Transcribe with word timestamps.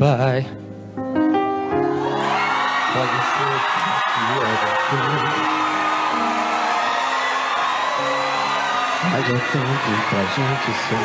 Goodbye. 0.00 0.46
Pode 2.90 3.20
ser 3.22 3.60
que. 3.68 3.80
Mas 9.10 9.28
é 9.28 9.38
tanto 9.52 9.90
pra 10.08 10.24
gente 10.24 10.72
ser. 10.72 10.96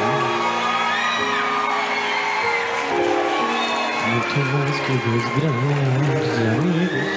Muito 4.08 4.40
mais 4.54 4.80
que 4.80 4.94
dois 5.10 5.26
grandes 5.36 6.40
amigos. 6.48 7.10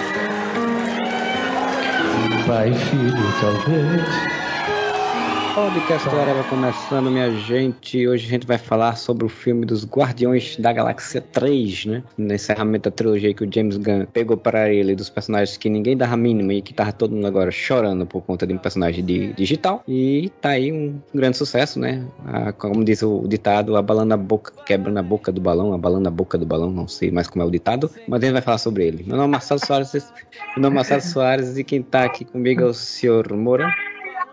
Pai 2.45 2.69
e 2.71 2.75
filho, 2.75 3.29
talvez. 3.41 4.48
Podcast 5.59 6.09
Areva 6.11 6.45
começando, 6.45 7.11
minha 7.11 7.33
gente. 7.33 8.07
Hoje 8.07 8.27
a 8.27 8.31
gente 8.31 8.47
vai 8.47 8.57
falar 8.57 8.95
sobre 8.95 9.27
o 9.27 9.29
filme 9.29 9.67
dos 9.67 9.85
Guardiões 9.85 10.57
da 10.57 10.73
Galáxia 10.73 11.21
3, 11.21 11.85
né? 11.87 12.05
No 12.17 12.33
encerramento 12.33 12.89
da 12.89 12.95
trilogia 12.95 13.35
que 13.35 13.43
o 13.43 13.53
James 13.53 13.77
Gunn 13.77 14.07
pegou 14.07 14.37
para 14.37 14.73
ele 14.73 14.95
dos 14.95 15.11
personagens 15.11 15.57
que 15.57 15.69
ninguém 15.69 15.97
dava 15.97 16.17
mínima 16.17 16.55
e 16.55 16.63
que 16.63 16.73
tava 16.73 16.93
todo 16.93 17.13
mundo 17.13 17.27
agora 17.27 17.51
chorando 17.51 18.07
por 18.07 18.23
conta 18.23 18.47
de 18.47 18.55
um 18.55 18.57
personagem 18.57 19.05
de, 19.05 19.33
digital. 19.33 19.83
E 19.89 20.31
tá 20.41 20.51
aí 20.51 20.71
um 20.71 21.03
grande 21.13 21.37
sucesso, 21.37 21.81
né? 21.81 22.07
A, 22.25 22.53
como 22.53 22.85
diz 22.85 23.03
o 23.03 23.27
ditado, 23.27 23.77
abalando 23.77 24.15
a 24.15 24.17
boca, 24.17 24.53
quebrando 24.65 24.99
a 24.99 25.03
boca 25.03 25.33
do 25.33 25.41
balão, 25.41 25.73
abalando 25.73 26.07
a 26.07 26.13
boca 26.13 26.39
do 26.39 26.47
balão, 26.47 26.71
não 26.71 26.87
sei 26.87 27.11
mais 27.11 27.27
como 27.27 27.43
é 27.43 27.47
o 27.47 27.51
ditado, 27.51 27.91
mas 28.07 28.23
a 28.23 28.27
gente 28.27 28.35
vai 28.35 28.43
falar 28.43 28.59
sobre 28.59 28.87
ele. 28.87 29.03
Meu 29.05 29.17
nome 29.17 29.31
é 29.31 29.33
Marcelo 29.33 29.59
Soares, 29.59 29.93
meu 30.55 30.63
nome 30.63 30.75
é 30.75 30.77
Marcelo 30.77 31.03
Soares 31.03 31.59
e 31.59 31.65
quem 31.65 31.83
tá 31.83 32.05
aqui 32.05 32.25
comigo 32.25 32.63
é 32.63 32.67
o 32.67 32.73
senhor 32.73 33.33
Moura. 33.33 33.75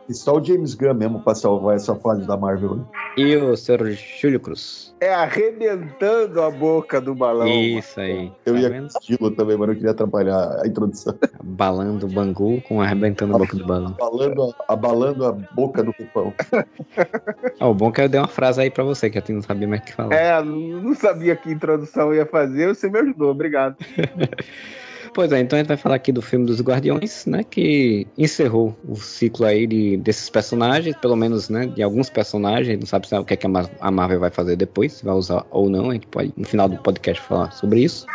E 0.07 0.13
só 0.13 0.37
o 0.37 0.43
James 0.43 0.75
Gunn 0.75 0.93
mesmo 0.93 1.19
para 1.19 1.33
salvar 1.33 1.75
essa 1.75 1.95
fase 1.95 2.27
da 2.27 2.37
Marvel. 2.37 2.75
Né? 2.75 2.85
E 3.17 3.35
o 3.35 3.55
Sr. 3.57 3.91
Júlio 4.21 4.39
Cruz. 4.39 4.93
É 4.99 5.13
arrebentando 5.13 6.41
a 6.41 6.51
boca 6.51 7.01
do 7.01 7.15
balão. 7.15 7.47
Isso 7.47 7.99
aí. 7.99 8.31
Eu 8.45 8.53
tá 8.53 8.59
ia 8.59 8.77
estilo 8.85 9.31
também, 9.31 9.57
mas 9.57 9.67
não 9.67 9.75
queria 9.75 9.91
atrapalhar 9.91 10.62
a 10.63 10.67
introdução. 10.67 11.15
Balando 11.43 12.05
o 12.05 12.09
bangu 12.09 12.62
com 12.62 12.81
arrebentando 12.81 13.35
a 13.35 13.39
boca 13.39 13.57
do 13.57 13.65
balão. 13.65 13.95
Abalando 13.99 14.43
a, 14.43 14.73
abalando 14.73 15.25
a 15.25 15.31
boca 15.31 15.84
do 15.84 15.91
pupão. 15.91 16.34
oh, 17.59 17.65
o 17.69 17.73
bom 17.73 17.90
é 17.90 17.91
que 17.91 18.01
eu 18.01 18.09
dei 18.09 18.19
uma 18.19 18.27
frase 18.27 18.62
aí 18.62 18.69
pra 18.69 18.84
você, 18.84 19.09
que 19.09 19.17
eu 19.17 19.23
não 19.29 19.41
sabia 19.41 19.67
mais 19.67 19.81
o 19.81 19.85
que 19.85 19.93
falar. 19.93 20.15
É, 20.15 20.43
não 20.43 20.93
sabia 20.93 21.35
que 21.35 21.51
introdução 21.51 22.13
ia 22.13 22.25
fazer, 22.25 22.67
você 22.67 22.90
me 22.90 22.99
ajudou, 22.99 23.31
obrigado. 23.31 23.75
Pois 25.16 25.32
é, 25.32 25.40
então 25.40 25.55
a 25.55 25.62
gente 25.62 25.70
vai 25.70 25.77
falar 25.77 25.96
aqui 25.96 26.12
do 26.12 26.21
filme 26.21 26.46
dos 26.46 26.60
Guardiões, 26.60 27.26
né? 27.26 27.41
Que 27.41 28.05
encerrou 28.18 28.76
o 28.85 28.98
ciclo 28.98 29.46
aí 29.46 29.66
de, 29.66 29.96
desses 29.96 30.30
personagens, 30.30 30.94
pelo 30.98 31.16
menos, 31.16 31.48
né? 31.48 31.68
De 31.68 31.82
alguns 31.82 32.10
personagens. 32.10 32.77
Não 32.77 32.85
sabe 32.85 33.08
o 33.10 33.24
que, 33.24 33.34
é 33.34 33.38
que 33.38 33.48
a 33.48 33.91
Marvel 33.91 34.20
vai 34.20 34.30
fazer 34.30 34.58
depois, 34.58 34.91
se 34.91 35.05
vai 35.05 35.16
usar 35.16 35.46
ou 35.52 35.70
não. 35.70 35.90
A 35.90 35.93
gente 35.93 36.08
pode, 36.08 36.34
no 36.36 36.46
final 36.46 36.68
do 36.68 36.76
podcast, 36.80 37.24
falar 37.24 37.49
sobre 37.52 37.80
isso. 37.80 38.05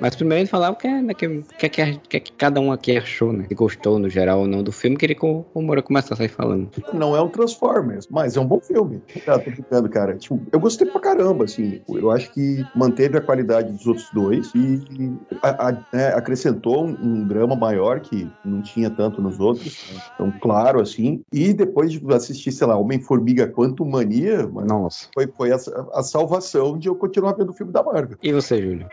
Mas 0.00 0.16
primeiro 0.16 0.40
a 0.40 0.44
gente 0.44 0.50
falar 0.50 0.70
o 0.70 0.74
que, 0.74 0.88
é, 0.88 1.00
né, 1.00 1.14
que, 1.14 1.28
que, 1.56 1.68
que, 1.68 2.00
que, 2.08 2.20
que 2.20 2.32
cada 2.32 2.60
um 2.60 2.72
aqui 2.72 2.96
achou, 2.96 3.32
né? 3.32 3.44
Se 3.46 3.54
gostou 3.54 4.00
no 4.00 4.08
geral 4.08 4.40
ou 4.40 4.48
não 4.48 4.64
do 4.64 4.72
filme. 4.72 4.96
Queria 4.96 5.14
que 5.14 5.24
o, 5.24 5.46
o 5.54 5.62
Moura 5.62 5.82
começasse 5.82 6.14
a 6.14 6.16
sair 6.16 6.28
falando. 6.30 6.68
Não 6.92 7.14
é 7.14 7.22
um 7.22 7.28
Transformers, 7.28 8.08
mas 8.10 8.36
é 8.36 8.40
um 8.40 8.46
bom 8.46 8.58
filme. 8.58 9.00
Ah, 9.24 9.38
tô 9.38 9.52
ficando, 9.52 9.88
cara. 9.88 10.16
Tipo, 10.16 10.40
eu 10.50 10.58
gostei 10.58 10.88
pra 10.88 11.00
caramba, 11.00 11.44
assim. 11.44 11.80
Eu 11.88 12.10
acho 12.10 12.32
que 12.32 12.66
manteve 12.74 13.18
a 13.18 13.20
qualidade 13.20 13.70
dos 13.70 13.86
outros 13.86 14.10
dois 14.12 14.50
e 14.52 15.12
a, 15.42 15.68
a, 15.68 15.86
é, 15.92 16.08
acrescentou 16.08 16.39
um, 16.48 16.96
um, 17.02 17.26
drama 17.26 17.54
maior 17.54 18.00
que 18.00 18.30
não 18.44 18.62
tinha 18.62 18.90
tanto 18.90 19.20
nos 19.20 19.38
outros. 19.40 19.84
Então, 20.14 20.32
claro, 20.40 20.80
assim. 20.80 21.22
E 21.32 21.52
depois 21.52 21.92
de 21.92 22.14
assistir, 22.14 22.52
sei 22.52 22.66
lá, 22.66 22.76
Homem-Formiga 22.76 23.46
Quanto 23.48 23.84
Mania, 23.84 24.46
Nossa. 24.46 25.08
foi, 25.14 25.26
foi 25.26 25.52
a, 25.52 25.56
a 25.94 26.02
salvação 26.02 26.78
de 26.78 26.88
eu 26.88 26.94
continuar 26.94 27.32
vendo 27.32 27.50
o 27.50 27.54
filme 27.54 27.72
da 27.72 27.82
Marvel. 27.82 28.16
E 28.22 28.32
você, 28.32 28.62
Júlio? 28.62 28.86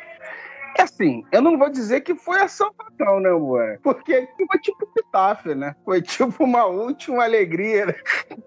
É 0.77 0.83
assim, 0.83 1.23
eu 1.31 1.41
não 1.41 1.57
vou 1.57 1.69
dizer 1.69 2.01
que 2.01 2.13
foi 2.15 2.39
a 2.39 2.47
salvação, 2.47 3.19
né, 3.19 3.29
amor? 3.29 3.79
Porque 3.81 4.27
foi 4.37 4.59
tipo 4.59 4.87
pitáfio, 4.93 5.55
né? 5.55 5.75
Foi 5.83 6.01
tipo 6.01 6.43
uma 6.43 6.65
última 6.65 7.23
alegria. 7.23 7.87
Né? 7.87 7.95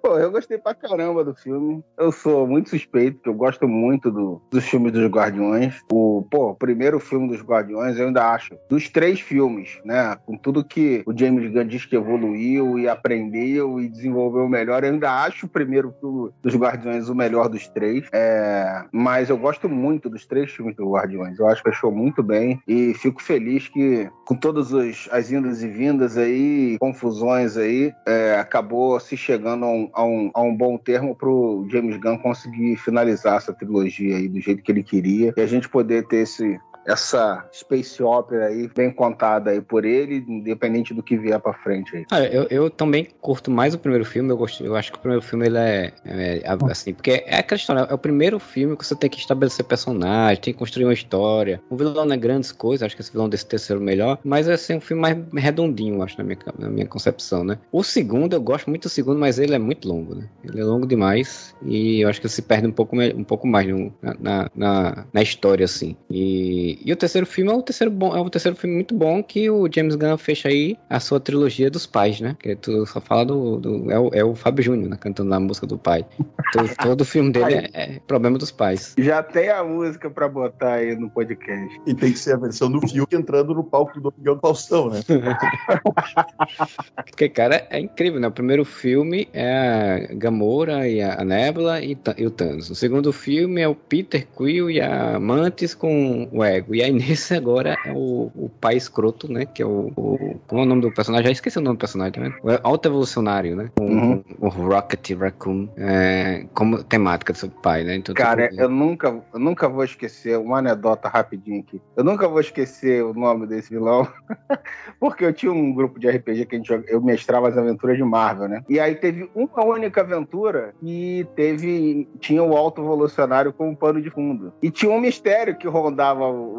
Pô, 0.01 0.19
eu 0.19 0.31
gostei 0.31 0.59
pra 0.59 0.75
caramba 0.75 1.25
do 1.25 1.35
filme. 1.35 1.83
Eu 1.99 2.13
sou 2.13 2.47
muito 2.47 2.71
suspeito, 2.71 3.17
porque 3.17 3.29
eu 3.29 3.35
gosto 3.35 3.67
muito 3.67 4.11
do, 4.11 4.41
dos 4.51 4.65
filmes 4.65 4.93
dos 4.93 5.07
Guardiões. 5.07 5.81
O, 5.93 6.27
pô, 6.31 6.51
o 6.51 6.55
primeiro 6.55 7.01
filme 7.01 7.29
dos 7.29 7.43
Guardiões, 7.43 7.99
eu 7.99 8.07
ainda 8.07 8.31
acho. 8.33 8.57
Dos 8.69 8.89
três 8.89 9.21
filmes, 9.21 9.81
né? 9.85 10.17
Com 10.25 10.37
tudo 10.37 10.65
que 10.65 11.03
o 11.07 11.17
James 11.17 11.51
Gunn 11.51 11.67
diz 11.67 11.85
que 11.85 11.97
evoluiu 11.97 12.79
e 12.79 12.89
aprendeu 12.89 13.81
e 13.81 13.89
desenvolveu 13.89 14.49
melhor, 14.49 14.85
eu 14.85 14.93
ainda 14.93 15.11
acho 15.25 15.47
o 15.47 15.49
primeiro 15.49 15.93
filme 16.01 16.31
dos 16.43 16.55
Guardiões 16.55 17.09
o 17.09 17.15
melhor 17.15 17.49
dos 17.49 17.67
três. 17.69 18.09
É, 18.13 18.85
mas 18.93 19.31
eu 19.31 19.37
gosto 19.37 19.69
muito 19.69 20.09
dos 20.09 20.27
três 20.27 20.51
filmes 20.51 20.77
dos 20.77 20.87
Guardiões. 20.87 21.39
Eu 21.39 21.49
acho 21.49 21.63
que 21.63 21.71
achou 21.71 21.91
muito 21.91 22.20
muito 22.21 22.23
bem. 22.23 22.61
E 22.69 22.95
fico 22.95 23.23
feliz 23.23 23.69
que, 23.69 24.09
com 24.27 24.37
todas 24.37 24.73
as 25.11 25.33
indas 25.33 25.63
e 25.63 25.69
vindas 25.69 26.17
aí, 26.17 26.77
confusões 26.79 27.57
aí, 27.57 27.93
é, 28.07 28.35
acabou 28.35 28.99
se 29.01 29.17
chegando 29.17 29.65
a 29.65 29.71
um, 29.71 29.91
a 29.93 30.05
um, 30.05 30.31
a 30.35 30.43
um 30.43 30.55
bom 30.55 30.77
termo 30.77 31.17
pro 31.17 31.67
James 31.71 31.97
Gunn 31.97 32.19
conseguir 32.19 32.77
finalizar 32.77 33.37
essa 33.37 33.53
trilogia 33.53 34.17
aí 34.17 34.29
do 34.29 34.41
jeito 34.41 34.63
que 34.63 34.71
ele 34.71 34.83
queria. 34.83 35.33
E 35.37 35.41
a 35.41 35.47
gente 35.47 35.69
poder 35.69 36.07
ter 36.07 36.19
esse, 36.19 36.59
essa 36.87 37.49
space 37.53 38.03
opera 38.03 38.47
aí 38.47 38.69
bem 38.75 38.91
contada 38.91 39.51
aí 39.51 39.61
por 39.61 39.85
ele, 39.85 40.25
independente 40.27 40.95
do 40.95 41.03
que 41.03 41.17
vier 41.17 41.39
para 41.41 41.53
frente 41.53 41.97
aí. 41.97 42.07
Eu, 42.33 42.47
eu 42.51 42.71
também 42.71 43.09
curto 43.21 43.51
mais 43.51 43.75
o 43.75 43.79
primeiro 43.79 44.05
filme, 44.05 44.31
eu, 44.31 44.37
gosto, 44.37 44.65
eu 44.65 44.77
acho 44.77 44.91
que 44.93 44.99
o 44.99 45.01
primeiro 45.01 45.23
filme 45.23 45.47
ele 45.47 45.59
é, 45.59 45.93
é, 46.05 46.43
assim, 46.71 46.93
porque 46.93 47.25
é 47.27 47.39
aquela 47.39 47.59
história, 47.59 47.81
é 47.81 47.95
o 47.95 47.99
primeiro 47.99 48.39
filme 48.39 48.77
que 48.77 48.85
você 48.87 48.95
tem 48.95 49.11
que 49.11 49.19
estabelecer 49.19 49.65
personagem, 49.65 50.41
tem 50.41 50.55
que 50.55 50.59
construir 50.59 50.85
uma 50.85 50.95
história. 50.95 51.61
O 51.69 51.77
vilão 51.77 52.05
não 52.05 52.15
é 52.15 52.19
grandes 52.19 52.53
coisas, 52.53 52.85
acho 52.85 52.97
que 52.97 53.03
esse 53.03 53.13
vilão 53.13 53.29
desse 53.29 53.47
terceiro 53.47 53.81
melhor, 53.81 54.19
mas 54.25 54.49
é 54.49 54.55
assim, 54.55 54.75
um 54.75 54.81
filme 54.81 55.03
mais 55.03 55.17
redondinho, 55.35 56.03
acho, 56.03 56.19
na 56.19 56.25
minha, 56.25 56.39
na 56.59 56.69
minha 56.69 56.87
concepção, 56.87 57.45
né? 57.45 57.59
O 57.73 57.83
segundo, 57.83 58.35
eu 58.35 58.41
gosto 58.41 58.69
muito 58.69 58.85
do 58.85 58.89
segundo, 58.89 59.19
mas 59.19 59.39
ele 59.39 59.55
é 59.55 59.59
muito 59.59 59.89
longo, 59.89 60.15
né? 60.15 60.29
Ele 60.45 60.61
é 60.61 60.65
longo 60.65 60.87
demais 60.87 61.55
e 61.63 62.01
eu 62.01 62.09
acho 62.09 62.21
que 62.21 62.29
se 62.29 62.43
perde 62.43 62.67
um 62.67 62.73
pouco, 62.73 62.97
um 62.97 63.25
pouco 63.25 63.47
mais 63.47 63.67
no, 63.69 63.93
na, 64.03 64.51
na, 64.55 65.07
na 65.13 65.23
história, 65.23 65.65
assim. 65.65 65.97
E 66.11 66.70
e, 66.85 66.93
o 66.93 66.97
terceiro 66.97 67.27
filme 67.27 67.51
é 67.51 67.55
o 67.55 67.63
terceiro 67.63 67.91
bom, 67.91 68.17
é 68.17 68.21
o 68.21 68.31
terceiro 68.31 68.57
filme 68.57 68.77
muito 68.77 68.95
bom 68.95 69.23
que 69.23 69.51
o 69.51 69.69
James 69.73 69.95
Gunn 69.95 70.17
fecha 70.17 70.49
aí 70.49 70.77
a 70.89 71.01
sua 71.01 71.19
trilogia 71.19 71.71
dos 71.71 71.87
pais, 71.87 72.21
né? 72.21 72.37
Que 72.39 72.55
tu 72.55 72.87
só 72.87 73.01
fala 73.01 73.25
do. 73.25 73.59
do 73.59 73.91
é, 73.91 73.99
o, 73.99 74.11
é 74.13 74.25
o 74.25 74.35
Fábio 74.35 74.63
Júnior, 74.63 74.91
né? 74.91 74.97
Cantando 74.99 75.35
a 75.35 75.41
música 75.41 75.67
do 75.67 75.79
pai. 75.79 76.05
todo, 76.53 76.71
todo 76.83 77.05
filme 77.05 77.33
dele 77.33 77.55
é, 77.55 77.71
é, 77.73 78.01
problema 78.07 78.39
dos 78.39 78.51
pais. 78.51 78.95
Já 78.99 79.23
tem 79.23 79.49
a 79.49 79.65
música 79.65 80.11
pra 80.11 80.29
botar 80.29 80.75
aí 80.75 80.95
no 80.97 81.11
podcast. 81.11 81.81
E 81.87 81.95
tem 81.95 82.13
que 82.13 82.19
ser 82.19 82.35
a 82.35 82.37
versão 82.37 82.71
do 82.71 82.81
Fiuk 82.87 83.15
entrando 83.15 83.55
no 83.55 83.65
palco 83.65 84.01
do 84.01 84.13
Miguel 84.17 84.39
Faustão, 84.41 84.91
né? 84.91 85.01
Porque, 87.07 87.29
cara, 87.29 87.67
é 87.71 87.81
incrível, 87.81 88.21
né? 88.21 88.29
O 88.29 88.33
primeiro 88.33 88.65
filme 88.65 89.29
é 89.33 90.11
a 90.11 90.15
Gamora 90.15 90.89
e 90.89 91.01
a 91.01 91.25
Nebula 91.25 91.81
e, 91.81 91.97
e 92.17 92.27
o 92.27 92.31
Thanos. 92.31 92.71
O 92.71 92.75
segundo 92.75 93.13
filme 93.13 93.61
é 93.61 93.69
o 93.69 93.75
Peter 93.75 94.27
Quill 94.37 94.71
e 94.71 94.81
a 94.81 95.19
Mantis 95.19 95.75
com 95.75 96.29
o 96.33 96.45
Ego. 96.45 96.60
E 96.69 96.83
aí 96.83 96.93
nesse 96.93 97.35
agora 97.35 97.77
é 97.85 97.93
o, 97.93 98.31
o 98.35 98.51
pai 98.61 98.77
escroto, 98.77 99.31
né? 99.31 99.47
Que 99.47 99.63
é 99.63 99.67
o, 99.67 99.93
o. 99.97 100.41
Como 100.47 100.63
é 100.63 100.65
o 100.65 100.69
nome 100.69 100.83
do 100.83 100.93
personagem? 100.93 101.27
Já 101.27 101.33
esqueci 101.33 101.59
o 101.59 101.61
nome 101.61 101.77
do 101.77 101.81
personagem, 101.81 102.13
tá 102.13 102.21
vendo? 102.21 102.35
O 102.43 102.69
Alto 102.69 102.89
Evolucionário, 102.89 103.57
né? 103.57 103.71
O, 103.79 103.83
uhum. 103.83 104.25
o 104.41 104.49
Rocket 104.49 105.11
Raccoon. 105.13 105.69
É, 105.77 106.47
como 106.55 106.83
temática 106.83 107.33
do 107.33 107.39
seu 107.39 107.51
pai, 107.51 107.85
né? 107.85 107.97
Então, 107.97 108.15
Cara, 108.15 108.49
tipo, 108.49 108.61
eu, 108.61 108.69
nunca, 108.69 109.09
eu 109.33 109.39
nunca 109.39 109.69
vou 109.69 109.85
esquecer 109.85 110.39
uma 110.39 110.59
anedota 110.59 111.09
rapidinho 111.09 111.61
aqui. 111.61 111.81
Eu 111.97 112.05
nunca 112.05 112.29
vou 112.29 112.41
esquecer 112.41 113.05
o 113.05 113.15
nome 113.15 113.47
desse 113.47 113.71
vilão. 113.71 114.07
porque 114.99 115.25
eu 115.25 115.33
tinha 115.33 115.53
um 115.53 115.73
grupo 115.73 115.99
de 115.99 116.09
RPG 116.09 116.47
que 116.47 116.57
a 116.57 116.59
gente, 116.59 116.85
eu 116.89 117.01
mestrava 117.01 117.49
as 117.49 117.57
aventuras 117.57 117.97
de 117.97 118.05
Marvel, 118.05 118.49
né? 118.49 118.63
E 118.69 118.79
aí 118.79 118.95
teve 118.95 119.31
uma 119.35 119.65
única 119.65 120.01
aventura 120.01 120.75
e 120.83 121.27
teve. 121.35 122.09
Tinha 122.19 122.43
o 122.43 122.57
Alto 122.57 122.83
Evolucionário 122.83 123.53
como 123.53 123.77
pano 123.77 124.01
de 124.01 124.11
fundo. 124.11 124.53
E 124.63 124.71
tinha 124.71 124.91
um 124.91 125.01
mistério 125.01 125.57
que 125.57 125.69
rondava 125.69 126.27
o 126.27 126.50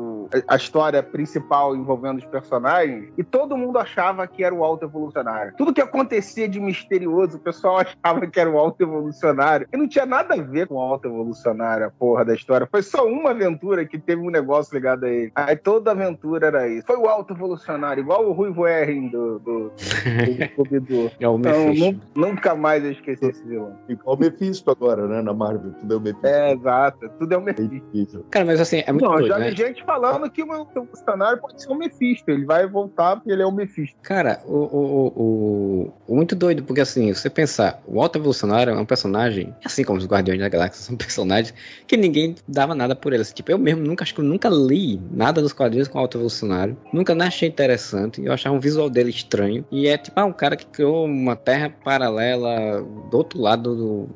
a 0.47 0.55
história 0.55 1.01
principal 1.01 1.75
envolvendo 1.75 2.19
os 2.19 2.25
personagens 2.25 3.11
e 3.17 3.23
todo 3.23 3.57
mundo 3.57 3.77
achava 3.77 4.25
que 4.27 4.43
era 4.43 4.53
o 4.53 4.63
alto 4.63 4.85
evolucionário. 4.85 5.53
Tudo 5.57 5.73
que 5.73 5.81
acontecia 5.81 6.47
de 6.47 6.59
misterioso, 6.59 7.37
o 7.37 7.39
pessoal 7.39 7.79
achava 8.03 8.27
que 8.27 8.39
era 8.39 8.49
o 8.49 8.57
alto 8.57 8.81
evolucionário. 8.81 9.67
E 9.71 9.77
não 9.77 9.87
tinha 9.87 10.05
nada 10.05 10.35
a 10.35 10.41
ver 10.41 10.67
com 10.67 10.75
o 10.75 10.79
alto 10.79 11.07
evolucionário, 11.07 11.87
a 11.87 11.89
porra 11.89 12.25
da 12.25 12.33
história. 12.33 12.67
Foi 12.69 12.81
só 12.81 13.05
uma 13.05 13.31
aventura 13.31 13.85
que 13.85 13.97
teve 13.97 14.21
um 14.21 14.29
negócio 14.29 14.73
ligado 14.73 15.05
a 15.05 15.09
ele. 15.09 15.31
Aí 15.35 15.55
toda 15.55 15.91
aventura 15.91 16.47
era 16.47 16.67
isso. 16.67 16.85
Foi 16.87 16.97
o 16.97 17.07
alto 17.07 17.33
evolucionário, 17.33 18.01
igual 18.01 18.27
o 18.27 18.31
Rui 18.31 18.51
Erring 18.69 19.09
do, 19.09 19.39
do, 19.39 19.71
do, 19.71 20.79
do 20.79 21.11
É 21.19 21.27
o 21.27 21.37
então, 21.37 21.99
nunca 22.15 22.55
mais 22.55 22.83
eu 22.83 22.91
esqueci 22.91 23.25
esse 23.25 23.43
vilão. 23.45 23.75
Igual 23.87 24.15
o 24.15 24.19
Mephisto 24.19 24.69
agora, 24.71 25.07
né? 25.07 25.21
Na 25.21 25.33
Marvel. 25.33 25.71
Tudo 25.73 25.93
é 25.93 25.97
o 25.97 25.99
Mephisto. 25.99 26.27
É, 26.27 26.53
exato. 26.53 27.09
Tudo 27.19 27.33
é 27.33 27.37
o 27.37 27.41
Mephisto. 27.41 28.25
Cara, 28.29 28.45
mas 28.45 28.59
assim, 28.59 28.83
é 28.85 28.91
muito 28.91 29.03
Não, 29.03 29.13
doido, 29.13 29.27
já 29.27 29.39
né? 29.39 29.49
vi 29.49 29.55
gente 29.55 29.80
falando 29.85 30.29
que 30.29 30.43
o 30.43 30.65
funcionário 30.85 31.39
pode 31.39 31.61
ser 31.61 31.69
o 31.69 31.75
Mephisto. 31.75 32.29
Ele 32.29 32.45
vai 32.45 32.67
voltar 32.67 33.15
porque 33.15 33.31
ele 33.31 33.41
é 33.41 33.45
o 33.45 33.51
Mephisto. 33.51 33.95
Cara, 34.01 34.41
o, 34.45 34.57
o, 34.57 35.93
o, 36.07 36.15
muito 36.15 36.35
doido, 36.35 36.63
porque 36.63 36.81
assim, 36.81 37.13
você 37.13 37.29
pensar, 37.29 37.81
o 37.87 38.01
Alto 38.01 38.17
Evolucionário 38.17 38.73
é 38.73 38.77
um 38.77 38.85
personagem, 38.85 39.55
assim 39.65 39.83
como 39.83 39.97
os 39.97 40.05
Guardiões 40.05 40.39
da 40.39 40.49
Galáxia 40.49 40.83
são 40.83 40.95
personagens 40.97 41.53
que 41.87 41.97
ninguém 41.97 42.35
dava 42.47 42.75
nada 42.75 42.95
por 42.95 43.13
eles. 43.13 43.31
Tipo, 43.33 43.51
eu 43.51 43.57
mesmo 43.57 43.83
nunca 43.83 44.03
acho 44.03 44.13
que 44.13 44.21
eu 44.21 44.25
nunca 44.25 44.49
li 44.49 45.01
nada 45.11 45.41
dos 45.41 45.53
quadrinhos 45.53 45.87
com 45.87 45.97
o 45.97 46.01
Alto 46.01 46.17
Evolucionário. 46.17 46.77
Nunca 46.93 47.15
achei 47.31 47.47
interessante. 47.47 48.23
Eu 48.23 48.33
achava 48.33 48.55
um 48.55 48.59
visual 48.59 48.89
dele 48.89 49.09
estranho. 49.09 49.65
E 49.71 49.87
é 49.87 49.97
tipo, 49.97 50.19
ah, 50.19 50.25
um 50.25 50.33
cara 50.33 50.55
que 50.55 50.65
criou 50.65 51.05
uma 51.05 51.35
terra 51.35 51.69
paralela 51.83 52.81
do 53.09 53.17
outro 53.17 53.39
lado 53.39 53.75
do, 53.75 54.09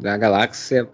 da 0.00 0.16
galáxia 0.16 0.88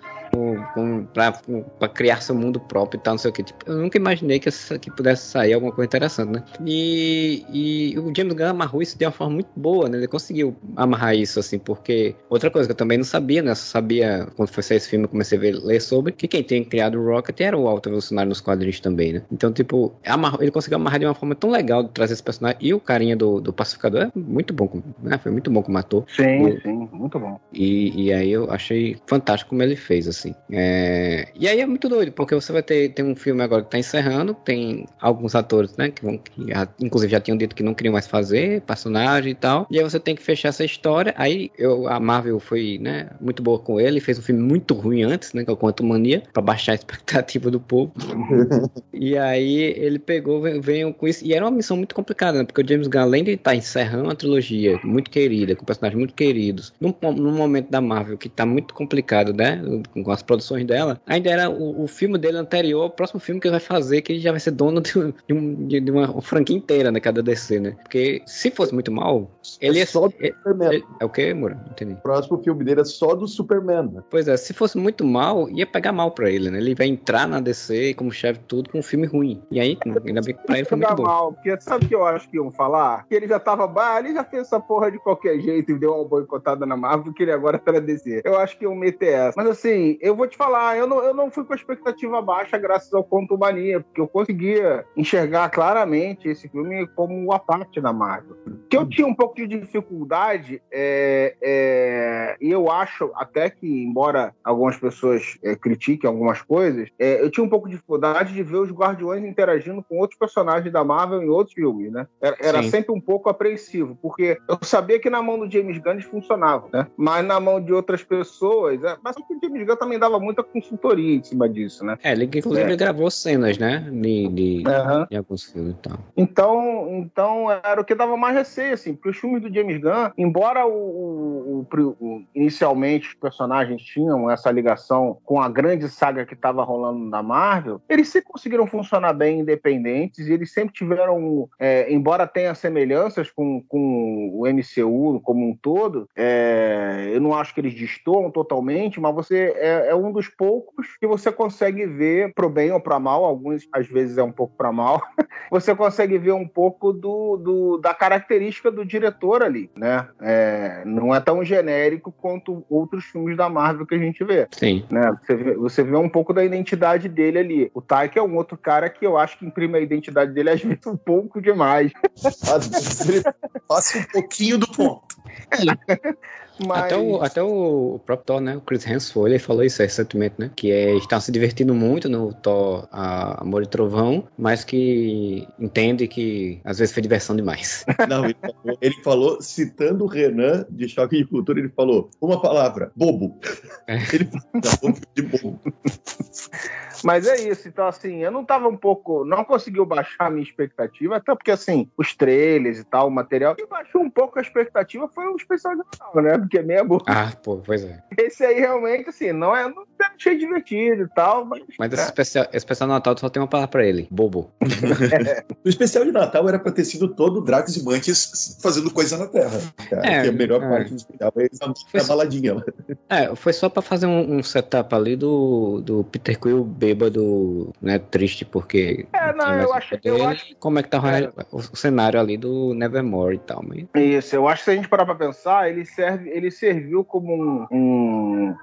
para 1.13 1.89
criar 1.89 2.21
seu 2.21 2.35
mundo 2.35 2.61
próprio 2.61 2.99
e 2.99 3.03
tal, 3.03 3.15
não 3.15 3.19
sei 3.19 3.31
o 3.31 3.35
que. 3.35 3.43
Tipo, 3.43 3.71
eu 3.71 3.77
nunca 3.79 3.99
imaginei 3.99 4.39
que, 4.39 4.49
essa, 4.49 4.79
que 4.79 4.91
pudesse 4.91 5.29
sair 5.29 5.55
alguma 5.55 5.73
coisa 5.73 5.87
interessante, 5.87 6.33
né? 6.33 6.43
E, 6.65 7.45
e 7.53 7.99
o 7.99 8.13
James 8.15 8.35
Gunn 8.35 8.49
amarrou 8.49 8.83
isso 8.83 8.99
de 8.99 9.05
uma 9.05 9.13
forma 9.13 9.35
muito 9.35 9.51
boa, 9.57 9.89
né? 9.89 9.99
Ele 9.99 10.09
conseguiu 10.09 10.57
amarrar 10.77 11.15
isso, 11.15 11.39
assim, 11.41 11.59
porque 11.59 12.15
outra 12.29 12.51
coisa 12.51 12.69
que 12.69 12.73
eu 12.73 12.77
também 12.77 12.99
não 12.99 13.05
sabia, 13.05 13.43
né? 13.43 13.51
Eu 13.51 13.57
só 13.57 13.67
sabia, 13.67 14.27
quando 14.37 14.49
foi 14.49 14.63
sair 14.63 14.79
esse 14.79 14.89
filme, 14.89 15.05
eu 15.05 15.09
comecei 15.09 15.39
a 15.39 15.41
ver, 15.41 15.53
ler 15.53 15.81
sobre, 15.81 16.13
que 16.13 16.29
quem 16.29 16.43
tem 16.43 16.65
criado 16.65 16.99
o 16.99 17.07
Rocket 17.07 17.41
era 17.41 17.57
o 17.57 17.69
Alto 17.69 17.89
Evolucionário 17.89 18.29
nos 18.29 18.41
quadrinhos 18.41 18.81
também, 18.81 19.15
né? 19.15 19.23
Então, 19.31 19.53
tipo, 19.53 19.93
amarrou, 20.05 20.43
ele 20.43 20.51
conseguiu 20.51 20.77
amarrar 20.77 21.01
de 21.01 21.07
uma 21.07 21.15
forma 21.15 21.35
tão 21.35 21.51
legal 21.51 21.83
de 21.83 21.91
trazer 21.91 22.15
esse 22.15 22.23
personagem. 22.23 22.59
E 22.61 22.75
o 22.75 22.81
carinha 22.81 23.17
do, 23.17 23.41
do 23.41 23.53
Pacificador 23.53 24.03
é 24.03 24.11
muito 24.15 24.53
bom, 24.53 24.83
né? 25.03 25.19
Foi 25.19 25.33
muito 25.33 25.51
bom 25.51 25.63
como 25.63 25.79
ator. 25.79 26.05
Sim, 26.09 26.49
e, 26.49 26.61
sim, 26.61 26.89
muito 26.93 27.19
bom. 27.19 27.41
E, 27.53 28.07
e 28.07 28.13
aí 28.13 28.31
eu 28.31 28.51
achei 28.51 28.97
fantástico 29.07 29.51
como 29.51 29.63
ele 29.63 29.77
fez, 29.77 30.09
assim. 30.09 30.26
É, 30.51 31.29
e 31.35 31.49
aí 31.49 31.61
é 31.61 31.67
muito 31.67 31.89
doido, 31.89 32.13
porque 32.13 32.35
você 32.35 32.53
vai 32.53 32.63
ter 32.63 32.89
tem 32.91 33.05
um 33.05 33.17
filme 33.17 33.43
agora 33.43 33.63
que 33.63 33.71
tá 33.71 33.79
encerrando, 33.79 34.35
tem 34.35 34.87
alguns 35.01 35.35
atores, 35.35 35.77
né, 35.77 35.91
que 35.91 36.05
vão, 36.05 36.19
que 36.19 36.49
já, 36.49 36.69
inclusive 36.81 37.11
já 37.11 37.21
tinham 37.21 37.37
dito 37.37 37.55
que 37.55 37.63
não 37.63 37.75
queriam 37.75 37.93
mais 37.93 38.07
fazer 38.07 38.61
personagem 38.63 39.33
e 39.33 39.35
tal, 39.35 39.67
e 39.71 39.79
aí 39.79 39.85
você 39.85 39.99
tem 39.99 40.15
que 40.15 40.23
fechar 40.23 40.49
essa 40.49 40.65
história, 40.65 41.15
aí 41.17 41.51
eu, 41.59 41.89
a 41.89 42.01
Marvel 42.01 42.39
foi, 42.41 42.79
né, 42.81 43.11
muito 43.21 43.43
boa 43.43 43.59
com 43.59 43.81
ele, 43.81 44.01
fez 44.01 44.19
um 44.19 44.23
filme 44.23 44.41
muito 44.41 44.75
ruim 44.75 45.03
antes, 45.03 45.33
né, 45.33 45.45
que 45.45 45.51
é 45.51 45.53
o 45.53 45.57
Quanto 45.57 45.85
Mania, 45.85 46.23
pra 46.33 46.43
baixar 46.43 46.73
a 46.73 46.75
expectativa 46.77 47.51
do 47.51 47.61
povo, 47.61 47.93
e 48.93 49.17
aí 49.17 49.75
ele 49.77 49.99
pegou, 49.99 50.43
veio 50.61 50.93
com 50.95 51.09
isso, 51.09 51.25
e 51.25 51.35
era 51.35 51.45
uma 51.45 51.51
missão 51.51 51.77
muito 51.77 51.95
complicada, 51.95 52.39
né, 52.39 52.45
porque 52.45 52.63
o 52.63 52.69
James 52.69 52.87
Gunn, 52.87 53.01
além 53.01 53.25
de 53.25 53.33
estar 53.33 53.51
tá 53.51 53.57
encerrando 53.57 54.05
uma 54.05 54.15
trilogia 54.15 54.79
muito 54.85 55.11
querida, 55.11 55.55
com 55.55 55.65
personagens 55.65 55.99
muito 55.99 56.15
queridos, 56.15 56.73
num, 56.81 56.95
num 57.13 57.33
momento 57.33 57.71
da 57.71 57.81
Marvel 57.81 58.17
que 58.17 58.29
tá 58.29 58.47
muito 58.47 58.75
complicado, 58.75 59.33
né, 59.33 59.61
com 59.93 60.03
as 60.11 60.23
produções 60.23 60.65
dela, 60.65 61.01
ainda 61.07 61.31
era 61.31 61.51
o, 61.51 61.85
o 61.85 61.87
filme 61.87 62.19
dele 62.19 62.39
anterior, 62.39 62.87
o 62.87 62.91
próximo 62.91 63.21
filme 63.21 63.41
que 63.41 63.47
ele 63.47 63.53
vai 63.53 63.61
fazer, 63.61 64.03
que 64.03 64.13
ele 64.13 64.21
já 64.21 64.31
vai 64.31 64.41
ser 64.41 64.51
dono 64.53 64.81
de, 64.81 64.93
de, 65.27 65.35
um, 65.35 65.67
de 65.67 65.91
uma 65.91 66.21
franquia 66.21 66.57
inteira, 66.57 66.91
né? 66.91 67.01
Cada 67.01 67.23
DC, 67.23 67.61
né? 67.61 67.77
Porque 67.83 68.23
se 68.27 68.51
fosse 68.51 68.73
muito 68.75 68.91
mal, 68.91 69.31
ele 69.61 69.81
é 69.81 69.87
só 69.87 70.09
do 70.09 70.15
ele, 70.19 70.35
Superman. 70.35 70.69
Ele, 70.69 70.85
é 71.01 71.05
o 71.05 71.09
que, 71.09 71.35
Moura? 71.35 71.59
Entendi. 71.71 71.93
O 71.95 71.97
próximo 71.97 72.43
filme 72.43 72.65
dele 72.65 72.81
é 72.81 72.85
só 72.85 73.15
do 73.15 73.27
Superman, 73.27 73.91
né? 73.93 74.03
Pois 74.11 74.29
é, 74.29 74.37
se 74.37 74.53
fosse 74.53 74.79
muito 74.79 75.05
mal, 75.05 75.49
ia 75.51 75.67
pegar 75.67 75.93
mal 75.93 76.11
pra 76.11 76.31
ele, 76.31 76.51
né? 76.51 76.59
Ele 76.59 76.75
vai 76.75 76.87
entrar 76.87 77.27
na 77.27 77.41
DC 77.41 77.95
como 77.95 78.11
chefe 78.13 78.41
tudo 78.47 78.71
com 78.71 78.79
um 78.79 78.83
filme 78.83 79.07
ruim. 79.07 79.43
E 79.51 79.61
aí, 79.61 79.79
ainda 79.85 80.21
bem 80.21 80.35
que 80.35 80.47
pra 80.47 80.59
ele 80.59 80.65
foi 80.67 80.79
muito 80.79 80.95
bom. 80.95 81.03
mal, 81.03 81.33
porque 81.33 81.61
sabe 81.61 81.87
o 81.87 81.89
que 81.89 81.95
eu 81.95 82.05
acho 82.05 82.29
que 82.29 82.37
iam 82.37 82.51
falar? 82.51 83.07
Que 83.09 83.15
ele 83.15 83.29
já 83.29 83.39
tava, 83.39 83.67
bah, 83.67 83.99
ele 83.99 84.15
já 84.15 84.25
fez 84.25 84.43
essa 84.43 84.61
porra 84.61 84.91
de 84.91 84.99
qualquer 84.99 85.41
jeito 85.41 85.73
e 85.73 85.79
deu 85.79 85.95
uma 85.95 86.05
boicotada 86.05 86.67
na 86.67 86.77
Marvel, 86.77 87.13
que 87.13 87.23
ele 87.23 87.33
agora 87.33 87.59
tá 87.59 87.73
na 87.73 87.81
DC. 87.81 88.23
Eu 88.25 88.39
acho 88.39 88.59
que 88.59 88.65
iam 88.65 88.75
meter 88.75 89.13
essa. 89.13 89.35
Mas 89.37 89.49
assim, 89.49 89.96
eu 90.01 90.15
vou 90.15 90.27
te 90.27 90.37
falar, 90.37 90.77
eu 90.77 90.87
não, 90.87 91.03
eu 91.03 91.15
não 91.15 91.31
fui 91.31 91.45
com 91.45 91.53
a 91.53 91.57
expectativa 91.57 92.21
baixa 92.23 92.59
graças 92.59 92.93
ao 92.93 93.05
Conto 93.05 93.39
Mania, 93.39 93.81
porque 93.81 94.01
eu 94.01 94.09
conseguia 94.09 94.85
enxergar 94.97 95.51
claramente 95.51 96.29
esse 96.29 96.49
filme 96.49 96.87
como 96.89 97.15
uma 97.15 97.39
parte 97.39 97.81
da 97.81 97.93
Marvel. 97.93 98.37
Que 98.69 98.77
eu 98.77 98.89
tinha 98.89 99.07
um 99.07 99.15
pouco 99.15 99.35
de 99.35 99.47
dificuldade, 99.47 100.63
é, 100.71 101.37
é, 101.43 102.37
e 102.41 102.51
eu 102.51 102.71
acho 102.71 103.11
até 103.15 103.51
que, 103.51 103.67
embora 103.67 104.35
algumas 104.45 104.77
pessoas 104.77 105.39
é, 105.43 105.55
critiquem 105.55 106.09
algumas 106.09 106.43
coisas, 106.43 106.89
é, 106.99 107.21
eu 107.23 107.31
tinha 107.31 107.45
um 107.45 107.49
pouco 107.49 107.69
de 107.69 107.75
dificuldade 107.75 108.33
de 108.33 108.43
ver 108.43 108.57
os 108.57 108.71
Guardiões 108.71 109.25
interagindo 109.25 109.83
com 109.83 109.99
outros 109.99 110.19
personagens 110.19 110.73
da 110.73 110.85
Marvel 110.85 111.23
em 111.23 111.29
outros 111.29 111.55
filmes, 111.55 111.93
né? 111.93 112.07
Era, 112.21 112.37
era 112.41 112.63
sempre 112.65 112.93
um 112.93 113.01
pouco 113.01 113.29
apreensivo, 113.29 113.97
porque 114.01 114.39
eu 114.49 114.59
sabia 114.63 114.99
que 114.99 115.11
na 115.11 115.23
mão 115.23 115.39
do 115.39 115.51
James 115.51 115.79
Gunn 115.79 115.93
eles 115.93 116.05
funcionavam, 116.05 116.69
né? 116.73 116.87
Mas 116.97 117.25
na 117.25 117.39
mão 117.41 117.61
de 117.61 117.73
outras 117.73 118.03
pessoas, 118.03 118.83
é, 118.83 118.97
mas 119.03 119.17
o 119.17 119.25
James 119.43 119.67
Gunn 119.67 119.77
também 119.87 119.99
dava 119.99 120.19
muita 120.19 120.43
consultoria 120.43 121.15
em 121.15 121.23
cima 121.23 121.49
disso, 121.49 121.85
né? 121.85 121.97
É, 122.03 122.13
ele 122.13 122.25
inclusive 122.25 122.73
é. 122.73 122.77
gravou 122.77 123.11
cenas, 123.11 123.57
né? 123.57 123.89
De, 123.91 124.29
de, 124.29 124.65
uhum. 124.67 125.07
de, 125.09 125.17
alguns 125.17 125.45
filmes 125.45 125.75
e 125.75 125.79
tal. 125.89 125.99
Então, 126.17 126.89
então 126.99 127.51
era 127.51 127.81
o 127.81 127.85
que 127.85 127.95
dava 127.95 128.17
mais 128.17 128.35
receio, 128.35 128.75
assim, 128.75 128.95
porque 128.95 129.11
os 129.11 129.17
filmes 129.17 129.41
do 129.41 129.53
James 129.53 129.81
Gunn, 129.81 130.11
embora 130.19 130.67
o, 130.67 131.65
o, 131.71 131.77
o, 132.01 132.23
inicialmente 132.35 133.09
os 133.09 133.15
personagens 133.15 133.81
tinham 133.83 134.31
essa 134.31 134.51
ligação 134.51 135.19
com 135.25 135.41
a 135.41 135.49
grande 135.49 135.89
saga 135.89 136.27
que 136.27 136.35
estava 136.35 136.65
rolando 136.65 137.05
na 137.05 137.23
Marvel, 137.23 137.81
eles 137.89 138.09
sempre 138.09 138.33
conseguiram 138.33 138.67
funcionar 138.67 139.13
bem 139.13 139.41
independentes 139.41 140.27
e 140.27 140.33
eles 140.33 140.53
sempre 140.53 140.75
tiveram, 140.75 141.49
é, 141.59 141.93
embora 141.93 142.27
tenha 142.27 142.55
semelhanças 142.55 143.31
com, 143.31 143.63
com 143.69 144.31
o 144.35 144.47
MCU 144.47 145.21
como 145.23 145.49
um 145.49 145.55
todo, 145.55 146.09
é, 146.17 147.11
eu 147.13 147.21
não 147.21 147.35
acho 147.35 147.55
que 147.55 147.61
eles 147.61 147.75
destoam 147.75 148.31
totalmente, 148.31 149.01
mas 149.01 149.15
você 149.15 149.55
é, 149.57 149.76
é 149.87 149.95
um 149.95 150.13
dos 150.13 150.29
poucos 150.29 150.97
que 150.99 151.07
você 151.07 151.31
consegue 151.31 151.87
ver 151.87 152.33
pro 152.35 152.49
bem 152.49 152.73
ou 152.73 152.81
para 152.81 152.99
mal, 152.99 153.25
alguns 153.25 153.67
às 153.73 153.87
vezes 153.87 154.19
é 154.19 154.23
um 154.23 154.33
pouco 154.33 154.57
para 154.57 154.73
mal, 154.73 155.03
você 155.51 155.75
consegue 155.75 156.19
ver 156.19 156.33
um 156.33 156.47
pouco 156.47 156.93
do, 156.93 157.37
do, 157.37 157.79
da 157.79 157.95
característica 157.95 158.71
do 158.71 158.85
diretor 158.85 159.43
ali, 159.43 159.71
né? 159.77 160.09
É, 160.21 160.83
não 160.85 161.15
é 161.15 161.21
tão 161.21 161.45
genérico 161.45 162.13
quanto 162.13 162.65
outros 162.69 163.05
filmes 163.05 163.37
da 163.37 163.49
Marvel 163.49 163.87
que 163.87 163.95
a 163.95 163.99
gente 163.99 164.25
vê. 164.25 164.47
Sim. 164.53 164.85
Né? 164.91 165.17
Você, 165.23 165.35
vê, 165.35 165.55
você 165.55 165.83
vê 165.83 165.97
um 165.97 166.09
pouco 166.09 166.33
da 166.33 166.45
identidade 166.45 167.09
dele 167.09 167.39
ali. 167.39 167.71
O 167.75 167.81
Taika 167.81 168.19
é 168.19 168.23
um 168.23 168.37
outro 168.37 168.57
cara 168.57 168.89
que 168.89 169.07
eu 169.07 169.17
acho 169.17 169.39
que 169.39 169.47
imprime 169.47 169.79
a 169.79 169.81
identidade 169.81 170.33
dele 170.33 170.51
às 170.51 170.63
vezes 170.63 170.87
um 170.87 170.97
pouco 170.97 171.41
demais. 171.41 171.93
Passa 173.69 173.99
um 173.99 174.05
pouquinho 174.05 174.59
do 174.59 174.69
ponto. 174.69 175.17
Mas... 176.65 176.85
Até, 176.85 176.97
o, 176.97 177.23
até 177.23 177.43
o 177.43 178.01
próprio 178.05 178.27
Thor, 178.27 178.41
né? 178.41 178.57
O 178.57 178.61
Chris 178.61 178.87
Hemsworth, 178.87 179.29
ele 179.29 179.39
falou 179.39 179.63
isso 179.63 179.83
recentemente, 179.83 180.37
né? 180.39 180.51
Que 180.57 180.71
é, 180.71 180.95
estão 180.97 181.21
se 181.21 181.31
divertindo 181.31 181.75
muito 181.75 182.09
no 182.09 182.33
Thor 182.33 182.89
a 182.91 183.43
Amor 183.43 183.63
e 183.63 183.67
Trovão, 183.67 184.27
mas 184.39 184.65
que 184.65 185.47
entende 185.59 186.09
que 186.09 186.61
às 186.65 186.79
vezes 186.79 186.95
foi 186.95 187.03
diversão 187.03 187.37
demais. 187.37 187.85
Não, 188.09 188.25
ele 188.25 188.37
falou, 188.41 188.79
ele 188.81 189.03
falou 189.03 189.43
citando 189.43 190.05
o 190.05 190.09
Renan 190.09 190.67
de 190.71 190.89
Choque 190.89 191.17
de 191.17 191.25
Cultura, 191.25 191.59
ele 191.59 191.69
falou 191.69 192.11
uma 192.21 192.41
palavra, 192.41 192.91
bobo. 192.97 193.39
É. 193.87 193.97
Ele 194.17 194.29
falou 194.63 194.97
de 195.15 195.23
bobo. 195.23 195.61
Mas 197.05 197.27
é 197.27 197.49
isso, 197.49 197.69
então 197.69 197.87
assim, 197.87 198.23
eu 198.25 198.31
não 198.31 198.45
tava 198.45 198.69
um 198.69 198.77
pouco. 198.77 199.25
Não 199.25 199.45
conseguiu 199.45 199.85
baixar 199.85 200.27
a 200.27 200.31
minha 200.31 200.43
expectativa, 200.43 201.17
até 201.17 201.35
porque 201.35 201.51
assim, 201.51 201.91
os 201.97 202.15
trailers 202.15 202.79
e 202.79 202.85
tal, 202.85 203.09
o 203.09 203.11
material. 203.11 203.55
E 203.59 203.67
baixou 203.67 204.01
um 204.01 204.11
pouco 204.11 204.39
a 204.39 204.43
expectativa 204.43 205.09
foi 205.09 205.27
o 205.27 205.37
especial 205.37 205.75
de 205.75 205.79
Natal, 205.79 206.23
né? 206.23 206.46
Porque 206.47 206.59
é 206.59 206.63
meia 206.63 206.85
boca. 206.85 207.13
Ah, 207.13 207.33
pô, 207.43 207.57
pois 207.57 207.83
é. 207.83 208.01
Esse 208.17 208.45
aí 208.45 208.61
realmente, 208.61 209.09
assim, 209.09 209.33
não 209.33 209.55
é. 209.55 209.65
Não 209.65 209.83
é 209.83 209.87
achei 210.17 210.39
divertido 210.39 211.03
e 211.03 211.09
tal. 211.09 211.45
Mas, 211.45 211.63
mas 211.79 211.93
esse, 211.93 212.03
é. 212.03 212.05
especial, 212.05 212.45
esse 212.47 212.57
especial 212.57 212.89
de 212.89 212.95
Natal 212.95 213.19
só 213.19 213.29
tem 213.29 213.41
uma 213.43 213.49
palavra 213.49 213.71
pra 213.71 213.87
ele: 213.87 214.07
bobo. 214.11 214.51
é. 214.61 215.45
O 215.65 215.69
especial 215.69 216.05
de 216.05 216.13
Natal 216.13 216.49
era 216.49 216.59
pra 216.59 216.71
ter 216.71 216.85
sido 216.85 217.09
todo 217.09 217.41
Drax 217.41 217.77
e 217.77 217.85
Mantis 217.85 218.57
fazendo 218.63 218.91
coisa 218.91 219.17
na 219.19 219.27
Terra. 219.27 219.61
Cara, 219.91 220.07
é, 220.07 220.23
que 220.23 220.29
a 220.29 220.33
melhor 220.33 220.63
é. 220.63 220.69
parte 220.69 220.91
do 220.91 220.97
especial 220.97 221.33
é 221.37 222.01
a, 222.01 222.05
baladinha. 222.05 222.65
É, 223.09 223.35
foi 223.35 223.53
só 223.53 223.69
pra 223.69 223.83
fazer 223.83 224.07
um, 224.07 224.37
um 224.37 224.43
setup 224.43 224.95
ali 224.95 225.17
do, 225.17 225.81
do 225.81 226.05
Peter 226.05 226.39
Quill 226.39 226.63
bêbado, 226.63 227.73
né? 227.83 227.99
Triste 227.99 228.45
porque. 228.45 229.07
É, 229.13 229.33
não, 229.33 229.55
eu 229.55 229.75
acho, 229.75 229.99
eu 230.05 230.25
acho. 230.25 230.55
Como 230.61 230.79
é 230.79 230.83
que 230.83 230.89
tá 230.89 230.99
é. 230.99 231.29
o, 231.51 231.57
o, 231.57 231.77
cenário 231.77 232.21
ali 232.21 232.37
do 232.37 232.73
Nevermore 232.75 233.37
e 233.37 233.41
tal. 233.41 233.65
Mas... 233.67 233.87
Isso, 233.95 234.37
eu 234.37 234.47
acho 234.47 234.61
que 234.61 234.65
se 234.65 234.71
a 234.71 234.75
gente 234.77 234.89
parar 234.89 235.05
pra 235.05 235.15
pensar, 235.15 235.69
ele, 235.69 235.85
serve, 235.85 236.31
ele 236.37 236.51
serviu 236.51 237.03
como 237.05 237.35
um, 237.35 237.67
um 237.71 238.55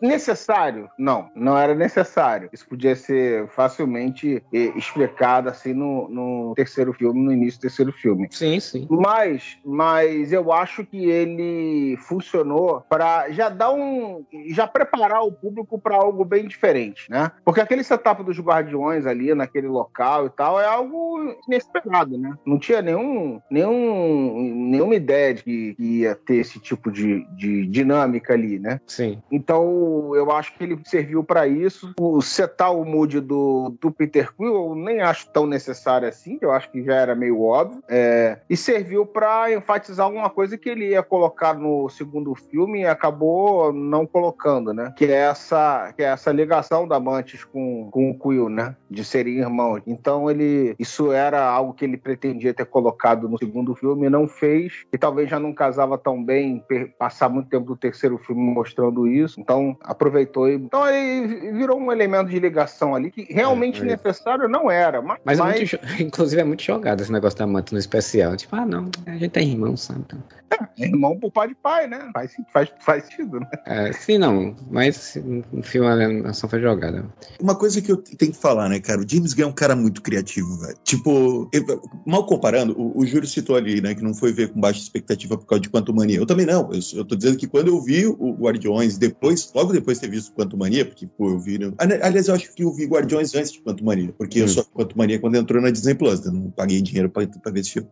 Necessário? 0.00 0.88
Não, 0.98 1.30
não 1.34 1.56
era 1.56 1.74
necessário. 1.74 2.48
Isso 2.52 2.68
podia 2.68 2.94
ser 2.94 3.48
facilmente 3.48 4.42
eh, 4.52 4.72
explicado 4.76 5.48
assim 5.48 5.72
no, 5.72 6.08
no, 6.08 6.54
terceiro 6.54 6.92
filme, 6.92 7.20
no 7.20 7.32
início 7.32 7.58
do 7.58 7.62
terceiro 7.62 7.92
filme. 7.92 8.28
Sim, 8.30 8.60
sim. 8.60 8.86
Mas, 8.90 9.58
mas 9.64 10.32
eu 10.32 10.52
acho 10.52 10.84
que 10.84 11.08
ele 11.08 11.96
funcionou 11.98 12.82
para 12.88 13.30
já 13.30 13.48
dar 13.48 13.72
um, 13.72 14.24
já 14.48 14.66
preparar 14.66 15.22
o 15.22 15.32
público 15.32 15.78
para 15.78 15.96
algo 15.96 16.24
bem 16.24 16.46
diferente, 16.46 17.10
né? 17.10 17.30
Porque 17.44 17.60
aquele 17.60 17.84
setup 17.84 18.22
dos 18.22 18.38
guardiões 18.38 19.06
ali 19.06 19.34
naquele 19.34 19.68
local 19.68 20.26
e 20.26 20.30
tal 20.30 20.60
é 20.60 20.66
algo 20.66 21.34
inesperado, 21.46 22.18
né? 22.18 22.34
Não 22.44 22.58
tinha 22.58 22.82
nenhum, 22.82 23.40
nenhum, 23.50 24.68
nenhuma 24.70 24.94
ideia 24.94 25.34
de 25.34 25.42
que 25.42 25.76
ia 25.78 26.14
ter 26.14 26.36
esse 26.36 26.58
tipo 26.58 26.90
de, 26.90 27.24
de 27.36 27.66
dinâmica 27.66 28.34
ali, 28.34 28.58
né? 28.58 28.80
Sim. 28.86 29.22
Então 29.30 29.69
Eu, 29.70 30.16
eu 30.16 30.32
acho 30.32 30.54
que 30.54 30.64
ele 30.64 30.78
serviu 30.84 31.22
para 31.22 31.46
isso. 31.46 31.94
O 31.98 32.20
setar 32.20 32.74
o 32.74 32.84
mood 32.84 33.20
do, 33.20 33.74
do 33.80 33.90
Peter 33.90 34.32
Quill 34.34 34.54
eu 34.54 34.74
nem 34.74 35.00
acho 35.00 35.28
tão 35.28 35.46
necessário 35.46 36.08
assim, 36.08 36.38
eu 36.40 36.50
acho 36.50 36.70
que 36.70 36.82
já 36.82 36.94
era 36.94 37.14
meio 37.14 37.42
óbvio. 37.42 37.82
É, 37.88 38.38
e 38.48 38.56
serviu 38.56 39.06
para 39.06 39.52
enfatizar 39.52 40.06
alguma 40.06 40.30
coisa 40.30 40.56
que 40.58 40.68
ele 40.68 40.90
ia 40.90 41.02
colocar 41.02 41.54
no 41.54 41.88
segundo 41.88 42.34
filme 42.34 42.80
e 42.80 42.86
acabou 42.86 43.72
não 43.72 44.06
colocando, 44.06 44.72
né? 44.72 44.92
Que 44.96 45.06
é 45.06 45.12
essa, 45.12 45.92
que 45.96 46.02
é 46.02 46.06
essa 46.06 46.32
ligação 46.32 46.86
da 46.86 46.98
Mantis 46.98 47.44
com, 47.44 47.88
com 47.90 48.10
o 48.10 48.18
Quill, 48.18 48.48
né? 48.48 48.76
De 48.90 49.04
serem 49.04 49.38
irmãos. 49.38 49.82
Então 49.86 50.30
ele. 50.30 50.74
Isso 50.78 51.12
era 51.12 51.44
algo 51.44 51.72
que 51.72 51.84
ele 51.84 51.96
pretendia 51.96 52.54
ter 52.54 52.66
colocado 52.66 53.28
no 53.28 53.38
segundo 53.38 53.74
filme 53.74 54.06
e 54.06 54.10
não 54.10 54.26
fez. 54.26 54.84
E 54.92 54.98
talvez 54.98 55.28
já 55.28 55.38
não 55.38 55.52
casava 55.52 55.96
tão 55.98 56.22
bem 56.22 56.64
passar 56.98 57.28
muito 57.28 57.48
tempo 57.48 57.66
do 57.66 57.76
terceiro 57.76 58.18
filme 58.18 58.42
mostrando 58.42 59.06
isso. 59.06 59.40
Então 59.40 59.59
aproveitou 59.82 60.48
e. 60.48 60.54
Então 60.54 60.86
ele 60.88 61.52
virou 61.52 61.78
um 61.78 61.90
elemento 61.90 62.30
de 62.30 62.38
ligação 62.38 62.94
ali 62.94 63.10
que 63.10 63.26
realmente 63.32 63.80
é, 63.80 63.84
é. 63.84 63.86
necessário 63.86 64.48
não 64.48 64.70
era. 64.70 65.00
Mas, 65.02 65.18
mas, 65.24 65.40
é 65.40 65.44
muito, 65.44 65.78
inclusive 66.02 66.40
é 66.40 66.44
muito 66.44 66.62
jogado 66.62 67.00
esse 67.00 67.12
negócio 67.12 67.38
da 67.38 67.46
Mantis 67.46 67.72
no 67.72 67.78
especial. 67.78 68.36
Tipo, 68.36 68.56
ah, 68.56 68.66
não, 68.66 68.90
a 69.06 69.16
gente 69.16 69.38
é 69.38 69.42
irmão, 69.42 69.76
sabe? 69.76 70.00
Então... 70.06 70.18
É, 70.50 70.84
irmão 70.84 71.16
por 71.16 71.30
pai 71.30 71.48
de 71.48 71.54
pai, 71.54 71.86
né? 71.86 72.10
Faz, 72.12 72.32
faz, 72.52 72.68
faz 72.80 73.04
sentido, 73.04 73.38
né? 73.38 73.46
É, 73.66 73.92
sim, 73.92 74.18
não. 74.18 74.54
Mas 74.68 75.16
no 75.52 75.62
filme 75.62 75.86
a 75.86 75.92
animação 75.92 76.50
foi 76.50 76.60
jogada. 76.60 77.06
Uma 77.40 77.54
coisa 77.54 77.80
que 77.80 77.92
eu 77.92 77.96
tenho 77.96 78.32
que 78.32 78.38
falar, 78.38 78.68
né, 78.68 78.80
cara? 78.80 79.00
O 79.00 79.08
James 79.08 79.32
Gunn 79.32 79.44
é 79.44 79.46
um 79.46 79.52
cara 79.52 79.76
muito 79.76 80.02
criativo, 80.02 80.56
velho. 80.58 80.76
Tipo, 80.82 81.48
eu, 81.52 81.64
mal 82.04 82.26
comparando, 82.26 82.74
o, 82.76 82.98
o 82.98 83.06
Júlio 83.06 83.28
citou 83.28 83.56
ali, 83.56 83.80
né, 83.80 83.94
que 83.94 84.02
não 84.02 84.12
foi 84.12 84.32
ver 84.32 84.52
com 84.52 84.60
baixa 84.60 84.80
expectativa 84.80 85.38
por 85.38 85.46
causa 85.46 85.62
de 85.62 85.70
Quanto 85.70 85.94
Mania. 85.94 86.18
Eu 86.18 86.26
também 86.26 86.46
não. 86.46 86.70
Eu, 86.72 86.80
eu 86.94 87.04
tô 87.04 87.14
dizendo 87.14 87.38
que 87.38 87.46
quando 87.46 87.68
eu 87.68 87.80
vi 87.80 88.06
o 88.06 88.36
Guardiões, 88.38 88.98
depois, 88.98 89.49
logo 89.54 89.72
depois 89.72 89.98
de 89.98 90.06
ter 90.06 90.10
visto 90.10 90.32
Quanto 90.32 90.56
Mania, 90.56 90.84
porque, 90.84 91.06
pô, 91.06 91.30
eu 91.30 91.38
vi. 91.38 91.58
Né? 91.58 91.72
Aliás, 91.78 92.28
eu 92.28 92.34
acho 92.34 92.54
que 92.54 92.62
eu 92.62 92.72
vi 92.72 92.86
Guardiões 92.86 93.34
antes 93.34 93.52
de 93.52 93.60
Quanto 93.60 93.84
Mania, 93.84 94.14
porque 94.16 94.40
hum. 94.40 94.42
eu 94.42 94.48
só 94.48 94.62
Quanto 94.62 94.96
Mania 94.96 95.18
quando 95.18 95.36
entrou 95.36 95.62
na 95.62 95.70
Disney 95.70 95.94
Plus, 95.94 96.24
eu 96.24 96.32
não 96.32 96.50
paguei 96.50 96.80
dinheiro 96.80 97.10
pra, 97.10 97.26
pra 97.26 97.52
ver 97.52 97.60
esse 97.60 97.70
filme. 97.72 97.88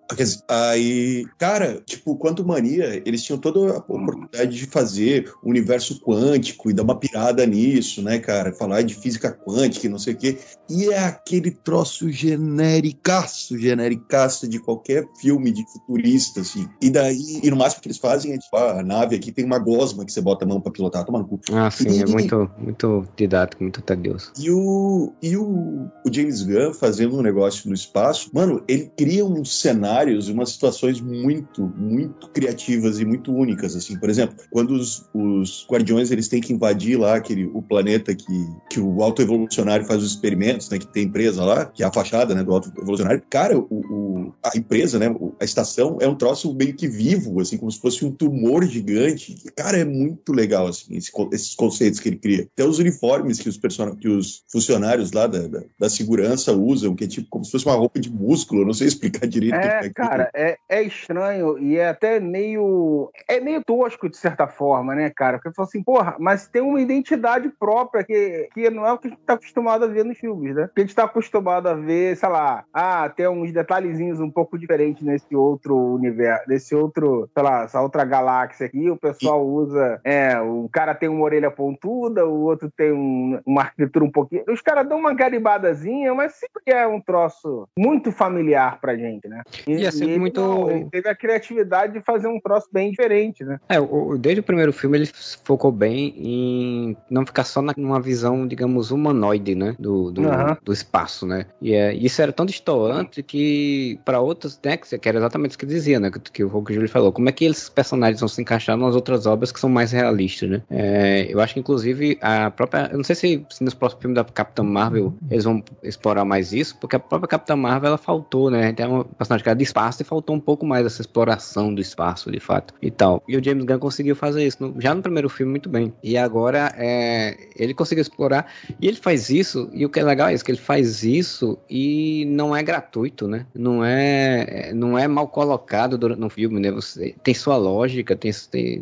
Aí, 0.49 1.27
cara, 1.38 1.83
tipo, 1.85 2.17
Quanto 2.17 2.47
Mania, 2.47 3.03
eles 3.05 3.23
tinham 3.23 3.38
toda 3.38 3.75
a 3.75 3.79
oportunidade 3.79 4.57
de 4.57 4.67
fazer 4.67 5.33
o 5.43 5.50
universo 5.50 6.00
quântico 6.00 6.71
e 6.71 6.73
dar 6.73 6.83
uma 6.83 6.99
pirada 6.99 7.45
nisso, 7.47 8.03
né, 8.03 8.19
cara? 8.19 8.53
Falar 8.53 8.83
de 8.83 8.95
física 8.95 9.33
quântica 9.33 9.87
e 9.87 9.91
não 9.91 9.99
sei 9.99 10.15
o 10.15 10.17
quê. 10.17 10.38
E 10.69 10.88
é 10.91 10.99
aquele 10.99 11.50
troço 11.50 12.11
genericaço, 12.11 13.59
genericaço 13.59 14.49
de 14.49 14.59
qualquer 14.59 15.07
filme 15.21 15.50
de 15.50 15.65
futurista, 15.73 16.41
assim. 16.41 16.69
E 16.81 16.91
daí, 16.91 17.41
e 17.43 17.50
no 17.50 17.57
máximo 17.57 17.83
que 17.83 17.88
eles 17.88 17.99
fazem 17.99 18.33
é 18.33 18.38
tipo, 18.38 18.57
ah, 18.57 18.81
a 18.81 18.83
nave 18.83 19.17
aqui 19.17 19.33
tem 19.33 19.45
uma 19.45 19.59
gosma 19.59 20.05
que 20.05 20.12
você 20.12 20.21
bota 20.21 20.45
a 20.45 20.49
mão 20.49 20.61
pra 20.61 20.73
pilotar, 20.73 21.05
toma 21.05 21.19
no 21.19 21.27
cu. 21.27 21.38
Ah, 21.52 21.71
sim, 21.71 21.88
e, 21.88 22.02
é 22.02 22.07
muito, 22.07 22.50
muito 22.59 23.05
didático, 23.17 23.62
muito 23.62 23.81
tedioso. 23.83 24.33
E 24.38 24.50
o, 24.50 25.12
e 25.23 25.37
o, 25.37 25.88
o 26.05 26.12
James 26.12 26.43
Gunn 26.43 26.73
fazendo 26.75 27.19
um 27.19 27.23
negócio 27.23 27.69
no 27.69 27.75
espaço, 27.75 28.31
mano, 28.33 28.62
ele 28.69 28.90
cria 28.97 29.25
uns 29.25 29.61
cenários, 29.61 30.28
umas 30.28 30.50
situações 30.50 31.00
muito, 31.00 31.73
muito 31.76 32.28
criativas 32.31 32.99
e 32.99 33.05
muito 33.05 33.33
únicas, 33.33 33.75
assim. 33.75 33.99
Por 33.99 34.11
exemplo, 34.11 34.37
quando 34.50 34.73
os, 34.73 35.09
os 35.14 35.67
guardiões 35.71 36.11
eles 36.11 36.28
têm 36.28 36.40
que 36.40 36.52
invadir 36.52 36.99
lá 36.99 37.17
aquele, 37.17 37.47
o 37.47 37.62
planeta 37.62 38.14
que, 38.14 38.47
que 38.71 38.81
o 38.81 39.02
Alto 39.02 39.23
Evolucionário 39.23 39.87
faz 39.87 40.02
os 40.02 40.11
experimentos, 40.11 40.69
né, 40.69 40.78
que 40.78 40.87
tem 40.87 41.05
empresa 41.05 41.45
lá, 41.45 41.67
que 41.67 41.83
é 41.83 41.87
a 41.87 41.93
fachada, 41.93 42.35
né, 42.35 42.43
do 42.43 42.52
Alto 42.52 42.73
Evolucionário. 42.76 43.23
Cara, 43.31 43.59
o, 43.59 43.67
o, 43.71 44.35
a 44.43 44.57
empresa, 44.57 44.99
né, 44.99 45.14
a 45.40 45.45
estação 45.45 45.99
é 46.00 46.09
um 46.09 46.14
troço 46.14 46.52
meio 46.55 46.75
que 46.75 46.88
vivo, 46.88 47.40
assim, 47.40 47.57
como 47.57 47.71
se 47.71 47.81
fosse 47.81 48.05
um 48.05 48.11
tumor 48.11 48.64
gigante. 48.64 49.37
Cara, 49.57 49.78
é 49.78 49.85
muito 49.85 50.33
legal, 50.33 50.67
assim, 50.67 50.97
esse, 50.97 51.11
esses 51.33 51.55
conceitos 51.55 52.01
que 52.01 52.09
ele 52.09 52.17
cria. 52.17 52.49
Até 52.53 52.65
os 52.65 52.79
uniformes 52.79 53.39
que 53.39 53.49
os, 53.49 53.57
person... 53.57 53.95
que 53.97 54.09
os 54.09 54.45
funcionários 54.51 55.13
lá 55.13 55.27
da, 55.27 55.47
da, 55.47 55.63
da, 55.79 55.91
segurança 55.91 56.53
usam, 56.53 56.95
que 56.95 57.05
é 57.05 57.07
tipo 57.07 57.29
como 57.29 57.45
se 57.45 57.51
fosse 57.51 57.67
uma 57.67 57.75
roupa 57.75 57.99
de 58.01 58.11
músculo, 58.11 58.65
não 58.65 58.75
sei 58.75 58.87
explicar 58.89 59.27
direito. 59.27 59.55
É, 59.55 59.87
é 59.87 59.91
cara, 59.91 60.31
é, 60.35 60.57
é 60.69 60.83
estranho 60.83 61.59
e 61.59 61.77
é 61.77 61.89
até 61.89 62.21
meio... 62.21 63.11
é 63.29 63.41
meio 63.41 63.63
tosco, 63.65 64.09
de 64.09 64.17
certa 64.17 64.47
forma, 64.47 64.95
né, 64.95 65.11
cara? 65.11 65.39
Porque 65.39 65.55
fala 65.55 65.69
assim, 65.69 65.83
porra, 65.83 66.17
mas 66.19 66.49
tem 66.49 66.63
uma 66.63 66.81
identidade 66.81 67.49
própria 67.59 68.05
que, 68.05 68.49
que 68.53 68.71
não 68.71 68.87
é 68.87 68.93
o 68.93 68.99
que 68.99 69.09
a 69.09 69.11
gente 69.11 69.23
tá 69.25 69.35
acostumado 69.35 69.85
a 69.85 69.89
ver 69.89 70.05
nos 70.05 70.19
filmes, 70.19 70.55
né? 70.55 70.69
Que 70.75 70.83
a 70.83 70.85
gente 70.85 70.95
tá 70.95 71.05
acostumado 71.05 71.69
a 71.69 71.75
ver, 71.75 72.17
sei 72.17 72.29
lá, 72.29 72.65
ah, 72.73 73.09
tem 73.09 73.29
uns 73.29 73.53
detalhezinhos 73.53 74.21
um 74.21 74.31
pouco 74.31 74.59
diferentes 74.59 75.03
nesse 75.03 75.35
outro 75.35 75.77
universo, 75.77 76.45
nesse 76.49 76.75
outro, 76.75 77.29
sei 77.35 77.43
lá, 77.43 77.65
essa 77.65 77.81
outra 77.81 78.05
galáxia 78.05 78.67
aqui, 78.67 78.91
o 78.91 78.97
pessoal 78.97 79.47
usa, 79.47 80.01
é, 80.05 80.41
o 80.41 80.69
cara 80.73 80.95
tem 80.95 81.09
uma 81.19 81.25
orelha 81.25 81.51
pontuda, 81.51 82.27
o 82.27 82.43
outro 82.43 82.71
tem 82.77 82.93
um, 82.93 83.41
uma 83.45 83.63
arquitetura 83.63 84.05
um 84.05 84.11
pouquinho. 84.11 84.45
Os 84.49 84.61
caras 84.61 84.89
dão 84.89 84.99
uma 84.99 85.15
garibadazinha, 85.15 86.15
mas 86.15 86.33
sempre 86.35 86.63
é 86.67 86.87
um 86.87 87.01
troço 87.01 87.69
muito 87.79 88.11
familiar 88.13 88.81
pra 88.81 88.97
gente, 88.97 89.29
né? 89.29 89.43
E, 89.67 89.73
e 89.73 89.87
é 89.87 89.91
sempre 89.91 90.15
e 90.15 90.19
muito. 90.19 90.41
Não, 90.41 90.71
ele 90.71 90.87
teve 90.91 91.09
a 91.09 91.15
criatividade 91.15 91.93
de 91.95 92.01
fazer 92.01 92.29
um 92.29 92.41
troço 92.41 92.69
bem 92.73 92.91
diferente, 92.91 93.45
né? 93.45 93.59
É, 93.69 93.81
o, 93.81 94.17
desde 94.19 94.41
o 94.41 94.45
primeiro 94.45 94.73
filme 94.73 94.99
ele 94.99 95.11
focou 95.45 95.73
bem 95.73 96.15
em 96.17 96.97
não 97.11 97.27
ficar 97.27 97.45
só 97.45 97.63
numa 97.77 98.01
visão, 98.01 98.47
digamos, 98.47 98.91
humanoide, 98.91 99.55
né? 99.55 99.75
Do, 99.79 100.11
do, 100.11 100.23
uhum. 100.23 100.57
do 100.63 100.73
espaço, 100.73 101.27
né? 101.27 101.47
E 101.61 101.75
é, 101.75 101.95
isso 101.95 102.21
era 102.23 102.33
tão 102.33 102.47
distoante 102.47 103.23
que 103.23 103.99
para 104.05 104.21
outros, 104.21 104.59
né? 104.65 104.77
Que 104.77 105.09
era 105.09 105.19
exatamente 105.19 105.57
o 105.57 105.59
que 105.59 105.67
dizia, 105.67 105.99
né? 105.99 106.11
Que, 106.11 106.21
que 106.21 106.45
o 106.45 106.65
Júlio 106.69 106.89
falou. 106.89 107.13
Como 107.13 107.29
é 107.29 107.33
que 107.33 107.45
esses 107.45 107.69
personagens 107.69 108.21
vão 108.21 108.29
se 108.29 108.41
encaixar 108.41 108.77
nas 108.77 108.95
outras 108.95 109.27
obras 109.27 109.53
que 109.53 109.61
são 109.61 109.71
mais 109.71 109.93
realistas, 109.93 110.49
né? 110.49 110.63
É, 110.71 111.08
eu 111.29 111.41
acho 111.41 111.55
que, 111.55 111.61
inclusive, 111.61 112.19
a 112.21 112.50
própria. 112.50 112.88
Eu 112.91 112.99
não 112.99 113.05
sei 113.05 113.17
se, 113.17 113.47
se 113.50 113.65
nos 113.65 113.75
próximos 113.75 114.03
filmes 114.03 114.17
da 114.17 114.25
Capitã 114.25 114.62
Marvel 114.62 115.15
eles 115.31 115.45
vão 115.45 115.62
explorar 115.83 116.25
mais 116.25 116.53
isso, 116.53 116.77
porque 116.79 116.97
a 116.97 116.99
própria 116.99 117.29
Capitã 117.29 117.57
Marvel 117.57 117.88
ela 117.88 117.99
faltou, 117.99 118.50
né? 118.50 118.73
Tem 118.73 118.87
uma 118.87 119.05
personagem 119.05 119.43
que 119.43 119.49
era 119.49 119.57
de 119.57 119.65
espaço 119.65 120.03
e 120.03 120.05
faltou 120.05 120.35
um 120.35 120.41
pouco 120.41 120.67
mais 120.67 120.87
essa 120.87 121.00
exploração 121.00 121.75
do 121.75 121.81
espaço, 121.81 122.31
de 122.31 122.41
fato, 122.41 122.75
e 122.81 122.91
tal. 122.91 123.23
E 123.29 123.37
o 123.37 123.45
James 123.45 123.65
Gunn 123.65 123.79
conseguiu 123.79 124.17
fazer 124.17 124.47
isso 124.47 124.62
no, 124.62 124.81
já 124.81 124.95
no 124.95 125.03
primeiro 125.03 125.29
filme 125.29 125.50
muito 125.50 125.69
bem. 125.69 125.93
E 126.03 126.17
agora 126.17 126.73
é, 126.77 127.37
ele 127.57 127.75
conseguiu 127.75 128.03
explorar. 128.03 128.47
E 128.81 128.87
ele 128.87 128.97
faz 128.97 129.31
isso, 129.31 129.69
e 129.73 129.85
o 129.85 129.88
que 129.88 130.00
é 130.00 130.05
legal 130.05 130.29
é 130.29 130.35
isso, 130.35 130.45
que 130.45 130.50
ele 130.50 130.59
faz 130.59 131.03
isso 131.03 131.59
e 131.69 132.25
não 132.27 132.55
é 132.55 132.62
gratuito, 132.62 133.27
né? 133.29 133.47
Não 133.55 133.85
é, 133.85 134.73
não 134.75 134.99
é 134.99 135.07
mal 135.07 135.29
colocado 135.29 135.97
durante, 135.99 136.21
no 136.21 136.29
filme, 136.29 136.61
né? 136.61 136.71
Você 136.71 137.15
tem 137.23 137.35
sua 137.35 137.57
lógica, 137.57 138.17
tem, 138.17 138.33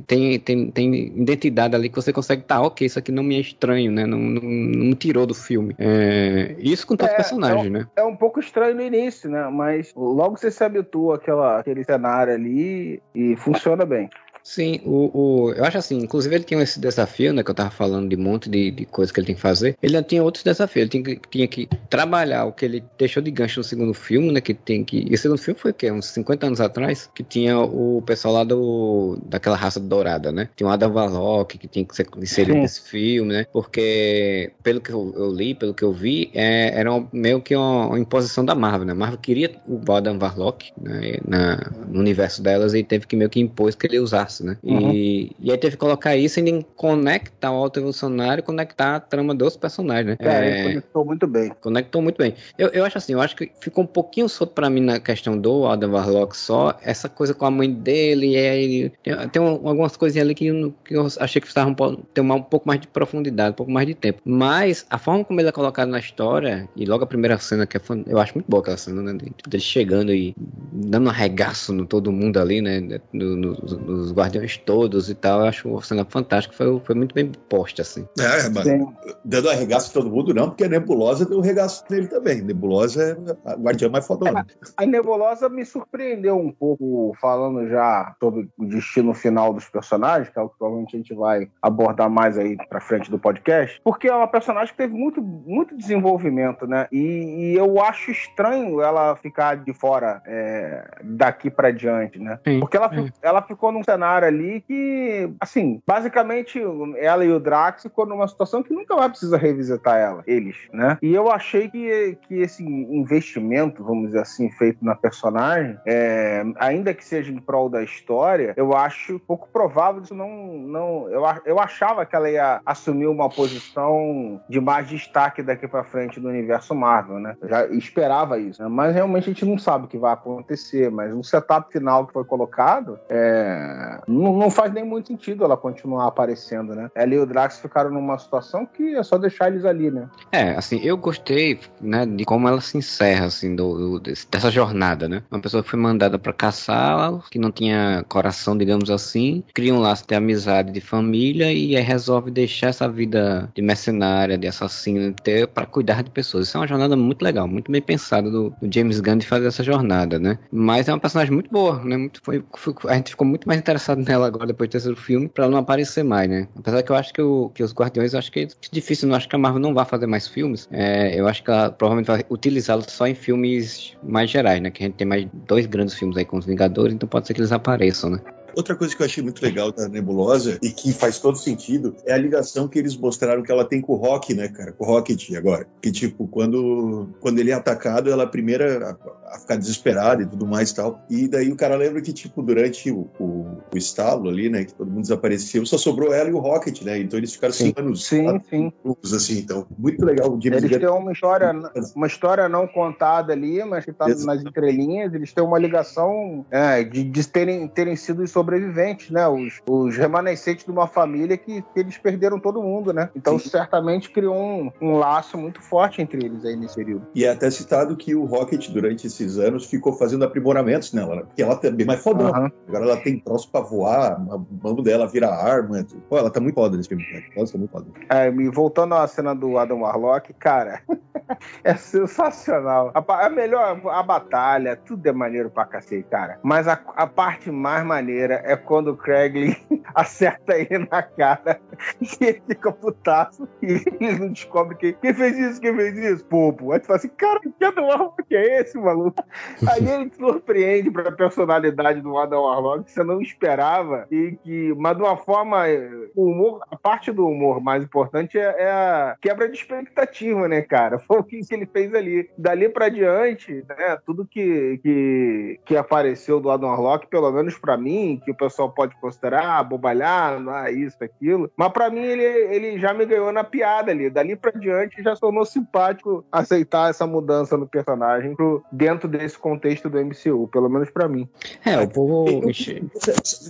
tem, 0.07 0.39
tem, 0.39 0.71
tem 0.71 0.95
identidade 1.17 1.75
ali 1.75 1.89
que 1.89 1.97
você 1.97 2.13
consegue 2.17 2.43
tá, 2.43 2.63
ok, 2.63 2.87
isso 2.87 2.99
aqui 2.99 3.13
não 3.13 3.23
me 3.23 3.37
é 3.37 3.41
estranho, 3.41 3.93
né? 3.93 4.07
Não, 4.07 4.19
não, 4.19 4.43
não 4.43 4.85
me 4.87 4.95
tirou 4.95 5.27
do 5.27 5.35
filme. 5.35 5.75
É, 5.79 6.57
isso 6.59 6.87
com 6.87 6.97
todos 6.97 7.13
os 7.13 7.15
é, 7.15 7.17
personagens, 7.17 7.67
é 7.67 7.69
um, 7.69 7.73
né? 7.73 7.87
É 7.97 8.03
um 8.03 8.17
pouco 8.17 8.41
estranho 8.41 8.75
no 8.75 8.83
início, 8.83 9.29
né? 9.29 9.47
Mas 9.53 9.93
logo 9.95 10.39
você 10.39 10.51
se 10.51 10.65
habitua 10.65 11.17
àquela, 11.17 11.61
àquele 11.61 11.85
cenário 11.85 12.33
ali 12.33 13.03
e 13.15 13.37
funciona 13.37 13.85
bem. 13.85 14.09
Sim, 14.47 14.81
o, 14.85 15.11
o, 15.13 15.53
eu 15.55 15.65
acho 15.65 15.77
assim, 15.77 15.99
inclusive 15.99 16.33
ele 16.33 16.45
tinha 16.45 16.63
esse 16.63 16.79
desafio, 16.79 17.33
né, 17.33 17.43
que 17.43 17.51
eu 17.51 17.55
tava 17.55 17.69
falando 17.69 18.09
de 18.09 18.15
um 18.15 18.23
monte 18.23 18.49
de, 18.49 18.71
de 18.71 18.87
coisa 18.87 19.13
que 19.13 19.19
ele 19.19 19.27
tem 19.27 19.35
que 19.35 19.41
fazer. 19.41 19.77
Ele 19.83 20.01
tinha 20.05 20.23
outros 20.23 20.45
desafios, 20.45 20.83
ele 20.83 20.89
tinha 20.89 21.03
que, 21.03 21.29
tinha 21.29 21.49
que 21.49 21.69
trabalhar 21.91 22.45
o 22.45 22.53
que 22.53 22.65
ele 22.65 22.85
deixou 22.97 23.21
de 23.21 23.33
gancho 23.33 23.59
no 23.59 23.65
segundo 23.65 23.93
filme, 23.93 24.31
né, 24.31 24.41
que 24.41 24.55
tem 24.55 24.85
que... 24.85 25.05
E 25.11 25.13
o 25.13 25.19
segundo 25.19 25.39
filme 25.39 25.59
foi 25.59 25.73
o 25.73 25.75
quê? 25.75 25.91
Uns 25.91 26.07
50 26.07 26.47
anos 26.47 26.61
atrás? 26.61 27.11
Que 27.13 27.25
tinha 27.25 27.59
o 27.59 28.01
pessoal 28.07 28.35
lá 28.35 28.45
do... 28.45 29.19
daquela 29.25 29.57
raça 29.57 29.81
dourada, 29.81 30.31
né? 30.31 30.49
Tinha 30.55 30.69
o 30.69 30.71
Adam 30.71 30.93
Warlock, 30.93 31.59
que 31.59 31.67
tinha 31.67 31.85
que 31.85 31.97
ser 31.97 32.07
inserido 32.17 32.55
nesse 32.55 32.83
filme, 32.83 33.33
né? 33.33 33.47
Porque, 33.53 34.53
pelo 34.63 34.81
que 34.81 34.93
eu, 34.93 35.13
eu, 35.17 35.33
li, 35.33 35.57
pelo 35.57 35.75
que 35.75 35.83
eu 35.83 35.93
vi, 35.93 36.31
é, 36.33 36.79
era 36.79 36.95
um, 36.95 37.09
meio 37.13 37.43
que 37.43 37.57
uma, 37.57 37.89
uma, 37.89 37.99
imposição 37.99 38.45
da 38.45 38.55
Marvel, 38.55 38.87
né? 38.87 38.93
A 38.93 38.97
Marvel 38.97 39.19
queria 39.19 39.51
o 39.67 39.93
Adam 39.93 40.17
Warlock 40.21 40.73
né, 40.81 41.17
na, 41.27 41.73
no 41.89 41.99
universo 41.99 42.41
delas 42.41 42.75
e 42.75 42.85
teve 42.85 43.09
que 43.09 43.17
meio 43.17 43.29
que 43.29 43.41
impor 43.41 43.67
que 43.75 43.87
ele 43.89 43.99
usasse 43.99 44.36
né? 44.45 44.57
Uhum. 44.63 44.93
E, 44.93 45.33
e 45.41 45.51
aí 45.51 45.59
teve 45.59 45.77
que 45.77 45.81
colocar 45.81 46.17
isso 46.17 46.41
em 46.41 46.63
conectar 46.77 47.51
o 47.51 47.55
alto 47.55 47.79
evolucionário 47.79 48.43
conectar 48.43 48.97
a 48.97 49.01
trama 49.01 49.35
dos 49.35 49.57
personagens, 49.57 50.07
né? 50.07 50.17
É, 50.21 50.61
é 50.61 50.63
conectou 50.63 51.05
muito 51.05 51.27
bem. 51.27 51.53
Conectou 51.61 52.03
muito 52.03 52.17
bem. 52.17 52.35
Eu, 52.59 52.69
eu 52.69 52.85
acho 52.85 52.99
assim, 52.99 53.13
eu 53.13 53.21
acho 53.21 53.37
que 53.37 53.51
ficou 53.61 53.85
um 53.85 53.87
pouquinho 53.87 54.29
solto 54.29 54.53
pra 54.53 54.71
mim 54.71 54.81
na 54.81 55.01
questão 55.01 55.39
do 55.39 55.67
Adam 55.67 55.93
Warlock 55.93 56.37
só, 56.37 56.79
essa 56.83 57.09
coisa 57.09 57.35
com 57.35 57.47
a 57.47 57.51
mãe 57.51 57.71
dele, 57.71 58.33
e 58.33 58.37
aí 58.37 58.93
tem, 59.03 59.29
tem 59.29 59.43
algumas 59.43 59.97
coisinhas 59.97 60.27
ali 60.27 60.35
que, 60.35 60.47
eu, 60.47 60.75
que 60.85 60.97
eu 60.97 61.07
achei 61.19 61.41
que 61.41 61.47
precisavam 61.47 61.75
ter 62.15 62.21
um, 62.21 62.33
um 62.33 62.43
pouco 62.43 62.67
mais 62.69 62.81
de 62.81 62.89
profundidade, 62.89 63.51
um 63.51 63.57
pouco 63.57 63.73
mais 63.73 63.87
de 63.87 63.95
tempo. 63.95 64.21
Mas 64.25 64.87
a 64.91 64.99
forma 64.99 65.25
como 65.25 65.41
ele 65.41 65.49
é 65.49 65.53
colocado 65.53 65.89
na 65.89 65.99
história, 65.99 66.69
e 66.77 66.85
logo 66.85 67.05
a 67.05 67.07
primeira 67.07 67.39
cena, 67.39 67.67
que 67.67 67.77
é, 67.77 67.81
eu 68.07 68.19
acho 68.19 68.35
muito 68.35 68.47
boa 68.49 68.61
aquela 68.61 68.77
cena, 68.77 69.03
né? 69.03 69.13
Dele 69.49 69.63
chegando 69.63 70.13
e 70.13 70.35
dando 70.73 71.07
um 71.07 71.11
arregaço 71.11 71.73
no 71.73 71.87
todo 71.87 72.13
mundo 72.13 72.39
ali, 72.39 72.61
né? 72.61 72.81
Nos 73.13 73.37
no, 73.37 73.53
no, 73.53 74.15
guardiões 74.27 74.57
todos 74.59 75.09
e 75.09 75.15
tal. 75.15 75.41
Eu 75.41 75.47
acho 75.47 75.69
uma 75.69 75.83
cena 75.83 76.05
fantástica, 76.05 76.55
foi, 76.55 76.81
foi 76.81 76.95
muito 76.95 77.15
bem 77.15 77.31
posta, 77.49 77.83
assim. 77.83 78.07
É, 78.19 78.49
mas 78.51 78.65
Sim. 78.65 78.93
dando 79.25 79.49
arregaço 79.49 79.93
todo 79.93 80.11
mundo, 80.11 80.35
não, 80.35 80.49
porque 80.49 80.65
a 80.65 80.69
Nebulosa 80.69 81.25
deu 81.25 81.39
um 81.39 81.43
regaço 81.43 81.85
nele 81.89 82.09
também. 82.09 82.43
Nebulosa 82.43 83.03
é 83.03 83.51
a 83.51 83.55
guardiã 83.55 83.89
mais 83.89 84.07
fodona. 84.07 84.47
A 84.77 84.87
Nebulosa 84.87 85.49
me 85.49 85.65
surpreendeu 85.65 86.37
um 86.37 86.51
pouco, 86.51 87.17
falando 87.21 87.69
já 87.69 88.15
sobre 88.21 88.49
o 88.59 88.65
destino 88.67 89.15
final 89.15 89.53
dos 89.53 89.69
personagens, 89.69 90.29
que 90.29 90.39
é 90.39 90.43
o 90.43 90.49
que 90.49 90.59
provavelmente 90.59 90.97
a 90.97 90.99
gente 90.99 91.15
vai 91.15 91.49
abordar 91.63 92.11
mais 92.11 92.39
aí 92.39 92.57
pra 92.69 92.81
frente 92.81 93.11
do 93.11 93.19
podcast, 93.19 93.81
porque 93.85 94.09
é 94.09 94.15
uma 94.15 94.29
personagem 94.29 94.73
que 94.73 94.77
teve 94.77 94.95
muito, 94.95 95.23
muito 95.23 95.77
desenvolvimento, 95.77 96.67
né? 96.67 96.89
E, 96.91 97.53
e 97.53 97.57
eu 97.57 97.81
acho 97.83 98.11
estranho 98.11 98.81
ela 98.81 99.17
ficar 99.17 99.57
de 99.57 99.73
fora 99.73 100.23
é, 100.27 100.99
daqui 101.03 101.51
pra 101.51 101.71
diante, 101.71 102.19
né? 102.19 102.39
Sim, 102.47 102.61
Porque 102.61 102.77
ela, 102.77 102.91
ela 103.23 103.43
ficou 103.43 103.71
num 103.71 103.85
cenário 103.85 104.16
ali 104.25 104.61
que, 104.61 105.31
assim, 105.41 105.81
basicamente 105.87 106.61
ela 106.99 107.25
e 107.25 107.31
o 107.31 107.41
Drax 107.41 107.83
ficou 107.83 108.07
numa 108.07 108.29
situação 108.29 108.63
que 108.63 108.73
nunca 108.73 108.95
mais 108.95 109.11
precisa 109.11 109.37
revisitar 109.37 109.99
ela, 109.99 110.23
eles, 110.27 110.57
né? 110.73 110.99
E 111.03 111.15
eu 111.15 111.31
achei 111.31 111.69
que, 111.69 112.19
que 112.29 112.41
esse 112.41 112.65
investimento, 112.65 113.85
vamos 113.85 114.07
dizer 114.09 114.21
assim, 114.21 114.51
feito 114.51 114.85
na 114.85 114.95
personagem, 114.95 115.79
é, 115.87 116.45
ainda 116.57 116.95
que 116.95 117.05
seja 117.05 117.33
em 117.33 117.39
prol 117.39 117.69
da 117.69 117.83
história, 117.83 118.55
eu 118.57 118.75
acho 118.75 119.19
pouco 119.21 119.49
provável 119.53 120.03
isso 120.03 120.15
não. 120.15 120.29
não 120.59 121.09
eu, 121.11 121.23
eu 121.45 121.59
achava 121.59 122.05
que 122.05 122.15
ela 122.15 122.31
ia 122.31 122.61
assumir 122.65 123.07
uma 123.07 123.29
posição 123.29 124.41
de 124.49 124.61
mais 124.61 124.89
destaque 124.89 125.43
daqui 125.43 125.69
pra 125.69 125.85
frente 125.85 126.21
do 126.21 126.29
universo 126.29 126.75
Marvel, 126.75 127.19
né? 127.19 127.37
Eu 127.41 127.49
já 127.49 127.67
esperava 127.67 128.39
isso, 128.39 128.63
né? 128.63 128.69
Mas 128.69 128.95
realmente 128.95 129.25
a 129.25 129.33
gente 129.33 129.45
não 129.45 129.59
sabe 129.59 129.85
o 129.85 129.89
que 129.89 129.99
vai 129.99 130.13
acontecer, 130.13 130.91
mas 130.91 131.15
no 131.15 131.25
setup 131.25 131.73
final 131.73 132.07
que 132.07 132.13
foi 132.13 132.25
colocado, 132.25 132.99
é, 133.09 133.96
não, 134.07 134.33
não 134.37 134.51
faz 134.51 134.73
nem 134.73 134.85
muito 134.85 135.09
sentido 135.09 135.45
ela 135.45 135.57
continuar 135.57 136.07
aparecendo, 136.07 136.75
né? 136.75 136.91
Ela 136.95 137.15
e 137.15 137.19
o 137.19 137.27
Drax 137.27 137.59
ficaram 137.61 137.91
numa 137.91 138.19
situação 138.19 138.67
que 138.67 138.95
é 138.95 139.03
só 139.03 139.19
deixar 139.19 139.49
eles 139.49 139.65
ali, 139.65 139.91
né? 139.91 140.09
É, 140.33 140.51
assim, 140.51 140.79
eu 140.83 140.97
gostei, 140.97 141.61
né, 141.81 142.05
de 142.07 142.25
como 142.25 142.49
ela 142.49 142.61
se 142.61 142.77
encerra, 142.79 143.27
assim, 143.27 143.55
do, 143.55 143.99
do- 143.99 144.13
dessa 144.31 144.51
jornada, 144.51 145.09
né? 145.09 145.23
Uma 145.31 145.41
pessoa 145.41 145.63
que 145.63 145.71
foi 145.71 145.79
mandada 145.79 146.19
pra 146.19 146.33
caçá-la, 146.33 147.21
que 147.31 147.39
não 147.39 147.51
tinha 147.51 148.05
coração, 148.09 148.57
digamos 148.57 148.91
assim, 148.91 149.43
cria 149.55 149.75
um 149.75 149.79
laço 149.79 150.05
de 150.07 150.15
amizade, 150.15 150.73
de 150.73 150.81
família, 150.81 151.53
e 151.53 151.77
aí 151.77 151.83
resolve 151.83 152.31
deixar 152.31 152.69
essa 152.69 152.89
vida 152.89 153.51
de 153.55 153.63
mercenária, 153.63 154.37
de 154.39 154.47
assassino, 154.47 155.13
ter 155.23 155.47
para 155.47 155.67
cuidar 155.67 156.03
de 156.03 156.11
pessoas. 156.11 156.49
Isso 156.49 156.57
é 156.57 156.61
uma 156.61 156.67
jornada 156.67 156.97
muito 156.97 157.23
legal, 157.23 157.47
muito 157.47 157.71
bem 157.71 157.81
pensada 157.83 158.31
do, 158.31 158.51
do 158.61 158.73
James 158.73 159.01
Gunn 159.01 159.19
de 159.19 159.27
fazer 159.27 159.47
essa 159.47 159.63
jornada, 159.63 160.19
né? 160.19 160.39
Mas 160.51 160.89
é 160.89 160.93
uma 160.93 161.01
personagem 161.01 161.33
muito 161.33 161.51
boa, 161.51 161.83
né? 161.85 161.97
Muito, 161.97 162.21
foi, 162.23 162.43
foi- 162.57 162.75
a 162.89 162.95
gente 162.95 163.11
ficou 163.11 163.27
muito 163.27 163.47
mais 163.47 163.59
interessado 163.61 163.86
nela 163.95 164.27
agora, 164.27 164.47
depois 164.47 164.69
do 164.69 164.73
terceiro 164.73 164.97
filme, 164.97 165.29
pra 165.29 165.45
ela 165.45 165.53
não 165.53 165.59
aparecer 165.59 166.03
mais, 166.03 166.29
né? 166.29 166.49
Apesar 166.59 166.83
que 166.83 166.91
eu 166.91 166.97
acho 166.97 167.13
que, 167.13 167.23
o, 167.23 167.51
que 167.51 167.63
os 167.63 167.73
Guardiões, 167.73 168.13
eu 168.13 168.19
acho 168.19 168.33
que 168.33 168.41
é 168.41 168.49
difícil, 168.73 169.09
não 169.09 169.15
acho 169.17 169.29
que 169.29 169.37
a 169.37 169.39
Marvel 169.39 169.61
não 169.61 169.75
vai 169.75 169.85
fazer 169.85 170.07
mais 170.07 170.27
filmes. 170.27 170.69
É, 170.73 171.19
eu 171.19 171.29
acho 171.29 171.43
que 171.45 171.51
ela 171.51 171.71
provavelmente 171.71 172.07
vai 172.07 172.25
utilizá-lo 172.31 172.83
só 172.89 173.07
em 173.07 173.15
filmes 173.15 173.97
mais 174.03 174.31
gerais, 174.31 174.61
né? 174.61 174.71
Que 174.71 174.83
a 174.83 174.87
gente 174.87 174.97
tem 174.97 175.07
mais 175.07 175.29
dois 175.47 175.67
grandes 175.67 175.95
filmes 175.95 176.17
aí 176.17 176.25
com 176.25 176.39
os 176.39 176.47
Vingadores, 176.47 176.95
então 176.95 177.09
pode 177.09 177.27
ser 177.27 177.35
que 177.35 177.41
eles 177.41 177.53
apareçam, 177.53 178.11
né? 178.11 178.21
Outra 178.57 178.75
coisa 178.75 178.97
que 178.97 179.03
eu 179.03 179.07
achei 179.07 179.23
muito 179.23 179.43
legal 179.43 179.71
da 179.71 179.87
Nebulosa 179.87 180.59
e 180.63 180.71
que 180.71 180.91
faz 180.91 181.19
todo 181.19 181.37
sentido 181.37 181.95
é 182.07 182.15
a 182.15 182.17
ligação 182.17 182.67
que 182.67 182.79
eles 182.79 182.97
mostraram 182.97 183.43
que 183.43 183.53
ela 183.53 183.67
tem 183.67 183.83
com 183.83 183.93
o 183.93 183.97
Rock, 183.97 184.33
né, 184.33 184.49
cara? 184.49 184.73
Com 184.73 184.85
o 184.85 184.87
Rocket 184.87 185.31
agora. 185.37 185.67
Que, 185.83 185.93
tipo, 185.93 186.27
quando, 186.27 187.11
quando 187.21 187.39
ele 187.39 187.51
é 187.51 187.55
atacado, 187.55 188.11
ela 188.11 188.23
é 188.23 188.27
a 188.27 188.29
primeira 188.29 188.97
a, 189.29 189.35
a 189.35 189.39
ficar 189.39 189.57
desesperada 189.57 190.23
e 190.23 190.27
tudo 190.27 190.47
mais 190.47 190.71
e 190.71 190.75
tal. 190.75 191.05
E 191.11 191.29
daí 191.29 191.53
o 191.53 191.57
cara 191.57 191.77
lembra 191.77 192.01
que, 192.01 192.15
tipo, 192.15 192.43
durante 192.43 192.91
o, 192.91 193.11
o, 193.21 193.59
o 193.75 193.77
estalo 193.77 194.31
ali, 194.31 194.49
né, 194.49 194.65
que 194.65 194.73
todo 194.73 194.89
mundo 194.89 195.03
desapareceu, 195.03 195.67
só 195.67 195.77
sobrou 195.77 196.15
ela 196.15 196.31
e 196.31 196.33
o 196.33 196.39
Rocket, 196.39 196.81
né? 196.81 196.99
Então 196.99 197.19
eles 197.19 197.35
ficaram 197.35 197.53
Sim. 197.53 197.67
cinco 197.67 197.81
anos 197.81 198.07
Sim, 198.07 198.41
sim. 198.49 198.73
juntos, 198.83 199.13
assim. 199.13 199.39
Então, 199.39 199.67
muito 199.79 200.03
legal. 200.03 200.35
O 200.35 200.41
James 200.41 200.65
Eles 200.65 200.79
têm 200.79 200.89
uma 200.89 201.13
história, 201.13 201.53
uma 201.95 202.07
história 202.07 202.49
não 202.49 202.67
contada 202.67 203.35
ali, 203.35 203.63
mas 203.65 203.85
que 203.85 203.91
está 203.91 204.09
Exato. 204.09 204.27
nas 204.27 204.43
entrelinhas. 204.43 205.13
Eles 205.13 205.31
têm 205.35 205.45
uma 205.45 205.59
ligação 205.59 206.47
é, 206.51 206.83
de, 206.83 207.05
de 207.05 207.29
terem, 207.29 207.69
terem 207.69 207.97
sido 207.97 208.23
os 208.23 208.31
sobreviventes, 208.47 209.11
né? 209.11 209.27
Os, 209.27 209.61
os 209.69 209.97
remanescentes 209.97 210.65
de 210.65 210.71
uma 210.71 210.87
família 210.87 211.37
que, 211.37 211.61
que 211.63 211.81
eles 211.81 211.99
perderam 211.99 212.39
todo 212.39 212.63
mundo, 212.63 212.93
né? 212.93 213.11
Então, 213.17 213.39
Sim. 213.39 213.49
certamente 213.49 214.11
criou 214.11 214.37
um, 214.37 214.71
um 214.81 214.97
laço 214.97 215.37
muito 215.37 215.61
forte 215.61 216.01
entre 216.01 216.25
eles 216.25 216.45
aí 216.45 216.55
nesse 216.55 216.77
período. 216.77 217.07
E 217.15 217.25
é 217.25 217.31
até 217.31 217.51
citado 217.51 217.97
que 217.97 218.15
o 218.15 218.25
Rocket, 218.25 218.71
durante 218.71 219.07
esses 219.07 219.39
anos, 219.39 219.67
ficou 219.67 219.93
fazendo 219.93 220.25
aprimoramentos 220.25 220.93
nela, 220.93 221.17
né? 221.17 221.23
porque 221.23 221.43
ela 221.43 221.57
também 221.57 221.85
é 221.85 221.87
mais 221.87 222.03
fodona. 222.03 222.31
Aham. 222.31 222.53
Agora 222.69 222.85
ela 222.85 222.97
tem 222.99 223.19
troço 223.19 223.51
pra 223.51 223.61
voar, 223.61 224.13
a 224.13 224.39
mão 224.63 224.77
dela 224.77 225.09
vira 225.09 225.29
arma. 225.29 225.83
tudo. 225.83 226.01
Pô, 226.09 226.19
ela 226.19 226.31
tá 226.31 226.41
muito 226.41 226.55
foda 226.55 226.77
nesse 226.77 226.89
filme. 226.89 227.05
Ela 227.37 227.47
tá 227.47 227.59
muito 227.59 227.71
foda. 227.71 227.87
É, 228.11 228.29
e 228.29 228.49
voltando 228.49 228.95
à 228.95 229.07
cena 229.09 229.35
do 229.35 229.59
Adam 229.59 229.81
Warlock, 229.81 230.33
cara, 230.35 230.81
é 231.65 231.75
sensacional. 231.75 232.93
A, 232.95 233.27
a 233.27 233.29
melhor, 233.29 233.81
a 233.91 234.03
batalha, 234.03 234.77
tudo 234.77 235.07
é 235.07 235.13
maneiro 235.13 235.51
pra 235.51 235.65
cacete, 235.65 236.07
cara. 236.09 236.39
Mas 236.43 236.69
a, 236.69 236.79
a 236.95 237.07
parte 237.07 237.51
mais 237.51 237.85
maneira 237.85 238.36
é 238.45 238.57
quando 238.57 238.89
o 238.89 238.97
Craig 238.97 239.57
acerta 239.95 240.57
ele 240.57 240.87
na 240.91 241.03
cara 241.03 241.61
e 242.01 242.25
ele 242.25 242.43
fica 242.47 242.73
putaço 242.73 243.49
e 243.63 243.83
ele 244.01 244.19
não 244.19 244.29
descobre 244.33 244.77
quem, 244.77 244.93
quem 244.95 245.15
fez 245.15 245.39
isso, 245.39 245.61
quem 245.61 245.75
fez 245.75 245.97
isso. 245.97 246.25
Popo. 246.25 246.73
Aí 246.73 246.81
tu 246.81 246.87
fala 246.87 246.99
assim, 246.99 247.09
cara, 247.09 247.41
que 247.41 247.65
Adam 247.65 247.87
Warlock 247.87 248.35
é 248.35 248.61
esse, 248.61 248.79
maluco? 248.79 249.23
Aí 249.69 249.89
ele 249.89 250.11
te 250.11 250.17
surpreende 250.17 250.91
pra 250.91 251.13
personalidade 251.13 252.01
do 252.01 252.17
Adam 252.17 252.43
Warlock 252.43 252.85
que 252.85 252.93
você 252.93 253.03
não 253.03 253.21
esperava 253.21 254.07
e 254.11 254.39
que, 254.43 254.75
mas 254.77 254.97
de 254.97 255.03
uma 255.03 255.17
forma, 255.17 255.69
eh, 255.69 255.91
o 256.15 256.31
humor, 256.31 256.61
a 256.71 256.77
parte 256.77 257.13
do 257.13 257.27
humor 257.27 257.61
mais 257.61 257.85
importante 257.85 258.39
é, 258.39 258.63
é 258.63 258.71
a 258.71 259.17
quebra 259.21 259.49
de 259.49 259.57
expectativa, 259.57 260.49
né, 260.49 260.63
cara? 260.63 260.99
Foi 260.99 261.19
o 261.19 261.25
que, 261.25 261.41
que 261.41 261.55
ele 261.55 261.67
fez 261.67 261.95
ali. 261.95 262.29
Dali 262.37 262.69
pra 262.69 262.89
diante, 262.89 263.65
né, 263.69 263.99
tudo 264.05 264.27
que, 264.27 264.79
que, 264.83 265.61
que 265.65 265.77
apareceu 265.77 266.41
do 266.41 266.51
Adam 266.51 266.69
Warlock, 266.69 267.07
pelo 267.07 267.31
menos 267.31 267.59
pra 267.59 267.77
mim, 267.77 268.21
que 268.27 268.33
o 268.33 268.35
pessoal 268.37 268.71
pode 268.71 268.95
considerar 269.01 269.59
ah, 269.59 269.63
bobalhar, 269.63 270.43
ah, 270.49 270.71
isso, 270.71 270.97
aquilo, 271.01 271.51
mas 271.57 271.73
pra 271.73 271.89
mim 271.89 272.01
ele, 272.01 272.25
ele 272.25 272.79
já 272.79 272.93
me 272.93 273.07
ganhou 273.07 273.33
na 273.33 273.45
piada 273.45 273.93
ali. 273.93 274.11
Dali 274.11 274.35
pra 274.35 274.51
diante 274.51 275.03
já 275.03 275.15
tornou 275.15 275.45
simpático 275.45 276.25
aceitar 276.31 276.91
essa 276.91 277.07
mudança 277.07 277.57
no 277.57 277.67
personagem 277.67 278.35
pro, 278.35 278.63
dentro 278.73 279.09
desse 279.09 279.39
contexto 279.39 279.89
do 279.89 280.05
MCU, 280.05 280.49
pelo 280.49 280.69
menos 280.69 280.91
pra 280.91 281.09
mim. 281.09 281.29
É, 281.65 281.79
o 281.79 281.89
povo. 281.89 282.41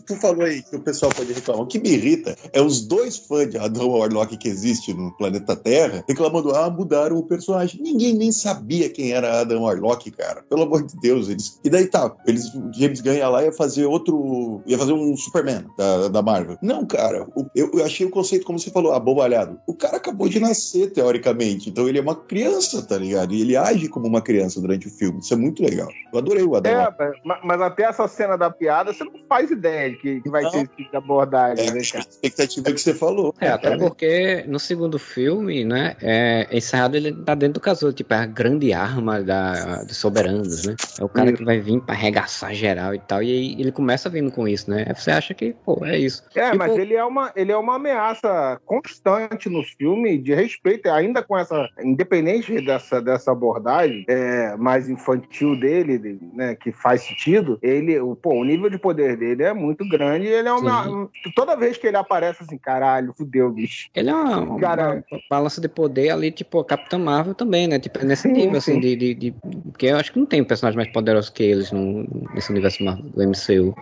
Tu 0.06 0.16
falou 0.16 0.44
aí 0.44 0.62
que 0.62 0.76
o 0.76 0.80
pessoal 0.80 1.10
pode 1.14 1.32
reclamar. 1.32 1.62
O 1.62 1.66
que 1.66 1.78
me 1.78 1.90
irrita 1.90 2.36
é 2.52 2.60
os 2.60 2.86
dois 2.86 3.16
fãs 3.16 3.48
de 3.48 3.58
Adam 3.58 3.88
Warlock 3.88 4.36
que 4.36 4.48
existe 4.48 4.92
no 4.92 5.10
planeta 5.16 5.56
Terra 5.56 6.04
reclamando: 6.06 6.54
ah, 6.54 6.68
mudaram 6.68 7.16
o 7.16 7.22
personagem. 7.22 7.80
Ninguém 7.80 8.14
nem 8.14 8.30
sabia 8.30 8.90
quem 8.90 9.12
era 9.12 9.40
Adam 9.40 9.62
Warlock, 9.62 10.10
cara. 10.10 10.42
Pelo 10.48 10.62
amor 10.62 10.84
de 10.84 10.96
Deus. 11.00 11.28
Eles... 11.28 11.58
E 11.64 11.70
daí 11.70 11.86
tá, 11.86 12.14
eles, 12.26 12.52
o 12.54 12.70
James 12.72 13.00
Gunn 13.00 13.14
ia 13.14 13.28
lá 13.28 13.42
e 13.42 13.46
ia 13.46 13.52
fazer 13.52 13.86
outro. 13.86 14.55
Ia 14.66 14.78
fazer 14.78 14.92
um 14.92 15.16
Superman 15.16 15.64
da, 15.76 16.08
da 16.08 16.22
Marvel. 16.22 16.56
Não, 16.62 16.86
cara. 16.86 17.26
o- 17.34 17.46
eu, 17.54 17.70
eu 17.74 17.84
achei 17.84 18.06
o 18.06 18.10
conceito, 18.10 18.44
como 18.46 18.58
você 18.58 18.70
falou, 18.70 18.92
abobalhado. 18.92 19.58
O 19.66 19.74
cara 19.74 19.96
acabou 19.96 20.28
de 20.28 20.38
nascer, 20.40 20.90
teoricamente. 20.92 21.68
Então 21.70 21.88
ele 21.88 21.98
é 21.98 22.02
uma 22.02 22.14
criança, 22.14 22.82
tá 22.86 22.96
ligado? 22.96 23.32
E 23.34 23.40
ele 23.40 23.56
age 23.56 23.88
como 23.88 24.06
uma 24.06 24.20
criança 24.20 24.60
durante 24.60 24.86
o 24.86 24.90
filme. 24.90 25.18
Isso 25.20 25.32
é 25.34 25.36
muito 25.36 25.62
legal. 25.62 25.88
Eu 26.12 26.18
adorei 26.18 26.42
o 26.44 26.54
Adam 26.56 26.72
É, 26.72 26.88
mas, 27.24 27.38
mas 27.44 27.60
até 27.60 27.84
essa 27.84 28.06
cena 28.08 28.36
da 28.36 28.50
piada, 28.50 28.92
você 28.92 29.04
não 29.04 29.12
faz 29.28 29.50
ideia 29.50 29.90
de 29.90 29.96
que, 29.98 30.20
que 30.20 30.30
vai 30.30 30.42
Não. 30.42 30.50
ter 30.50 30.58
esse 30.58 30.68
tipo 30.76 30.90
de 30.90 30.96
abordagem, 30.96 31.66
É 31.68 31.72
né, 31.72 31.78
a 31.78 31.98
expectativa 31.98 32.72
que 32.72 32.78
você 32.80 32.94
falou. 32.94 33.34
É, 33.40 33.48
até 33.48 33.76
porque 33.76 34.44
no 34.48 34.58
segundo 34.58 34.98
filme, 34.98 35.64
né, 35.64 35.96
é 36.00 36.46
encerrado 36.56 36.96
ele 36.96 37.12
tá 37.12 37.34
dentro 37.34 37.54
do 37.54 37.60
casulo, 37.60 37.92
tipo, 37.92 38.12
é 38.14 38.18
a 38.18 38.26
grande 38.26 38.72
arma 38.72 39.22
da, 39.22 39.82
dos 39.84 39.96
soberanos, 39.96 40.64
né? 40.64 40.74
É 41.00 41.04
o 41.04 41.08
cara 41.08 41.32
que 41.32 41.44
vai 41.44 41.60
vir 41.60 41.80
pra 41.80 41.94
arregaçar 41.94 42.54
geral 42.54 42.94
e 42.94 42.98
tal, 42.98 43.22
e 43.22 43.30
aí 43.30 43.60
ele 43.60 43.72
começa 43.72 44.08
vindo 44.08 44.30
com 44.30 44.45
isso, 44.46 44.70
né? 44.70 44.84
Você 44.94 45.10
acha 45.10 45.34
que, 45.34 45.54
pô, 45.64 45.84
é 45.84 45.98
isso. 45.98 46.22
É, 46.34 46.46
Tipo- 46.46 46.58
mas 46.58 46.76
ele 46.76 46.94
é, 46.94 47.04
uma, 47.04 47.32
ele 47.36 47.52
é 47.52 47.56
uma 47.56 47.76
ameaça 47.76 48.60
constante 48.64 49.48
no 49.48 49.62
filme 49.62 50.18
de 50.18 50.34
respeito, 50.34 50.88
ainda 50.88 51.22
com 51.22 51.36
essa, 51.36 51.68
independente 51.82 52.60
dessa, 52.60 53.00
dessa 53.00 53.32
abordagem 53.32 54.04
é, 54.08 54.56
mais 54.56 54.88
infantil 54.88 55.58
dele, 55.58 55.98
de- 55.98 56.18
né, 56.34 56.54
que 56.54 56.72
faz 56.72 57.02
sentido, 57.02 57.58
ele, 57.62 57.98
o, 58.00 58.14
pô, 58.14 58.34
o 58.34 58.44
nível 58.44 58.70
de 58.70 58.78
poder 58.78 59.16
dele 59.16 59.42
é 59.42 59.52
muito 59.52 59.86
grande 59.88 60.26
e 60.26 60.30
ele 60.30 60.48
é 60.48 60.52
uma. 60.52 61.08
Toda 61.34 61.56
vez 61.56 61.76
que 61.76 61.86
ele 61.86 61.96
aparece 61.96 62.42
assim, 62.42 62.58
caralho, 62.58 63.12
fudeu, 63.16 63.50
bicho. 63.50 63.88
Ele 63.94 64.10
é 64.10 64.14
uma, 64.14 64.40
uma 64.40 65.22
balança 65.28 65.60
de 65.60 65.68
poder 65.68 66.10
ali, 66.10 66.30
tipo, 66.30 66.60
a 66.60 66.64
Capitã 66.64 66.98
Marvel 66.98 67.34
também, 67.34 67.66
né? 67.66 67.78
Tipo, 67.78 68.04
nesse 68.04 68.22
Sim, 68.22 68.32
nível, 68.32 68.58
assim, 68.58 68.74
sim. 68.74 68.80
de, 68.80 68.96
de, 68.96 69.14
de- 69.14 69.34
Porque 69.72 69.86
eu 69.86 69.96
acho 69.96 70.12
que 70.12 70.18
não 70.18 70.26
tem 70.26 70.40
um 70.42 70.44
personagem 70.44 70.76
mais 70.76 70.88
poderoso 70.90 71.32
que 71.32 71.42
eles 71.42 71.70
no, 71.72 72.06
nesse 72.34 72.50
universo 72.50 72.84
do 72.84 73.22
MCU. 73.22 73.74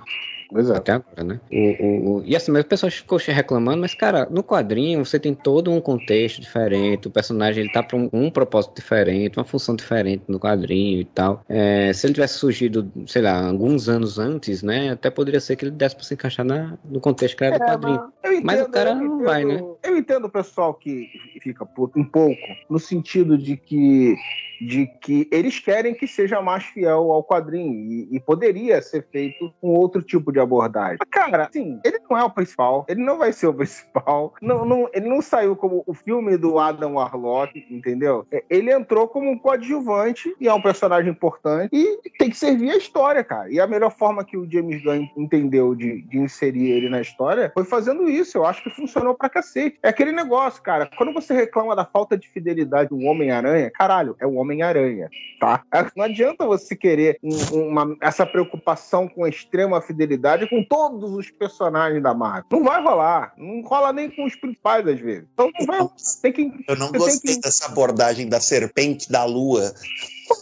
Exato. 0.52 0.78
Até 0.78 0.92
agora, 0.92 1.24
né? 1.24 1.40
O, 1.50 1.84
o, 1.84 2.16
o- 2.18 2.22
e 2.24 2.36
assim, 2.36 2.52
mas 2.52 2.62
o 2.62 2.66
pessoal 2.66 2.90
ficou 2.90 3.18
reclamando, 3.18 3.80
mas, 3.80 3.94
cara, 3.94 4.26
no 4.30 4.42
quadrinho 4.42 5.04
você 5.04 5.18
tem 5.18 5.34
todo 5.34 5.70
um 5.70 5.80
contexto 5.80 6.40
diferente, 6.40 7.08
o 7.08 7.10
personagem 7.10 7.62
ele 7.64 7.72
tá 7.72 7.82
pra 7.82 7.96
um, 7.96 8.08
um 8.12 8.30
propósito 8.30 8.74
diferente, 8.76 9.38
uma 9.38 9.44
função 9.44 9.74
diferente 9.74 10.22
no 10.28 10.38
quadrinho 10.38 11.00
e 11.00 11.04
tal. 11.04 11.42
É, 11.48 11.92
se 11.92 12.06
ele 12.06 12.14
tivesse 12.14 12.34
surgido, 12.38 12.90
sei 13.06 13.22
lá, 13.22 13.46
alguns 13.48 13.88
anos 13.88 14.18
antes, 14.18 14.62
né? 14.62 14.90
Até 14.90 15.10
poderia 15.10 15.40
ser 15.40 15.56
que 15.56 15.64
ele 15.64 15.70
desse 15.72 15.94
pra 15.96 16.04
se 16.04 16.14
encaixar 16.14 16.44
na, 16.44 16.76
no 16.84 17.00
contexto 17.00 17.36
que 17.36 17.44
era 17.44 17.58
do 17.58 17.62
É, 17.64 17.66
quadrinho. 17.66 18.00
mas 18.00 18.24
eu 18.24 18.32
entendo, 18.32 18.44
Mas 18.46 18.62
o 18.62 18.68
cara 18.70 18.94
não 18.94 19.04
entendo- 19.06 19.24
vai, 19.24 19.44
né? 19.44 19.60
Eu 19.82 19.96
entendo 19.98 20.24
o 20.26 20.30
pessoal 20.30 20.74
que 20.74 21.08
fica 21.42 21.64
puto 21.66 21.98
um 21.98 22.04
pouco, 22.04 22.40
no 22.70 22.78
sentido 22.78 23.36
de 23.36 23.56
que 23.56 24.14
de 24.60 24.86
que 25.02 25.28
eles 25.32 25.58
querem 25.58 25.92
que 25.94 26.06
seja 26.06 26.40
mais 26.40 26.62
fiel 26.64 27.10
ao 27.12 27.24
quadrinho 27.24 27.74
e, 27.74 28.16
e 28.16 28.20
poderia 28.20 28.80
ser 28.80 29.04
feito 29.10 29.52
com 29.60 29.70
outro 29.74 30.00
tipo 30.00 30.32
de 30.34 30.40
abordagem. 30.40 30.98
Cara, 31.10 31.46
assim, 31.46 31.80
ele 31.84 31.98
não 32.10 32.18
é 32.18 32.24
o 32.24 32.30
principal, 32.30 32.84
ele 32.88 33.02
não 33.02 33.16
vai 33.18 33.32
ser 33.32 33.46
o 33.46 33.54
principal, 33.54 34.34
não, 34.42 34.64
não- 34.66 34.88
ele 34.92 35.08
não 35.08 35.22
saiu 35.22 35.56
como 35.56 35.82
o 35.86 35.94
filme 35.94 36.36
do 36.36 36.58
Adam 36.58 36.94
Warlock, 36.94 37.64
entendeu? 37.70 38.26
É, 38.30 38.42
Ele 38.50 38.72
entrou 38.72 39.08
como 39.08 39.30
um 39.30 39.38
coadjuvante 39.38 40.34
e 40.40 40.48
é 40.48 40.52
um 40.52 40.60
personagem 40.60 41.10
importante 41.10 41.70
e 41.72 41.98
tem 42.18 42.28
que 42.30 42.36
servir 42.36 42.70
a 42.70 42.76
história, 42.76 43.22
cara. 43.24 43.50
E 43.50 43.58
a 43.60 43.66
melhor 43.66 43.90
forma 43.90 44.24
que 44.24 44.36
o 44.36 44.50
James 44.50 44.82
Gunn 44.82 45.06
entendeu 45.16 45.74
de, 45.74 46.02
de 46.02 46.18
inserir 46.18 46.70
ele 46.70 46.88
na 46.88 47.00
história 47.00 47.50
foi 47.54 47.64
fazendo 47.64 48.08
isso. 48.08 48.36
Eu 48.38 48.44
acho 48.46 48.62
que 48.62 48.70
funcionou 48.70 49.14
pra 49.14 49.28
cacete. 49.28 49.78
É 49.82 49.88
aquele 49.88 50.12
negócio, 50.12 50.62
cara. 50.62 50.88
Quando 50.96 51.12
você 51.12 51.32
reclama 51.34 51.74
da 51.76 51.84
falta 51.84 52.16
de 52.16 52.28
fidelidade 52.28 52.90
do 52.90 52.98
Homem-Aranha, 52.98 53.70
caralho, 53.70 54.16
é 54.20 54.26
o 54.26 54.34
Homem-Aranha, 54.34 55.08
tá? 55.40 55.62
Não 55.96 56.04
adianta 56.04 56.44
você 56.46 56.74
querer 56.76 57.18
um- 57.22 57.68
uma- 57.68 57.96
essa 58.00 58.26
preocupação 58.26 59.06
com 59.08 59.26
extrema 59.26 59.80
fidelidade 59.80 60.23
com 60.48 60.64
todos 60.64 61.12
os 61.12 61.30
personagens 61.30 62.02
da 62.02 62.14
Marvel. 62.14 62.44
Não 62.50 62.64
vai 62.64 62.82
rolar. 62.82 63.32
Não 63.36 63.60
rola 63.62 63.92
nem 63.92 64.10
com 64.10 64.24
os 64.24 64.34
principais, 64.34 64.86
às 64.86 64.98
vezes. 64.98 65.26
Então 65.34 65.50
não 65.58 65.66
vai. 65.66 65.88
Tem 66.22 66.32
que. 66.32 66.64
Eu 66.66 66.76
não 66.76 66.90
gostei 66.90 67.34
que- 67.34 67.40
dessa 67.40 67.66
abordagem 67.66 68.28
da 68.28 68.40
serpente 68.40 69.10
da 69.10 69.24
lua. 69.24 69.72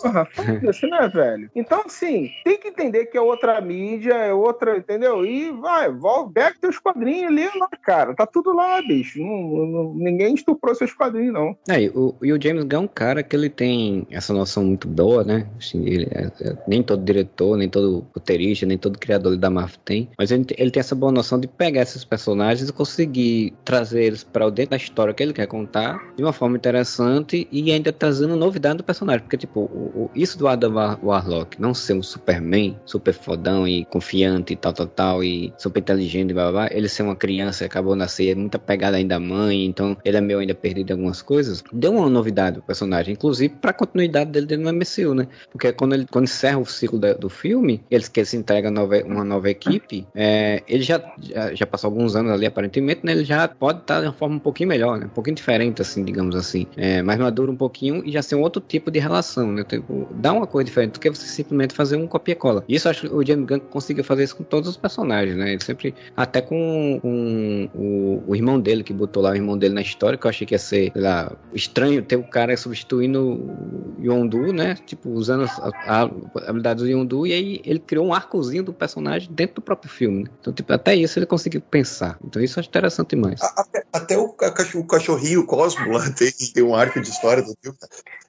Porra, 0.03 0.27
foda-se, 0.33 0.87
né, 0.87 1.09
velho? 1.09 1.51
Então, 1.55 1.83
assim, 1.87 2.31
tem 2.45 2.59
que 2.59 2.68
entender 2.68 3.07
que 3.07 3.16
é 3.16 3.21
outra 3.21 3.61
mídia, 3.61 4.14
é 4.14 4.33
outra, 4.33 4.77
entendeu? 4.77 5.25
E 5.25 5.51
vai, 5.53 5.90
volta, 5.90 6.33
pega 6.33 6.57
teus 6.61 6.79
quadrinhos 6.79 7.31
ali, 7.33 7.45
lá, 7.59 7.68
cara. 7.83 8.14
Tá 8.14 8.27
tudo 8.27 8.53
lá, 8.55 8.81
bicho. 8.83 9.18
Não- 9.21 9.66
não- 9.66 9.95
ninguém 9.95 10.35
estuprou 10.35 10.75
seus 10.75 10.92
quadrinhos, 10.92 11.33
não. 11.35 11.57
É, 11.68 11.83
e 11.83 11.88
o, 11.90 12.14
e 12.23 12.33
o 12.33 12.40
James 12.40 12.64
Gunn 12.64 12.77
é 12.77 12.85
um 12.85 12.88
cara 12.88 13.23
que 13.23 13.35
ele 13.35 13.49
tem 13.49 14.07
essa 14.11 14.33
noção 14.33 14.64
muito 14.64 14.87
boa, 14.88 15.25
né? 15.25 15.47
Assim, 15.59 15.85
ele 15.87 16.09
é- 16.12 16.31
é- 16.40 16.57
nem 16.66 16.83
todo 16.83 17.05
diretor, 17.05 17.57
nem 17.57 17.68
todo 17.68 18.07
roteirista, 18.14 18.66
nem 18.66 18.79
todo 18.79 18.99
criador 18.99 19.37
da 19.37 19.51
Marvel 19.51 19.79
tem. 19.85 20.09
Mas 20.18 20.31
ele, 20.31 20.47
ele 20.57 20.71
tem 20.71 20.81
essa 20.81 20.95
boa 20.95 21.12
noção 21.12 21.38
de 21.38 21.47
pegar 21.49 21.83
esses 21.83 22.05
personagens 22.05 22.68
e 22.68 22.73
conseguir 22.73 23.55
trazer 23.64 24.05
eles 24.05 24.25
para 24.25 24.49
dentro 24.51 24.71
da 24.71 24.77
história 24.77 25.12
que 25.14 25.23
ele 25.23 25.33
quer 25.33 25.47
contar 25.47 26.12
de 26.16 26.23
uma 26.23 26.33
forma 26.33 26.57
interessante 26.57 27.47
e 27.51 27.73
ainda 27.73 27.92
trazendo 27.92 28.37
novidade 28.37 28.79
do 28.79 28.85
personagem. 28.85 29.23
Porque, 29.23 29.37
tipo, 29.37 29.71
o- 29.75 30.11
isso 30.15 30.39
do 30.39 30.47
Adam 30.49 30.73
War- 30.75 30.99
Warlock 31.03 31.61
não 31.61 31.73
ser 31.75 31.95
um 31.95 32.03
Superman, 32.03 32.77
super 32.85 33.13
fodão 33.15 33.67
e 33.67 33.85
confiante 33.87 34.53
e 34.53 34.57
tal, 34.57 34.73
tal, 34.73 34.87
tal, 34.87 35.25
e 35.25 35.53
super 35.59 35.81
inteligente 35.81 36.31
e 36.31 36.35
blá, 36.35 36.51
blá, 36.51 36.67
blá, 36.67 36.77
ele 36.77 36.89
ser 36.89 37.03
uma 37.03 37.17
criança, 37.17 37.65
acabou 37.65 37.93
de 37.95 37.99
nascer, 38.01 38.31
é 38.31 38.35
muita 38.35 38.59
pegada 38.59 38.97
ainda 38.97 39.13
da 39.15 39.21
mãe, 39.21 39.65
então 39.67 39.97
ele 40.05 40.17
é 40.17 40.21
meio 40.21 40.39
ainda 40.39 40.55
perdido 40.55 40.91
em 40.91 40.93
algumas 40.95 41.21
coisas, 41.21 41.63
deu 41.73 41.93
uma 41.93 42.09
novidade 42.09 42.57
pro 42.57 42.67
personagem, 42.67 43.13
inclusive 43.13 43.55
pra 43.61 43.73
continuidade 43.73 44.31
dele 44.31 44.47
dentro 44.47 44.65
do 44.65 44.71
MCU, 44.73 45.15
né? 45.15 45.27
Porque 45.51 45.71
quando 45.73 45.95
ele 45.95 46.07
quando 46.11 46.25
encerra 46.25 46.59
o 46.59 46.65
ciclo 46.65 46.99
da- 46.99 47.13
do 47.13 47.29
filme, 47.29 47.83
eles 47.91 48.09
que 48.09 48.25
se 48.25 48.37
entrega 48.37 48.71
nova- 48.71 49.03
uma 49.05 49.25
nova 49.25 49.51
equipe, 49.51 50.07
é, 50.15 50.63
ele 50.67 50.83
já, 50.83 51.01
já, 51.21 51.55
já 51.55 51.67
passou 51.67 51.89
alguns 51.89 52.17
anos 52.17 52.33
ali, 52.33 52.47
aparentemente, 52.47 53.01
né? 53.05 53.13
Ele 53.13 53.25
já 53.25 53.47
pode 53.49 53.81
estar 53.81 54.01
de 54.01 54.07
uma 54.07 54.13
forma 54.13 54.37
um 54.37 54.39
pouquinho 54.39 54.69
melhor, 54.71 54.99
né? 54.99 55.07
Um 55.07 55.11
pouquinho 55.11 55.37
diferente, 55.37 55.83
assim, 55.83 56.05
digamos 56.05 56.35
assim. 56.35 56.67
É, 56.77 57.03
mais 57.03 57.19
maduro 57.19 57.53
um 57.53 57.57
pouquinho 57.57 58.03
e 58.07 58.11
já 58.13 58.23
ser 58.23 58.35
um 58.37 58.41
outro 58.41 58.63
tipo 58.67 58.91
de 58.91 58.99
relação, 58.99 59.53
né? 59.53 59.62
Tipo, 59.64 60.09
dá 60.12 60.33
uma 60.33 60.46
coisa 60.46 60.64
diferente 60.64 60.92
do 60.92 61.01
que 61.01 61.11
você 61.11 61.27
simplesmente 61.27 61.75
fazer 61.75 61.96
um 61.96 62.07
copia 62.07 62.33
e 62.33 62.37
cola. 62.37 62.64
Isso 62.68 62.88
eu 62.88 62.90
acho 62.90 63.09
que 63.09 63.14
o 63.14 63.25
James 63.25 63.46
Gunn 63.46 63.61
conseguiu 63.61 64.05
fazer 64.05 64.25
isso 64.25 64.37
com 64.37 64.44
todos 64.44 64.68
os 64.68 64.77
personagens, 64.77 65.37
né? 65.37 65.53
Ele 65.53 65.62
sempre, 65.62 65.94
até 66.16 66.40
com, 66.40 66.98
com 67.01 67.70
o, 67.75 68.22
o 68.27 68.37
irmão 68.37 68.61
dele, 68.61 68.83
que 68.83 68.92
botou 68.92 69.22
lá 69.22 69.31
o 69.31 69.35
irmão 69.35 69.57
dele 69.57 69.75
na 69.75 69.83
história, 69.83 70.18
que 70.18 70.27
eu 70.27 70.31
achei 70.31 70.46
que 70.46 70.55
ia 70.55 70.59
ser, 70.59 70.92
sei 70.92 71.03
lá, 71.03 71.33
estranho 71.53 72.03
ter 72.03 72.16
o 72.16 72.25
cara 72.25 72.57
substituindo 72.57 73.20
o 73.20 73.96
Yondu, 74.01 74.53
né? 74.53 74.77
Tipo, 74.87 75.11
usando 75.11 75.44
a, 75.44 75.70
a, 75.87 76.03
a 76.03 76.11
habilidade 76.48 76.83
do 76.83 76.88
Yondu, 76.88 77.27
e 77.27 77.33
aí 77.33 77.61
ele 77.64 77.79
criou 77.79 78.07
um 78.07 78.14
arcozinho 78.14 78.62
do 78.62 78.72
personagem 78.72 79.31
dentro 79.31 79.57
do 79.57 79.62
próprio 79.62 79.90
filme. 79.90 80.25
né? 80.25 80.31
Então, 80.40 80.53
tipo, 80.53 80.72
até 80.72 80.94
isso 80.94 81.18
ele 81.18 81.27
conseguiu 81.27 81.61
pensar. 81.61 82.18
Então, 82.25 82.42
isso 82.42 82.59
eu 82.59 82.61
acho 82.61 82.68
interessante 82.68 83.11
demais. 83.11 83.40
Até, 83.42 83.85
até 83.92 84.18
o, 84.18 84.35
o 84.75 84.87
cachorrinho 84.87 85.46
Cosmo 85.46 85.92
lá 85.92 86.09
tem, 86.16 86.33
tem 86.33 86.62
um 86.62 86.75
arco 86.75 87.01
de 87.01 87.09
história 87.09 87.42
do 87.42 87.55
filme. 87.62 87.79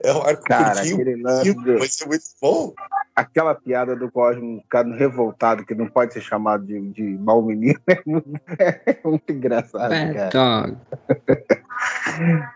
É 0.02 0.12
um 0.14 0.22
arco 0.22 0.44
Cara, 0.44 0.76
curtinho, 0.76 0.96
aquele 0.96 1.23
vai 1.24 1.88
ser 1.88 2.08
muito 2.08 2.24
bom. 2.42 2.74
aquela 3.16 3.56
piada 3.56 3.96
do 3.96 4.12
Cosmo 4.12 4.60
ficando 4.62 4.96
revoltado, 4.96 5.66
que 5.66 5.76
não 5.76 5.88
pode 5.88 6.14
ser 6.14 6.22
chamado 6.22 6.66
de, 6.66 6.80
de 6.92 7.04
mau 7.20 7.42
menino, 7.42 7.80
é 7.88 8.02
muito, 8.06 8.42
é 8.60 9.00
muito 9.04 9.32
engraçado, 9.32 9.94
É, 9.94 10.14
cara. 10.14 10.28
então, 10.28 10.78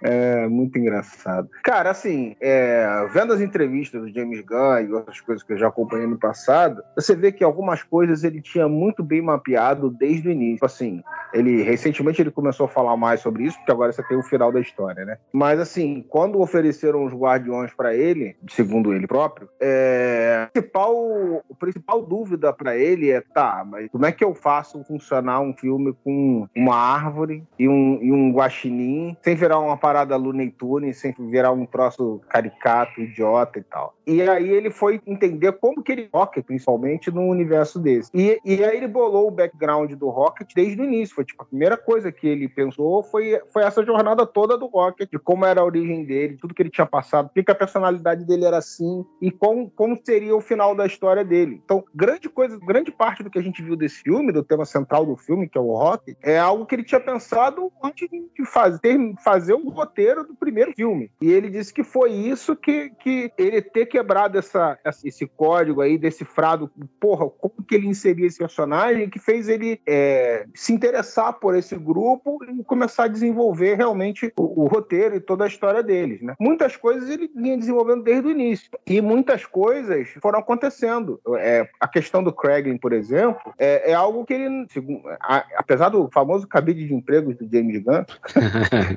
É 0.03 0.47
muito 0.47 0.77
engraçado. 0.77 1.49
Cara, 1.63 1.91
assim, 1.91 2.35
é, 2.41 3.07
vendo 3.11 3.33
as 3.33 3.41
entrevistas 3.41 4.01
do 4.01 4.13
James 4.13 4.41
Gunn 4.41 4.79
e 4.81 4.93
outras 4.93 5.19
coisas 5.21 5.43
que 5.43 5.53
eu 5.53 5.57
já 5.57 5.67
acompanhei 5.67 6.07
no 6.07 6.17
passado, 6.17 6.83
você 6.95 7.15
vê 7.15 7.31
que 7.31 7.43
algumas 7.43 7.83
coisas 7.83 8.23
ele 8.23 8.41
tinha 8.41 8.67
muito 8.67 9.03
bem 9.03 9.21
mapeado 9.21 9.89
desde 9.89 10.29
o 10.29 10.31
início. 10.31 10.65
Assim, 10.65 11.03
ele 11.33 11.61
recentemente 11.63 12.21
ele 12.21 12.31
começou 12.31 12.65
a 12.65 12.69
falar 12.69 12.95
mais 12.95 13.21
sobre 13.21 13.43
isso, 13.43 13.57
porque 13.57 13.71
agora 13.71 13.91
você 13.91 14.03
tem 14.03 14.17
o 14.17 14.23
final 14.23 14.51
da 14.51 14.59
história, 14.59 15.05
né? 15.05 15.17
Mas 15.31 15.59
assim, 15.59 16.05
quando 16.07 16.39
ofereceram 16.39 17.05
os 17.05 17.13
guardiões 17.13 17.73
para 17.73 17.95
ele, 17.95 18.35
segundo 18.49 18.93
ele 18.93 19.07
próprio, 19.07 19.49
é, 19.59 20.47
a 20.47 20.51
principal, 20.51 20.95
o 20.95 21.55
principal 21.57 22.01
dúvida 22.01 22.53
para 22.53 22.77
ele 22.77 23.09
é, 23.09 23.21
tá, 23.21 23.65
mas 23.65 23.89
como 23.91 24.05
é 24.05 24.11
que 24.11 24.23
eu 24.23 24.33
faço 24.33 24.83
funcionar 24.83 25.39
um 25.39 25.53
filme 25.53 25.95
com 26.03 26.47
uma 26.55 26.75
árvore 26.75 27.43
e 27.57 27.67
um, 27.67 27.99
e 28.01 28.11
um 28.11 28.31
guaxinim 28.31 29.16
sem 29.21 29.35
virar 29.35 29.59
uma 29.59 29.77
parada 29.77 30.15
Looney 30.15 30.51
Tunes, 30.51 30.97
sem 30.97 31.13
virar 31.29 31.51
um 31.51 31.65
troço 31.65 32.21
caricato, 32.29 33.01
idiota 33.01 33.59
e 33.59 33.63
tal. 33.63 33.95
E 34.05 34.21
aí 34.21 34.49
ele 34.49 34.71
foi 34.71 35.01
entender 35.05 35.51
como 35.53 35.83
que 35.83 35.91
ele 35.91 36.09
Rocket, 36.13 36.45
principalmente, 36.45 37.11
no 37.11 37.27
universo 37.27 37.77
desse. 37.79 38.09
E, 38.13 38.39
e 38.45 38.63
aí 38.63 38.77
ele 38.77 38.87
bolou 38.87 39.27
o 39.27 39.31
background 39.31 39.91
do 39.93 40.09
Rocket 40.09 40.49
desde 40.55 40.81
o 40.81 40.85
início. 40.85 41.15
Foi 41.15 41.25
tipo, 41.25 41.43
a 41.43 41.45
primeira 41.45 41.77
coisa 41.77 42.11
que 42.11 42.27
ele 42.27 42.47
pensou 42.47 43.03
foi, 43.03 43.39
foi 43.51 43.63
essa 43.63 43.83
jornada 43.83 44.25
toda 44.25 44.57
do 44.57 44.67
Rocket, 44.67 45.09
de 45.09 45.19
como 45.19 45.45
era 45.45 45.61
a 45.61 45.65
origem 45.65 46.05
dele, 46.05 46.37
tudo 46.39 46.53
que 46.53 46.61
ele 46.61 46.69
tinha 46.69 46.85
passado, 46.85 47.29
por 47.29 47.43
que 47.43 47.51
a 47.51 47.55
personalidade 47.55 48.25
dele 48.25 48.45
era 48.45 48.57
assim 48.57 49.05
e 49.21 49.29
como, 49.29 49.69
como 49.71 49.99
seria 50.03 50.35
o 50.35 50.41
final 50.41 50.75
da 50.75 50.85
história 50.85 51.23
dele. 51.23 51.61
Então, 51.63 51.83
grande 51.93 52.29
coisa, 52.29 52.57
grande 52.59 52.91
parte 52.91 53.23
do 53.23 53.29
que 53.29 53.39
a 53.39 53.43
gente 53.43 53.61
viu 53.61 53.75
desse 53.75 54.01
filme, 54.01 54.31
do 54.31 54.43
tema 54.43 54.65
central 54.65 55.05
do 55.05 55.15
filme, 55.15 55.49
que 55.49 55.57
é 55.57 55.61
o 55.61 55.75
Rocket, 55.75 56.17
é 56.23 56.37
algo 56.39 56.65
que 56.65 56.75
ele 56.75 56.83
tinha 56.83 56.99
pensado 56.99 57.71
antes 57.83 58.09
de 58.09 58.45
fazer, 58.45 58.97
fazer 59.15 59.53
o 59.53 59.69
roteiro 59.69 60.23
do 60.23 60.35
primeiro 60.35 60.73
filme. 60.73 61.09
E 61.21 61.31
ele 61.31 61.49
disse 61.49 61.73
que 61.73 61.83
foi 61.83 62.11
isso 62.11 62.55
que, 62.55 62.89
que 62.99 63.31
ele 63.37 63.61
ter 63.61 63.85
quebrado 63.85 64.37
essa, 64.37 64.77
esse 65.03 65.25
código 65.27 65.81
aí, 65.81 65.97
decifrado, 65.97 66.69
porra, 66.99 67.29
como 67.29 67.53
que 67.67 67.75
ele 67.75 67.87
inseria 67.87 68.27
esse 68.27 68.37
personagem, 68.37 69.09
que 69.09 69.19
fez 69.19 69.47
ele 69.49 69.79
é, 69.85 70.45
se 70.53 70.73
interessar 70.73 71.33
por 71.33 71.55
esse 71.55 71.75
grupo 71.75 72.39
e 72.45 72.63
começar 72.63 73.05
a 73.05 73.07
desenvolver 73.07 73.75
realmente 73.75 74.31
o, 74.37 74.63
o 74.63 74.67
roteiro 74.67 75.15
e 75.15 75.19
toda 75.19 75.43
a 75.43 75.47
história 75.47 75.81
deles, 75.83 76.21
né? 76.21 76.35
Muitas 76.39 76.75
coisas 76.75 77.09
ele 77.09 77.29
vinha 77.35 77.57
desenvolvendo 77.57 78.03
desde 78.03 78.27
o 78.27 78.31
início. 78.31 78.69
E 78.85 79.01
muitas 79.01 79.45
coisas 79.45 80.09
foram 80.21 80.39
acontecendo. 80.39 81.19
É, 81.37 81.67
a 81.79 81.87
questão 81.87 82.23
do 82.23 82.33
Kraglin, 82.33 82.77
por 82.77 82.93
exemplo, 82.93 83.53
é, 83.57 83.91
é 83.91 83.93
algo 83.93 84.25
que 84.25 84.33
ele, 84.33 84.65
segundo- 84.69 85.07
a- 85.21 85.45
apesar 85.57 85.89
do 85.89 86.09
famoso 86.11 86.47
cabide 86.47 86.87
de 86.87 86.93
empregos 86.93 87.35
do 87.35 87.47
James 87.51 87.83
Gunn, 87.83 88.03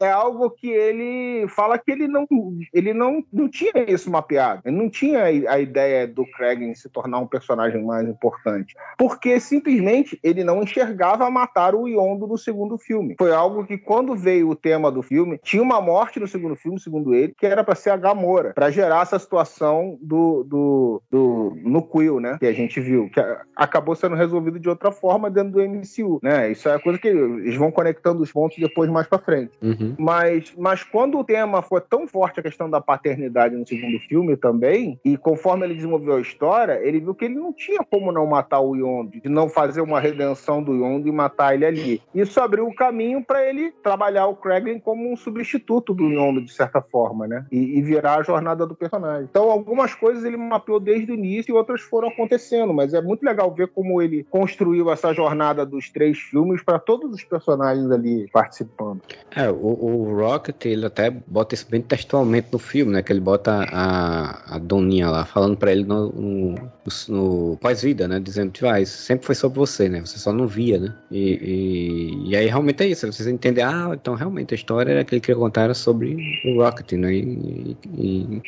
é 0.00 0.10
algo 0.10 0.50
que 0.50 0.68
ele 0.68 1.46
fala 1.48 1.78
que 1.78 1.90
ele 1.90 2.08
não, 2.08 2.26
ele 2.72 2.94
não, 2.94 3.24
não 3.32 3.48
tinha 3.48 3.84
isso 3.88 4.10
mapeado. 4.10 4.62
Ele 4.64 4.76
não 4.76 4.88
tinha 4.88 5.24
a 5.24 5.60
ideia 5.60 6.06
do 6.06 6.24
Kraglin 6.26 6.74
se 6.74 6.88
tornar 6.88 7.18
um 7.18 7.26
personagem 7.26 7.84
mais 7.84 8.08
importante. 8.08 8.74
Porque 8.98 9.38
simplesmente 9.38 10.18
ele 10.22 10.42
não 10.42 10.62
enxergava 10.62 11.30
matar 11.30 11.74
o 11.74 11.86
Yondo 11.86 12.26
no 12.26 12.38
segundo 12.38 12.78
filme. 12.78 13.14
Foi 13.18 13.32
algo 13.32 13.64
que, 13.64 13.76
quando 13.76 14.16
veio 14.16 14.48
o 14.48 14.56
tema 14.56 14.90
do 14.90 15.02
filme, 15.02 15.38
tinha 15.42 15.62
uma 15.62 15.80
morte 15.80 16.18
no 16.18 16.26
segundo 16.26 16.56
filme, 16.56 16.80
segundo 16.80 17.14
ele, 17.14 17.34
que 17.36 17.46
era 17.46 17.62
para 17.62 17.74
ser 17.74 17.90
a 17.90 17.96
Gamora, 17.96 18.52
para 18.54 18.70
gerar 18.70 19.02
essa 19.02 19.18
situação 19.18 19.98
do, 20.00 20.44
do, 20.44 21.02
do 21.10 21.56
no 21.62 21.82
Quill, 21.82 22.20
né? 22.20 22.36
Que 22.38 22.46
a 22.46 22.52
gente 22.52 22.80
viu, 22.80 23.10
que 23.10 23.20
acabou 23.54 23.94
sendo 23.94 24.16
resolvido 24.16 24.58
de 24.58 24.68
outra 24.68 24.90
forma 24.90 25.30
dentro 25.30 25.52
do 25.52 25.62
MCU, 25.62 26.20
né? 26.22 26.50
Isso 26.50 26.68
é 26.68 26.78
coisa 26.78 26.98
que 26.98 27.08
eles 27.08 27.56
vão 27.56 27.70
conectando 27.70 28.22
os 28.22 28.32
pontos 28.32 28.58
depois 28.58 28.90
mais 28.90 29.06
para 29.06 29.18
frente. 29.18 29.52
uhum. 29.62 29.89
Uhum. 29.90 29.96
Mas, 29.98 30.52
mas 30.56 30.82
quando 30.82 31.18
o 31.18 31.24
tema 31.24 31.62
foi 31.62 31.80
tão 31.80 32.06
forte 32.06 32.40
a 32.40 32.42
questão 32.42 32.68
da 32.68 32.80
paternidade 32.80 33.56
no 33.56 33.66
segundo 33.66 33.98
filme 34.00 34.36
também, 34.36 34.98
e 35.04 35.16
conforme 35.16 35.66
ele 35.66 35.74
desenvolveu 35.74 36.16
a 36.16 36.20
história, 36.20 36.80
ele 36.82 37.00
viu 37.00 37.14
que 37.14 37.24
ele 37.24 37.34
não 37.34 37.52
tinha 37.52 37.80
como 37.88 38.12
não 38.12 38.26
matar 38.26 38.60
o 38.60 38.74
Yondo, 38.74 39.20
de 39.20 39.28
não 39.28 39.48
fazer 39.48 39.80
uma 39.80 40.00
redenção 40.00 40.62
do 40.62 40.74
Yondo 40.74 41.08
e 41.08 41.12
matar 41.12 41.54
ele 41.54 41.64
ali. 41.64 42.02
Isso 42.14 42.40
abriu 42.40 42.66
o 42.66 42.74
caminho 42.74 43.22
para 43.24 43.48
ele 43.48 43.72
trabalhar 43.82 44.26
o 44.26 44.36
Kraglin 44.36 44.78
como 44.78 45.12
um 45.12 45.16
substituto 45.16 45.94
do 45.94 46.08
Yondo, 46.08 46.42
de 46.42 46.52
certa 46.52 46.80
forma, 46.80 47.26
né? 47.26 47.44
E, 47.50 47.78
e 47.78 47.82
virar 47.82 48.18
a 48.18 48.22
jornada 48.22 48.66
do 48.66 48.74
personagem. 48.74 49.28
Então, 49.30 49.50
algumas 49.50 49.94
coisas 49.94 50.24
ele 50.24 50.36
mapeou 50.36 50.80
desde 50.80 51.10
o 51.10 51.14
início 51.14 51.52
e 51.52 51.56
outras 51.56 51.80
foram 51.80 52.08
acontecendo, 52.08 52.72
mas 52.72 52.94
é 52.94 53.00
muito 53.00 53.24
legal 53.24 53.52
ver 53.52 53.68
como 53.68 54.00
ele 54.00 54.24
construiu 54.30 54.90
essa 54.90 55.12
jornada 55.12 55.64
dos 55.64 55.90
três 55.90 56.18
filmes 56.18 56.62
para 56.62 56.78
todos 56.78 57.12
os 57.14 57.24
personagens 57.24 57.90
ali 57.90 58.28
participando. 58.32 59.00
É, 59.34 59.50
o, 59.50 59.79
o, 59.80 60.14
Rocket, 60.14 60.66
ele 60.66 60.86
até 60.86 61.10
bota 61.10 61.54
isso 61.54 61.66
bem 61.68 61.80
textualmente 61.80 62.48
no 62.52 62.58
filme, 62.58 62.92
né? 62.92 63.02
Que 63.02 63.12
ele 63.12 63.20
bota 63.20 63.66
a, 63.70 64.56
a 64.56 64.58
Doninha 64.58 65.08
lá 65.08 65.24
falando 65.24 65.56
para 65.56 65.72
ele 65.72 65.84
no, 65.84 66.10
no, 66.10 66.54
no 67.08 67.56
pós-vida, 67.60 68.06
né? 68.06 68.20
Dizendo 68.20 68.52
que 68.52 68.66
ah, 68.66 68.80
isso 68.80 68.98
sempre 68.98 69.26
foi 69.26 69.34
sobre 69.34 69.58
você, 69.58 69.88
né? 69.88 70.00
Você 70.00 70.18
só 70.18 70.32
não 70.32 70.46
via, 70.46 70.78
né? 70.78 70.94
E, 71.10 71.32
e, 71.42 72.30
e 72.30 72.36
aí 72.36 72.46
realmente 72.46 72.82
é 72.82 72.88
isso. 72.88 73.06
Vocês 73.06 73.26
entendem, 73.26 73.64
ah, 73.64 73.90
então 73.94 74.14
realmente 74.14 74.52
a 74.52 74.56
história 74.56 75.04
que 75.04 75.14
ele 75.14 75.20
queria 75.20 75.40
contar 75.40 75.62
era 75.62 75.74
sobre 75.74 76.16
o 76.44 76.62
Rocket, 76.62 76.92
né? 76.92 77.14
E, 77.14 77.76
e, 77.96 78.42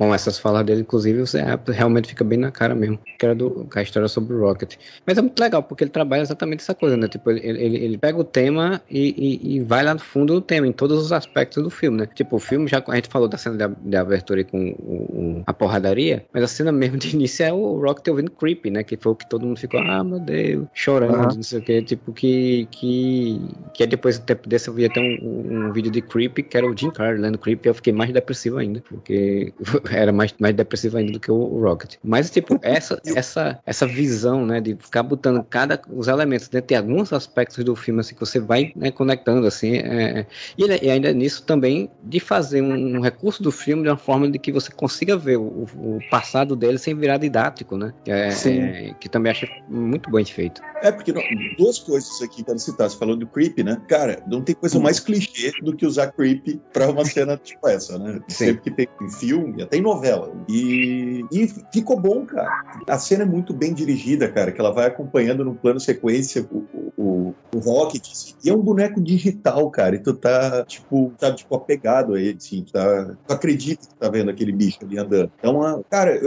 com 0.00 0.14
essas 0.14 0.38
falas 0.38 0.64
dele, 0.64 0.80
inclusive, 0.80 1.20
você 1.20 1.42
realmente 1.66 2.08
fica 2.08 2.24
bem 2.24 2.38
na 2.38 2.50
cara 2.50 2.74
mesmo. 2.74 2.98
Que 3.18 3.26
era 3.26 3.34
do, 3.34 3.68
a 3.74 3.82
história 3.82 4.08
sobre 4.08 4.34
o 4.34 4.40
Rocket. 4.40 4.76
Mas 5.06 5.18
é 5.18 5.20
muito 5.20 5.38
legal, 5.38 5.62
porque 5.62 5.84
ele 5.84 5.90
trabalha 5.90 6.22
exatamente 6.22 6.60
essa 6.60 6.74
coisa, 6.74 6.96
né? 6.96 7.06
Tipo, 7.06 7.30
ele, 7.30 7.46
ele, 7.46 7.76
ele 7.76 7.98
pega 7.98 8.18
o 8.18 8.24
tema 8.24 8.80
e, 8.90 9.14
e, 9.44 9.56
e, 9.56 9.60
vai 9.60 9.84
lá 9.84 9.92
no 9.92 10.00
fundo 10.00 10.32
do 10.32 10.40
tema, 10.40 10.66
em 10.66 10.72
todos 10.72 10.98
os 10.98 11.12
aspectos 11.12 11.62
do 11.62 11.68
filme, 11.68 11.98
né? 11.98 12.08
Tipo, 12.14 12.36
o 12.36 12.38
filme, 12.38 12.66
já 12.66 12.82
a 12.88 12.94
gente 12.94 13.10
falou 13.10 13.28
da 13.28 13.36
cena 13.36 13.58
de, 13.58 13.74
de 13.90 13.94
abertura 13.94 14.42
com 14.42 14.70
o, 14.70 14.94
o, 14.94 15.42
a 15.46 15.52
porradaria, 15.52 16.24
mas 16.32 16.44
a 16.44 16.48
cena 16.48 16.72
mesmo 16.72 16.96
de 16.96 17.14
início 17.14 17.44
é 17.44 17.52
o 17.52 17.78
Rocket 17.78 18.08
ouvindo 18.08 18.30
Creepy, 18.30 18.70
né? 18.70 18.82
Que 18.82 18.96
foi 18.96 19.12
o 19.12 19.14
que 19.14 19.28
todo 19.28 19.44
mundo 19.44 19.58
ficou, 19.58 19.80
ah, 19.80 20.02
meu 20.02 20.18
Deus, 20.18 20.66
chorando, 20.72 21.28
uhum. 21.28 21.36
não 21.36 21.42
sei 21.42 21.58
o 21.58 21.62
que. 21.62 21.82
Tipo, 21.82 22.10
que, 22.14 22.66
que, 22.70 23.38
que 23.74 23.86
depois 23.86 24.18
do 24.18 24.24
tempo 24.24 24.48
desse 24.48 24.66
eu 24.66 24.72
vi 24.72 24.86
até 24.86 24.98
um, 24.98 25.66
um 25.66 25.72
vídeo 25.74 25.92
de 25.92 26.00
Creepy, 26.00 26.42
que 26.42 26.56
era 26.56 26.66
o 26.66 26.74
Jim 26.74 26.90
Carrey 26.90 27.20
lendo 27.20 27.36
Creepy, 27.36 27.68
e 27.68 27.70
eu 27.70 27.74
fiquei 27.74 27.92
mais 27.92 28.10
depressivo 28.10 28.56
ainda, 28.56 28.82
porque 28.88 29.52
era 29.90 30.12
mais, 30.12 30.34
mais 30.38 30.54
depressivo 30.54 30.96
ainda 30.96 31.12
do 31.12 31.20
que 31.20 31.30
o 31.30 31.60
Rocket. 31.60 31.96
Mas, 32.02 32.30
tipo, 32.30 32.58
essa, 32.62 33.00
essa, 33.04 33.58
essa 33.64 33.86
visão, 33.86 34.46
né, 34.46 34.60
de 34.60 34.76
ficar 34.76 35.02
botando 35.02 35.42
cada, 35.44 35.80
os 35.90 36.08
elementos 36.08 36.48
dentro 36.48 36.68
de 36.68 36.74
alguns 36.74 37.12
aspectos 37.12 37.62
do 37.64 37.74
filme, 37.76 38.00
assim, 38.00 38.14
que 38.14 38.20
você 38.20 38.38
vai 38.38 38.72
né, 38.76 38.90
conectando, 38.90 39.46
assim, 39.46 39.76
é, 39.76 40.26
e, 40.56 40.64
e, 40.64 40.90
ainda 40.90 41.12
nisso 41.12 41.42
também 41.42 41.90
de 42.02 42.20
fazer 42.20 42.62
um, 42.62 42.96
um, 42.96 43.00
recurso 43.00 43.42
do 43.42 43.50
filme 43.50 43.82
de 43.82 43.88
uma 43.88 43.96
forma 43.96 44.30
de 44.30 44.38
que 44.38 44.52
você 44.52 44.70
consiga 44.70 45.16
ver 45.16 45.36
o, 45.36 45.66
o 45.76 45.98
passado 46.10 46.54
dele 46.56 46.78
sem 46.78 46.94
virar 46.94 47.18
didático, 47.18 47.76
né, 47.76 47.92
é, 48.06 48.28
é, 48.28 48.94
que 48.98 49.08
também 49.08 49.32
acho 49.32 49.46
muito 49.68 50.10
bem 50.10 50.24
feito. 50.24 50.60
É, 50.82 50.90
porque 50.90 51.12
não, 51.12 51.22
duas 51.58 51.78
coisas 51.78 52.22
aqui 52.22 52.42
para 52.42 52.58
citar, 52.58 52.88
você 52.88 52.98
falou 52.98 53.16
do 53.16 53.26
Creep, 53.26 53.58
né, 53.58 53.80
cara, 53.88 54.22
não 54.26 54.42
tem 54.42 54.54
coisa 54.54 54.78
mais 54.78 55.00
clichê 55.00 55.52
do 55.62 55.74
que 55.76 55.86
usar 55.86 56.12
Creep 56.12 56.60
para 56.72 56.90
uma 56.90 57.04
cena 57.06 57.36
tipo 57.36 57.66
essa, 57.68 57.98
né, 57.98 58.20
Sim. 58.28 58.46
sempre 58.46 58.62
que 58.62 58.70
tem 58.70 58.88
filme, 59.18 59.62
até 59.70 59.76
em 59.76 59.82
novela. 59.82 60.32
E, 60.48 61.24
e 61.30 61.46
ficou 61.72 61.98
bom, 61.98 62.26
cara. 62.26 62.50
A 62.88 62.98
cena 62.98 63.22
é 63.22 63.26
muito 63.26 63.54
bem 63.54 63.72
dirigida, 63.72 64.28
cara, 64.28 64.50
que 64.50 64.60
ela 64.60 64.72
vai 64.72 64.86
acompanhando 64.86 65.44
no 65.44 65.54
plano 65.54 65.78
sequência 65.78 66.44
o, 66.50 66.66
o, 66.98 67.34
o 67.54 67.58
Rocket. 67.60 68.02
Assim, 68.10 68.34
e 68.44 68.50
é 68.50 68.52
um 68.52 68.60
boneco 68.60 69.00
digital, 69.00 69.70
cara. 69.70 69.94
E 69.94 70.00
tu 70.00 70.12
tá, 70.12 70.64
tipo, 70.64 71.12
tá, 71.16 71.32
tipo, 71.32 71.54
apegado 71.54 72.14
a 72.14 72.20
ele, 72.20 72.36
assim. 72.36 72.64
Tá, 72.70 73.14
tu 73.26 73.32
acredita 73.32 73.86
que 73.86 73.94
tá 73.94 74.08
vendo 74.08 74.30
aquele 74.30 74.50
bicho 74.50 74.78
ali 74.82 74.98
andando. 74.98 75.30
Então, 75.38 75.84
cara, 75.88 76.20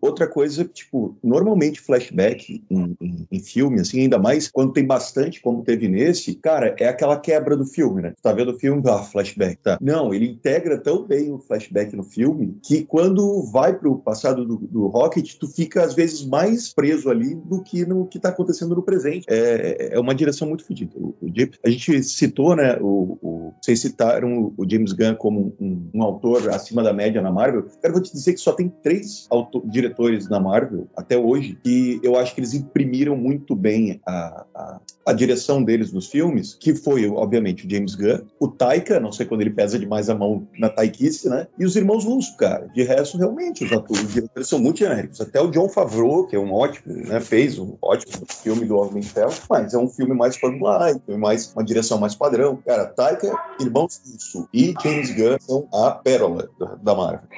Outra 0.00 0.26
coisa, 0.26 0.64
tipo, 0.64 1.16
normalmente 1.22 1.80
flashback 1.80 2.64
em, 2.70 2.96
em, 3.00 3.26
em, 3.30 3.40
filme, 3.40 3.80
assim, 3.80 4.00
ainda 4.00 4.18
mais 4.18 4.48
quando 4.48 4.72
tem 4.72 4.84
bastante, 4.84 5.40
como 5.40 5.62
teve 5.62 5.88
nesse, 5.88 6.34
cara, 6.34 6.74
é 6.78 6.88
aquela 6.88 7.18
quebra 7.18 7.56
do 7.56 7.64
filme, 7.64 8.02
né? 8.02 8.10
Tu 8.10 8.22
tá 8.22 8.32
vendo 8.32 8.52
o 8.52 8.58
filme, 8.58 8.82
ah, 8.88 9.02
flashback, 9.02 9.58
tá? 9.62 9.78
Não, 9.80 10.12
ele 10.12 10.28
integra 10.28 10.78
tão 10.78 11.06
bem 11.06 11.32
o 11.32 11.38
flashback 11.38 11.94
no 11.94 12.02
filme 12.02 12.58
que 12.62 12.84
quando 12.84 13.42
vai 13.50 13.76
pro 13.76 13.98
passado 13.98 14.44
do, 14.44 14.56
do 14.56 14.86
Rocket, 14.86 15.34
tu 15.38 15.46
fica 15.46 15.82
às 15.82 15.94
vezes 15.94 16.24
mais 16.24 16.72
preso 16.72 17.10
ali 17.10 17.34
do 17.34 17.62
que 17.62 17.84
no 17.84 18.06
que 18.06 18.18
tá 18.18 18.28
acontecendo 18.28 18.74
no 18.74 18.82
presente. 18.82 19.26
É, 19.28 19.90
é 19.92 20.00
uma 20.00 20.14
direção 20.14 20.48
muito 20.48 20.64
fodida. 20.64 20.92
O, 20.96 21.14
o, 21.20 21.32
a 21.64 21.70
gente 21.70 22.02
citou, 22.02 22.56
né, 22.56 22.76
o, 22.80 23.18
o, 23.22 23.54
vocês 23.60 23.80
citaram 23.80 24.52
o 24.56 24.68
James 24.68 24.92
Gunn 24.92 25.14
como 25.16 25.54
um, 25.60 25.90
um, 25.94 26.02
autor 26.02 26.48
acima 26.50 26.82
da 26.82 26.92
média 26.92 27.20
na 27.22 27.30
Marvel. 27.30 27.66
Quero 27.80 27.94
vou 27.94 28.02
te 28.02 28.12
dizer 28.12 28.34
que 28.34 28.40
só 28.40 28.52
tem 28.52 28.68
três 28.82 29.28
diretores 29.64 29.85
diretores 29.86 30.28
na 30.28 30.40
Marvel 30.40 30.86
até 30.96 31.16
hoje 31.16 31.58
que 31.62 32.00
eu 32.02 32.16
acho 32.16 32.34
que 32.34 32.40
eles 32.40 32.54
imprimiram 32.54 33.16
muito 33.16 33.54
bem 33.54 34.00
a, 34.06 34.44
a, 34.54 34.80
a 35.06 35.12
direção 35.12 35.62
deles 35.62 35.92
nos 35.92 36.08
filmes, 36.08 36.54
que 36.54 36.74
foi, 36.74 37.08
obviamente, 37.08 37.66
o 37.66 37.70
James 37.70 37.94
Gunn, 37.94 38.20
o 38.40 38.48
Taika, 38.48 38.98
não 38.98 39.12
sei 39.12 39.26
quando 39.26 39.40
ele 39.40 39.50
pesa 39.50 39.78
demais 39.78 40.10
a 40.10 40.14
mão 40.14 40.46
na 40.58 40.68
taikice, 40.68 41.28
né? 41.28 41.46
E 41.58 41.64
os 41.64 41.76
irmãos 41.76 42.04
Russo, 42.04 42.36
cara. 42.36 42.68
De 42.74 42.82
resto, 42.82 43.16
realmente, 43.16 43.64
os 43.64 43.72
atores, 43.72 44.12
diretores 44.12 44.48
são 44.48 44.58
muito 44.58 44.78
genéricos. 44.78 45.20
Até 45.20 45.40
o 45.40 45.50
John 45.50 45.68
Favreau, 45.68 46.26
que 46.26 46.36
é 46.36 46.38
um 46.38 46.52
ótimo, 46.52 46.94
né? 46.94 47.20
Fez 47.20 47.58
um 47.58 47.76
ótimo 47.80 48.26
filme 48.42 48.66
do 48.66 48.76
Homem 48.76 49.00
de 49.00 49.08
Ferro, 49.08 49.32
mas 49.48 49.74
é 49.74 49.78
um 49.78 49.88
filme 49.88 50.14
mais 50.14 50.36
formulário, 50.36 51.00
mais, 51.18 51.52
uma 51.52 51.64
direção 51.64 51.98
mais 51.98 52.14
padrão. 52.14 52.58
Cara, 52.66 52.86
Taika, 52.86 53.32
irmãos 53.60 54.00
Russo 54.04 54.48
e 54.52 54.74
James 54.82 55.10
Gunn 55.14 55.36
são 55.40 55.68
a 55.72 55.90
pérola 55.92 56.48
da 56.82 56.94
Marvel. 56.94 57.28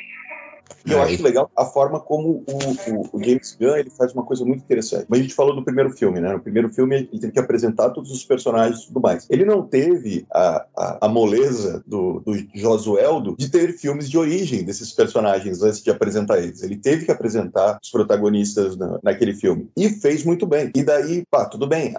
E 0.88 0.92
eu 0.92 1.01
é, 1.01 1.05
acho 1.05 1.22
legal 1.22 1.51
a 1.57 1.64
forma 1.64 2.01
como 2.01 2.44
o, 2.46 2.92
o, 2.92 3.09
o, 3.12 3.22
James 3.22 3.57
Gunn 3.61 3.77
ele 3.77 3.90
faz 3.90 4.12
uma 4.14 4.24
coisa 4.24 4.44
muito 4.44 4.62
interessante. 4.62 5.07
Mas 5.09 5.20
a 5.20 5.22
gente 5.22 5.35
falou 5.35 5.55
do 5.55 5.64
primeiro 5.64 5.90
filme, 5.90 6.20
né? 6.20 6.33
No 6.33 6.40
primeiro 6.40 6.68
filme 6.70 6.96
ele 6.96 7.20
teve 7.20 7.33
que 7.33 7.38
apresentar 7.38 7.90
todos 7.90 8.11
os 8.11 8.24
personagens 8.24 8.83
e 8.83 8.87
tudo 8.87 9.01
mais. 9.01 9.27
Ele 9.29 9.44
não 9.44 9.62
teve 9.62 10.27
a, 10.33 10.64
a, 10.77 11.07
a 11.07 11.09
moleza 11.09 11.83
do, 11.87 12.20
do 12.20 12.33
Josueldo 12.55 13.37
de 13.38 13.51
ter 13.51 13.72
filmes 13.72 14.09
de 14.09 14.16
origem 14.16 14.64
desses 14.64 14.92
personagens 14.92 15.62
antes 15.62 15.83
de 15.83 15.90
apresentar 15.90 16.38
eles. 16.38 16.62
Ele 16.62 16.77
teve 16.77 17.05
que 17.05 17.11
apresentar 17.11 17.79
os 17.83 17.90
protagonistas 17.90 18.77
na, 18.77 18.98
naquele 19.03 19.35
filme. 19.35 19.68
E 19.77 19.88
fez 19.90 20.24
muito 20.24 20.46
bem. 20.46 20.70
E 20.74 20.83
daí, 20.83 21.24
pá, 21.31 21.44
tudo 21.44 21.66
bem. 21.66 21.94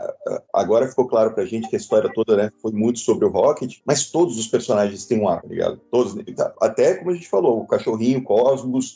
Agora 0.53 0.87
ficou 0.87 1.07
claro 1.07 1.33
pra 1.33 1.45
gente 1.45 1.69
que 1.69 1.75
a 1.75 1.79
história 1.79 2.09
toda 2.13 2.35
né, 2.35 2.51
foi 2.61 2.71
muito 2.71 2.99
sobre 2.99 3.25
o 3.25 3.29
Rocket, 3.29 3.77
mas 3.85 4.09
todos 4.09 4.37
os 4.37 4.47
personagens 4.47 5.05
têm 5.05 5.19
um 5.19 5.27
ar, 5.27 5.41
tá 5.41 5.47
ligado? 5.47 5.79
Todos. 5.91 6.15
Até, 6.61 6.95
como 6.95 7.11
a 7.11 7.13
gente 7.13 7.29
falou, 7.29 7.61
o 7.61 7.67
cachorrinho, 7.67 8.19
o 8.19 8.23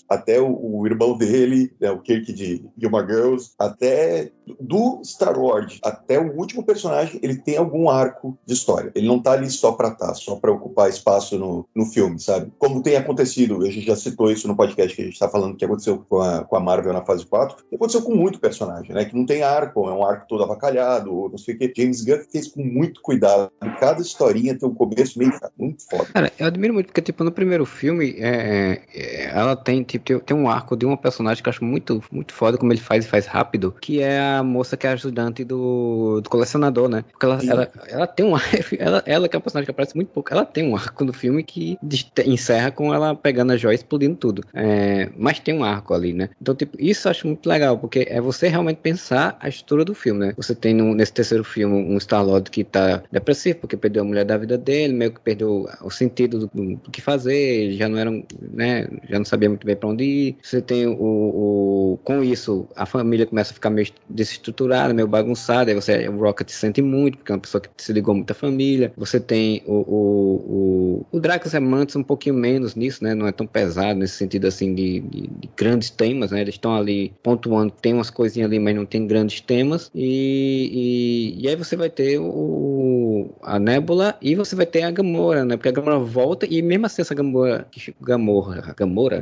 Até 0.09 0.39
o, 0.39 0.79
o 0.79 0.85
irmão 0.85 1.17
dele, 1.17 1.71
né, 1.79 1.91
o 1.91 1.99
Kirk 1.99 2.31
de 2.33 2.65
Gilmore 2.77 3.07
Girls, 3.07 3.51
até 3.57 4.31
do 4.59 5.01
Star 5.03 5.39
Wars, 5.39 5.79
até 5.83 6.19
o 6.19 6.35
último 6.37 6.63
personagem, 6.63 7.19
ele 7.23 7.35
tem 7.35 7.57
algum 7.57 7.89
arco 7.89 8.37
de 8.45 8.53
história. 8.53 8.91
Ele 8.95 9.07
não 9.07 9.21
tá 9.21 9.31
ali 9.31 9.49
só 9.49 9.71
pra 9.71 9.91
tá, 9.91 10.13
só 10.13 10.35
pra 10.35 10.51
ocupar 10.51 10.89
espaço 10.89 11.37
no, 11.37 11.67
no 11.75 11.85
filme, 11.85 12.19
sabe? 12.19 12.51
Como 12.57 12.83
tem 12.83 12.95
acontecido, 12.95 13.61
a 13.63 13.69
gente 13.69 13.85
já 13.85 13.95
citou 13.95 14.31
isso 14.31 14.47
no 14.47 14.55
podcast 14.55 14.95
que 14.95 15.01
a 15.01 15.05
gente 15.05 15.19
tá 15.19 15.29
falando 15.29 15.55
que 15.55 15.65
aconteceu 15.65 16.05
com 16.09 16.21
a, 16.21 16.43
com 16.43 16.55
a 16.55 16.59
Marvel 16.59 16.93
na 16.93 17.05
fase 17.05 17.25
4, 17.25 17.65
que 17.69 17.75
aconteceu 17.75 18.01
com 18.01 18.15
muito 18.15 18.39
personagem, 18.39 18.93
né? 18.93 19.05
Que 19.05 19.15
não 19.15 19.25
tem 19.25 19.43
arco, 19.43 19.87
é 19.87 19.93
um 19.93 20.05
arco 20.05 20.27
todo 20.27 20.43
avacalhado, 20.43 21.13
ou 21.13 21.29
não 21.29 21.37
sei 21.37 21.55
o 21.55 21.57
que. 21.57 21.73
James 21.75 22.03
Gunn 22.03 22.23
fez 22.31 22.47
com 22.47 22.63
muito 22.63 23.01
cuidado. 23.01 23.51
Cada 23.79 24.01
historinha 24.01 24.57
tem 24.57 24.67
um 24.67 24.73
começo 24.73 25.17
meio 25.17 25.33
muito 25.57 25.83
foda. 25.89 26.05
Cara, 26.05 26.31
eu 26.37 26.47
admiro 26.47 26.73
muito, 26.73 26.87
porque, 26.87 27.01
tipo, 27.01 27.23
no 27.23 27.31
primeiro 27.31 27.65
filme, 27.65 28.15
é, 28.17 28.81
é, 28.93 29.25
ela 29.25 29.55
tem, 29.63 29.83
tipo, 29.83 30.19
tem, 30.19 30.35
um 30.35 30.49
arco 30.49 30.75
de 30.75 30.85
uma 30.85 30.97
personagem 30.97 31.41
que 31.41 31.49
eu 31.49 31.51
acho 31.51 31.63
muito, 31.63 32.03
muito 32.11 32.33
foda 32.33 32.57
como 32.57 32.71
ele 32.71 32.79
faz 32.79 33.05
e 33.05 33.07
faz 33.07 33.25
rápido, 33.25 33.73
que 33.79 34.01
é 34.01 34.19
a 34.19 34.43
moça 34.43 34.75
que 34.75 34.87
é 34.87 34.91
ajudante 34.91 35.43
do, 35.43 36.21
do 36.21 36.29
colecionador, 36.29 36.89
né? 36.89 37.03
Porque 37.11 37.25
ela, 37.25 37.39
ela, 37.45 37.71
ela, 37.87 38.07
tem 38.07 38.25
um 38.25 38.33
ela, 38.77 39.03
ela 39.05 39.29
que 39.29 39.35
é 39.35 39.37
uma 39.37 39.43
personagem 39.43 39.65
que 39.65 39.71
aparece 39.71 39.95
muito 39.95 40.09
pouco, 40.09 40.33
ela 40.33 40.45
tem 40.45 40.67
um 40.67 40.75
arco 40.75 41.03
no 41.03 41.13
filme 41.13 41.43
que 41.43 41.77
encerra 42.25 42.71
com 42.71 42.93
ela 42.93 43.15
pegando 43.15 43.53
a 43.53 43.57
joia 43.57 43.73
e 43.73 43.77
explodindo 43.77 44.15
tudo. 44.15 44.43
É, 44.53 45.09
mas 45.17 45.39
tem 45.39 45.53
um 45.53 45.63
arco 45.63 45.93
ali, 45.93 46.13
né? 46.13 46.29
Então, 46.41 46.55
tipo, 46.55 46.77
isso 46.79 47.07
eu 47.07 47.11
acho 47.11 47.27
muito 47.27 47.47
legal, 47.47 47.77
porque 47.77 48.05
é 48.09 48.19
você 48.19 48.47
realmente 48.47 48.77
pensar 48.77 49.37
a 49.39 49.47
estrutura 49.47 49.85
do 49.85 49.95
filme, 49.95 50.27
né? 50.27 50.33
Você 50.37 50.53
tem 50.53 50.73
no, 50.73 50.93
nesse 50.93 51.13
terceiro 51.13 51.43
filme 51.43 51.75
um 51.75 51.97
Star-Lord 51.97 52.49
que 52.49 52.63
tá 52.63 53.03
depressivo, 53.11 53.59
porque 53.59 53.77
perdeu 53.77 54.03
a 54.03 54.05
mulher 54.05 54.25
da 54.25 54.37
vida 54.37 54.57
dele, 54.57 54.93
meio 54.93 55.11
que 55.11 55.19
perdeu 55.19 55.67
o 55.81 55.89
sentido 55.89 56.39
do, 56.39 56.75
do, 56.75 56.91
que 56.91 57.01
fazer, 57.01 57.71
já 57.73 57.87
não 57.87 57.97
era, 57.97 58.11
né? 58.51 58.87
Já 59.09 59.17
não 59.17 59.25
sabia 59.25 59.49
muito 59.53 59.65
bem 59.65 59.75
pra 59.75 59.89
onde 59.89 60.03
ir. 60.03 60.37
Você 60.41 60.61
tem 60.61 60.87
o, 60.87 60.93
o, 60.93 61.99
com 62.03 62.23
isso, 62.23 62.67
a 62.75 62.85
família 62.85 63.25
começa 63.25 63.51
a 63.51 63.53
ficar 63.53 63.69
meio 63.69 63.87
desestruturada, 64.09 64.93
meio 64.93 65.07
bagunçada, 65.07 65.71
aí 65.71 65.75
você, 65.75 66.07
o 66.07 66.17
Rocket 66.17 66.49
sente 66.49 66.81
muito, 66.81 67.17
porque 67.17 67.31
é 67.31 67.35
uma 67.35 67.41
pessoa 67.41 67.61
que 67.61 67.69
se 67.77 67.93
ligou 67.93 68.15
muito 68.15 68.31
à 68.31 68.33
família. 68.33 68.91
Você 68.97 69.19
tem 69.19 69.63
o, 69.65 69.73
o, 69.73 71.05
o, 71.11 71.17
o 71.17 71.19
Drax 71.19 71.53
é 71.53 71.59
um 71.59 72.03
pouquinho 72.03 72.35
menos 72.35 72.75
nisso, 72.75 73.03
né? 73.03 73.13
Não 73.13 73.27
é 73.27 73.31
tão 73.31 73.47
pesado 73.47 73.99
nesse 73.99 74.15
sentido 74.15 74.47
assim 74.47 74.73
de, 74.73 74.99
de, 75.01 75.21
de 75.27 75.49
grandes 75.55 75.89
temas, 75.89 76.31
né? 76.31 76.41
Eles 76.41 76.55
estão 76.55 76.75
ali 76.75 77.13
pontuando, 77.21 77.71
tem 77.81 77.93
umas 77.93 78.09
coisinhas 78.09 78.47
ali, 78.49 78.59
mas 78.59 78.75
não 78.75 78.85
tem 78.85 79.07
grandes 79.07 79.41
temas. 79.41 79.91
E, 79.93 81.35
e, 81.39 81.43
e 81.43 81.47
aí 81.47 81.55
você 81.55 81.75
vai 81.75 81.89
ter 81.89 82.19
o 82.19 82.63
o, 83.13 83.35
a 83.41 83.59
Nebula 83.59 84.17
e 84.21 84.35
você 84.35 84.55
vai 84.55 84.65
ter 84.65 84.83
a 84.83 84.91
Gamora, 84.91 85.45
né? 85.45 85.55
Porque 85.55 85.69
a 85.69 85.71
Gamora 85.71 85.99
volta 85.99 86.47
e 86.49 86.61
mesmo 86.61 86.85
assim 86.85 87.01
essa 87.01 87.13
Gamora, 87.13 87.67
Gamora, 88.01 88.73
Gamora, 88.75 89.21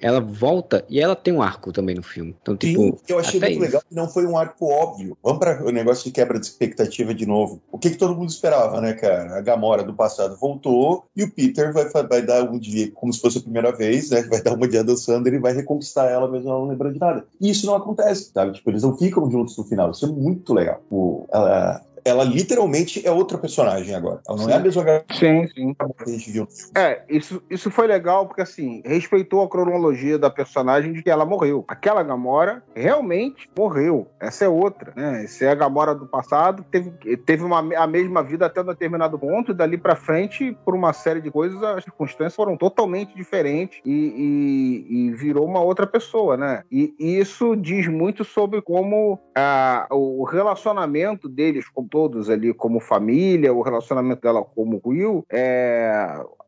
ela 0.00 0.20
volta 0.20 0.84
e 0.88 1.00
ela 1.00 1.14
tem 1.16 1.32
um 1.32 1.42
arco 1.42 1.72
também 1.72 1.94
no 1.94 2.02
filme. 2.02 2.34
Então, 2.40 2.56
tipo, 2.56 2.82
Sim, 2.82 2.98
eu 3.08 3.18
achei 3.18 3.40
muito 3.40 3.52
isso. 3.52 3.60
legal 3.60 3.82
que 3.88 3.94
não 3.94 4.08
foi 4.08 4.26
um 4.26 4.36
arco 4.36 4.66
óbvio. 4.66 5.16
Vamos 5.22 5.38
para 5.38 5.64
o 5.64 5.70
negócio 5.70 6.04
de 6.04 6.10
quebra 6.10 6.38
de 6.38 6.46
expectativa 6.46 7.14
de 7.14 7.26
novo. 7.26 7.60
O 7.70 7.78
que, 7.78 7.90
que 7.90 7.96
todo 7.96 8.14
mundo 8.14 8.30
esperava, 8.30 8.80
né, 8.80 8.92
cara? 8.94 9.36
A 9.36 9.40
Gamora 9.40 9.82
do 9.82 9.94
passado 9.94 10.36
voltou 10.36 11.04
e 11.16 11.24
o 11.24 11.30
Peter 11.30 11.72
vai, 11.72 11.88
vai 12.04 12.22
dar 12.22 12.42
um 12.42 12.58
dia, 12.58 12.90
como 12.92 13.12
se 13.12 13.20
fosse 13.20 13.38
a 13.38 13.42
primeira 13.42 13.72
vez, 13.72 14.10
né? 14.10 14.22
Vai 14.32 14.40
dar 14.42 14.54
uma 14.54 14.68
dia 14.68 14.82
dançando 14.82 15.26
e 15.26 15.30
ele 15.30 15.38
vai 15.38 15.52
reconquistar 15.52 16.08
ela 16.08 16.30
mesmo 16.30 16.48
ela 16.48 16.60
não 16.60 16.68
lembrando 16.68 16.94
de 16.94 17.00
nada. 17.00 17.26
E 17.40 17.50
isso 17.50 17.66
não 17.66 17.74
acontece, 17.74 18.30
sabe? 18.32 18.52
Tipo, 18.52 18.70
eles 18.70 18.82
não 18.82 18.96
ficam 18.96 19.30
juntos 19.30 19.56
no 19.56 19.64
final. 19.64 19.90
Isso 19.90 20.06
é 20.06 20.08
muito 20.08 20.54
legal. 20.54 20.80
O, 20.90 21.26
ela, 21.32 21.82
ela 22.04 22.24
literalmente 22.24 23.06
é 23.06 23.10
outra 23.10 23.38
personagem 23.38 23.94
agora. 23.94 24.20
Ela 24.28 24.38
não 24.38 24.44
Sim. 24.44 24.50
é 24.50 24.54
a 24.54 24.60
mesma 24.60 24.82
Gamora 24.84 25.04
Sim, 25.12 25.48
sim. 25.48 25.74
que 25.74 26.02
a 26.02 26.12
gente 26.12 26.30
viu. 26.30 26.48
É, 26.76 27.02
isso, 27.08 27.42
isso 27.50 27.70
foi 27.70 27.86
legal 27.86 28.26
porque, 28.26 28.42
assim, 28.42 28.82
respeitou 28.84 29.42
a 29.42 29.48
cronologia 29.48 30.18
da 30.18 30.30
personagem 30.30 30.92
de 30.92 31.02
que 31.02 31.10
ela 31.10 31.24
morreu. 31.24 31.64
Aquela 31.68 32.02
Gamora 32.02 32.62
realmente 32.74 33.48
morreu. 33.56 34.08
Essa 34.20 34.44
é 34.44 34.48
outra, 34.48 34.92
né? 34.96 35.24
Essa 35.24 35.44
é 35.44 35.48
a 35.50 35.54
Gamora 35.54 35.94
do 35.94 36.06
passado, 36.06 36.64
teve, 36.70 36.90
teve 37.18 37.44
uma, 37.44 37.58
a 37.76 37.86
mesma 37.86 38.22
vida 38.22 38.46
até 38.46 38.60
um 38.60 38.66
determinado 38.66 39.18
ponto, 39.18 39.52
e 39.52 39.54
dali 39.54 39.76
pra 39.78 39.94
frente, 39.96 40.56
por 40.64 40.74
uma 40.74 40.92
série 40.92 41.20
de 41.20 41.30
coisas, 41.30 41.62
as 41.62 41.84
circunstâncias 41.84 42.34
foram 42.34 42.56
totalmente 42.56 43.14
diferentes 43.14 43.80
e, 43.84 43.90
e- 43.92 45.06
e 45.08 45.12
virou 45.12 45.46
uma 45.46 45.60
outra 45.60 45.86
pessoa, 45.86 46.36
né? 46.36 46.62
E, 46.70 46.94
e 46.98 47.18
isso 47.18 47.54
diz 47.56 47.86
muito 47.88 48.24
sobre 48.24 48.60
como 48.62 49.18
ah, 49.36 49.86
o 49.90 50.24
relacionamento 50.24 51.28
deles 51.28 51.68
com 51.68 51.86
todos 51.92 52.30
ali, 52.30 52.54
como 52.54 52.80
família, 52.80 53.52
o 53.52 53.60
relacionamento 53.60 54.22
dela 54.22 54.42
como 54.42 54.80
Will, 54.82 55.26
é, 55.30 55.92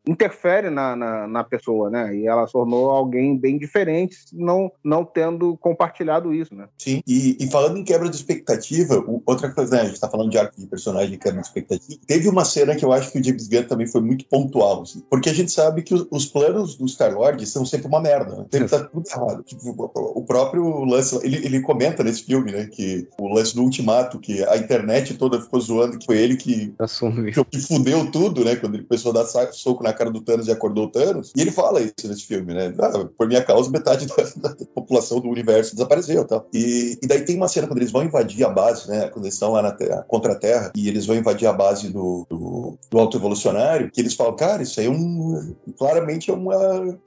interfere 0.07 0.71
na, 0.71 0.95
na, 0.95 1.27
na 1.27 1.45
pessoa, 1.45 1.89
né? 1.91 2.15
E 2.15 2.27
ela 2.27 2.47
se 2.47 2.53
tornou 2.53 2.91
alguém 2.91 3.37
bem 3.37 3.59
diferente, 3.59 4.17
não, 4.33 4.71
não 4.83 5.05
tendo 5.05 5.57
compartilhado 5.57 6.33
isso, 6.35 6.55
né? 6.55 6.69
Sim, 6.79 7.03
e, 7.07 7.37
e 7.41 7.51
falando 7.51 7.79
em 7.79 7.85
quebra 7.85 8.09
de 8.09 8.17
expectativa, 8.17 8.99
o- 8.99 9.23
outra 9.25 9.51
coisa, 9.51 9.77
né, 9.77 9.83
a 9.83 9.85
gente 9.87 10.01
tá 10.01 10.09
falando 10.09 10.31
de 10.31 10.39
arco 10.39 10.61
de 10.61 10.67
personagem 10.67 11.15
e 11.15 11.19
quebra 11.19 11.41
de 11.41 11.47
expectativa, 11.47 11.99
teve 12.07 12.29
uma 12.29 12.45
cena 12.45 12.77
que 12.77 12.85
eu 12.85 12.93
acho 12.93 13.11
que 13.11 13.19
o 13.19 13.25
James 13.25 13.49
Gunn 13.49 13.65
também 13.65 13.87
foi 13.87 14.01
muito 14.01 14.27
pontual, 14.27 14.83
assim, 14.83 15.03
porque 15.09 15.31
a 15.31 15.35
gente 15.35 15.51
sabe 15.53 15.83
que 15.83 15.95
os, 15.95 16.07
os 16.11 16.27
planos 16.27 16.77
do 16.77 16.87
Star-Lord 16.87 17.45
são 17.47 17.65
sempre 17.65 17.87
uma 17.87 18.01
merda, 18.01 18.37
né? 18.37 18.47
sempre 18.51 18.69
tá 18.69 18.85
tudo 18.85 19.05
errado. 19.09 19.43
Tipo, 19.45 19.91
o, 19.95 20.25
próprio 20.25 20.85
lance, 20.85 21.19
ele, 21.25 21.37
ele 21.45 21.61
comenta 21.61 22.03
nesse 22.03 22.25
filme, 22.25 22.53
né, 22.53 22.67
que 22.67 23.09
o 23.19 23.29
lance 23.33 23.55
do 23.55 23.63
Ultimato, 23.63 24.19
que 24.19 24.45
a 24.45 24.57
internet 24.57 25.15
toda 25.15 25.41
ficou 25.41 25.61
zoando, 25.61 25.99
que 25.99 26.07
foi 26.07 26.19
ele 26.19 26.37
que 26.37 26.75
Assume. 26.79 27.33
que 27.33 27.61
fudeu 27.61 28.11
tudo, 28.11 28.45
né? 28.45 28.57
Quando 28.57 28.75
ele 28.75 28.85
começou 28.85 29.11
a 29.13 29.15
dar 29.15 29.25
soco 29.53 29.83
na 29.83 29.93
cara 29.95 30.11
do 30.11 30.21
Thanos 30.21 30.49
e 30.49 30.53
acordou 30.53 30.87
o 30.87 30.91
Thanos. 30.91 31.33
E 31.37 31.41
ele 31.41 31.51
fala 31.51 31.81
isso 31.81 32.07
nesse 32.07 32.23
filme, 32.27 32.53
né? 32.55 32.73
Ah, 32.81 33.05
por 33.17 33.27
minha 33.29 33.43
causa, 33.43 33.71
metade 33.71 34.07
da, 34.07 34.51
da 34.51 34.57
população 34.75 35.21
do 35.21 35.29
universo 35.29 35.75
desapareceu 35.75 36.23
e 36.23 36.27
tal. 36.27 36.47
E, 36.53 36.99
e 37.03 37.07
daí 37.07 37.23
tem 37.25 37.37
uma 37.37 37.49
cena 37.49 37.67
quando 37.67 37.79
eles 37.79 37.93
vão 37.93 38.03
invadir 38.05 38.45
a 38.45 38.51
base, 38.51 38.89
né? 38.89 39.09
Quando 39.09 39.25
eles 39.25 39.35
estão 39.35 39.53
lá 39.53 39.63
na 39.63 39.73
terra, 39.73 40.05
contra 40.09 40.33
a 40.33 40.37
Terra, 40.37 40.73
e 40.77 40.89
eles 40.89 41.07
vão 41.07 41.17
invadir 41.17 41.47
a 41.47 41.53
base 41.53 41.89
do, 41.89 42.27
do, 42.29 42.77
do 42.91 42.99
Alto 42.99 43.17
Evolucionário, 43.17 43.91
que 43.91 44.01
eles 44.01 44.15
falam, 44.15 44.35
cara, 44.37 44.63
isso 44.63 44.81
aí 44.81 44.87
é 44.87 44.91
um. 44.91 45.55
Claramente 45.79 46.31
é 46.31 46.35
uma. 46.35 46.57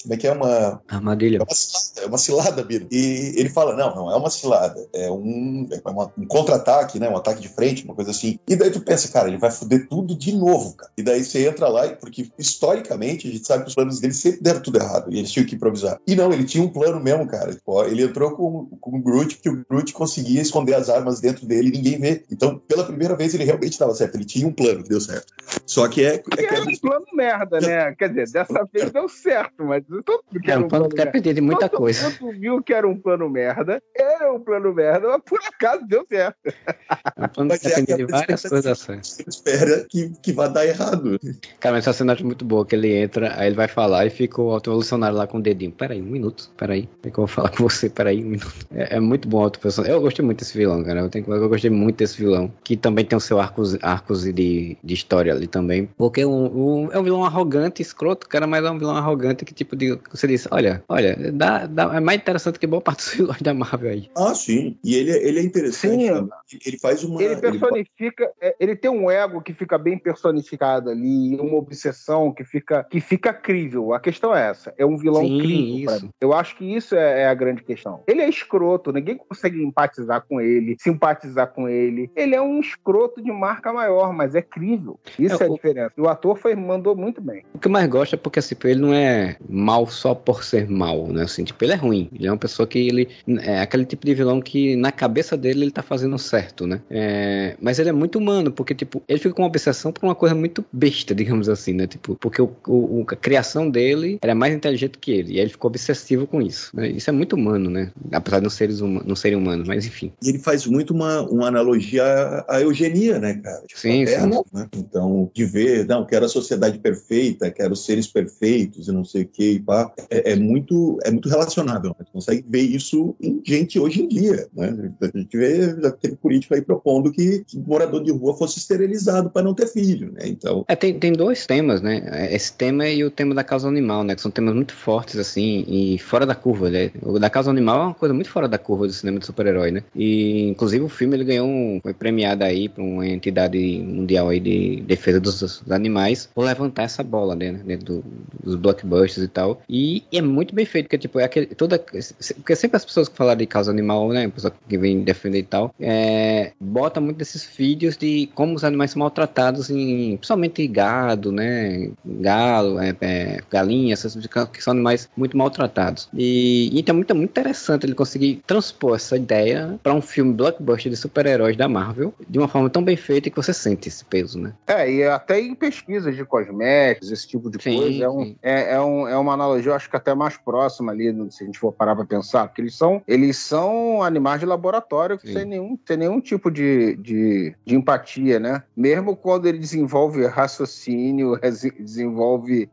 Como 0.01 0.13
é 0.13 0.17
que 0.17 0.27
é? 0.27 0.31
Uma. 0.31 0.81
Armadilha. 0.87 1.37
É 1.37 1.43
uma 1.43 1.53
cilada, 1.55 2.01
é 2.01 2.05
uma 2.07 2.17
cilada, 2.17 2.63
Biro. 2.63 2.87
E 2.91 3.33
ele 3.35 3.49
fala: 3.49 3.75
não, 3.75 3.95
não 3.95 4.11
é 4.11 4.15
uma 4.15 4.29
cilada, 4.29 4.87
é 4.93 5.11
um, 5.11 5.67
é 5.71 5.89
uma- 5.89 6.11
um 6.17 6.25
contra-ataque, 6.25 6.99
né? 6.99 7.09
Um 7.09 7.17
ataque 7.17 7.41
de 7.41 7.49
frente, 7.49 7.83
uma 7.83 7.93
coisa 7.95 8.11
assim. 8.11 8.39
E 8.47 8.55
daí 8.55 8.71
tu 8.71 8.81
pensa, 8.81 9.07
cara, 9.09 9.27
ele 9.27 9.37
vai 9.37 9.51
foder 9.51 9.87
tudo 9.89 10.15
de 10.15 10.33
novo, 10.35 10.73
cara. 10.75 10.91
E 10.97 11.03
daí 11.03 11.23
você 11.23 11.47
entra 11.47 11.67
lá, 11.67 11.85
e- 11.87 11.95
porque 11.95 12.29
historicamente 12.77 13.27
a 13.27 13.31
gente 13.31 13.45
sabe 13.45 13.63
que 13.63 13.69
os 13.69 13.75
planos 13.75 13.99
dele 13.99 14.13
sempre 14.13 14.41
deram 14.41 14.61
tudo 14.61 14.79
errado 14.79 15.11
e 15.11 15.19
eles 15.19 15.31
tinham 15.31 15.45
que 15.45 15.55
improvisar. 15.55 15.99
E 16.07 16.15
não, 16.15 16.31
ele 16.31 16.45
tinha 16.45 16.63
um 16.63 16.69
plano 16.69 16.99
mesmo, 17.01 17.27
cara. 17.27 17.53
Tipo, 17.53 17.73
ó, 17.73 17.85
ele 17.85 18.03
entrou 18.03 18.31
com, 18.31 18.65
com 18.79 18.97
o 18.97 19.01
Groot, 19.01 19.35
porque 19.35 19.49
o 19.49 19.65
Groot 19.69 19.93
conseguia 19.93 20.41
esconder 20.41 20.75
as 20.75 20.89
armas 20.89 21.19
dentro 21.19 21.45
dele 21.45 21.69
e 21.69 21.71
ninguém 21.71 21.99
vê. 21.99 22.23
Então, 22.31 22.59
pela 22.59 22.85
primeira 22.85 23.15
vez, 23.15 23.33
ele 23.33 23.43
realmente 23.43 23.73
estava 23.73 23.93
certo. 23.93 24.15
Ele 24.15 24.25
tinha 24.25 24.47
um 24.47 24.53
plano 24.53 24.83
que 24.83 24.89
deu 24.89 25.01
certo. 25.01 25.33
Só 25.65 25.87
que 25.87 26.05
é. 26.05 26.15
é 26.15 26.19
Que 26.19 26.45
era 26.45 26.63
um 26.63 26.77
plano 26.77 27.05
merda, 27.13 27.59
né? 27.59 27.95
Quer 27.95 28.09
dizer, 28.09 28.31
dessa 28.31 28.67
vez 28.71 28.91
deu 28.91 29.09
certo, 29.09 29.63
mas 29.63 29.83
todo 30.05 30.23
mundo 30.31 30.41
que 30.41 30.51
era 30.51 30.61
um 30.61 30.65
um 30.65 30.67
plano 30.67 30.89
plano 30.89 31.11
que 31.11 31.19
merda. 31.19 31.41
muita 31.41 31.69
Todo 31.69 31.79
coisa. 31.79 32.09
mundo 32.09 32.39
viu 32.39 32.63
que 32.63 32.73
era 32.73 32.87
um 32.87 32.97
plano 32.97 33.29
merda, 33.29 33.81
era 33.95 34.31
um 34.33 34.39
plano 34.39 34.73
merda, 34.73 35.07
mas 35.07 35.21
por 35.25 35.39
acaso 35.39 35.85
deu 35.87 36.05
certo. 36.09 36.37
É 36.45 37.25
um 37.25 37.27
plano 37.27 37.49
Mas 37.49 37.59
que 37.59 37.67
é 37.67 37.69
depende 37.69 37.95
de 37.95 38.05
várias 38.05 38.41
coisas. 38.43 38.77
Você 38.79 39.23
espera 39.27 39.85
que, 39.89 40.11
que 40.21 40.31
vai 40.31 40.51
dar 40.51 40.65
errado. 40.65 41.19
Cara, 41.59 41.75
mas 41.75 41.87
essa 41.87 41.93
cena 41.93 42.13
é 42.13 42.23
muito 42.23 42.45
boa, 42.45 42.65
que 42.67 42.75
ele 42.75 42.93
entra, 42.95 43.33
aí 43.39 43.47
ele 43.47 43.55
vai 43.55 43.67
falar 43.67 44.05
e 44.05 44.09
fica 44.09 44.41
o 44.41 44.51
auto-evolucionário 44.51 45.17
lá 45.17 45.25
com 45.25 45.37
o 45.39 45.41
dedinho. 45.41 45.71
Peraí, 45.71 46.01
um 46.01 46.05
minuto, 46.05 46.49
peraí. 46.57 46.87
É 47.03 47.09
que 47.09 47.17
eu 47.17 47.25
vou 47.25 47.27
falar 47.27 47.49
com 47.49 47.63
você? 47.63 47.89
Peraí, 47.89 48.23
um 48.23 48.27
minuto. 48.27 48.53
É, 48.75 48.97
é 48.97 48.99
muito 48.99 49.27
bom 49.27 49.39
o 49.39 49.43
auto-evolucionário. 49.43 49.95
Eu 49.97 50.01
gostei 50.01 50.23
muito 50.25 50.39
desse 50.39 50.57
vilão, 50.57 50.83
cara. 50.83 50.99
Eu, 50.99 51.09
tenho, 51.09 51.25
que- 51.25 51.31
eu 51.31 51.49
gostei 51.49 51.69
muito 51.71 51.97
desse 51.97 52.17
vilão. 52.17 52.51
Que 52.63 52.75
também 52.77 53.05
tem 53.05 53.17
o 53.17 53.19
seu 53.19 53.39
arcos, 53.39 53.77
arcos 53.81 54.23
de, 54.23 54.77
de 54.83 54.93
história 54.93 55.33
ali 55.33 55.47
também. 55.47 55.89
Porque 55.97 56.25
um, 56.25 56.85
um- 56.85 56.91
é 56.91 56.99
um 56.99 57.03
vilão 57.03 57.23
arrogante, 57.23 57.81
escroto, 57.81 58.27
cara, 58.27 58.45
mas 58.45 58.63
é 58.65 58.69
um 58.69 58.77
vilão 58.77 58.95
arrogante 58.95 59.45
que, 59.45 59.53
tipo, 59.53 59.75
de, 59.75 59.97
você 60.11 60.27
disse, 60.27 60.47
olha, 60.51 60.83
olha, 60.89 61.15
dá, 61.33 61.65
dá, 61.65 61.95
é 61.95 61.99
mais 61.99 62.19
interessante 62.19 62.59
que 62.59 62.67
boa 62.67 62.81
parte 62.81 62.97
dos 63.05 63.13
vilões 63.15 63.41
da 63.41 63.53
Marvel 63.53 63.91
aí. 63.91 64.09
Ah, 64.17 64.35
sim. 64.35 64.75
E 64.83 64.95
ele, 64.95 65.11
ele 65.11 65.39
é 65.39 65.43
interessante. 65.43 66.01
Sim. 66.03 66.07
também. 66.07 66.29
Ele 66.65 66.79
faz 66.79 67.03
uma. 67.03 67.21
Ele 67.21 67.33
ele- 67.33 67.41
personifica, 67.41 68.31
é, 68.41 68.55
ele 68.59 68.75
tem 68.75 68.89
um 68.91 69.09
ego 69.09 69.41
que 69.41 69.53
fica 69.53 69.77
bem 69.77 69.97
personificado 69.97 70.89
ali, 70.89 71.35
uma 71.39 71.55
obsessão 71.57 72.31
que 72.33 72.43
fica, 72.43 72.56
que 72.89 72.99
fica 72.99 73.33
crível. 73.33 73.93
A 73.93 73.99
questão 73.99 74.35
é 74.35 74.49
essa, 74.49 74.73
é 74.77 74.85
um 74.85 74.97
vilão 74.97 75.23
Sim, 75.23 75.39
crível. 75.39 76.09
Eu 76.19 76.33
acho 76.33 76.55
que 76.57 76.65
isso 76.65 76.95
é, 76.95 77.23
é 77.23 77.27
a 77.27 77.33
grande 77.33 77.63
questão. 77.63 78.01
Ele 78.07 78.21
é 78.21 78.29
escroto, 78.29 78.91
ninguém 78.91 79.17
consegue 79.17 79.61
empatizar 79.63 80.23
com 80.27 80.39
ele, 80.41 80.75
simpatizar 80.79 81.47
com 81.53 81.67
ele. 81.69 82.09
Ele 82.15 82.35
é 82.35 82.41
um 82.41 82.59
escroto 82.59 83.21
de 83.21 83.31
marca 83.31 83.71
maior, 83.71 84.13
mas 84.13 84.35
é 84.35 84.41
crível. 84.41 84.99
Isso 85.19 85.41
É, 85.41 85.45
é, 85.45 85.47
a 85.47 85.51
o- 85.51 85.55
diferença. 85.55 85.91
E 85.97 86.01
o 86.01 86.07
ator 86.09 86.37
foi, 86.37 86.55
mandou 86.55 86.95
muito 86.95 87.21
bem. 87.21 87.43
O 87.53 87.59
que 87.59 87.67
eu 87.67 87.71
mais 87.71 87.87
gosto 87.87 88.13
é 88.13 88.17
porque, 88.17 88.39
assim, 88.39 88.55
ele 88.63 88.79
não 88.79 88.93
é 88.93 89.37
mal 89.49 89.85
só 89.87 90.13
por 90.13 90.43
ser 90.43 90.67
mal, 90.69 91.07
né? 91.07 91.23
Assim, 91.23 91.43
tipo, 91.43 91.63
ele 91.63 91.73
é 91.73 91.75
ruim. 91.75 92.09
Ele 92.13 92.27
é 92.27 92.31
uma 92.31 92.37
pessoa 92.37 92.67
que 92.67 92.79
ele. 92.79 93.07
É 93.41 93.61
aquele 93.61 93.85
tipo 93.85 94.05
de 94.05 94.13
vilão 94.13 94.41
que 94.41 94.75
na 94.75 94.91
cabeça 94.91 95.37
dele 95.37 95.63
ele 95.63 95.71
tá 95.71 95.81
fazendo 95.81 96.17
certo, 96.17 96.65
né? 96.67 96.81
É, 96.89 97.55
mas 97.61 97.79
ele 97.79 97.89
é 97.89 97.93
muito 97.93 98.17
humano, 98.19 98.51
porque, 98.51 98.73
tipo, 98.75 99.01
ele 99.07 99.19
fica 99.19 99.33
com 99.33 99.41
uma 99.43 99.47
obsessão 99.47 99.91
por 99.91 100.03
uma 100.05 100.15
coisa 100.15 100.33
muito 100.35 100.63
besta, 100.71 101.13
digamos 101.15 101.49
assim, 101.49 101.73
né? 101.73 101.87
Tipo, 101.87 102.15
porque 102.15 102.41
o, 102.67 103.05
a 103.07 103.15
criação 103.15 103.69
dele 103.69 104.17
era 104.21 104.33
mais 104.35 104.53
inteligente 104.53 104.97
que 104.97 105.11
ele. 105.11 105.33
E 105.33 105.35
aí 105.35 105.41
ele 105.41 105.49
ficou 105.49 105.69
obsessivo 105.69 106.27
com 106.27 106.41
isso. 106.41 106.71
né? 106.75 106.89
Isso 106.89 107.09
é 107.09 107.13
muito 107.13 107.35
humano, 107.35 107.69
né? 107.69 107.91
Apesar 108.11 108.37
de 108.37 108.43
não, 108.43 108.49
seres 108.49 108.79
não 108.81 109.15
serem 109.15 109.37
humanos, 109.37 109.67
mas 109.67 109.85
enfim. 109.85 110.11
E 110.21 110.29
ele 110.29 110.39
faz 110.39 110.65
muito 110.65 110.93
uma, 110.93 111.21
uma 111.21 111.47
analogia 111.47 112.03
à, 112.03 112.55
à 112.57 112.61
eugenia, 112.61 113.19
né, 113.19 113.35
cara? 113.35 113.61
Tipo, 113.67 113.79
Sim, 113.81 114.05
Terra, 114.05 114.31
sim. 114.31 114.41
né? 114.53 114.67
Então, 114.75 115.29
de 115.33 115.45
ver, 115.45 115.85
não, 115.85 116.05
quero 116.05 116.25
a 116.25 116.29
sociedade 116.29 116.79
perfeita, 116.79 117.49
quero 117.51 117.75
seres 117.75 118.07
perfeitos 118.07 118.87
e 118.87 118.91
não 118.91 119.03
sei 119.03 119.23
o 119.23 119.27
que, 119.27 119.51
e 119.53 119.59
pá, 119.59 119.91
é, 120.09 120.33
é 120.33 120.35
muito, 120.35 120.97
é 121.03 121.11
muito 121.11 121.29
relacionável. 121.29 121.89
Né? 121.99 122.05
Tu 122.05 122.11
consegue 122.11 122.45
ver 122.47 122.61
isso 122.61 123.15
em 123.21 123.41
gente 123.45 123.79
hoje 123.79 124.01
em 124.03 124.07
dia, 124.07 124.47
né? 124.55 124.91
A 125.01 125.17
gente 125.17 125.37
vê, 125.37 125.75
já 125.81 125.91
teve 125.91 126.15
político 126.15 126.53
aí 126.53 126.61
propondo 126.61 127.11
que, 127.11 127.43
que 127.45 127.57
morador 127.59 128.03
de 128.03 128.11
rua 128.11 128.35
fosse 128.35 128.59
esterilizado 128.59 129.29
para 129.29 129.41
não 129.43 129.53
ter 129.53 129.67
filho, 129.67 130.11
né? 130.13 130.21
Então, 130.25 130.65
É, 130.67 130.75
tem, 130.75 130.97
tem 130.99 131.13
dois 131.13 131.45
temas, 131.45 131.81
né? 131.81 132.01
Esse 132.33 132.53
tema 132.53 132.87
e 132.87 133.03
o 133.03 133.11
tema 133.11 133.33
da 133.33 133.43
causa 133.43 133.67
animal, 133.67 134.03
né? 134.03 134.15
Que 134.15 134.21
são 134.21 134.31
temas 134.31 134.53
muito 134.55 134.73
fortes, 134.73 135.17
assim, 135.17 135.63
e 135.67 135.97
fora 135.99 136.25
da 136.25 136.35
curva, 136.35 136.69
né? 136.69 136.91
O 137.01 137.19
da 137.19 137.29
causa 137.29 137.49
animal 137.49 137.81
é 137.81 137.85
uma 137.85 137.93
coisa 137.93 138.13
muito 138.13 138.29
fora 138.29 138.47
da 138.47 138.57
curva 138.57 138.87
do 138.87 138.93
cinema 138.93 139.19
de 139.19 139.25
super-herói, 139.25 139.71
né? 139.71 139.83
E, 139.95 140.47
inclusive, 140.49 140.83
o 140.83 140.89
filme 140.89 141.15
ele 141.15 141.23
ganhou 141.23 141.47
um. 141.47 141.79
Foi 141.81 141.93
premiado 141.93 142.43
aí 142.43 142.69
por 142.69 142.81
uma 142.81 143.07
entidade 143.07 143.57
mundial 143.85 144.29
aí 144.29 144.39
de 144.39 144.81
defesa 144.81 145.19
dos, 145.19 145.39
dos 145.39 145.71
animais 145.71 146.29
por 146.33 146.43
levantar 146.45 146.83
essa 146.83 147.03
bola, 147.03 147.35
né? 147.35 147.51
Dentro 147.65 147.85
do- 148.01 148.03
dos 148.43 148.55
blockbusters 148.55 149.25
e 149.25 149.27
tal. 149.27 149.61
E, 149.69 150.03
e 150.11 150.17
é 150.17 150.21
muito 150.21 150.53
bem 150.53 150.65
feito, 150.65 150.85
porque, 150.85 150.97
tipo, 150.97 151.19
é 151.19 151.23
aquele. 151.25 151.47
Toda, 151.47 151.77
porque 151.79 152.55
sempre 152.55 152.77
as 152.77 152.85
pessoas 152.85 153.07
que 153.09 153.15
falam 153.15 153.35
de 153.35 153.45
causa 153.45 153.71
animal, 153.71 154.09
né? 154.09 154.27
Pessoa 154.27 154.53
que 154.67 154.77
vem 154.77 155.01
defender 155.01 155.39
e 155.39 155.43
tal, 155.43 155.73
é, 155.79 156.51
bota 156.59 156.99
muito 157.01 157.17
desses 157.17 157.47
vídeos 157.57 157.97
de 157.97 158.29
como 158.33 158.53
os 158.55 158.63
animais 158.63 158.91
são 158.91 158.99
maltratados 158.99 159.69
em. 159.69 160.17
Principalmente 160.17 160.67
gado, 160.67 161.31
né? 161.31 161.89
Galo, 162.17 162.79
é, 162.79 162.95
é, 163.01 163.39
galinha, 163.49 163.93
essas 163.93 164.15
que 164.51 164.63
são 164.63 164.71
animais 164.71 165.09
muito 165.15 165.37
maltratados. 165.37 166.09
E 166.13 166.69
então 166.77 166.93
é 166.93 166.97
muito, 166.97 167.15
muito 167.15 167.29
interessante 167.29 167.85
ele 167.85 167.95
conseguir 167.95 168.41
transpor 168.45 168.95
essa 168.95 169.15
ideia 169.15 169.79
para 169.81 169.93
um 169.93 170.01
filme 170.01 170.33
blockbuster 170.33 170.91
de 170.91 170.97
super-heróis 170.97 171.55
da 171.55 171.67
Marvel 171.67 172.13
de 172.27 172.37
uma 172.37 172.47
forma 172.47 172.69
tão 172.69 172.83
bem 172.83 172.95
feita 172.95 173.29
que 173.29 173.35
você 173.35 173.53
sente 173.53 173.87
esse 173.87 174.03
peso, 174.05 174.39
né? 174.39 174.53
É, 174.67 174.89
e 174.91 175.03
até 175.03 175.39
em 175.39 175.55
pesquisas 175.55 176.15
de 176.15 176.25
cosméticos, 176.25 177.11
esse 177.11 177.27
tipo 177.27 177.49
de 177.49 177.61
sim, 177.61 177.77
coisa, 177.77 178.03
é, 178.03 178.09
um, 178.09 178.35
é, 178.41 178.73
é, 178.73 178.81
um, 178.81 179.07
é 179.07 179.17
uma 179.17 179.33
analogia, 179.33 179.71
eu 179.71 179.75
acho 179.75 179.89
que 179.89 179.95
até 179.95 180.13
mais 180.13 180.37
próxima 180.37 180.91
ali, 180.91 181.13
se 181.31 181.43
a 181.43 181.45
gente 181.45 181.59
for 181.59 181.71
parar 181.71 181.95
para 181.95 182.05
pensar, 182.05 182.47
porque 182.47 182.61
eles 182.61 182.75
são, 182.75 183.01
eles 183.07 183.37
são 183.37 184.01
animais 184.01 184.39
de 184.39 184.45
laboratório 184.45 185.19
sem 185.23 185.45
nenhum, 185.45 185.77
sem 185.85 185.97
nenhum 185.97 186.19
tipo 186.19 186.49
de, 186.49 186.95
de, 186.97 187.55
de 187.65 187.75
empatia, 187.75 188.39
né? 188.39 188.63
Mesmo 188.75 189.15
quando 189.15 189.47
ele 189.47 189.57
desenvolve 189.57 190.25
raciocínio, 190.25 191.39
desenvolve 191.79 192.06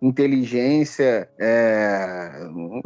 inteligência, 0.03 1.29
é, 1.39 2.31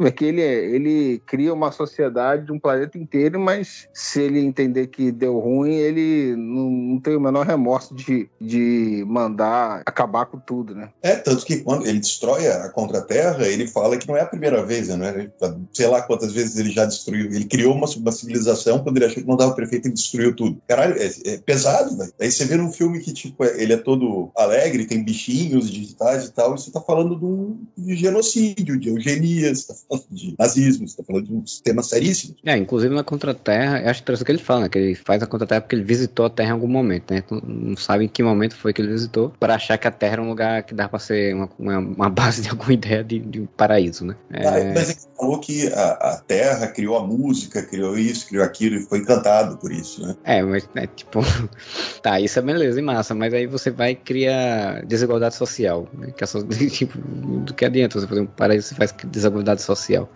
é 0.01 0.11
que 0.11 0.25
ele, 0.25 0.41
ele 0.41 1.21
cria 1.25 1.53
uma 1.53 1.71
sociedade 1.71 2.45
de 2.45 2.51
um 2.51 2.59
planeta 2.59 2.97
inteiro, 2.97 3.39
mas 3.39 3.87
se 3.93 4.21
ele 4.21 4.39
entender 4.39 4.87
que 4.87 5.11
deu 5.11 5.39
ruim, 5.39 5.73
ele 5.75 6.35
não, 6.35 6.69
não 6.69 6.99
tem 6.99 7.15
o 7.15 7.21
menor 7.21 7.45
remorso 7.45 7.93
de, 7.93 8.29
de 8.39 9.03
mandar 9.07 9.81
acabar 9.85 10.25
com 10.25 10.39
tudo, 10.39 10.75
né? 10.75 10.89
É, 11.01 11.15
tanto 11.15 11.45
que 11.45 11.57
quando 11.57 11.85
ele 11.85 11.99
destrói 11.99 12.47
a 12.47 12.69
Contra-Terra, 12.69 13.47
ele 13.47 13.67
fala 13.67 13.97
que 13.97 14.07
não 14.07 14.17
é 14.17 14.21
a 14.21 14.25
primeira 14.25 14.65
vez, 14.65 14.87
né? 14.89 15.29
Sei 15.73 15.87
lá 15.87 16.01
quantas 16.01 16.33
vezes 16.33 16.57
ele 16.57 16.71
já 16.71 16.85
destruiu. 16.85 17.25
Ele 17.25 17.45
criou 17.45 17.73
uma, 17.73 17.87
uma 17.87 18.11
civilização 18.11 18.79
quando 18.79 18.97
ele 18.97 19.05
achou 19.05 19.21
que 19.21 19.29
não 19.29 19.37
dava 19.37 19.53
perfeito 19.53 19.87
e 19.87 19.91
destruiu 19.91 20.35
tudo. 20.35 20.61
Caralho, 20.67 20.95
é, 20.97 21.11
é 21.25 21.37
pesado, 21.37 21.97
velho. 21.97 22.13
Aí 22.19 22.31
você 22.31 22.45
vê 22.45 22.55
num 22.55 22.71
filme 22.71 22.99
que, 22.99 23.13
tipo, 23.13 23.43
é, 23.43 23.61
ele 23.61 23.73
é 23.73 23.77
todo 23.77 24.31
alegre, 24.35 24.85
tem 24.85 25.03
bichinhos 25.03 25.69
digitais 25.69 26.25
e 26.25 26.31
tal, 26.39 26.57
você 26.57 26.71
tá 26.71 26.79
falando 26.79 27.17
de 27.17 27.25
um 27.25 27.59
de 27.77 27.95
genocídio, 27.95 28.79
de 28.79 28.89
eugenia, 28.89 29.53
você 29.53 29.67
tá 29.67 29.73
falando 29.87 30.05
de 30.11 30.35
nazismo, 30.39 30.87
você 30.87 30.97
tá 30.97 31.03
falando 31.03 31.25
de 31.25 31.33
um 31.33 31.43
tema 31.63 31.83
seríssimo. 31.83 32.35
É, 32.45 32.55
inclusive 32.55 32.95
na 32.95 33.03
Contra-Terra, 33.03 33.81
eu 33.81 33.89
acho 33.89 34.01
interessante 34.01 34.25
que 34.25 34.31
ele 34.31 34.39
fala, 34.39 34.61
né? 34.61 34.69
Que 34.69 34.79
ele 34.79 34.95
faz 34.95 35.21
a 35.21 35.27
Contra-Terra 35.27 35.61
porque 35.61 35.75
ele 35.75 35.83
visitou 35.83 36.25
a 36.25 36.29
Terra 36.29 36.49
em 36.49 36.53
algum 36.53 36.67
momento, 36.67 37.11
né? 37.11 37.21
Então, 37.25 37.41
não 37.45 37.75
sabe 37.75 38.05
em 38.05 38.07
que 38.07 38.23
momento 38.23 38.55
foi 38.55 38.71
que 38.73 38.81
ele 38.81 38.91
visitou, 38.91 39.33
para 39.39 39.55
achar 39.55 39.77
que 39.77 39.87
a 39.87 39.91
Terra 39.91 40.13
era 40.13 40.21
um 40.21 40.29
lugar 40.29 40.63
que 40.63 40.73
dá 40.73 40.87
para 40.87 40.99
ser 40.99 41.35
uma, 41.35 41.49
uma, 41.59 41.77
uma, 41.79 42.09
base 42.09 42.41
de 42.41 42.49
alguma 42.49 42.71
ideia 42.73 43.03
de, 43.03 43.19
de 43.19 43.41
um 43.41 43.45
paraíso, 43.45 44.05
né? 44.05 44.15
É... 44.31 44.47
Ah, 44.47 44.73
mas 44.73 44.89
ele 44.89 44.99
falou 45.17 45.39
que 45.39 45.67
a, 45.73 45.91
a, 45.91 46.17
Terra 46.25 46.67
criou 46.67 46.97
a 46.97 47.05
música, 47.05 47.61
criou 47.61 47.97
isso, 47.97 48.27
criou 48.27 48.45
aquilo, 48.45 48.77
e 48.77 48.83
foi 48.83 48.99
encantado 48.99 49.57
por 49.57 49.71
isso, 49.71 50.05
né? 50.05 50.15
É, 50.23 50.41
mas 50.41 50.69
é 50.75 50.87
tipo. 50.87 51.19
tá, 52.01 52.19
isso 52.19 52.39
é 52.39 52.41
beleza 52.41 52.79
e 52.79 52.83
massa, 52.83 53.13
mas 53.13 53.33
aí 53.33 53.45
você 53.45 53.69
vai 53.69 53.95
criar 53.95 54.85
desigualdade 54.85 55.35
social, 55.35 55.87
né? 55.93 56.11
Que 56.15 56.23
é 56.23 56.27
tipo, 56.71 56.97
do 56.97 57.53
que 57.53 57.65
adianta 57.65 57.99
você 57.99 58.07
fazer 58.07 58.21
um 58.21 58.25
paraíso, 58.25 58.67
você 58.67 58.75
faz 58.75 58.93
desigualdade 59.05 59.61
social 59.61 60.09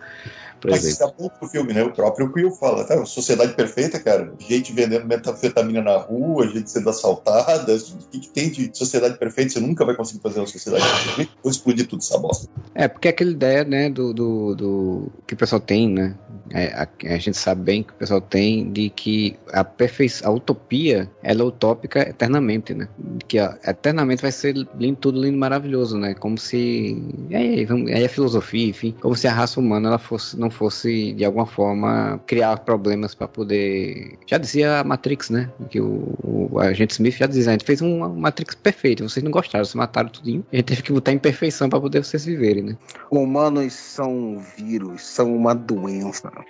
Mas 0.64 0.84
isso 0.84 1.04
é 1.04 1.10
pro 1.10 1.48
filme, 1.48 1.72
né? 1.72 1.82
O 1.82 1.92
próprio 1.92 2.32
Quill 2.32 2.50
fala, 2.50 2.84
tá? 2.84 3.04
Sociedade 3.04 3.54
perfeita, 3.54 4.00
cara. 4.00 4.32
Gente 4.38 4.72
vendendo 4.72 5.06
metanfetamina 5.06 5.82
na 5.82 5.96
rua, 5.96 6.48
gente 6.48 6.70
sendo 6.70 6.88
assaltada. 6.88 7.74
O 7.74 8.08
que, 8.10 8.20
que, 8.20 8.28
tem 8.28 8.50
de 8.50 8.70
sociedade 8.72 9.18
perfeita? 9.18 9.52
Você 9.52 9.60
nunca 9.60 9.84
vai 9.84 9.94
conseguir 9.94 10.22
fazer 10.22 10.40
uma 10.40 10.46
sociedade 10.46 10.84
perfeita. 10.84 11.32
Vou 11.42 11.50
explodir 11.50 11.86
tudo 11.86 12.00
essa 12.00 12.16
bosta. 12.18 12.48
É, 12.74 12.88
porque 12.88 13.08
é 13.08 13.10
aquela 13.10 13.30
ideia, 13.30 13.64
né, 13.64 13.90
do, 13.90 14.14
do, 14.14 14.54
do 14.54 15.12
que 15.26 15.34
o 15.34 15.36
pessoal 15.36 15.60
tem, 15.60 15.88
né? 15.88 16.14
É, 16.50 16.66
a, 16.74 16.88
a, 17.14 17.18
gente 17.18 17.36
sabe 17.36 17.62
bem 17.62 17.82
que 17.82 17.92
o 17.92 17.94
pessoal 17.96 18.20
tem 18.20 18.70
de 18.70 18.90
que 18.90 19.36
a 19.52 19.64
perfeição, 19.64 20.30
a 20.30 20.34
utopia, 20.34 21.10
ela 21.22 21.42
é 21.42 21.44
utópica 21.44 22.08
eternamente, 22.08 22.74
né? 22.74 22.88
Que 23.26 23.40
ó, 23.40 23.54
eternamente 23.66 24.22
vai 24.22 24.32
ser 24.32 24.54
lindo, 24.78 24.96
tudo 24.96 25.20
lindo, 25.20 25.38
maravilhoso, 25.38 25.96
né? 25.96 26.14
Como 26.14 26.36
se. 26.36 27.02
Aí, 27.32 27.66
a 28.04 28.08
filosofia, 28.08 28.68
enfim, 28.68 28.94
como 29.00 29.14
se 29.14 29.26
a 29.26 29.32
raça 29.32 29.58
humana 29.58 29.88
ela 29.88 29.98
fosse, 29.98 30.38
não 30.38 30.50
fosse, 30.50 31.12
de 31.14 31.24
alguma 31.24 31.46
forma, 31.46 32.20
criar 32.26 32.58
problemas 32.58 33.14
para 33.14 33.28
poder. 33.28 34.18
Já 34.26 34.38
dizia 34.38 34.80
a 34.80 34.84
Matrix, 34.84 35.30
né? 35.30 35.50
Que 35.70 35.80
o, 35.80 36.14
o 36.22 36.58
agente 36.60 36.92
Smith 36.92 37.16
já 37.16 37.26
dizia, 37.26 37.48
a 37.48 37.52
gente 37.52 37.64
fez 37.64 37.80
uma 37.80 38.08
Matrix 38.08 38.54
perfeita, 38.54 39.02
vocês 39.08 39.22
não 39.22 39.30
gostaram, 39.30 39.64
vocês 39.64 39.74
mataram 39.74 40.08
tudinho. 40.08 40.44
A 40.52 40.56
gente 40.56 40.66
teve 40.66 40.82
que 40.82 40.92
botar 40.92 41.12
em 41.12 41.18
perfeição 41.18 41.68
para 41.68 41.80
poder 41.80 42.04
vocês 42.04 42.24
viverem, 42.24 42.62
né? 42.62 42.76
Humanos 43.10 43.72
são 43.72 44.38
vírus, 44.56 45.02
são 45.02 45.34
uma 45.34 45.54
doença. 45.54 46.33
Yeah. 46.36 46.42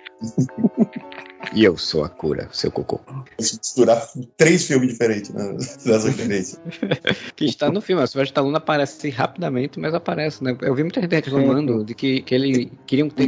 E 1.53 1.63
eu 1.63 1.77
sou 1.77 2.03
a 2.03 2.09
cura, 2.09 2.47
seu 2.51 2.71
cocô. 2.71 2.99
Misturar 3.39 4.07
três 4.37 4.65
filmes 4.65 4.89
diferentes 4.89 5.31
né, 5.31 5.57
nas 5.85 6.03
referências. 6.05 6.59
que 7.35 7.45
está 7.45 7.71
no 7.71 7.81
filme. 7.81 8.01
A 8.01 8.07
Sylvester 8.07 8.33
Stallone 8.33 8.57
aparece 8.57 9.09
rapidamente, 9.09 9.79
mas 9.79 9.93
aparece, 9.93 10.43
né? 10.43 10.55
Eu 10.61 10.75
vi 10.75 10.83
muita 10.83 11.01
gente 11.01 11.13
reclamando 11.13 11.83
de 11.83 11.93
que, 11.93 12.21
que 12.21 12.35
ele 12.35 12.71
queria 12.85 13.09
ter 13.09 13.27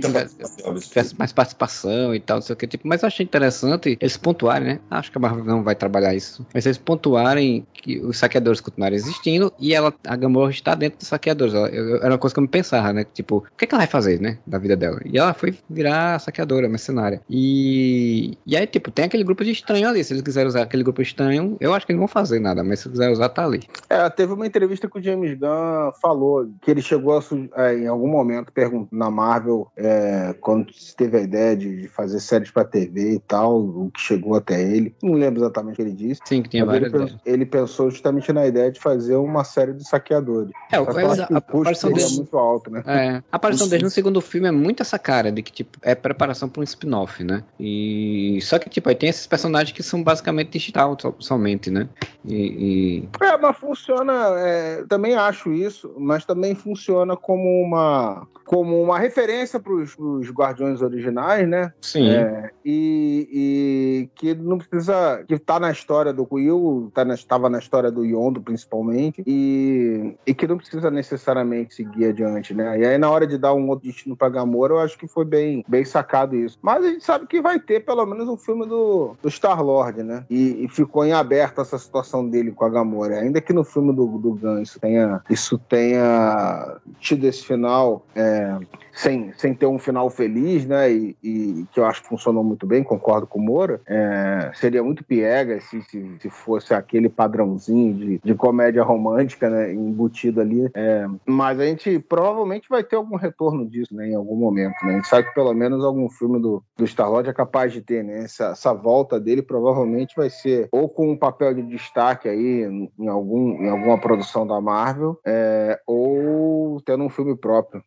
tivesse 0.80 1.18
mais 1.18 1.32
participação 1.32 2.14
e 2.14 2.20
tal, 2.20 2.38
não 2.38 2.42
sei 2.42 2.54
o 2.54 2.58
que. 2.58 2.68
Tipo, 2.68 2.88
mas 2.88 3.04
eu 3.04 3.08
achei 3.08 3.24
interessante 3.24 3.98
eles 4.00 4.18
pontuarem, 4.18 4.68
né? 4.68 4.80
Acho 4.90 5.12
que 5.12 5.18
a 5.18 5.22
Marvel 5.22 5.46
não 5.46 5.64
vai 5.64 5.76
trabalhar 5.76 6.14
isso. 6.16 6.46
Mas 6.54 6.66
eles 6.66 6.78
pontuarem 6.78 7.66
que 7.74 8.00
os 8.00 8.18
saqueadores 8.18 8.62
continuarem 8.62 8.96
existindo 8.96 9.52
e 9.60 9.74
ela, 9.74 9.94
a 10.06 10.16
Gamora 10.16 10.52
está 10.52 10.76
dentro 10.76 11.00
dos 11.00 11.08
saqueadores. 11.08 11.54
Ela, 11.54 11.70
eu, 11.70 11.98
era 11.98 12.10
uma 12.10 12.18
coisa 12.18 12.34
que 12.34 12.40
eu 12.40 12.44
me 12.44 12.48
pensava, 12.48 12.94
né? 12.94 13.06
Tipo, 13.14 13.38
o 13.38 13.58
que, 13.58 13.66
é 13.66 13.68
que 13.68 13.74
ela 13.74 13.82
vai 13.82 13.88
fazer, 13.88 14.20
né? 14.20 14.38
Da 14.46 14.58
vida 14.58 14.76
dela. 14.76 15.00
E 15.06 15.18
ela 15.18 15.34
foi 15.34 15.58
virar 15.70 16.20
saqueadora, 16.20 16.68
mercenária. 16.68 17.22
E 17.30 18.07
e, 18.46 18.56
aí, 18.56 18.68
tipo, 18.68 18.92
tem 18.92 19.06
aquele 19.06 19.24
grupo 19.24 19.44
de 19.44 19.52
estranho 19.52 19.88
ali. 19.88 20.04
Se 20.04 20.14
eles 20.14 20.24
quiserem 20.24 20.48
usar 20.48 20.64
aquele 20.64 20.84
grupo 20.84 21.02
estranho, 21.02 21.58
eu 21.60 21.74
acho 21.74 21.86
que 21.86 21.92
eles 21.92 22.00
não 22.00 22.08
vão 22.08 22.14
fazer 22.14 22.40
nada, 22.40 22.64
mas 22.64 22.80
se 22.80 22.90
quiser 22.90 23.10
usar, 23.10 23.30
tá 23.30 23.46
ali. 23.46 23.64
É, 23.90 24.10
teve 24.10 24.34
uma 24.34 24.46
entrevista 24.46 24.90
que 24.90 25.00
o 25.00 25.02
James 25.02 25.38
Gunn 25.38 25.92
falou 26.02 26.48
que 26.62 26.72
ele 26.72 26.82
chegou 26.82 27.18
a, 27.18 27.22
é, 27.64 27.78
em 27.78 27.88
algum 27.88 28.08
momento 28.08 28.52
na 28.92 29.10
Marvel, 29.10 29.68
é, 29.76 30.36
quando 30.42 30.68
teve 30.96 31.18
a 31.18 31.22
ideia 31.22 31.56
de, 31.56 31.82
de 31.82 31.88
fazer 31.88 32.20
séries 32.20 32.52
pra 32.52 32.64
TV 32.64 33.16
e 33.16 33.20
tal, 33.20 33.60
o 33.60 33.92
que 33.94 34.02
chegou 34.02 34.36
até 34.36 34.62
ele. 34.62 34.96
Não 35.02 35.14
lembro 35.14 35.42
exatamente 35.42 35.74
o 35.74 35.76
que 35.76 35.82
ele 35.82 35.94
disse. 35.94 36.22
Sim, 36.26 36.42
que 36.42 36.50
tinha 36.50 36.66
várias 36.66 36.94
ele, 36.94 37.04
pensou, 37.04 37.20
ele 37.26 37.46
pensou 37.46 37.92
justamente 37.92 38.32
na 38.34 38.48
ideia 38.48 38.72
de 38.72 38.80
fazer 38.80 39.16
uma 39.16 39.44
série 39.44 39.74
de 39.74 39.88
saqueadores. 39.88 40.52
É, 40.72 40.80
o, 40.80 40.84
a, 40.84 41.36
a 41.36 41.38
aparição 41.38 41.92
dele 41.92 42.06
é 42.06 42.16
muito 42.16 42.38
alto, 42.38 42.72
né? 42.72 42.84
É, 42.86 43.10
a 43.32 43.36
aparição 43.36 43.68
dele 43.68 43.84
no 43.84 43.90
segundo 43.90 44.22
filme 44.22 44.48
é 44.48 44.52
muito 44.52 44.82
essa 44.82 44.98
cara 44.98 45.32
de 45.32 45.42
que, 45.42 45.52
tipo, 45.52 45.78
é 45.82 45.96
preparação 45.96 46.50
pra 46.50 46.62
um 46.62 46.64
spin-off, 46.64 47.24
né? 47.24 47.44
E 47.60 47.97
só 48.42 48.60
que, 48.60 48.70
tipo, 48.70 48.90
aí 48.90 48.96
tem 48.96 49.10
esses 49.10 49.28
personagens 49.28 49.76
que 49.76 49.84
são 49.84 50.04
basicamente 50.04 50.52
digital 50.52 50.98
somente, 51.20 51.70
né? 51.70 51.88
E, 52.26 52.36
e... 52.36 53.10
É, 53.24 53.38
mas 53.38 53.58
funciona. 53.58 54.14
É, 54.38 54.84
também 54.88 55.16
acho 55.16 55.54
isso, 55.54 55.94
mas 55.98 56.26
também 56.26 56.56
funciona 56.56 57.16
como 57.16 57.62
uma 57.64 58.28
como 58.48 58.82
uma 58.82 58.98
referência 58.98 59.60
para 59.60 59.74
os 59.74 60.32
Guardiões 60.32 60.82
originais, 60.82 61.48
né? 61.48 61.74
Sim. 61.82 62.10
É, 62.10 62.50
e, 62.66 63.30
e, 63.32 64.10
que 64.16 64.34
não 64.34 64.58
precisa. 64.58 65.24
que 65.28 65.38
tá 65.38 65.60
na 65.60 65.70
história 65.70 66.14
do 66.14 66.26
Quill, 66.26 66.90
tá 66.94 67.04
estava 67.14 67.50
na 67.50 67.60
história 67.60 67.92
do 67.92 68.06
Yondo, 68.06 68.42
principalmente, 68.42 69.22
e, 69.28 70.16
e 70.26 70.34
que 70.34 70.48
não 70.48 70.58
precisa 70.58 70.90
necessariamente 70.90 71.76
seguir 71.76 72.06
adiante, 72.06 72.54
né? 72.54 72.80
E 72.80 72.86
aí, 72.86 72.98
na 72.98 73.10
hora 73.10 73.28
de 73.28 73.38
dar 73.38 73.54
um 73.54 73.68
outro 73.68 73.86
destino 73.86 74.16
para 74.16 74.30
Gamora, 74.30 74.74
eu 74.74 74.80
acho 74.80 74.98
que 74.98 75.08
foi 75.08 75.26
bem, 75.26 75.64
bem 75.68 75.84
sacado 75.84 76.36
isso. 76.36 76.58
Mas 76.62 76.84
a 76.86 76.88
gente 76.88 77.04
sabe 77.04 77.28
que 77.28 77.42
vai 77.42 77.60
ter 77.60 77.82
pelo 77.88 78.06
menos 78.06 78.28
um 78.28 78.36
filme 78.36 78.66
do, 78.66 79.16
do 79.24 79.32
Star-Lord, 79.32 80.04
né? 80.04 80.26
E, 80.30 80.66
e, 80.66 80.68
ficou 80.68 81.06
em 81.06 81.14
aberto 81.14 81.62
essa 81.62 81.80
situação 81.80 82.30
dele 82.30 82.52
com 82.52 82.66
a 82.66 82.70
Gamora. 82.70 83.22
Ainda 83.22 83.40
que 83.40 83.54
no 83.54 83.64
filme 83.64 83.96
do, 83.96 84.06
do 84.18 84.34
Gun 84.34 84.62
isso 84.62 84.78
tenha, 84.78 85.22
isso 85.30 85.58
tenha 85.58 86.76
tido 87.00 87.26
esse 87.26 87.46
final. 87.46 88.06
É, 88.14 88.58
sem, 88.98 89.32
sem 89.38 89.54
ter 89.54 89.68
um 89.68 89.78
final 89.78 90.10
feliz, 90.10 90.66
né? 90.66 90.92
E, 90.92 91.16
e, 91.24 91.66
que 91.72 91.80
eu 91.80 91.86
acho 91.86 92.02
que 92.02 92.10
funcionou 92.10 92.44
muito 92.44 92.66
bem, 92.66 92.84
concordo 92.84 93.28
com 93.28 93.38
o 93.38 93.42
Moura. 93.42 93.80
É, 93.86 94.52
seria 94.56 94.84
muito 94.84 95.04
piega 95.04 95.62
se, 95.62 95.82
se, 95.84 96.18
se, 96.20 96.30
fosse 96.32 96.74
aquele 96.74 97.08
padrãozinho 97.08 97.94
de, 97.94 98.22
de 98.24 98.34
comédia 98.34 98.84
romântica, 98.84 99.50
né? 99.50 99.72
Embutido 99.72 100.42
ali. 100.42 100.70
É, 100.74 101.06
mas 101.26 101.60
a 101.60 101.66
gente 101.66 102.00
provavelmente 102.00 102.68
vai 102.68 102.84
ter 102.84 102.96
algum 102.96 103.16
retorno 103.16 103.68
disso, 103.70 103.96
né? 103.96 104.10
Em 104.10 104.16
algum 104.16 104.36
momento, 104.36 104.76
né? 104.84 104.94
A 104.94 104.96
gente 104.96 105.08
sabe 105.08 105.28
que 105.28 105.36
pelo 105.36 105.54
menos 105.54 105.86
algum 105.86 106.10
filme 106.10 106.40
do, 106.40 106.64
do 106.76 106.88
Star-Lord 106.88 107.30
é 107.30 107.34
capaz 107.34 107.72
de 107.72 107.77
ter, 107.82 108.04
né? 108.04 108.24
Essa, 108.24 108.48
essa 108.48 108.74
volta 108.74 109.20
dele 109.20 109.42
provavelmente 109.42 110.16
vai 110.16 110.30
ser 110.30 110.68
ou 110.72 110.90
com 110.90 111.12
um 111.12 111.18
papel 111.18 111.54
de 111.54 111.64
destaque 111.64 112.28
aí 112.28 112.90
em, 113.00 113.08
algum, 113.08 113.64
em 113.64 113.70
alguma 113.70 114.00
produção 114.00 114.46
da 114.46 114.60
Marvel, 114.60 115.20
é, 115.26 115.80
ou 115.86 116.82
tendo 116.82 117.04
um 117.04 117.10
filme 117.10 117.36
próprio. 117.36 117.84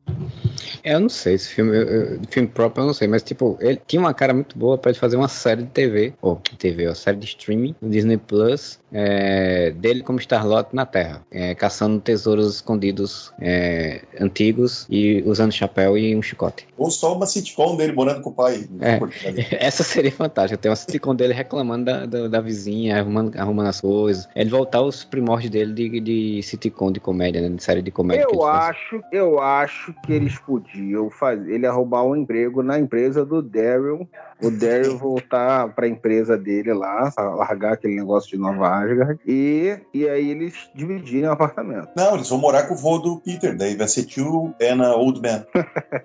Eu 0.82 1.00
não 1.00 1.08
sei, 1.08 1.34
esse 1.34 1.48
filme, 1.48 1.72
filme 2.28 2.48
próprio 2.48 2.82
eu 2.82 2.86
não 2.86 2.94
sei, 2.94 3.06
mas 3.06 3.22
tipo, 3.22 3.58
ele 3.60 3.80
tinha 3.86 4.00
uma 4.00 4.14
cara 4.14 4.32
muito 4.32 4.58
boa 4.58 4.78
para 4.78 4.94
fazer 4.94 5.16
uma 5.16 5.28
série 5.28 5.62
de 5.62 5.70
TV, 5.70 6.14
ou 6.22 6.40
TV, 6.58 6.86
uma 6.86 6.94
série 6.94 7.18
de 7.18 7.26
streaming, 7.26 7.74
Disney 7.82 8.16
Plus, 8.16 8.79
é, 8.92 9.70
dele 9.70 10.02
como 10.02 10.18
Star-Lord 10.18 10.68
na 10.72 10.84
Terra, 10.84 11.24
é, 11.30 11.54
caçando 11.54 12.00
tesouros 12.00 12.56
escondidos 12.56 13.32
é, 13.40 14.02
antigos 14.20 14.86
e 14.90 15.22
usando 15.26 15.52
chapéu 15.52 15.96
e 15.96 16.14
um 16.16 16.22
chicote. 16.22 16.66
Ou 16.76 16.90
só 16.90 17.14
uma 17.14 17.26
sitcom 17.26 17.76
dele 17.76 17.92
morando 17.92 18.22
com 18.22 18.30
o 18.30 18.32
pai. 18.32 18.68
É, 18.80 18.98
essa 19.64 19.82
seria 19.82 20.10
fantástica. 20.10 20.60
Tem 20.60 20.70
uma 20.70 20.76
sitcom 20.76 21.14
dele 21.14 21.34
reclamando 21.34 21.84
da, 21.84 22.06
da, 22.06 22.28
da, 22.28 22.40
vizinha, 22.40 22.98
arrumando, 22.98 23.36
arrumando 23.38 23.68
as 23.68 23.80
coisas. 23.80 24.28
Ele 24.34 24.50
voltar 24.50 24.78
aos 24.78 25.04
primórdios 25.04 25.50
dele 25.50 25.72
de, 25.72 26.00
de 26.00 26.42
sitcom 26.42 26.90
de 26.90 27.00
comédia, 27.00 27.40
né? 27.40 27.48
De 27.48 27.62
série 27.62 27.82
de 27.82 27.90
comédia. 27.90 28.26
Eu 28.30 28.44
acho, 28.46 29.00
eu 29.12 29.40
acho 29.40 29.94
que 30.04 30.12
eles 30.12 30.38
podiam 30.38 31.10
fazer. 31.10 31.52
Ele 31.52 31.64
ia 31.64 31.72
roubar 31.72 32.04
um 32.04 32.16
emprego 32.16 32.62
na 32.62 32.78
empresa 32.78 33.24
do 33.24 33.42
Daryl. 33.42 34.08
O 34.42 34.50
Daryl 34.50 34.96
voltar 34.96 35.68
pra 35.74 35.86
empresa 35.86 36.36
dele 36.36 36.72
lá, 36.72 37.12
largar 37.18 37.74
aquele 37.74 37.96
negócio 37.96 38.30
de 38.30 38.38
Nova 38.38 38.79
Asgard. 38.80 39.20
E, 39.26 39.78
e 39.92 40.08
aí 40.08 40.30
eles 40.30 40.54
dividirem 40.74 41.28
o 41.28 41.32
apartamento. 41.32 41.88
Não, 41.96 42.14
eles 42.14 42.28
vão 42.28 42.38
morar 42.38 42.64
com 42.64 42.74
o 42.74 42.76
vô 42.76 42.98
do 42.98 43.20
Peter. 43.20 43.56
Daí 43.56 43.76
vai 43.76 43.88
ser 43.88 44.04
Two 44.04 44.54
and 44.60 44.82
a 44.82 44.94
Old 44.94 45.20
Man. 45.20 45.44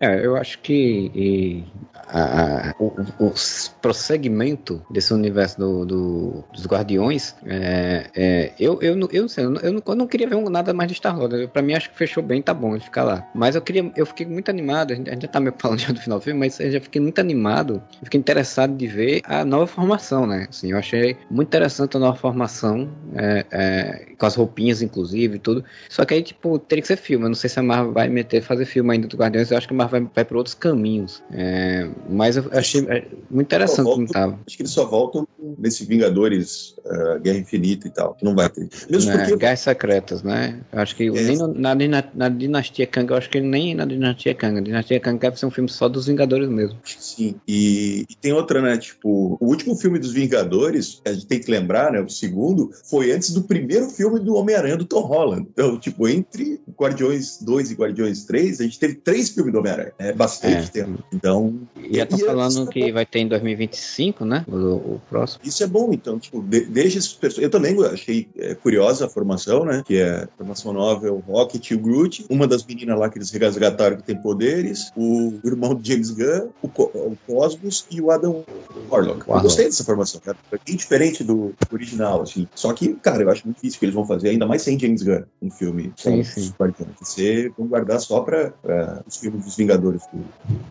é, 0.00 0.24
eu 0.24 0.36
acho 0.36 0.58
que 0.60 1.10
e, 1.14 1.64
a, 2.08 2.70
a, 2.70 2.74
o, 2.78 2.86
o, 3.18 3.34
prosseguimento 3.80 4.82
desse 4.90 5.12
universo 5.12 5.58
do, 5.58 5.84
do, 5.84 6.44
dos 6.52 6.66
Guardiões, 6.66 7.34
é, 7.46 8.10
é, 8.14 8.52
eu, 8.58 8.78
eu, 8.80 8.98
eu, 8.98 9.08
eu, 9.12 9.22
não 9.22 9.28
sei, 9.28 9.44
eu, 9.44 9.50
não, 9.50 9.82
eu 9.86 9.94
não 9.94 10.06
queria 10.06 10.28
ver 10.28 10.38
nada 10.48 10.72
mais 10.72 10.88
de 10.88 10.94
Star-Lord. 10.94 11.48
Pra 11.48 11.62
mim, 11.62 11.74
acho 11.74 11.90
que 11.90 11.96
fechou 11.96 12.22
bem, 12.22 12.40
tá 12.40 12.54
bom 12.54 12.72
ele 12.72 12.80
ficar 12.80 13.04
lá. 13.04 13.28
Mas 13.34 13.54
eu 13.54 13.62
queria, 13.62 13.90
eu 13.94 14.06
fiquei 14.06 14.26
muito 14.26 14.50
animado, 14.50 14.92
a 14.92 14.96
gente, 14.96 15.10
a 15.10 15.12
gente 15.12 15.22
já 15.22 15.28
tá 15.28 15.40
meio 15.40 15.54
falando 15.58 15.80
já 15.80 15.92
do 15.92 16.00
final 16.00 16.18
do 16.18 16.24
filme, 16.24 16.40
mas 16.40 16.58
eu 16.60 16.70
já 16.70 16.80
fiquei 16.80 17.00
muito 17.00 17.18
animado, 17.18 17.82
fiquei 18.02 18.18
interessado 18.18 18.74
de 18.74 18.86
ver 18.86 19.20
a 19.24 19.44
nova 19.44 19.66
formação, 19.66 20.26
né? 20.26 20.46
Assim, 20.48 20.72
eu 20.72 20.78
achei 20.78 21.16
muito 21.30 21.48
interessante 21.48 21.96
a 21.96 22.00
nova 22.00 22.07
formação, 22.14 22.88
é, 23.14 23.46
é, 23.50 24.06
com 24.18 24.26
as 24.26 24.34
roupinhas, 24.34 24.82
inclusive, 24.82 25.36
e 25.36 25.38
tudo. 25.38 25.64
Só 25.88 26.04
que 26.04 26.14
aí, 26.14 26.22
tipo, 26.22 26.58
teria 26.58 26.82
que 26.82 26.88
ser 26.88 26.96
filme. 26.96 27.24
Eu 27.24 27.28
não 27.28 27.34
sei 27.34 27.48
se 27.48 27.58
a 27.58 27.62
Marvel 27.62 27.92
vai 27.92 28.08
meter, 28.08 28.42
fazer 28.42 28.64
filme 28.64 28.92
ainda 28.92 29.06
do 29.06 29.16
Guardiões, 29.16 29.50
eu 29.50 29.56
acho 29.56 29.66
que 29.66 29.74
a 29.74 29.76
Marvel 29.76 30.00
vai, 30.02 30.10
vai 30.16 30.24
por 30.24 30.36
outros 30.36 30.54
caminhos. 30.54 31.22
É, 31.32 31.88
mas 32.08 32.36
eu 32.36 32.48
achei 32.52 32.82
muito 33.30 33.46
interessante 33.46 33.84
voltam, 33.84 34.06
como 34.06 34.12
tava. 34.12 34.38
Acho 34.46 34.56
que 34.56 34.62
eles 34.62 34.72
só 34.72 34.84
voltam 34.84 35.26
nesse 35.58 35.84
Vingadores 35.84 36.74
uh, 36.84 37.20
Guerra 37.20 37.38
Infinita 37.38 37.86
e 37.86 37.90
tal. 37.90 38.16
Não 38.22 38.34
vai 38.34 38.48
ter. 38.48 38.68
Mesmo 38.90 39.12
né, 39.12 39.18
porque... 39.18 39.36
Guerras 39.36 39.60
Secretas, 39.60 40.22
né? 40.22 40.60
Eu 40.72 40.80
acho 40.80 40.96
que 40.96 41.06
é. 41.06 41.10
nem 41.10 41.36
no, 41.36 41.48
na, 41.54 41.74
na, 41.74 42.04
na, 42.14 42.28
Dinastia 42.28 42.86
Kang, 42.86 43.10
eu 43.10 43.16
acho 43.16 43.30
que 43.30 43.40
nem 43.40 43.74
na 43.74 43.84
Dinastia 43.84 44.34
Kang. 44.34 44.58
A 44.58 44.60
Dinastia 44.60 45.00
Kang 45.00 45.18
deve 45.18 45.38
ser 45.38 45.46
um 45.46 45.50
filme 45.50 45.68
só 45.68 45.88
dos 45.88 46.06
Vingadores 46.06 46.48
mesmo. 46.48 46.78
Sim. 46.84 47.36
E, 47.46 48.06
e, 48.08 48.16
tem 48.16 48.32
outra, 48.32 48.60
né? 48.60 48.76
Tipo, 48.76 49.36
o 49.40 49.46
último 49.46 49.76
filme 49.76 49.98
dos 49.98 50.12
Vingadores, 50.12 51.00
a 51.04 51.12
gente 51.12 51.26
tem 51.26 51.40
que 51.40 51.50
lembrar, 51.50 51.92
né? 51.92 51.97
O 52.02 52.10
segundo, 52.10 52.70
foi 52.84 53.12
antes 53.12 53.30
do 53.30 53.42
primeiro 53.42 53.88
filme 53.88 54.20
do 54.20 54.34
Homem-Aranha 54.34 54.76
do 54.76 54.84
Tom 54.84 55.00
Holland. 55.00 55.46
Então, 55.52 55.78
tipo, 55.78 56.08
entre 56.08 56.60
Guardiões 56.78 57.38
2 57.42 57.70
e 57.70 57.74
Guardiões 57.74 58.24
3, 58.24 58.60
a 58.60 58.64
gente 58.64 58.78
teve 58.78 58.94
três 58.94 59.30
filmes 59.30 59.52
do 59.52 59.58
Homem-Aranha. 59.58 59.92
É 59.98 60.12
bastante 60.12 60.68
é. 60.68 60.84
tempo. 60.84 61.02
Então. 61.12 61.60
E 61.76 61.96
já 61.96 62.04
estão 62.04 62.18
falando 62.18 62.66
que 62.68 62.92
vai 62.92 63.04
ter 63.04 63.20
em 63.20 63.28
2025, 63.28 64.24
né? 64.24 64.44
O, 64.48 64.54
o 64.54 65.02
próximo. 65.08 65.40
Isso 65.44 65.62
é 65.62 65.66
bom, 65.66 65.90
então, 65.92 66.18
tipo, 66.18 66.42
de, 66.42 66.60
desde 66.66 66.98
esses 66.98 67.18
Eu 67.38 67.50
também 67.50 67.76
achei 67.84 68.28
é, 68.36 68.54
curiosa 68.54 69.06
a 69.06 69.08
formação, 69.08 69.64
né? 69.64 69.82
Que 69.86 69.98
é 69.98 70.24
a 70.24 70.28
formação 70.36 70.72
nova, 70.72 71.10
o 71.10 71.18
Rocket 71.18 71.70
e 71.70 71.74
o 71.74 71.78
Groot. 71.78 72.26
Uma 72.28 72.46
das 72.46 72.64
meninas 72.64 72.98
lá 72.98 73.08
que 73.08 73.18
eles 73.18 73.30
resgataram 73.30 73.96
que 73.96 74.02
tem 74.02 74.20
poderes, 74.20 74.90
o 74.96 75.38
irmão 75.44 75.74
de 75.74 75.92
James 75.92 76.10
Gunn, 76.10 76.48
o, 76.62 76.68
o 76.68 77.18
Cosmos 77.26 77.86
e 77.90 78.00
o 78.00 78.10
Adam 78.10 78.44
Warlock. 78.90 79.28
Eu 79.28 79.40
gostei 79.40 79.66
dessa 79.66 79.84
formação, 79.84 80.20
cara. 80.20 80.36
É 80.52 80.58
bem 80.64 80.76
diferente 80.76 81.24
do 81.24 81.54
original, 81.72 81.87
assim. 82.22 82.48
Só 82.54 82.72
que, 82.72 82.94
cara, 82.94 83.22
eu 83.22 83.30
acho 83.30 83.44
muito 83.44 83.56
difícil 83.56 83.78
que 83.78 83.86
eles 83.86 83.94
vão 83.94 84.06
fazer, 84.06 84.30
ainda 84.30 84.46
mais 84.46 84.62
sem 84.62 84.78
James 84.78 85.02
Gunn, 85.02 85.22
um 85.42 85.50
filme. 85.50 85.92
Sim, 85.96 86.22
sim. 86.22 86.52
Você 87.00 87.52
vão 87.56 87.66
guardar 87.66 88.00
só 88.00 88.20
pra, 88.20 88.50
pra 88.62 89.02
os 89.06 89.16
filmes 89.16 89.44
dos 89.44 89.56
Vingadores. 89.56 90.02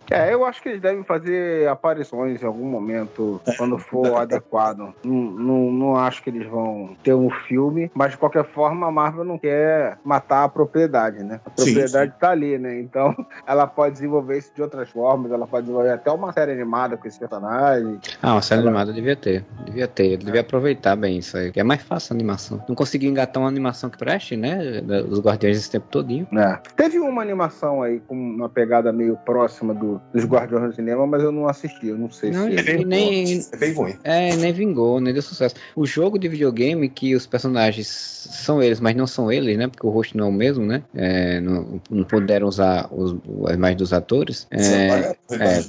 É, 0.10 0.34
eu 0.34 0.46
acho 0.46 0.62
que 0.62 0.70
eles 0.70 0.82
devem 0.82 1.04
fazer 1.04 1.68
aparições 1.68 2.42
em 2.42 2.46
algum 2.46 2.66
momento, 2.66 3.42
é. 3.46 3.54
quando 3.54 3.78
for 3.78 4.16
adequado. 4.16 4.94
Não, 5.04 5.14
não, 5.14 5.72
não 5.72 5.96
acho 5.96 6.24
que 6.24 6.30
eles 6.30 6.48
vão 6.48 6.96
ter 7.04 7.14
um 7.14 7.30
filme, 7.30 7.92
mas 7.94 8.12
de 8.12 8.18
qualquer 8.18 8.46
forma 8.46 8.88
a 8.88 8.92
Marvel 8.92 9.24
não 9.24 9.38
quer 9.38 9.98
matar 10.04 10.44
a 10.44 10.50
propriedade, 10.50 11.24
né? 11.24 11.40
A 11.46 11.50
propriedade 11.50 12.12
sim, 12.12 12.14
sim. 12.14 12.20
tá 12.20 12.32
ali, 12.32 12.58
né? 12.58 12.80
Então 12.80 13.16
ela 13.46 13.68
pode 13.68 13.94
desenvolver 13.94 14.38
isso 14.38 14.52
de 14.56 14.62
outras 14.62 14.90
formas, 14.90 15.32
ela 15.32 15.48
pode 15.48 15.66
desenvolver 15.66 15.92
até 15.92 16.12
uma 16.12 16.32
série 16.34 16.52
animada 16.52 16.98
com 16.98 17.08
esse 17.08 17.20
personagem. 17.20 18.00
Ah, 18.22 18.34
uma 18.34 18.42
série 18.42 18.62
ela... 18.62 18.70
animada 18.70 18.94
devia 18.94 19.16
ter. 19.16 19.46
Devia 19.66 19.88
ter. 19.88 20.14
Eu 20.14 20.18
devia 20.18 20.42
aproveitar 20.42 20.96
bem 20.96 21.07
isso 21.10 21.38
aí. 21.38 21.52
Que 21.52 21.60
é 21.60 21.64
mais 21.64 21.82
fácil 21.82 22.14
a 22.14 22.16
animação. 22.16 22.64
Não 22.68 22.76
consegui 22.76 23.08
engatar 23.08 23.42
uma 23.42 23.50
animação 23.50 23.90
que 23.90 23.98
preste, 23.98 24.36
né? 24.36 24.82
Os 25.10 25.20
Guardiões 25.20 25.58
esse 25.58 25.70
tempo 25.70 25.88
todinho. 25.90 26.28
É. 26.34 26.60
Teve 26.76 27.00
uma 27.00 27.22
animação 27.22 27.82
aí 27.82 28.00
com 28.00 28.16
uma 28.16 28.50
pegada 28.50 28.92
meio 28.92 29.16
próxima 29.18 29.74
do, 29.74 30.02
dos 30.14 30.26
Guardiões 30.26 30.70
do 30.70 30.76
Cinema, 30.76 31.06
mas 31.06 31.24
eu 31.24 31.32
não 31.32 31.48
assisti. 31.48 31.88
Eu 31.88 31.98
não 31.98 32.10
sei 32.10 32.32
não, 32.32 32.46
se. 32.46 32.58
É 32.58 32.84
nem, 32.84 33.42
é 33.52 33.58
bem 33.58 33.74
ruim. 33.74 33.96
É, 34.04 34.36
nem 34.36 34.52
vingou, 34.52 35.00
nem 35.00 35.14
deu 35.14 35.22
sucesso. 35.22 35.56
O 35.76 35.86
jogo 35.86 36.18
de 36.18 36.28
videogame 36.28 36.90
que 36.90 37.16
os 37.16 37.26
personagens 37.26 37.88
são 37.88 38.62
eles, 38.62 38.80
mas 38.80 38.96
não 38.96 39.08
são 39.08 39.32
eles, 39.32 39.58
né? 39.58 39.68
Porque 39.68 39.86
o 39.86 39.90
rosto 39.90 40.18
não 40.18 40.26
é 40.26 40.30
o 40.30 40.34
mesmo, 40.34 40.66
né? 40.66 40.84
É, 40.96 41.40
não, 41.40 41.82
não 41.90 42.04
puderam 42.04 42.48
usar 42.48 42.88
os, 42.92 43.16
as 43.48 43.56
imagens 43.56 43.78
dos 43.78 43.94
atores. 43.94 44.48
É, 44.52 45.16
é, 45.32 45.60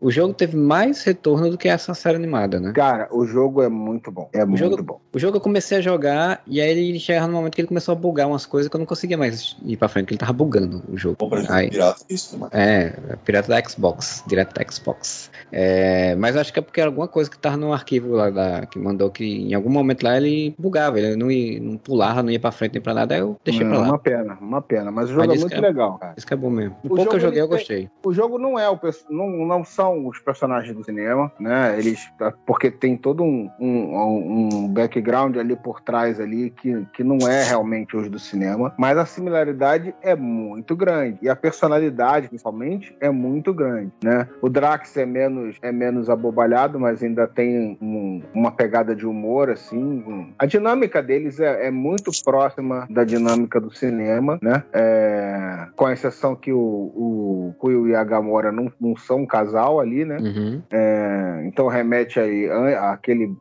o 0.00 0.10
jogo 0.10 0.34
teve 0.34 0.56
mais 0.56 1.02
retorno 1.02 1.50
do 1.50 1.58
que 1.58 1.68
essa 1.68 1.94
série 1.94 2.16
animada, 2.16 2.60
né? 2.60 2.72
Cara, 2.72 3.08
o 3.10 3.26
jogo 3.26 3.62
é 3.62 3.68
muito 3.68 4.11
bom. 4.12 4.28
É 4.32 4.44
o 4.44 4.48
muito 4.48 4.58
jogo, 4.60 4.82
bom. 4.82 5.00
O 5.12 5.18
jogo 5.18 5.36
eu 5.36 5.40
comecei 5.40 5.78
a 5.78 5.80
jogar 5.80 6.42
e 6.46 6.60
aí 6.60 6.70
ele 6.70 7.00
chegava 7.00 7.26
no 7.26 7.34
momento 7.34 7.54
que 7.54 7.60
ele 7.60 7.68
começou 7.68 7.92
a 7.92 7.94
bugar 7.94 8.28
umas 8.28 8.46
coisas 8.46 8.68
que 8.68 8.76
eu 8.76 8.78
não 8.78 8.86
conseguia 8.86 9.16
mais 9.16 9.56
ir 9.64 9.76
pra 9.76 9.88
frente, 9.88 10.06
que 10.06 10.14
ele 10.14 10.18
tava 10.18 10.32
bugando 10.32 10.82
o 10.88 10.96
jogo. 10.96 11.16
Bom, 11.18 11.28
pra 11.28 11.42
aí, 11.48 11.70
pirata, 11.70 12.04
isso, 12.08 12.38
mano. 12.38 12.50
É, 12.54 12.94
pirata 13.24 13.48
da 13.48 13.62
Xbox, 13.62 14.22
direto 14.26 14.54
da 14.54 14.70
Xbox. 14.70 15.30
É, 15.50 16.14
mas 16.16 16.36
acho 16.36 16.52
que 16.52 16.58
é 16.58 16.62
porque 16.62 16.80
era 16.80 16.88
alguma 16.88 17.08
coisa 17.08 17.30
que 17.30 17.38
tava 17.38 17.56
no 17.56 17.72
arquivo 17.72 18.14
lá 18.14 18.30
da, 18.30 18.66
que 18.66 18.78
mandou 18.78 19.10
que 19.10 19.24
em 19.24 19.54
algum 19.54 19.70
momento 19.70 20.02
lá 20.02 20.16
ele 20.16 20.54
bugava, 20.58 20.98
ele 20.98 21.16
não, 21.16 21.30
ia, 21.30 21.60
não 21.60 21.76
pulava, 21.76 22.22
não 22.22 22.30
ia 22.30 22.40
pra 22.40 22.52
frente 22.52 22.74
nem 22.74 22.82
pra 22.82 22.94
nada, 22.94 23.14
aí 23.14 23.20
eu 23.20 23.36
deixei 23.44 23.66
pra 23.66 23.78
lá. 23.78 23.84
Uma 23.84 23.98
pena, 23.98 24.38
uma 24.40 24.62
pena, 24.62 24.90
mas 24.90 25.10
o 25.10 25.14
jogo 25.14 25.26
mas 25.26 25.36
é 25.36 25.40
muito 25.40 25.54
é, 25.54 25.60
legal, 25.60 25.98
cara. 25.98 26.14
Isso 26.16 26.26
que 26.26 26.34
é 26.34 26.36
bom 26.36 26.50
mesmo. 26.50 26.76
O, 26.82 26.86
o 26.86 26.96
pouco 26.96 27.10
que 27.10 27.16
eu 27.16 27.20
joguei 27.20 27.40
eu 27.40 27.48
gostei. 27.48 27.90
O 28.04 28.12
jogo 28.12 28.38
não 28.38 28.58
é 28.58 28.68
o 28.68 28.78
não, 29.10 29.28
não 29.46 29.64
são 29.64 30.06
os 30.06 30.18
personagens 30.18 30.74
do 30.74 30.84
cinema, 30.84 31.30
né? 31.38 31.78
Eles 31.78 32.10
porque 32.46 32.70
tem 32.70 32.96
todo 32.96 33.22
um, 33.22 33.50
um, 33.58 33.91
um 33.92 34.68
background 34.68 35.36
ali 35.36 35.56
por 35.56 35.80
trás 35.80 36.20
ali 36.20 36.50
que, 36.50 36.86
que 36.92 37.04
não 37.04 37.18
é 37.28 37.42
realmente 37.42 37.96
os 37.96 38.08
do 38.08 38.18
cinema, 38.18 38.74
mas 38.78 38.96
a 38.98 39.06
similaridade 39.06 39.94
é 40.02 40.14
muito 40.14 40.74
grande 40.76 41.18
e 41.22 41.28
a 41.28 41.36
personalidade 41.36 42.28
principalmente 42.28 42.96
é 43.00 43.10
muito 43.10 43.52
grande, 43.52 43.92
né? 44.02 44.28
O 44.40 44.48
Drax 44.48 44.96
é 44.96 45.06
menos 45.06 45.56
é 45.62 45.72
menos 45.72 46.08
abobalhado, 46.08 46.78
mas 46.78 47.02
ainda 47.02 47.26
tem 47.26 47.78
um, 47.80 48.22
uma 48.34 48.50
pegada 48.50 48.94
de 48.94 49.06
humor 49.06 49.50
assim. 49.50 50.32
A 50.38 50.46
dinâmica 50.46 51.02
deles 51.02 51.40
é, 51.40 51.66
é, 51.66 51.70
muito 51.70 52.10
próxima 52.24 52.86
da 52.90 53.04
dinâmica 53.04 53.60
do 53.60 53.70
cinema, 53.70 54.38
né? 54.42 54.62
É, 54.72 55.66
com 55.76 55.86
a 55.86 55.92
exceção 55.92 56.34
que 56.34 56.52
o, 56.52 56.58
o 56.58 57.54
Kuyo 57.58 57.88
e 57.88 57.94
a 57.94 58.04
Gamora 58.04 58.52
não, 58.52 58.72
não 58.80 58.96
são 58.96 59.20
um 59.20 59.26
casal 59.26 59.80
ali, 59.80 60.04
né? 60.04 60.18
Uhum. 60.18 60.62
É, 60.70 61.42
então 61.46 61.68
remete 61.68 62.18
aí 62.20 62.48
àquele, 62.76 63.34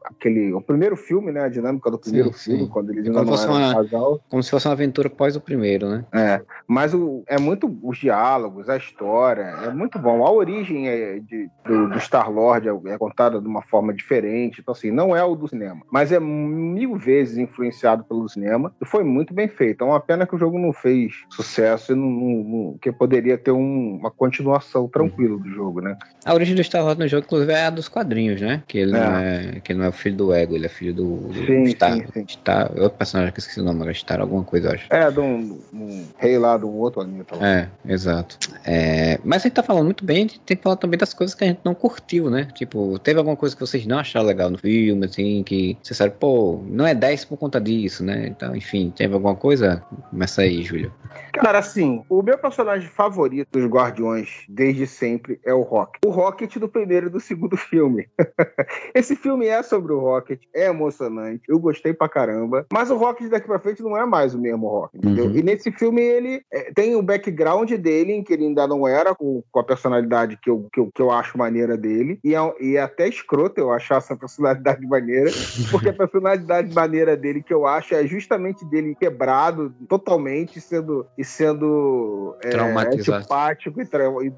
o 0.54 0.62
primeiro 0.62 0.96
filme, 0.96 1.32
né? 1.32 1.42
A 1.42 1.50
dinâmica 1.50 1.92
do 1.92 1.98
primeiro 1.98 2.34
sim, 2.34 2.52
filme, 2.52 2.64
sim. 2.66 2.70
quando 2.70 2.92
eles 2.92 3.06
ainda 3.08 3.24
não 3.24 3.34
eram 3.34 3.54
uma, 3.54 3.70
um 3.70 3.74
casal. 3.74 4.22
Como 4.30 4.44
se 4.44 4.50
fosse 4.50 4.68
uma 4.68 4.74
aventura 4.74 5.10
pós 5.10 5.36
o 5.36 5.42
primeiro, 5.42 5.90
né? 5.90 6.06
É, 6.14 6.42
mas 6.68 6.94
o, 6.94 7.24
é 7.28 7.40
muito 7.40 7.78
os 7.84 7.98
diálogos, 7.98 8.70
a 8.70 8.78
história, 8.78 9.44
é 9.64 9.70
muito 9.70 10.00
bom. 10.00 10.26
A 10.26 10.32
origem 10.32 10.88
é 10.88 11.20
de, 11.20 11.50
do, 11.66 11.90
do 11.90 12.00
Star-Lord 12.00 12.68
é, 12.68 12.94
é 12.94 12.98
contada 12.98 13.40
de 13.40 13.48
uma 13.48 13.62
forma 13.62 13.94
diferente, 13.94 14.62
então 14.62 14.72
assim, 14.74 14.92
não 14.92 15.16
é 15.16 15.24
o 15.24 15.36
do 15.36 15.48
cinema, 15.48 15.82
mas 15.92 16.12
é 16.12 16.20
mil 16.20 16.96
vezes 16.96 17.38
influenciado 17.38 18.04
pelo 18.04 18.28
cinema 18.30 18.74
e 18.82 18.86
foi 18.86 19.04
muito 19.04 19.34
bem 19.34 19.48
feito. 19.48 19.84
É 19.84 19.88
uma 19.88 20.00
pena 20.00 20.26
que 20.26 20.36
o 20.36 20.38
jogo 20.38 20.58
não 20.58 20.74
fez 20.74 21.14
sucesso 21.30 21.92
e 21.92 21.96
não, 21.96 22.10
não, 22.10 22.44
não 22.44 22.78
que 22.80 22.92
poderia 22.92 23.38
ter 23.38 23.52
um, 23.52 23.98
uma 23.98 24.12
continuação 24.12 24.88
tranquila 24.88 25.38
do 25.38 25.50
jogo, 25.50 25.82
né? 25.82 25.98
A 26.26 26.34
origem 26.34 26.56
do 26.56 26.64
Star 26.64 26.84
Wars 26.84 26.98
no 26.98 27.08
jogo, 27.08 27.26
inclusive, 27.26 27.52
é 27.52 27.66
a 27.66 27.70
dos 27.70 27.88
quadrinhos, 27.88 28.42
né? 28.42 28.64
Que 28.68 28.78
ele, 28.78 28.96
é. 28.96 29.00
Não, 29.00 29.18
é, 29.18 29.60
que 29.64 29.72
ele 29.72 29.80
não 29.80 29.86
é 29.86 29.90
o 29.90 29.94
filho 29.94 30.16
do 30.16 30.31
Ego, 30.34 30.56
ele 30.56 30.66
é 30.66 30.70
filho 30.70 30.94
do, 30.94 31.16
do 31.28 31.46
sim, 31.46 31.66
Star. 31.68 31.94
Sim, 31.94 32.06
sim. 32.14 32.26
Star. 32.28 32.72
Outro 32.78 32.98
personagem 32.98 33.34
que 33.34 33.40
eu 33.40 33.42
esqueci 33.42 33.62
o 33.62 33.64
nome, 33.64 33.84
era 33.84 33.94
Star 33.94 34.22
alguma 34.22 34.44
coisa, 34.44 34.70
eu 34.70 34.74
acho. 34.74 34.88
É, 34.90 35.12
de 35.12 35.20
um, 35.20 35.60
um 35.74 36.08
rei 36.18 36.38
lá 36.38 36.58
do 36.58 36.70
outro 36.70 37.02
anime. 37.02 37.26
É, 37.40 37.68
exato. 37.86 38.38
É, 38.66 39.20
mas 39.24 39.42
a 39.42 39.48
gente 39.48 39.54
tá 39.54 39.64
falando 39.64 39.86
muito 39.86 40.04
bem, 40.04 40.28
gente 40.32 40.40
tem 40.42 40.58
que 40.58 40.64
falar 40.64 40.76
também 40.76 40.98
das 40.98 41.14
coisas 41.14 41.36
que 41.36 41.44
a 41.44 41.48
gente 41.48 41.62
não 41.64 41.74
curtiu, 41.74 42.30
né? 42.30 42.48
Tipo, 42.54 42.98
teve 43.00 43.20
alguma 43.20 43.36
coisa 43.36 43.56
que 43.56 43.62
vocês 43.62 43.86
não 43.86 44.00
acharam 44.00 44.26
legal 44.26 44.50
no 44.50 44.58
filme, 44.58 45.06
assim, 45.06 45.44
que 45.44 45.78
você 45.82 45.94
sabe, 45.94 46.16
pô, 46.20 46.62
não 46.68 46.86
é 46.86 46.94
10 46.94 47.26
por 47.26 47.38
conta 47.38 47.60
disso, 47.60 48.04
né? 48.04 48.28
Então, 48.28 48.56
enfim, 48.56 48.94
teve 48.96 49.14
alguma 49.14 49.36
coisa? 49.36 49.84
Começa 50.10 50.42
aí, 50.42 50.64
Júlio. 50.64 50.92
Cara, 51.34 51.60
assim, 51.60 52.04
o 52.10 52.22
meu 52.22 52.38
personagem 52.38 52.88
favorito 52.88 53.48
dos 53.52 53.66
Guardiões 53.66 54.46
desde 54.48 54.86
sempre 54.86 55.40
é 55.46 55.54
o 55.54 55.62
Rocket. 55.62 56.02
O 56.06 56.10
Rocket 56.10 56.58
do 56.58 56.68
primeiro 56.68 57.08
e 57.08 57.10
do 57.10 57.20
segundo 57.20 57.58
filme. 57.58 58.08
Esse 58.94 59.16
filme 59.16 59.48
é 59.48 59.62
sobre 59.64 59.94
o 59.94 60.00
Rocket, 60.22 60.42
é 60.54 60.68
emocionante, 60.68 61.42
eu 61.50 61.60
gostei 61.60 61.94
pra 61.94 62.08
caramba, 62.08 62.66
mas 62.72 62.92
o 62.92 62.96
Rocket 62.96 63.30
daqui 63.30 63.48
pra 63.48 63.60
frente 63.60 63.82
não 63.82 63.98
é 63.98 64.06
mais 64.06 64.34
o 64.34 64.40
mesmo 64.40 64.68
Rocket, 64.68 65.04
entendeu? 65.04 65.26
Uhum. 65.26 65.36
E 65.36 65.44
nesse 65.44 65.72
filme 65.72 66.02
ele 66.02 66.44
é, 66.52 66.72
tem 66.74 66.96
o 66.96 67.02
background 67.02 67.72
dele, 67.72 68.14
em 68.14 68.24
que 68.24 68.34
ele 68.34 68.46
ainda 68.46 68.68
não 68.68 68.88
era 68.88 69.16
com, 69.16 69.44
com 69.52 69.60
a 69.60 69.64
personalidade 69.64 70.38
que 70.42 70.50
eu, 70.50 70.68
que, 70.72 70.80
eu, 70.80 70.90
que 70.94 71.02
eu 71.02 71.12
acho 71.12 71.38
maneira 71.38 71.76
dele, 71.76 72.20
e 72.24 72.36
é, 72.36 72.54
e 72.60 72.76
é 72.78 72.82
até 72.82 73.08
escroto 73.08 73.60
eu 73.60 73.72
achar 73.72 73.98
essa 73.98 74.16
personalidade 74.16 74.86
maneira, 74.88 75.32
porque 75.70 75.90
a 75.90 75.94
personalidade 75.94 76.74
maneira 76.74 77.18
dele 77.18 77.42
que 77.42 77.54
eu 77.54 77.66
acho 77.66 77.96
é 77.96 78.06
justamente 78.06 78.64
dele 78.66 78.96
quebrado 78.96 79.74
totalmente, 79.88 80.62
sendo 80.62 81.06
e 81.18 81.24
sendo 81.24 82.36
é, 82.44 82.58
antipático 82.58 83.82
e, 83.82 83.88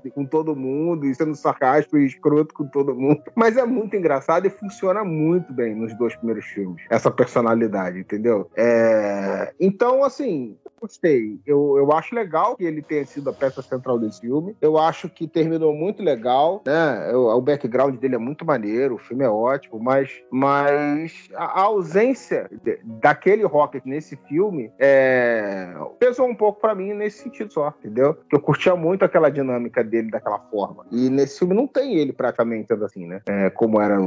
e 0.05 0.11
com 0.11 0.25
todo 0.25 0.55
mundo, 0.55 1.05
e 1.05 1.13
sendo 1.13 1.35
sarcástico 1.35 1.97
e 1.97 2.05
escroto 2.05 2.53
com 2.53 2.65
todo 2.65 2.95
mundo. 2.95 3.21
Mas 3.35 3.57
é 3.57 3.65
muito 3.65 3.95
engraçado 3.95 4.45
e 4.45 4.49
funciona 4.49 5.03
muito 5.03 5.51
bem 5.53 5.72
nos 5.73 5.95
dois 5.97 6.15
primeiros 6.15 6.45
filmes, 6.45 6.83
essa 6.89 7.09
personalidade, 7.11 7.99
entendeu? 7.99 8.49
É, 8.55 9.53
Então, 9.59 10.03
assim, 10.03 10.55
gostei. 10.81 11.39
Eu, 11.45 11.77
eu 11.77 11.91
acho 11.93 12.13
legal 12.13 12.57
que 12.57 12.63
ele 12.65 12.81
tenha 12.81 13.05
sido 13.05 13.29
a 13.29 13.33
peça 13.33 13.61
central 13.61 13.97
desse 13.97 14.19
filme. 14.19 14.55
Eu 14.61 14.77
acho 14.77 15.07
que 15.09 15.27
terminou 15.27 15.73
muito 15.73 16.03
legal, 16.03 16.61
né? 16.65 17.13
O, 17.15 17.29
o 17.37 17.41
background 17.41 17.95
dele 17.95 18.15
é 18.15 18.17
muito 18.17 18.45
maneiro, 18.45 18.95
o 18.95 18.97
filme 18.97 19.23
é 19.23 19.29
ótimo, 19.29 19.79
mas, 19.79 20.09
mas 20.29 21.29
a, 21.35 21.45
a 21.45 21.61
ausência 21.63 22.49
de- 22.63 22.79
daquele 22.83 23.43
Rocket 23.45 23.83
nesse 23.85 24.17
filme 24.27 24.71
é, 24.77 25.73
pesou 25.99 26.27
um 26.27 26.35
pouco 26.35 26.59
pra 26.59 26.75
mim 26.75 26.93
nesse 26.93 27.19
sentido 27.23 27.51
só, 27.53 27.73
entendeu? 27.79 28.15
Que 28.29 28.35
eu 28.35 28.41
curtia 28.41 28.75
muito 28.75 29.05
aquela 29.05 29.29
dinâmica 29.29 29.83
dele 29.83 30.11
daquela 30.11 30.39
forma. 30.51 30.85
E 30.91 31.09
nesse 31.09 31.39
filme 31.39 31.53
não 31.53 31.67
tem 31.67 31.95
ele 31.95 32.11
praticamente 32.11 32.73
assim, 32.73 33.05
né? 33.07 33.21
É, 33.27 33.49
como 33.51 33.79
era 33.79 33.97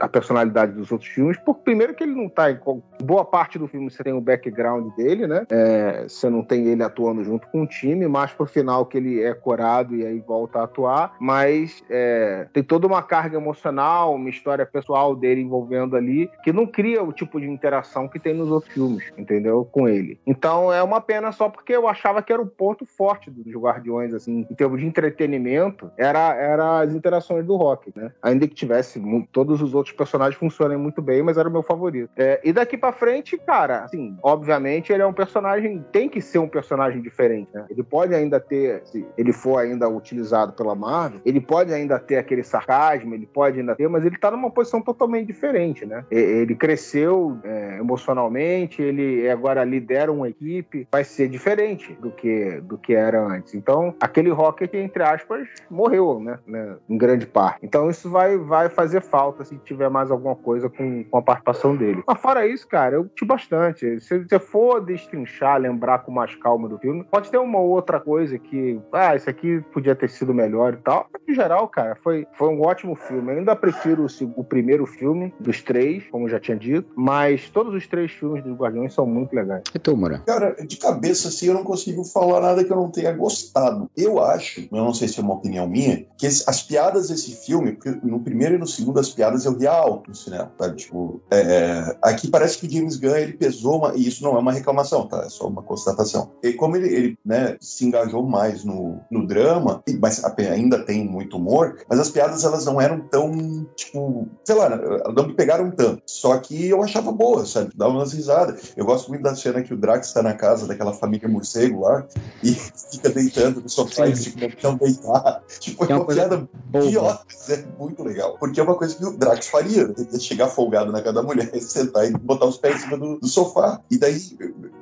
a 0.00 0.08
personalidade 0.08 0.72
dos 0.72 0.90
outros 0.92 1.08
filmes. 1.16 1.38
Por 1.38 1.56
primeiro 1.56 1.94
que 1.94 2.04
ele 2.04 2.14
não 2.14 2.28
tá 2.28 2.50
em 2.50 2.58
boa 3.02 3.24
parte 3.24 3.58
do 3.58 3.66
filme 3.66 3.90
você 3.90 4.04
tem 4.04 4.12
o 4.12 4.20
background 4.20 4.92
dele, 4.94 5.26
né? 5.26 5.46
É, 5.50 6.02
você 6.02 6.28
não 6.28 6.42
tem 6.42 6.66
ele 6.66 6.82
atuando 6.82 7.24
junto 7.24 7.48
com 7.48 7.62
o 7.62 7.66
time, 7.66 8.06
mas 8.06 8.32
pro 8.32 8.46
final 8.46 8.84
que 8.84 8.98
ele 8.98 9.22
é 9.22 9.32
corado 9.34 9.96
e 9.96 10.06
aí 10.06 10.20
volta 10.20 10.60
a 10.60 10.64
atuar. 10.64 11.16
Mas 11.18 11.82
é, 11.88 12.46
tem 12.52 12.62
toda 12.62 12.86
uma 12.86 13.02
carga 13.02 13.38
emocional, 13.38 14.14
uma 14.14 14.28
história 14.28 14.66
pessoal 14.66 15.16
dele 15.16 15.40
envolvendo 15.40 15.96
ali, 15.96 16.30
que 16.44 16.52
não 16.52 16.66
cria 16.66 17.02
o 17.02 17.12
tipo 17.12 17.40
de 17.40 17.48
interação 17.48 18.08
que 18.08 18.20
tem 18.20 18.34
nos 18.34 18.50
outros 18.50 18.72
filmes, 18.72 19.04
entendeu? 19.16 19.64
Com 19.64 19.88
ele. 19.88 20.20
Então 20.26 20.72
é 20.72 20.82
uma 20.82 21.00
pena 21.00 21.32
só 21.32 21.48
porque 21.48 21.74
eu 21.74 21.88
achava 21.88 22.22
que 22.22 22.32
era 22.32 22.42
o 22.42 22.46
ponto 22.46 22.84
forte 22.84 23.30
dos 23.30 23.46
Guardiões, 23.54 24.12
assim, 24.12 24.46
em 24.50 24.54
termos 24.54 24.80
de 24.80 24.86
entretenimento, 24.86 25.90
era, 25.96 26.34
era 26.34 26.80
as 26.80 26.92
interações 26.92 27.46
do 27.46 27.56
Rock, 27.56 27.92
né? 27.96 28.12
Ainda 28.22 28.46
que 28.46 28.54
tivesse 28.54 29.00
todos 29.32 29.62
os 29.62 29.74
outros 29.74 29.94
personagens 29.94 30.38
funcionem 30.38 30.76
muito 30.76 31.00
bem, 31.06 31.22
mas 31.22 31.38
era 31.38 31.48
o 31.48 31.52
meu 31.52 31.62
favorito. 31.62 32.10
É, 32.16 32.40
e 32.44 32.52
daqui 32.52 32.76
pra 32.76 32.92
frente, 32.92 33.38
cara, 33.38 33.84
assim, 33.84 34.16
obviamente 34.22 34.92
ele 34.92 35.02
é 35.02 35.06
um 35.06 35.12
personagem, 35.12 35.84
tem 35.92 36.08
que 36.08 36.20
ser 36.20 36.38
um 36.38 36.48
personagem 36.48 37.00
diferente, 37.00 37.48
né? 37.54 37.64
Ele 37.70 37.82
pode 37.82 38.14
ainda 38.14 38.40
ter, 38.40 38.82
se 38.84 39.06
ele 39.16 39.32
for 39.32 39.58
ainda 39.58 39.88
utilizado 39.88 40.52
pela 40.52 40.74
Marvel, 40.74 41.20
ele 41.24 41.40
pode 41.40 41.72
ainda 41.72 41.98
ter 41.98 42.16
aquele 42.16 42.42
sarcasmo, 42.42 43.14
ele 43.14 43.26
pode 43.26 43.60
ainda 43.60 43.74
ter, 43.76 43.88
mas 43.88 44.04
ele 44.04 44.18
tá 44.18 44.30
numa 44.30 44.50
posição 44.50 44.82
totalmente 44.82 45.26
diferente, 45.28 45.86
né? 45.86 46.04
Ele 46.10 46.54
cresceu 46.54 47.38
é, 47.44 47.78
emocionalmente, 47.78 48.82
ele 48.82 49.28
agora 49.28 49.62
lidera 49.64 50.10
uma 50.10 50.28
equipe, 50.28 50.88
vai 50.90 51.04
ser 51.04 51.28
diferente 51.28 51.96
do 52.00 52.10
que, 52.10 52.60
do 52.62 52.76
que 52.76 52.94
era 52.94 53.22
antes. 53.22 53.54
Então, 53.54 53.94
aquele 54.00 54.30
Rocket, 54.30 54.72
entre 54.74 55.02
aspas, 55.02 55.46
morreu, 55.70 56.20
né? 56.20 56.38
né, 56.46 56.76
Em 56.88 56.98
grande 56.98 57.26
parte. 57.26 57.60
Então, 57.62 57.88
isso 57.88 58.10
vai, 58.10 58.36
vai 58.36 58.68
fazer 58.68 59.00
falta 59.00 59.44
se 59.44 59.56
tiver 59.58 59.88
mais 59.88 60.10
alguma 60.10 60.34
coisa 60.34 60.68
com, 60.68 60.95
com 61.04 61.18
a 61.18 61.22
participação 61.22 61.76
dele. 61.76 62.02
Mas 62.06 62.20
fora 62.20 62.46
isso, 62.46 62.66
cara, 62.66 62.96
eu 62.96 63.04
curti 63.04 63.24
bastante. 63.24 64.00
Se 64.00 64.18
você 64.18 64.38
for 64.38 64.84
destrinchar, 64.84 65.60
lembrar 65.60 66.00
com 66.00 66.12
mais 66.12 66.34
calma 66.36 66.68
do 66.68 66.78
filme, 66.78 67.04
pode 67.04 67.30
ter 67.30 67.38
uma 67.38 67.60
outra 67.60 68.00
coisa 68.00 68.38
que, 68.38 68.80
ah, 68.92 69.16
isso 69.16 69.28
aqui 69.28 69.60
podia 69.72 69.94
ter 69.94 70.08
sido 70.08 70.34
melhor 70.34 70.74
e 70.74 70.76
tal. 70.78 71.08
Mas, 71.12 71.22
em 71.28 71.34
geral, 71.34 71.68
cara, 71.68 71.96
foi, 72.02 72.26
foi 72.32 72.48
um 72.48 72.62
ótimo 72.62 72.94
filme. 72.94 73.32
Eu 73.32 73.38
ainda 73.38 73.56
prefiro 73.56 74.04
o, 74.06 74.40
o 74.40 74.44
primeiro 74.44 74.86
filme 74.86 75.34
dos 75.40 75.62
três, 75.62 76.04
como 76.10 76.26
eu 76.26 76.30
já 76.30 76.40
tinha 76.40 76.56
dito, 76.56 76.88
mas 76.96 77.48
todos 77.50 77.74
os 77.74 77.86
três 77.86 78.12
filmes 78.12 78.42
dos 78.42 78.56
Guardiões 78.56 78.94
são 78.94 79.06
muito 79.06 79.34
legais. 79.34 79.62
E 79.74 79.78
tu, 79.78 79.96
Moura? 79.96 80.22
Cara, 80.26 80.54
de 80.54 80.76
cabeça 80.76 81.28
assim, 81.28 81.46
eu 81.46 81.54
não 81.54 81.64
consigo 81.64 82.04
falar 82.04 82.40
nada 82.40 82.64
que 82.64 82.72
eu 82.72 82.76
não 82.76 82.90
tenha 82.90 83.12
gostado. 83.12 83.90
Eu 83.96 84.22
acho, 84.22 84.60
eu 84.60 84.84
não 84.84 84.94
sei 84.94 85.08
se 85.08 85.20
é 85.20 85.22
uma 85.22 85.34
opinião 85.34 85.66
minha, 85.66 86.06
que 86.16 86.26
as 86.26 86.62
piadas 86.62 87.08
desse 87.08 87.44
filme, 87.44 87.72
porque 87.72 87.90
no 88.02 88.20
primeiro 88.20 88.54
e 88.54 88.58
no 88.58 88.66
segundo 88.66 89.00
as 89.00 89.10
piadas 89.10 89.44
eu 89.44 89.56
ria 89.56 89.70
alto 89.70 90.10
no 90.10 90.16
cinema, 90.16 90.50
sabe? 90.58 90.75
Tipo, 90.76 91.20
é, 91.30 91.96
aqui 92.02 92.28
parece 92.28 92.58
que 92.58 92.66
o 92.66 92.70
James 92.70 92.96
Gunn 92.96 93.16
ele 93.16 93.32
pesou, 93.32 93.78
uma, 93.78 93.94
e 93.94 94.06
isso 94.06 94.22
não 94.22 94.36
é 94.36 94.38
uma 94.38 94.52
reclamação, 94.52 95.06
tá? 95.06 95.22
É 95.24 95.28
só 95.28 95.48
uma 95.48 95.62
constatação. 95.62 96.32
E 96.42 96.52
como 96.52 96.76
ele, 96.76 96.88
ele 96.88 97.18
né, 97.24 97.56
se 97.60 97.84
engajou 97.84 98.22
mais 98.22 98.64
no, 98.64 99.00
no 99.10 99.26
drama, 99.26 99.82
mas 100.00 100.22
ainda 100.24 100.84
tem 100.84 101.04
muito 101.04 101.36
humor, 101.36 101.78
mas 101.88 101.98
as 101.98 102.10
piadas 102.10 102.44
elas 102.44 102.64
não 102.64 102.80
eram 102.80 103.00
tão, 103.00 103.66
tipo, 103.74 104.28
sei 104.44 104.54
lá, 104.54 104.70
não 105.14 105.26
me 105.26 105.34
pegaram 105.34 105.70
tanto. 105.70 106.02
Só 106.06 106.36
que 106.38 106.68
eu 106.68 106.82
achava 106.82 107.12
boa, 107.12 107.44
sabe? 107.44 107.70
Dava 107.74 107.92
umas 107.92 108.12
risadas. 108.12 108.72
Eu 108.76 108.84
gosto 108.84 109.08
muito 109.08 109.22
da 109.22 109.34
cena 109.34 109.62
que 109.62 109.74
o 109.74 109.76
Drax 109.76 110.08
está 110.08 110.22
na 110.22 110.34
casa 110.34 110.66
daquela 110.66 110.92
família 110.92 111.28
morcego 111.28 111.80
lá 111.80 112.06
e 112.42 112.52
fica 112.90 113.10
deitando 113.10 113.60
no 113.60 113.68
sofá 113.68 114.06
e 114.06 114.16
ficam 114.16 114.48
tentando 114.48 114.78
deitar. 114.78 115.42
Tipo, 115.60 115.84
é 115.84 115.92
é 115.92 115.96
uma 115.96 116.06
uma 116.06 116.14
piada 116.14 116.48
Boa. 116.70 116.84
idiota, 116.84 117.26
é 117.50 117.64
muito 117.78 118.02
legal. 118.02 118.36
Porque 118.38 118.60
é 118.60 118.62
uma 118.62 118.76
coisa 118.76 118.94
que 118.94 119.04
o 119.04 119.16
Drax 119.16 119.48
faria. 119.48 119.88
né? 119.88 119.94
Ele 119.98 120.08
ia 120.12 120.20
chegar 120.20 120.48
folgado 120.66 120.90
na 120.92 121.00
casa 121.00 121.14
da 121.14 121.22
mulher, 121.22 121.46
sentar 121.60 122.04
e 122.06 122.12
botar 122.12 122.46
os 122.46 122.58
pés 122.58 122.76
em 122.76 122.78
cima 122.78 122.98
do, 122.98 123.18
do 123.20 123.26
sofá. 123.28 123.80
E 123.90 123.98
daí 123.98 124.16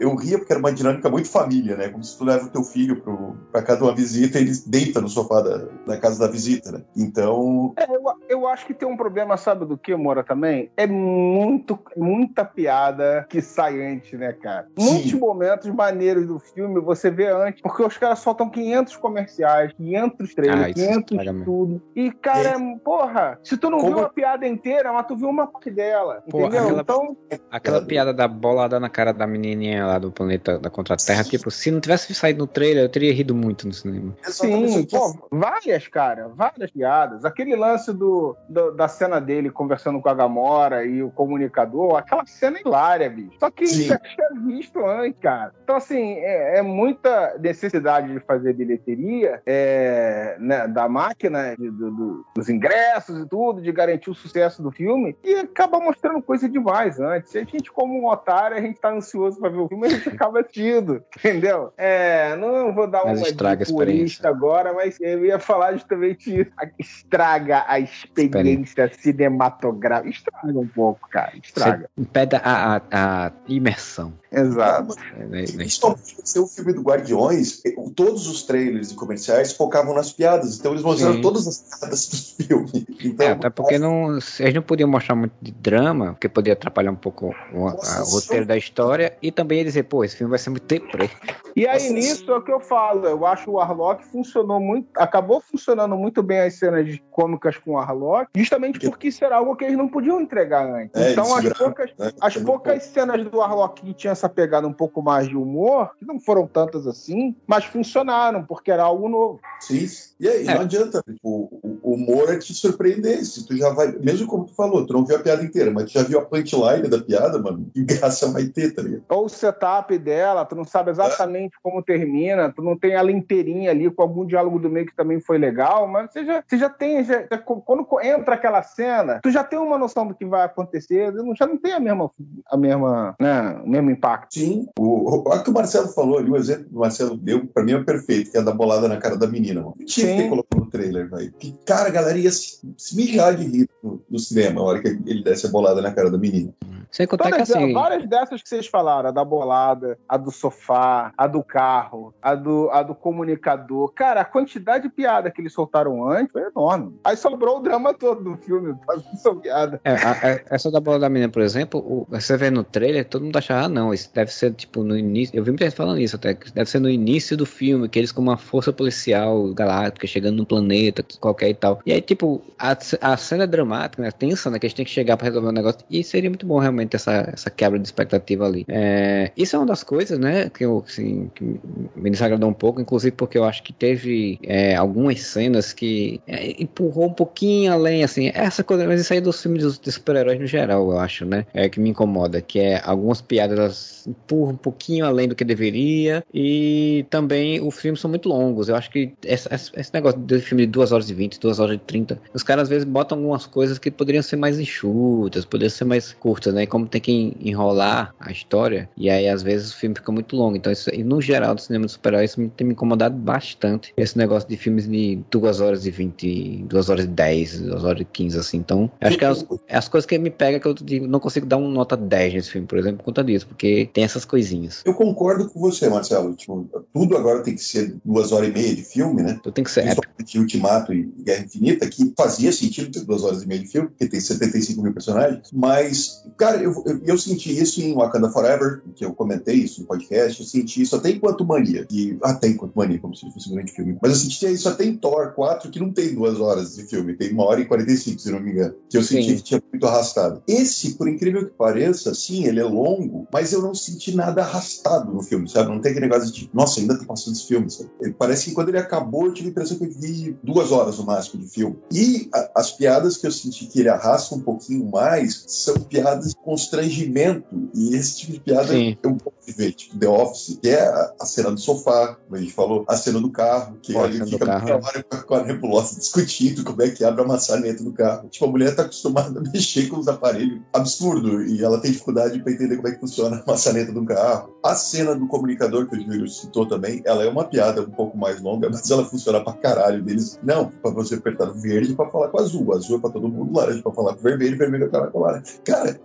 eu, 0.01 0.15
ria 0.17 0.39
porque 0.39 0.53
era 0.53 0.61
uma 0.61 0.73
dinâmica 0.73 1.09
muito 1.11 1.29
família, 1.31 1.77
né? 1.77 1.89
Como 1.89 2.03
se 2.03 2.17
tu 2.17 2.25
leva 2.25 2.47
o 2.47 2.51
teu 2.51 2.63
filho 2.65 3.01
pro, 3.03 3.37
pra 3.53 3.63
casa 3.63 3.79
de 3.79 3.85
uma 3.85 3.95
visita 3.95 4.39
e 4.39 4.43
ele 4.43 4.53
deita 4.67 5.01
no 5.01 5.09
sofá 5.09 5.41
da, 5.43 5.59
da 5.87 5.99
casa 5.99 6.19
da 6.27 6.31
visita, 6.31 6.73
né? 6.73 6.83
Então, 6.97 7.75
É, 7.77 7.85
eu, 7.85 8.03
eu 8.29 8.47
acho 8.49 8.67
que 8.67 8.75
tem 8.75 8.89
um 8.89 8.97
problema, 8.97 9.37
sabe 9.37 9.65
do 9.67 9.77
que, 9.77 9.95
Moura, 9.95 10.25
também? 10.25 10.71
É 10.77 10.87
muito, 10.87 11.79
muita 11.97 12.45
piada 12.45 13.27
que 13.29 13.41
sai 13.43 13.81
antes, 13.85 14.19
né, 14.19 14.33
cara? 14.33 14.67
Sim. 14.79 14.93
Muitos 14.93 15.13
momentos 15.15 15.71
maneiros 15.71 16.27
do 16.27 16.39
filme 16.39 16.81
você 16.81 17.11
vê 17.11 17.29
antes, 17.29 17.61
porque 17.61 17.83
os 17.83 17.97
caras 17.99 18.19
soltam 18.21 18.49
500 18.49 18.97
comerciais, 18.97 19.73
500 19.75 20.31
Ah, 20.31 20.35
trailers, 20.35 20.77
isso 20.77 20.87
500 20.87 21.11
estraga 21.13 21.33
mesmo. 21.33 21.45
tudo. 21.45 21.83
E, 21.95 22.11
cara, 22.13 22.55
porra, 22.85 23.39
se 23.43 23.57
tu 23.57 23.69
não 23.71 23.79
Como- 23.79 23.95
viu 23.97 24.05
a 24.05 24.09
piada 24.09 24.47
inteira, 24.47 24.93
mas 24.93 25.07
tu 25.07 25.17
viu 25.17 25.29
uma 25.29 25.47
parte 25.47 25.71
dela, 25.75 26.23
Pô, 26.31 26.41
entendeu? 26.43 26.63
aquela- 26.63 26.81
Então, 26.81 27.17
Aquela 27.51 27.77
Cara, 27.79 27.87
piada 27.87 28.13
da 28.15 28.27
bolada 28.29 28.79
na 28.81 28.89
cara 28.89 29.13
da 29.13 29.27
menininha 29.27 29.87
lá 29.87 29.99
do 29.99 30.11
planeta 30.11 30.59
da 30.59 30.71
Contra-Terra, 30.71 31.23
tipo, 31.25 31.51
se 31.51 31.71
não 31.71 31.81
tivesse 31.81 32.13
saído 32.15 32.41
no 32.41 32.47
trailer, 32.47 32.85
eu 32.85 32.89
teria 32.89 33.13
rido 33.13 33.35
muito 33.35 33.67
no 33.67 33.73
cinema. 33.73 34.15
Sim, 34.25 34.85
pô, 34.87 35.29
várias, 35.31 35.87
cara, 35.89 36.29
várias 36.29 36.71
piadas. 36.71 37.25
Aquele 37.25 37.55
lance 37.57 37.93
do, 37.93 38.37
do- 38.49 38.73
da 38.73 38.89
cena 38.89 39.21
dele 39.21 39.51
conversando 39.51 40.01
com 40.01 40.09
a 40.09 40.15
Gamora 40.15 40.85
e 40.85 41.03
o 41.03 41.11
comunicador, 41.11 41.97
aquela 41.97 42.25
cena 42.27 42.59
é 42.59 42.61
hilária, 42.61 43.09
bicho. 43.11 43.37
Só 43.39 43.51
que 43.51 43.67
Sim. 43.67 43.85
já 43.85 43.99
tinha 43.99 44.29
visto 44.47 44.85
antes, 44.85 45.19
cara. 45.21 45.53
Então, 45.63 45.77
assim, 45.77 46.15
é, 46.19 46.59
é 46.59 46.63
muita 46.63 47.37
necessidade 47.39 48.13
de 48.13 48.21
fazer 48.21 48.53
bilheteria 48.53 49.41
é, 49.47 50.37
né, 50.39 50.67
da 50.69 50.89
máquina, 50.89 51.55
de- 51.57 51.71
do- 51.71 51.91
do- 51.91 52.27
dos 52.37 52.49
ingressos 52.49 53.19
e 53.21 53.29
tudo, 53.29 53.61
de 53.63 53.71
garantir 53.73 54.11
o 54.11 54.15
sucesso 54.15 54.63
do 54.63 54.71
filme, 54.71 55.17
e 55.23 55.47
acaba 55.65 55.81
mostrando 55.81 56.23
coisa 56.23 56.49
demais 56.49 57.01
antes. 57.01 57.35
E 57.35 57.39
a 57.39 57.45
gente, 57.45 57.71
como 57.73 57.99
um 58.01 58.07
otário, 58.09 58.57
a 58.57 58.61
gente 58.61 58.79
tá 58.79 58.93
ansioso 58.93 59.39
pra 59.41 59.49
ver 59.49 59.59
o 59.59 59.69
filme, 59.69 59.87
a 59.87 59.91
gente 59.91 60.09
acaba 60.09 60.41
assistindo, 60.41 61.03
entendeu? 61.19 61.73
É, 61.77 62.37
não 62.37 62.75
vou 62.75 62.87
dar 62.87 63.05
Mas 63.05 63.19
uma 63.21 63.29
estraga 63.29 63.65
purista 63.67 64.29
agora, 64.29 64.73
mas 64.73 64.99
eu 65.01 65.25
ia 65.25 65.39
falar 65.39 65.73
justamente 65.75 66.41
isso. 66.41 66.51
Estraga 66.79 67.65
a 67.67 67.79
experiência 67.81 68.91
cinematográfica. 68.99 70.11
Estraga 70.11 70.59
um 70.59 70.67
pouco, 70.69 71.09
cara. 71.09 71.33
Estraga. 71.43 71.89
Você 71.97 72.03
impede 72.03 72.37
a, 72.37 72.41
a, 72.45 72.81
a 73.27 73.33
imersão. 73.49 74.13
Exato. 74.31 74.97
né, 75.17 75.45
da- 75.47 75.57
da 75.57 75.65
história. 75.65 75.97
Principalmente 75.97 76.39
o 76.39 76.47
filme 76.47 76.73
do 76.73 76.83
Guardiões, 76.83 77.63
todos 77.95 78.27
os 78.27 78.43
trailers 78.43 78.91
e 78.91 78.95
comerciais 78.95 79.53
focavam 79.53 79.95
nas 79.95 80.13
piadas. 80.13 80.59
Então 80.59 80.73
eles 80.73 80.83
mostraram 80.83 81.15
Sim. 81.15 81.23
todas 81.23 81.47
as 81.47 81.65
avançadas 81.73 82.09
do 82.09 82.45
filme. 82.45 82.87
Então, 83.05 83.27
é, 83.27 83.31
até 83.31 83.51
porque 83.51 83.79
não, 83.79 84.11
eles 84.41 84.55
não 84.55 84.63
podiam 84.63 84.89
mostrar 84.89 85.15
muito 85.15 85.33
de 85.41 85.54
drama, 85.61 86.13
porque 86.13 86.29
poderia 86.29 86.53
atrapalhar 86.55 86.91
um 86.91 86.97
pouco 86.97 87.35
o, 87.53 87.69
a, 87.69 88.03
o 88.03 88.11
roteiro 88.11 88.45
da 88.47 88.57
história, 88.57 89.17
e 89.23 89.31
também 89.33 89.59
ia 89.59 89.65
dizer, 89.65 89.85
pô, 89.85 90.05
esse 90.05 90.17
filme 90.17 90.31
vai 90.31 90.39
ser 90.39 90.51
muito 90.51 90.67
deprê. 90.67 91.09
E 91.57 91.67
aí 91.67 91.91
nisso 91.91 92.31
é 92.31 92.37
o 92.37 92.43
que 92.43 92.53
eu 92.53 92.61
falo, 92.61 93.07
eu 93.07 93.25
acho 93.27 93.51
o 93.51 93.55
Warlock 93.55 94.05
funcionou 94.07 94.61
muito, 94.61 94.89
acabou 94.97 95.41
funcionando 95.41 95.97
muito 95.97 96.23
bem 96.23 96.41
as 96.41 96.55
cenas 96.55 96.99
cômicas 97.11 97.57
com 97.59 97.73
o 97.73 97.75
Warlock, 97.75 98.29
justamente 98.37 98.79
porque 98.81 99.09
isso 99.09 99.25
era 99.25 99.37
algo 99.37 99.55
que 99.57 99.65
eles 99.65 99.77
não 99.77 99.89
podiam 99.89 100.21
entregar 100.21 100.67
antes. 100.67 101.01
É, 101.01 101.13
então 101.13 101.35
as 101.35 101.45
era- 101.45 101.55
poucas, 101.55 101.91
né, 101.99 102.11
as 102.21 102.37
é 102.37 102.41
poucas 102.41 102.83
cenas 102.85 103.25
do 103.25 103.39
Warlock 103.39 103.83
que 103.83 103.95
tinha 103.95 104.13
essa 104.13 104.29
pegada 104.29 104.67
um 104.67 104.73
pouco 104.73 105.01
mais 105.01 105.29
de 105.29 105.37
humor, 105.37 105.91
que 105.99 106.05
não 106.05 106.19
foram 106.19 106.47
tantas 106.47 106.87
assim, 106.87 107.35
mas 107.47 107.65
funcionaram, 107.65 108.45
porque 108.45 108.71
era 108.71 108.83
algo 108.83 109.09
novo. 109.09 109.41
Sim. 109.61 109.87
E 110.21 110.29
aí, 110.29 110.47
É. 110.47 110.55
não 110.55 110.63
adianta. 110.63 111.03
tipo, 111.07 111.49
o, 111.63 111.79
o 111.83 111.95
humor 111.95 112.33
é 112.33 112.39
te 112.39 112.53
surpreender. 112.55 113.25
Se 113.25 113.47
tu 113.47 113.57
já 113.57 113.71
vai. 113.71 113.93
Mesmo 113.93 114.27
como 114.27 114.45
tu 114.47 114.55
falou, 114.55 114.87
tu 114.87 114.93
não 114.93 115.05
viu 115.05 115.17
a 115.17 115.21
piada 115.21 115.44
inteira, 115.45 115.71
mas 115.71 115.85
tu 115.85 115.93
já 115.99 116.03
viu 116.03 116.19
a 116.19 116.25
punchline 116.25 116.89
da 116.89 116.99
piada, 117.01 117.39
mano. 117.39 117.67
Que 117.75 117.83
graça 117.85 118.31
vai 118.31 118.45
ter, 118.47 118.73
tá 118.73 118.83
ligado? 118.83 119.03
Ou 119.09 119.27
o 119.27 119.29
setup 119.29 119.97
dela, 119.99 120.45
tu 120.45 120.55
não 120.55 120.65
sabe 120.65 120.91
exatamente 120.91 121.57
como 121.63 121.83
termina, 121.83 122.53
tu 122.53 122.63
não 122.63 122.79
tem 122.79 122.93
ela 122.93 123.11
inteirinha 123.11 123.71
ali 123.71 123.91
com 123.91 124.03
algum 124.03 124.25
diálogo 124.25 124.59
do 124.59 124.71
meio 124.71 124.87
que 124.87 124.95
também 124.95 125.21
foi 125.21 125.39
legal, 125.39 125.87
mas 125.89 126.13
você 126.13 126.25
já, 126.25 126.43
você 126.47 126.59
já 126.59 126.69
tem, 126.71 127.05
já- 127.05 127.27
já- 127.31 127.39
quando 127.39 127.87
entra 128.03 128.35
aquela 128.35 128.63
cena, 128.63 129.21
tu 129.23 129.31
já 129.31 129.43
tem 129.43 129.59
uma 129.59 129.77
noção 129.79 130.07
do 130.07 130.15
que 130.15 130.25
vai 130.25 130.45
acontecer, 130.45 131.13
já 131.37 131.47
não 131.47 131.57
tem 131.57 131.73
a 131.73 131.81
mesma, 131.81 132.11
a 132.47 132.57
mesma, 132.57 133.15
né, 133.21 133.61
o 133.65 133.69
mesmo 133.69 133.91
impacto. 133.91 134.35
Sim. 134.35 134.67
O, 134.79 135.19
o, 135.19 135.43
que 135.43 135.51
o 135.51 135.55
Marcelo 135.55 135.89
falou 135.89 136.19
ali, 136.19 136.31
o 136.31 136.37
exemplo 136.37 136.65
que 136.65 136.75
o 136.75 136.79
Marcelo 136.81 137.17
deu, 137.17 137.47
pra 137.47 137.63
mim 137.65 137.73
é 137.73 137.83
perfeito, 137.83 138.31
que 138.31 138.39
é 138.39 138.43
da 138.43 138.53
bolada 138.53 138.89
na 138.89 138.97
cara 138.99 139.17
da 139.17 139.27
menina, 139.27 139.61
mano. 139.61 139.75
Tinha 139.85 140.07
que 140.07 140.13
Sim. 140.13 140.17
ter 140.23 140.29
colocado 140.29 140.61
no 140.61 140.71
trailer, 140.71 141.09
velho. 141.11 141.33
Que, 141.39 141.53
cara, 141.65 141.89
a 141.89 141.93
galera 141.93 142.19
ia 142.19 142.31
se, 142.31 142.61
se 142.77 142.97
mijar 142.97 143.35
de 143.37 143.45
rir 143.45 143.69
no, 144.09 144.19
cinema 144.19 144.61
a 144.61 144.65
hora 144.65 144.81
que 144.81 144.89
ele 144.89 145.23
desse 145.23 145.47
a 145.47 145.51
bolada 145.51 145.83
na 145.83 145.93
cara 145.93 146.11
da 146.11 146.19
menina. 146.19 146.53
Sem 146.95 147.09
contar 147.09 147.25
que 147.25 147.31
Todas, 147.33 147.51
assim. 147.51 147.73
várias 147.73 148.09
dessas 148.09 148.41
que 148.41 148.49
vocês 148.49 148.69
falaram, 148.69 149.09
a 149.09 149.13
da 149.13 149.25
bolada, 149.25 149.99
a 150.09 150.17
do 150.17 150.31
sofá, 150.31 151.13
a 151.19 151.27
do 151.27 151.43
carro, 151.43 152.15
a 152.23 152.37
do, 152.37 152.71
a 152.71 152.85
do 152.85 152.95
comunicador. 152.95 153.93
Cara, 153.93 154.21
a 154.21 154.25
quantidade 154.25 154.85
de 154.85 154.95
piada 154.95 155.29
que 155.29 155.41
eles 155.41 155.53
soltaram 155.53 156.09
antes 156.09 156.31
foi 156.31 156.43
enorme. 156.43 156.95
Aí 157.03 157.17
sobrou 157.17 157.59
o 157.59 157.61
drama 157.61 157.93
todo 157.93 158.23
do 158.23 158.37
filme, 158.37 158.77
essa 159.13 159.35
piada. 159.35 159.81
É, 159.83 159.91
a- 159.91 160.13
a- 160.13 160.41
essa 160.55 160.71
da 160.71 160.79
bola 160.79 161.01
da 161.01 161.09
menina, 161.09 161.33
por 161.33 161.43
exemplo, 161.43 161.81
o- 161.81 162.07
você 162.09 162.37
vê 162.37 162.49
no 162.49 162.63
trailer, 162.63 163.05
todo 163.09 163.25
mundo 163.25 163.37
achava, 163.37 163.67
ah, 163.67 163.69
não, 163.69 163.93
isso 163.93 164.09
deve 164.15 164.33
ser 164.33 164.53
tipo 164.55 164.85
no 164.85 164.97
início. 164.97 165.37
Eu 165.37 165.43
vi 165.43 165.51
muita 165.51 165.65
gente 165.65 165.75
falando 165.77 165.99
isso 165.99 166.15
até, 166.15 166.33
que 166.35 166.53
deve 166.53 166.71
ser 166.71 166.79
no 166.79 166.89
início 166.89 167.37
do 167.37 167.45
filme, 167.45 167.89
que 167.89 167.99
eles 167.99 168.13
com 168.13 168.23
uma 168.23 168.37
força 168.37 168.73
policial 168.73 169.53
galáctica 169.53 170.07
chegando 170.07 170.37
no 170.37 170.47
planeta, 170.47 171.05
qualquer 171.19 171.49
e 171.49 171.55
tal. 171.55 171.81
E 171.85 171.93
aí, 171.93 172.01
tipo, 172.01 172.41
a, 172.57 172.77
a 173.01 173.17
cena 173.17 173.43
é 173.43 173.47
dramática, 173.49 174.01
né? 174.01 174.13
Tensa, 174.13 174.49
né? 174.49 174.61
Que 174.61 174.67
a 174.67 174.69
gente 174.69 174.77
tem 174.77 174.85
que 174.85 174.93
chegar 174.93 175.17
pra 175.17 175.27
resolver 175.27 175.49
um 175.49 175.53
negócio. 175.53 175.81
E 175.91 176.05
seria 176.05 176.31
muito 176.31 176.47
bom 176.47 176.61
realmente 176.61 176.84
essa, 176.93 177.31
essa 177.33 177.51
quebra 177.51 177.79
de 177.79 177.87
expectativa 177.87 178.45
ali. 178.47 178.65
É, 178.69 179.33
isso 179.37 179.57
é 179.57 179.59
uma 179.59 179.67
das 179.67 179.83
coisas, 179.83 180.19
né? 180.19 180.51
Que, 180.51 180.65
eu, 180.65 180.83
assim, 180.87 181.31
que 181.35 181.61
me 181.97 182.11
desagradou 182.11 182.49
um 182.49 182.53
pouco, 182.55 182.81
inclusive 182.81 183.13
porque 183.17 183.39
eu 183.39 183.45
acho 183.45 183.63
que 183.63 183.73
teve 183.73 184.39
é, 184.43 184.75
algumas 184.77 185.21
cenas 185.23 185.73
que 185.73 186.21
é, 186.27 186.61
empurrou 186.63 187.07
um 187.07 187.13
pouquinho 187.13 187.73
além, 187.73 188.05
assim, 188.05 188.31
essa 188.35 188.63
coisa, 188.65 188.87
mas 188.87 189.01
isso 189.01 189.13
aí 189.13 189.19
é 189.19 189.23
dos 189.23 189.41
filmes 189.41 189.79
de 189.79 189.93
super-heróis 189.93 190.39
no 190.41 190.47
geral, 190.47 190.91
eu 190.91 190.99
acho, 190.99 191.25
né? 191.25 191.47
É 191.55 191.69
que 191.69 191.81
me 191.81 191.91
incomoda, 191.91 192.41
que 192.41 192.59
é 192.59 192.81
algumas 192.85 193.21
piadas 193.21 193.59
elas 193.59 194.07
empurram 194.07 194.53
um 194.53 194.57
pouquinho 194.57 195.07
além 195.07 195.29
do 195.29 195.35
que 195.35 195.45
deveria 195.45 196.25
e 196.33 197.07
também 197.11 197.61
os 197.67 197.75
filmes 197.79 198.01
são 198.01 198.11
muito 198.11 198.29
longos. 198.29 198.69
Eu 198.69 198.77
acho 198.77 198.91
que 198.91 199.13
esse- 199.25 199.49
esse 199.77 199.93
negócio 199.95 200.19
de 200.21 200.39
filme 200.41 200.67
de 200.67 200.73
2 200.73 200.93
horas 200.93 201.09
e 201.11 201.15
20, 201.15 201.39
2 201.41 201.59
horas 201.59 201.77
e 201.77 201.79
30, 201.79 202.21
os 202.33 202.43
caras 202.43 202.65
às 202.65 202.69
vezes 202.69 202.85
botam 202.85 203.19
algumas 203.19 203.47
coisas 203.47 203.79
que 203.79 203.91
poderiam 203.91 204.23
ser 204.23 204.37
mais 204.37 204.59
enxutas, 204.59 205.45
poderiam 205.45 205.71
ser 205.71 205.85
mais 205.85 206.13
curtas, 206.13 206.53
né? 206.55 206.67
Como 206.75 206.89
tem 206.89 207.01
que 207.01 207.37
enrolar 207.41 208.13
a 208.19 208.33
história, 208.33 208.91
e 208.97 209.09
aí 209.09 209.29
às 209.29 209.45
vezes 209.45 209.71
o 209.73 209.77
filme 209.77 209.95
fica 209.95 210.11
muito 210.11 210.35
longo. 210.35 210.57
Então, 210.57 210.73
isso, 210.73 210.91
e 210.93 211.05
no 211.05 211.21
geral 211.21 211.55
do 211.55 211.61
cinema 211.61 211.87
de 211.87 211.93
super-heróis, 211.93 212.33
isso 212.33 212.41
me- 212.41 212.49
tem 212.49 212.67
me 212.67 212.73
incomodado 212.73 213.15
bastante. 213.17 213.93
Esse 213.97 214.19
negócio 214.19 214.49
de 214.49 214.57
filmes 214.57 214.89
de 214.89 215.21
2 215.31 215.61
horas 215.61 215.87
e 215.87 215.91
20, 215.93 216.65
2 216.69 216.89
horas 216.91 217.05
e 217.05 217.09
10, 217.09 217.61
2 217.61 217.85
horas 217.85 218.01
e 218.01 218.05
15, 218.05 218.37
assim. 218.41 218.57
Então, 218.57 218.91
acho 219.01 219.17
que 219.17 219.25
é 219.25 219.29
as, 219.29 219.47
é 219.69 219.77
as 219.77 219.89
coisas 219.89 220.05
que 220.05 220.19
me 220.19 220.31
pegam 220.31 220.59
que 220.59 220.67
eu 220.67 220.75
digo, 220.75 221.07
não 221.07 221.21
consigo 221.21 221.47
dar 221.47 221.59
uma 221.59 221.69
nota 221.71 221.97
10 221.97 222.35
nesse 222.35 222.51
filme, 222.51 222.67
por 222.67 222.77
exemplo, 222.77 222.99
por 222.99 223.05
conta 223.05 223.23
disso, 223.23 223.47
porque 223.47 223.89
tem 223.93 224.03
essas 224.03 224.25
coisinhas. 224.25 224.83
Eu 224.85 224.95
concordo 224.95 225.49
com 225.49 225.61
você, 225.61 225.89
Marcelo. 225.89 226.35
Tipo, 226.35 226.69
tudo 226.93 227.17
agora 227.17 227.41
tem 227.45 227.55
que 227.55 227.63
ser 227.63 227.95
duas 228.05 228.33
horas 228.33 228.49
e 228.49 228.53
meia 228.53 228.75
de 228.75 228.83
filme, 228.83 229.23
né? 229.23 229.37
Então 229.39 229.53
tem 229.53 229.63
que 229.63 229.71
ser. 229.71 229.83
Principalmente 229.83 230.39
Ultimato 230.41 230.93
e 230.93 231.05
Guerra 231.25 231.45
Infinita, 231.45 231.87
que 231.89 232.13
fazia 232.19 232.51
sentido 232.51 232.91
ter 232.91 233.05
duas 233.05 233.23
horas 233.23 233.45
e 233.45 233.47
meia 233.47 233.61
de 233.61 233.69
filme, 233.69 233.89
porque 233.89 234.09
tem 234.09 234.19
75 234.21 234.83
mil 234.83 234.93
personagens. 234.93 235.51
Mas, 235.53 236.25
cara, 236.37 236.54
eu, 236.63 236.83
eu, 236.87 237.01
eu 237.05 237.19
senti 237.19 237.57
isso 237.59 237.81
em 237.83 237.95
Wakanda 237.95 238.31
Forever, 238.31 238.83
que 238.95 239.05
eu 239.05 239.15
comentei 239.15 239.57
isso 239.57 239.81
no 239.81 239.87
podcast. 239.87 240.41
Eu 240.41 240.47
senti 240.47 240.83
isso 240.83 240.97
até 240.97 241.11
em 241.11 241.19
Quanto 241.19 241.45
Mania. 241.45 241.87
E, 241.91 242.17
até 242.23 242.49
em 242.49 242.57
Quanto 242.57 242.75
Mania, 242.77 242.99
como 242.99 243.15
se 243.15 243.31
fosse 243.33 243.49
um 243.51 243.55
grande 243.55 243.73
filme. 243.73 243.97
Mas 244.03 244.13
eu 244.13 244.19
senti 244.19 244.47
isso 244.53 244.69
até 244.69 244.85
em 244.85 244.97
Thor 244.97 245.33
4, 245.33 245.71
que 245.71 245.81
não 245.81 245.93
tem 245.93 246.15
duas 246.15 246.41
horas 246.41 246.75
de 246.77 246.85
filme, 246.85 247.15
tem 247.15 247.33
uma 247.33 247.45
hora 247.45 247.61
e 247.61 247.65
45, 247.65 248.21
se 248.21 248.31
não 248.31 248.41
me 248.41 248.51
engano. 248.53 248.75
Que 248.89 248.97
eu 248.97 249.03
senti 249.03 249.31
Sim. 249.31 249.37
que 249.37 249.43
tinha 249.43 249.63
muito 249.73 249.87
arrastado. 249.87 250.43
Esse, 250.47 250.95
por 250.95 251.09
incrível 251.09 251.47
que 251.47 251.53
pareça, 251.53 252.15
sim, 252.15 252.45
ele 252.45 252.61
é 252.61 252.65
longo, 252.65 253.27
mas 253.33 253.53
eu 253.53 253.63
não 253.63 253.75
senti 253.75 254.15
nada 254.15 254.43
arrastado 254.43 255.13
no 255.13 255.23
filme, 255.23 255.49
sabe? 255.49 255.71
Não 255.71 255.81
tem 255.81 255.93
aquele 255.93 256.07
negócio 256.09 256.33
de 256.33 256.51
nossa, 256.53 256.81
ainda 256.81 256.99
tá 256.99 257.05
passando 257.05 257.35
esse 257.35 257.47
filme, 257.47 257.71
sabe? 257.71 257.91
Parece 258.19 258.47
que 258.47 258.53
quando 258.53 258.69
ele 258.69 258.79
acabou, 258.79 259.27
eu 259.27 259.35
tive 259.35 259.49
a 259.49 259.51
impressão 259.51 259.79
que 259.79 259.85
eu 259.85 259.91
vi 259.93 260.37
duas 260.43 260.71
horas 260.73 260.99
no 260.99 261.05
máximo 261.05 261.43
de 261.43 261.49
filme. 261.51 261.77
E 261.93 262.29
a- 262.33 262.51
as 262.57 262.73
piadas 262.73 263.17
que 263.17 263.27
eu 263.27 263.33
senti 263.33 263.67
que 263.67 263.81
ele 263.81 263.89
arrasta 263.89 264.35
um 264.35 264.41
pouquinho 264.41 264.89
mais 264.91 265.45
são 265.47 265.75
piadas 265.81 266.35
constrangimento. 266.45 267.71
E 267.75 267.95
esse 267.95 268.19
tipo 268.19 268.33
de 268.33 268.41
piada 268.41 268.69
Sim. 268.69 268.97
eu 269.03 269.11
gosto 269.13 269.47
de 269.47 269.53
ver, 269.53 269.73
tipo 269.73 269.99
The 269.99 270.09
Office, 270.09 270.59
que 270.61 270.69
é 270.71 270.81
a, 271.21 271.27
cena 271.27 271.51
do 271.51 271.59
sofá, 271.61 272.15
como 272.25 272.37
a 272.37 272.41
gente 272.41 272.53
falou, 272.53 272.85
a 272.89 272.97
cena 272.97 273.21
do 273.21 273.31
carro, 273.31 273.77
que 273.83 273.93
Pô, 273.93 274.05
a 274.05 274.07
do 274.09 274.27
fica 274.27 274.47
carro. 274.47 274.81
hora 274.85 275.03
com 275.27 275.35
a- 275.35 275.45
nebulosa 275.45 275.99
discutindo 276.01 276.65
como 276.65 276.83
é 276.83 276.91
que 276.91 277.05
abre 277.05 277.23
a 277.23 277.27
maçaneta 277.27 277.83
do 277.83 277.93
carro. 277.93 278.29
Tipo, 278.29 278.45
a 278.47 278.49
mulher 278.49 278.75
tá 278.75 278.83
acostumada 278.83 279.39
a 279.41 279.43
mexer 279.53 279.89
com 279.89 279.99
os 279.99 280.09
aparelhos 280.09 280.61
absurdo 280.73 281.43
e 281.45 281.63
ela 281.63 281.81
tem 281.81 281.91
dificuldade 281.93 282.43
para 282.43 282.53
entender 282.53 282.77
como 282.77 282.89
é 282.89 282.93
que 282.93 283.01
funciona 283.01 283.43
a 283.47 283.51
maçaneta 283.51 283.93
do 283.93 284.05
carro. 284.05 284.55
A 284.63 284.75
cena 284.75 285.15
do 285.15 285.27
comunicador 285.27 285.87
que 285.89 285.97
o 285.97 286.01
Júlio 286.01 286.29
citou 286.29 286.67
também, 286.67 287.03
ela 287.05 287.23
é 287.25 287.29
uma 287.29 287.45
piada 287.45 287.83
um 287.83 287.91
pouco 287.91 288.17
mais 288.17 288.41
longa, 288.41 288.69
mas 288.71 288.91
ela 288.91 289.05
funciona 289.05 289.43
pra 289.43 289.53
caralho 289.55 290.03
deles. 290.03 290.39
Não, 290.43 290.69
pra 290.69 290.91
você 290.91 291.15
apertar 291.17 291.47
verde 291.53 291.95
pra 291.95 292.09
falar 292.11 292.29
com 292.29 292.39
azul, 292.39 292.73
azul 292.75 292.97
é 292.99 293.01
pra 293.01 293.11
todo 293.11 293.29
mundo, 293.29 293.57
laranja 293.57 293.83
pra 293.83 293.93
falar 293.93 294.15
com 294.15 294.23
vermelho, 294.23 294.57
vermelho 294.57 294.85
é 294.85 294.89
pra 294.89 295.01
falar 295.01 295.11
com 295.13 295.21
laranja. 295.21 295.45
Cara, 295.65 296.01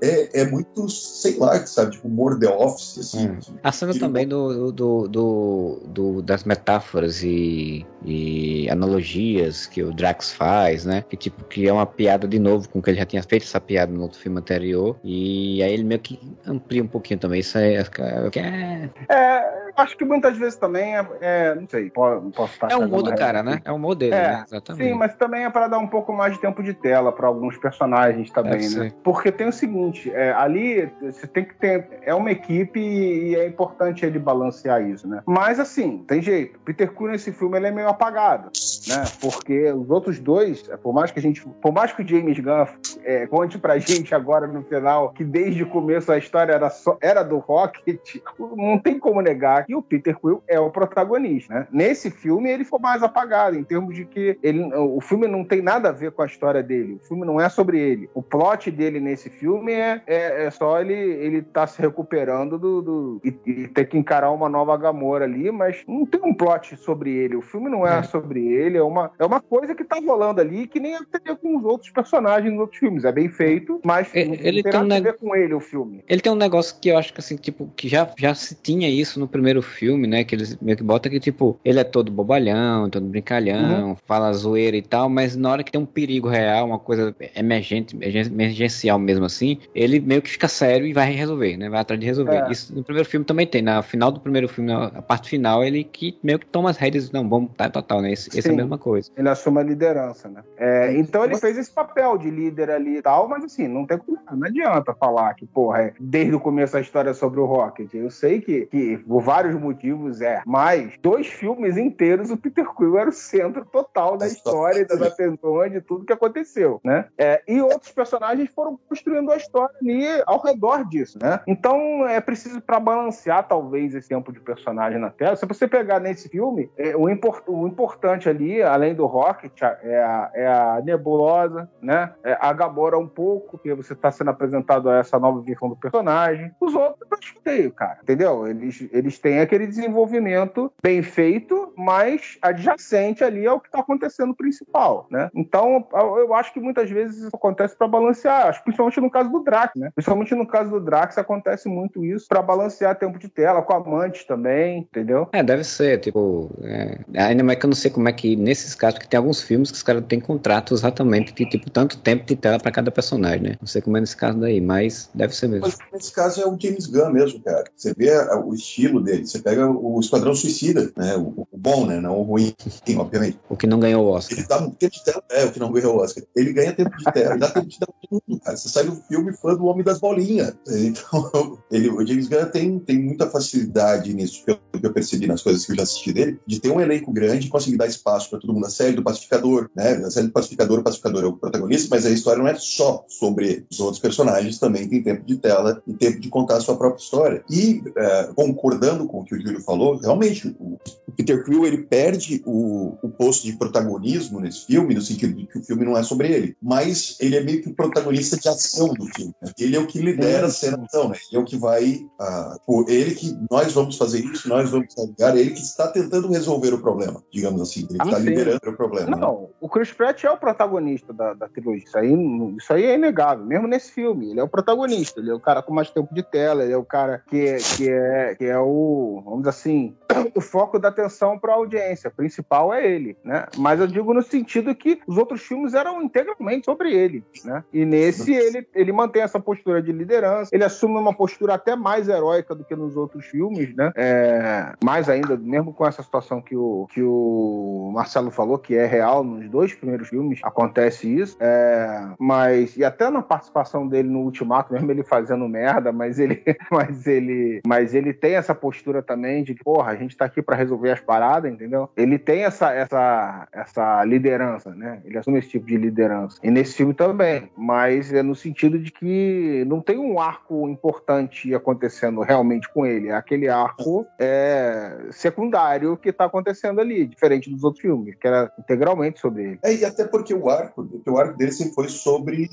é, 0.00 0.40
é 0.42 0.44
muito, 0.50 0.88
sei 0.88 1.36
lá, 1.38 1.54
sabe, 1.66 1.92
tipo, 1.92 2.08
humor 2.08 2.38
The 2.38 2.48
Office, 2.48 2.98
assim. 2.98 3.28
Hum. 3.28 3.38
A 3.62 3.72
cena 3.72 3.92
também 3.98 4.26
do, 4.26 4.72
do, 4.72 5.08
do, 5.08 5.82
do- 5.86 6.22
das 6.22 6.44
metáforas 6.44 7.22
e, 7.22 7.86
e 8.04 8.68
analogias 8.70 9.66
que 9.66 9.82
o 9.82 9.92
Drax 9.92 10.32
faz, 10.32 10.84
né? 10.84 11.04
Que 11.08 11.16
tipo, 11.16 11.44
que 11.44 11.66
é 11.68 11.72
uma 11.72 11.86
piada 11.86 12.26
de 12.28 12.38
novo 12.38 12.68
com 12.68 12.80
que 12.82 12.90
ele 12.90 12.98
já 12.98 13.06
tinha 13.06 13.22
feito 13.22 13.42
essa 13.44 13.60
piada 13.60 13.92
no 13.92 14.02
outro 14.02 14.18
filme 14.18 14.38
anterior. 14.38 14.96
E 15.04 15.62
aí 15.62 15.72
ele 15.72 15.84
meio 15.84 16.00
que 16.00 16.18
amplia 16.46 16.82
um 16.82 16.88
pouquinho 16.88 17.18
também. 17.20 17.40
Isso 17.40 17.58
é, 17.58 17.74
é, 17.74 18.90
É, 19.08 19.72
acho 19.76 19.96
que 19.96 20.04
muitas 20.04 20.36
vezes 20.36 20.56
também 20.56 20.96
é, 20.96 21.06
é, 21.20 21.54
não 21.54 21.68
sei, 21.68 21.90
po- 21.90 22.30
posso 22.34 22.54
estar 22.54 22.66
é 22.70 22.76
o 22.76 22.80
cagando 22.80 22.86
humor 22.88 23.02
do 23.02 23.10
regra 23.10 23.24
cara, 23.26 23.40
aqui. 23.40 23.50
né? 23.50 23.60
É 23.64 23.72
o 23.72 23.74
humor 23.76 23.94
dele, 23.94 24.14
É, 24.14 24.28
né? 24.28 24.44
Exatamente. 24.46 24.84
Sim, 24.84 24.94
mas 24.94 25.14
também 25.16 25.44
é 25.44 25.50
para 25.50 25.68
dar 25.68 25.78
um 25.78 25.88
pouco 25.88 26.12
mais 26.12 26.34
de 26.34 26.40
tempo 26.40 26.62
de 26.62 26.74
tela 26.74 27.12
para 27.12 27.26
alguns 27.26 27.56
personagens 27.58 28.30
também, 28.30 28.68
Deve 28.68 28.78
né? 28.80 28.92
Porque 29.02 29.30
tem 29.32 29.48
o 29.48 29.52
seguinte, 29.52 29.71
é, 30.12 30.32
ali 30.32 30.90
você 31.00 31.26
tem 31.26 31.44
que 31.44 31.54
ter 31.54 31.88
é 32.02 32.14
uma 32.14 32.30
equipe 32.30 32.80
e 32.80 33.34
é 33.36 33.46
importante 33.46 34.04
ele 34.04 34.18
balancear 34.18 34.82
isso, 34.86 35.08
né? 35.08 35.22
Mas 35.26 35.58
assim, 35.58 36.04
tem 36.06 36.20
jeito. 36.20 36.58
Peter 36.60 36.92
Quill 36.92 37.08
nesse 37.08 37.32
filme 37.32 37.56
ele 37.56 37.66
é 37.66 37.70
meio 37.70 37.88
apagado, 37.88 38.50
né? 38.88 39.04
Porque 39.20 39.70
os 39.72 39.90
outros 39.90 40.18
dois, 40.18 40.68
é, 40.68 40.76
por 40.76 40.92
mais 40.92 41.10
que 41.10 41.18
a 41.18 41.22
gente, 41.22 41.40
por 41.60 41.72
mais 41.72 41.92
que 41.92 42.02
o 42.02 42.06
James 42.06 42.38
Gunn 42.38 42.66
é, 43.04 43.26
conte 43.26 43.58
pra 43.58 43.78
gente 43.78 44.14
agora 44.14 44.46
no 44.46 44.62
final 44.62 45.10
que 45.10 45.24
desde 45.24 45.62
o 45.62 45.68
começo 45.68 46.10
a 46.12 46.18
história 46.18 46.52
era 46.52 46.70
só 46.70 46.96
era 47.00 47.22
do 47.22 47.38
Rocket, 47.38 48.16
não 48.38 48.78
tem 48.78 48.98
como 48.98 49.20
negar 49.20 49.64
que 49.64 49.74
o 49.74 49.82
Peter 49.82 50.18
Quill 50.18 50.42
é 50.46 50.58
o 50.58 50.70
protagonista, 50.70 51.54
né? 51.54 51.66
Nesse 51.70 52.10
filme 52.10 52.50
ele 52.50 52.64
foi 52.64 52.78
mais 52.78 53.02
apagado 53.02 53.56
em 53.56 53.64
termos 53.64 53.94
de 53.94 54.04
que 54.04 54.38
ele, 54.42 54.62
o 54.74 55.00
filme 55.00 55.26
não 55.26 55.44
tem 55.44 55.62
nada 55.62 55.88
a 55.88 55.92
ver 55.92 56.12
com 56.12 56.22
a 56.22 56.26
história 56.26 56.62
dele. 56.62 56.98
O 57.02 57.06
filme 57.06 57.24
não 57.24 57.40
é 57.40 57.48
sobre 57.48 57.78
ele. 57.78 58.08
O 58.14 58.22
plot 58.22 58.70
dele 58.70 59.00
nesse 59.00 59.30
filme 59.30 59.61
é, 59.70 60.02
é, 60.06 60.44
é 60.46 60.50
só 60.50 60.80
ele 60.80 60.92
ele 60.94 61.42
tá 61.42 61.66
se 61.66 61.80
recuperando 61.80 62.58
do, 62.58 62.82
do 62.82 63.20
e, 63.24 63.34
e 63.46 63.68
ter 63.68 63.84
que 63.84 63.96
encarar 63.96 64.30
uma 64.32 64.48
nova 64.48 64.76
Gamora 64.76 65.24
ali, 65.24 65.50
mas 65.52 65.82
não 65.86 66.04
tem 66.04 66.20
um 66.22 66.34
plot 66.34 66.76
sobre 66.76 67.10
ele. 67.12 67.36
O 67.36 67.42
filme 67.42 67.68
não 67.70 67.86
é, 67.86 67.98
É. 67.98 68.02
sobre 68.02 68.44
ele, 68.46 68.78
é 68.78 68.82
uma, 68.82 69.10
é 69.18 69.24
uma 69.24 69.40
coisa 69.40 69.74
que 69.74 69.84
tá 69.84 70.00
rolando 70.04 70.40
ali 70.40 70.66
que 70.66 70.80
nem 70.80 70.98
teria 71.04 71.36
com 71.36 71.56
os 71.56 71.64
outros 71.64 71.90
personagens 71.90 72.50
nos 72.50 72.60
outros 72.62 72.78
filmes. 72.80 73.04
É 73.04 73.12
bem 73.12 73.28
feito, 73.28 73.80
mas 73.84 74.12
Ele- 74.14 74.36
não, 74.36 74.44
ele 74.44 74.62
tem 74.62 74.72
um 74.72 74.82
nada 74.84 74.94
a 74.94 75.00
neg- 75.00 75.04
ver 75.04 75.18
com 75.18 75.36
ele 75.36 75.54
o 75.54 75.60
filme. 75.60 76.02
Ele 76.08 76.20
tem 76.20 76.32
um 76.32 76.36
negócio 76.36 76.76
que 76.80 76.88
eu 76.88 76.98
acho 76.98 77.12
que 77.12 77.20
assim, 77.20 77.36
tipo, 77.36 77.70
que 77.76 77.86
já, 77.88 78.08
já 78.18 78.34
se 78.34 78.54
tinha 78.54 78.88
isso 78.88 79.20
no 79.20 79.28
primeiro 79.28 79.42
primeiro 79.42 79.60
filme, 79.60 80.06
né, 80.06 80.22
que 80.22 80.36
eles 80.36 80.56
meio 80.62 80.76
que 80.76 80.84
botam 80.84 81.10
que, 81.10 81.18
tipo, 81.18 81.58
ele 81.64 81.80
é 81.80 81.84
todo 81.84 82.12
bobalhão, 82.12 82.88
todo 82.88 83.04
brincalhão, 83.04 83.88
uhum. 83.90 83.96
fala 84.06 84.32
zoeira 84.32 84.76
e 84.76 84.82
tal, 84.82 85.08
mas 85.08 85.34
na 85.34 85.50
hora 85.50 85.64
que 85.64 85.72
tem 85.72 85.80
um 85.80 85.84
perigo 85.84 86.28
real, 86.28 86.64
uma 86.66 86.78
coisa 86.78 87.12
emergente, 87.34 87.96
emergencial 88.00 88.98
mesmo 88.98 89.24
assim, 89.24 89.51
ele 89.74 90.00
meio 90.00 90.22
que 90.22 90.30
fica 90.30 90.48
sério 90.48 90.86
e 90.86 90.92
vai 90.92 91.12
resolver, 91.12 91.56
né, 91.56 91.68
vai 91.68 91.80
atrás 91.80 92.00
de 92.00 92.06
resolver. 92.06 92.44
É. 92.46 92.50
Isso 92.50 92.74
no 92.74 92.82
primeiro 92.82 93.08
filme 93.08 93.24
também 93.24 93.46
tem, 93.46 93.62
na 93.62 93.82
final 93.82 94.10
do 94.10 94.20
primeiro 94.20 94.48
filme, 94.48 94.72
a 94.72 95.02
parte 95.02 95.28
final, 95.28 95.64
ele 95.64 95.84
que 95.84 96.18
meio 96.22 96.38
que 96.38 96.46
toma 96.46 96.70
as 96.70 96.76
rédeas, 96.76 97.10
não, 97.10 97.28
vamos, 97.28 97.50
tá 97.56 97.68
total, 97.68 98.00
né, 98.00 98.12
esse, 98.12 98.28
esse 98.36 98.48
é 98.48 98.52
a 98.52 98.56
mesma 98.56 98.78
coisa. 98.78 99.10
Ele 99.16 99.28
assume 99.28 99.60
a 99.60 99.62
liderança, 99.62 100.28
né. 100.28 100.42
É, 100.56 100.96
então 100.96 101.24
ele 101.24 101.36
fez 101.36 101.56
esse 101.58 101.70
papel 101.70 102.18
de 102.18 102.30
líder 102.30 102.70
ali 102.70 102.98
e 102.98 103.02
tal, 103.02 103.28
mas 103.28 103.44
assim, 103.44 103.68
não 103.68 103.86
tem 103.86 103.98
não 104.30 104.46
adianta 104.46 104.94
falar 104.94 105.34
que, 105.34 105.46
porra, 105.46 105.82
é 105.82 105.94
desde 106.00 106.34
o 106.34 106.40
começo 106.40 106.76
a 106.76 106.80
história 106.80 107.12
sobre 107.14 107.40
o 107.40 107.44
Rocket. 107.44 107.92
Eu 107.94 108.10
sei 108.10 108.40
que, 108.40 108.66
que 108.66 108.98
por 108.98 109.22
vários 109.22 109.54
motivos 109.54 110.20
é, 110.20 110.42
mas 110.46 110.94
dois 111.00 111.26
filmes 111.26 111.76
inteiros 111.76 112.30
o 112.30 112.36
Peter 112.36 112.66
Quill 112.74 112.98
era 112.98 113.10
o 113.10 113.12
centro 113.12 113.64
total 113.64 114.16
da 114.16 114.26
história, 114.26 114.84
das 114.86 115.00
atenções, 115.02 115.72
de 115.72 115.80
tudo 115.80 116.04
que 116.04 116.12
aconteceu, 116.12 116.80
né? 116.84 117.06
É, 117.16 117.42
e 117.46 117.60
outros 117.60 117.92
personagens 117.92 118.50
foram 118.54 118.78
construindo 118.88 119.30
a 119.30 119.36
história 119.42 119.74
ali 119.80 120.06
ao 120.26 120.40
redor 120.40 120.88
disso, 120.88 121.18
né? 121.20 121.40
Então 121.46 122.06
é 122.06 122.20
preciso 122.20 122.60
para 122.60 122.80
balancear 122.80 123.46
talvez 123.46 123.94
esse 123.94 124.08
tempo 124.08 124.32
de 124.32 124.40
personagem 124.40 124.98
na 124.98 125.10
tela. 125.10 125.36
Se 125.36 125.46
você 125.46 125.66
pegar 125.66 126.00
nesse 126.00 126.28
filme, 126.28 126.70
é, 126.76 126.96
o, 126.96 127.08
import, 127.08 127.42
o, 127.46 127.66
importante 127.66 128.28
ali, 128.28 128.62
além 128.62 128.94
do 128.94 129.06
Rocket, 129.06 129.60
é 129.62 130.02
a, 130.02 130.30
é 130.34 130.46
a 130.46 130.82
Nebulosa, 130.84 131.68
né? 131.80 132.12
É 132.24 132.36
a 132.40 132.52
Gamora 132.52 132.98
um 132.98 133.08
pouco, 133.08 133.52
porque 133.52 133.74
você 133.74 133.92
está 133.92 134.10
sendo 134.10 134.30
apresentado 134.30 134.88
a 134.88 134.96
essa 134.96 135.18
nova 135.18 135.40
versão 135.40 135.68
do 135.68 135.76
personagem. 135.76 136.52
Os 136.60 136.74
outros 136.74 137.08
eu 137.10 137.18
chuteio, 137.20 137.72
cara. 137.72 137.98
Entendeu? 138.02 138.46
Eles, 138.46 138.88
eles 138.92 139.18
têm 139.18 139.40
aquele 139.40 139.66
desenvolvimento 139.66 140.72
bem 140.82 141.02
feito, 141.02 141.72
mas 141.76 142.38
adjacente 142.40 143.24
ali 143.24 143.46
ao 143.46 143.60
que 143.60 143.68
está 143.68 143.80
acontecendo 143.80 144.34
principal, 144.34 145.06
né? 145.10 145.30
Então, 145.34 145.86
eu 145.92 146.34
acho 146.34 146.52
que 146.52 146.60
muitas 146.60 146.90
vezes 146.90 147.18
isso 147.18 147.36
acontece 147.36 147.76
para 147.76 147.88
balancear, 147.88 148.48
acho, 148.48 148.62
principalmente 148.62 149.00
no 149.00 149.10
caso 149.10 149.30
do 149.32 149.44
Drax, 149.44 149.74
né? 149.76 149.90
Principalmente 149.94 150.34
no 150.34 150.46
caso 150.46 150.70
do 150.70 150.80
Drax 150.80 151.18
acontece 151.18 151.68
muito 151.68 152.04
isso 152.04 152.26
para 152.28 152.42
balancear 152.42 152.98
tempo 152.98 153.18
de 153.18 153.28
tela, 153.28 153.62
com 153.62 153.74
amantes 153.74 154.24
também, 154.24 154.80
entendeu? 154.80 155.28
É, 155.32 155.42
deve 155.42 155.64
ser, 155.64 155.98
tipo, 156.00 156.50
é, 156.62 156.98
ainda 157.16 157.42
mais 157.42 157.58
que 157.58 157.66
eu 157.66 157.70
não 157.70 157.76
sei 157.76 157.90
como 157.90 158.08
é 158.08 158.12
que 158.12 158.36
nesses 158.36 158.74
casos, 158.74 158.98
que 158.98 159.08
tem 159.08 159.18
alguns 159.18 159.42
filmes 159.42 159.70
que 159.70 159.76
os 159.76 159.82
caras 159.82 160.04
têm 160.06 160.20
contrato 160.20 160.74
exatamente 160.74 161.32
de, 161.32 161.48
tipo, 161.48 161.70
tanto 161.70 161.98
tempo 161.98 162.24
de 162.24 162.36
tela 162.36 162.58
para 162.58 162.70
cada 162.70 162.90
personagem, 162.90 163.40
né? 163.40 163.56
Não 163.60 163.66
sei 163.66 163.82
como 163.82 163.96
é 163.96 164.00
nesse 164.00 164.16
caso 164.16 164.38
daí, 164.38 164.60
mas 164.60 165.10
deve 165.14 165.34
ser 165.34 165.48
mesmo. 165.48 165.66
Mas 165.66 165.78
nesse 165.92 166.12
caso 166.12 166.40
é 166.40 166.46
o 166.46 166.58
James 166.58 166.86
Gunn 166.86 167.10
mesmo, 167.10 167.40
cara. 167.40 167.64
Você 167.74 167.94
vê 167.94 168.10
o 168.44 168.54
estilo 168.54 169.00
dele, 169.00 169.26
você 169.26 169.38
pega 169.38 169.68
o 169.68 170.00
Esquadrão 170.00 170.34
Suicida, 170.34 170.92
né? 170.96 171.16
O, 171.16 171.46
o 171.50 171.58
bom, 171.58 171.86
né? 171.86 172.00
Não 172.00 172.18
o 172.18 172.22
ruim, 172.22 172.54
sim, 172.58 172.96
obviamente. 172.98 173.38
O 173.48 173.56
que 173.56 173.66
não 173.66 173.80
ganhou 173.80 174.04
o 174.04 174.10
Oscar. 174.10 174.38
Ele 174.38 174.46
dá 174.46 174.58
tempo 174.58 174.94
de 174.94 175.04
tela, 175.04 175.22
é, 175.30 175.44
o 175.44 175.52
que 175.52 175.60
não 175.60 175.72
ganhou 175.72 175.96
o 175.96 175.98
Oscar. 176.00 176.24
Ele 176.34 176.52
ganha 176.52 176.72
tempo 176.72 176.96
de 176.96 177.04
tela, 177.04 177.30
ele 177.30 177.40
dá 177.40 177.50
tempo 177.50 177.66
de 177.66 177.78
tela 177.78 177.92
pra 177.92 178.08
todo 178.08 178.22
mundo, 178.28 178.40
cara. 178.40 178.56
Você 178.56 178.68
sai 178.68 178.84
do 178.84 178.96
filme 179.12 179.32
fã 179.34 179.54
do 179.54 179.66
Homem 179.66 179.84
das 179.84 180.00
Bolinhas. 180.00 180.54
Então, 180.92 181.58
ele, 181.70 181.88
o 181.88 182.06
James 182.06 182.28
Gunn 182.28 182.46
tem, 182.46 182.78
tem 182.78 182.98
muita 182.98 183.28
facilidade 183.28 184.12
nisso, 184.12 184.44
pelo 184.44 184.58
que 184.72 184.86
eu 184.86 184.92
percebi 184.92 185.26
nas 185.26 185.42
coisas 185.42 185.64
que 185.64 185.72
eu 185.72 185.76
já 185.76 185.82
assisti 185.82 186.12
dele, 186.12 186.38
de 186.46 186.60
ter 186.60 186.70
um 186.70 186.80
elenco 186.80 187.12
grande 187.12 187.46
e 187.46 187.50
conseguir 187.50 187.76
dar 187.76 187.86
espaço 187.86 188.30
para 188.30 188.38
todo 188.38 188.52
mundo. 188.52 188.66
A 188.66 188.70
série 188.70 188.96
do 188.96 189.02
Pacificador, 189.02 189.70
né? 189.74 189.92
A 190.04 190.10
série 190.10 190.26
do 190.26 190.32
Pacificador, 190.32 190.80
o 190.80 190.82
Pacificador 190.82 191.24
é 191.24 191.26
o 191.26 191.36
protagonista, 191.36 191.88
mas 191.90 192.04
a 192.04 192.10
história 192.10 192.42
não 192.42 192.48
é 192.48 192.54
só 192.54 193.04
sobre 193.08 193.64
os 193.70 193.80
outros 193.80 194.00
personagens, 194.00 194.58
também 194.58 194.88
tem 194.88 195.02
tempo 195.02 195.24
de 195.24 195.36
tela 195.36 195.82
e 195.86 195.92
tempo 195.94 196.20
de 196.20 196.28
contar 196.28 196.56
a 196.56 196.60
sua 196.60 196.76
própria 196.76 197.02
história. 197.02 197.44
E, 197.50 197.82
é, 197.96 198.30
concordando 198.34 199.06
com 199.06 199.20
o 199.20 199.24
que 199.24 199.34
o 199.34 199.40
Júlio 199.40 199.60
falou, 199.60 199.96
realmente, 199.96 200.54
o, 200.58 200.78
o 201.06 201.12
Peter 201.12 201.44
Quill, 201.44 201.66
ele 201.66 201.78
perde 201.78 202.42
o, 202.44 202.94
o 203.02 203.08
posto 203.08 203.44
de 203.44 203.52
protagonismo 203.54 204.40
nesse 204.40 204.66
filme, 204.66 204.94
no 204.94 205.02
sentido 205.02 205.34
de 205.34 205.46
que 205.46 205.58
o 205.58 205.62
filme 205.62 205.84
não 205.84 205.96
é 205.96 206.02
sobre 206.02 206.32
ele, 206.32 206.56
mas 206.60 207.16
ele 207.20 207.36
é 207.36 207.42
meio 207.42 207.62
que 207.62 207.68
o 207.68 207.74
protagonista 207.74 208.36
de 208.36 208.48
ação 208.48 208.94
do 209.02 209.14
filme. 209.14 209.34
Né? 209.42 209.50
Ele 209.58 209.76
é 209.76 209.80
o 209.80 209.86
que 209.86 210.00
lidera 210.00 210.46
a 210.46 210.48
ação, 210.48 211.08
né? 211.08 211.16
Ele 211.30 211.38
é 211.38 211.38
o 211.38 211.44
que 211.44 211.56
vai... 211.56 212.06
Ah, 212.18 212.56
pô, 212.66 212.84
ele 212.88 213.14
que 213.14 213.36
nós 213.50 213.72
vamos 213.72 213.96
fazer 213.96 214.20
isso, 214.20 214.48
nós 214.48 214.70
vamos 214.70 214.94
lugar, 214.96 215.36
ele 215.36 215.50
que 215.50 215.60
está 215.60 215.88
tentando 215.88 216.28
resolver 216.28 216.72
o 216.74 216.80
problema, 216.80 217.22
digamos 217.30 217.60
assim. 217.60 217.86
Ele 217.88 217.98
ah, 218.00 218.04
está 218.04 218.18
liderando 218.18 218.60
o 218.66 218.76
problema. 218.76 219.10
Né? 219.10 219.16
Não, 219.16 219.42
né? 219.42 219.48
o 219.60 219.68
Chris 219.68 219.92
Pratt 219.92 220.24
é 220.24 220.30
o 220.30 220.36
protagonista 220.36 221.12
da, 221.12 221.34
da 221.34 221.48
trilogia. 221.48 221.84
Isso 221.84 221.98
aí, 221.98 222.12
isso 222.58 222.72
aí 222.72 222.84
é 222.84 222.94
inegável, 222.94 223.44
mesmo 223.44 223.66
nesse 223.66 223.92
filme. 223.92 224.30
Ele 224.30 224.40
é 224.40 224.42
o 224.42 224.48
protagonista, 224.48 225.20
ele 225.20 225.30
é 225.30 225.34
o 225.34 225.40
cara 225.40 225.62
com 225.62 225.72
mais 225.72 225.90
tempo 225.90 226.14
de 226.14 226.22
tela, 226.22 226.64
ele 226.64 226.72
é 226.72 226.76
o 226.76 226.84
cara 226.84 227.22
que 227.28 227.46
é, 227.46 227.56
que 227.56 227.90
é, 227.90 228.34
que 228.36 228.44
é 228.44 228.58
o, 228.58 229.22
vamos 229.24 229.40
dizer 229.40 229.50
assim, 229.50 229.94
o 230.34 230.40
foco 230.40 230.78
da 230.78 230.88
atenção 230.88 231.38
para 231.38 231.52
a 231.52 231.56
audiência. 231.56 232.08
O 232.08 232.14
principal 232.14 232.72
é 232.72 232.86
ele, 232.86 233.16
né? 233.24 233.46
Mas 233.56 233.80
eu 233.80 233.86
digo 233.86 234.14
no 234.14 234.22
sentido 234.22 234.74
que 234.74 235.00
os 235.06 235.16
outros 235.16 235.42
filmes 235.42 235.74
eram 235.74 236.02
integralmente 236.02 236.64
sobre 236.64 236.92
ele, 236.92 237.24
né? 237.44 237.64
E 237.72 237.84
nesse 237.84 238.32
ele, 238.32 238.66
ele 238.74 238.91
mantém 238.92 239.22
essa 239.22 239.40
postura 239.40 239.82
de 239.82 239.92
liderança, 239.92 240.50
ele 240.52 240.64
assume 240.64 240.96
uma 240.96 241.14
postura 241.14 241.54
até 241.54 241.74
mais 241.74 242.08
heróica 242.08 242.54
do 242.54 242.64
que 242.64 242.74
nos 242.74 242.96
outros 242.96 243.26
filmes, 243.26 243.74
né? 243.74 243.92
É, 243.96 244.72
mais 244.84 245.08
ainda, 245.08 245.36
mesmo 245.36 245.72
com 245.72 245.86
essa 245.86 246.02
situação 246.02 246.40
que 246.40 246.56
o, 246.56 246.86
que 246.90 247.02
o 247.02 247.90
Marcelo 247.94 248.30
falou, 248.30 248.58
que 248.58 248.74
é 248.74 248.86
real 248.86 249.24
nos 249.24 249.48
dois 249.48 249.74
primeiros 249.74 250.08
filmes, 250.08 250.40
acontece 250.42 251.08
isso. 251.08 251.36
É, 251.40 252.08
mas, 252.18 252.76
e 252.76 252.84
até 252.84 253.08
na 253.10 253.22
participação 253.22 253.86
dele 253.86 254.08
no 254.08 254.20
Ultimato, 254.20 254.72
mesmo 254.72 254.90
ele 254.90 255.02
fazendo 255.02 255.48
merda, 255.48 255.92
mas 255.92 256.18
ele, 256.18 256.42
mas 256.70 257.06
ele, 257.06 257.60
mas 257.66 257.94
ele 257.94 258.12
tem 258.12 258.34
essa 258.34 258.54
postura 258.54 259.02
também 259.02 259.42
de 259.42 259.54
porra, 259.54 259.92
a 259.92 259.96
gente 259.96 260.16
tá 260.16 260.24
aqui 260.24 260.42
para 260.42 260.56
resolver 260.56 260.90
as 260.90 261.00
paradas, 261.00 261.52
entendeu? 261.52 261.88
Ele 261.96 262.18
tem 262.18 262.44
essa, 262.44 262.72
essa, 262.72 263.48
essa 263.52 264.04
liderança, 264.04 264.74
né? 264.74 265.00
Ele 265.04 265.18
assume 265.18 265.38
esse 265.38 265.48
tipo 265.48 265.66
de 265.66 265.76
liderança. 265.76 266.38
E 266.42 266.50
nesse 266.50 266.76
filme 266.76 266.94
também, 266.94 267.50
mas 267.56 268.12
é 268.12 268.22
no 268.22 268.34
sentido 268.34 268.78
de 268.82 268.90
que 268.90 269.64
não 269.66 269.80
tem 269.80 269.98
um 269.98 270.20
arco 270.20 270.68
importante 270.68 271.54
acontecendo 271.54 272.20
realmente 272.20 272.72
com 272.72 272.84
ele. 272.84 273.10
Aquele 273.10 273.48
arco 273.48 274.06
é 274.18 275.06
secundário 275.10 275.96
que 275.96 276.12
tá 276.12 276.24
acontecendo 276.24 276.80
ali, 276.80 277.06
diferente 277.06 277.50
dos 277.50 277.64
outros 277.64 277.82
filmes, 277.82 278.14
que 278.20 278.26
era 278.26 278.50
integralmente 278.58 279.20
sobre 279.20 279.42
ele. 279.42 279.58
É, 279.62 279.74
e 279.74 279.84
até 279.84 280.04
porque 280.04 280.34
o 280.34 280.48
arco, 280.48 280.88
o 281.06 281.18
arco 281.18 281.36
dele 281.36 281.52
sempre 281.52 281.74
foi 281.74 281.88
sobre 281.88 282.48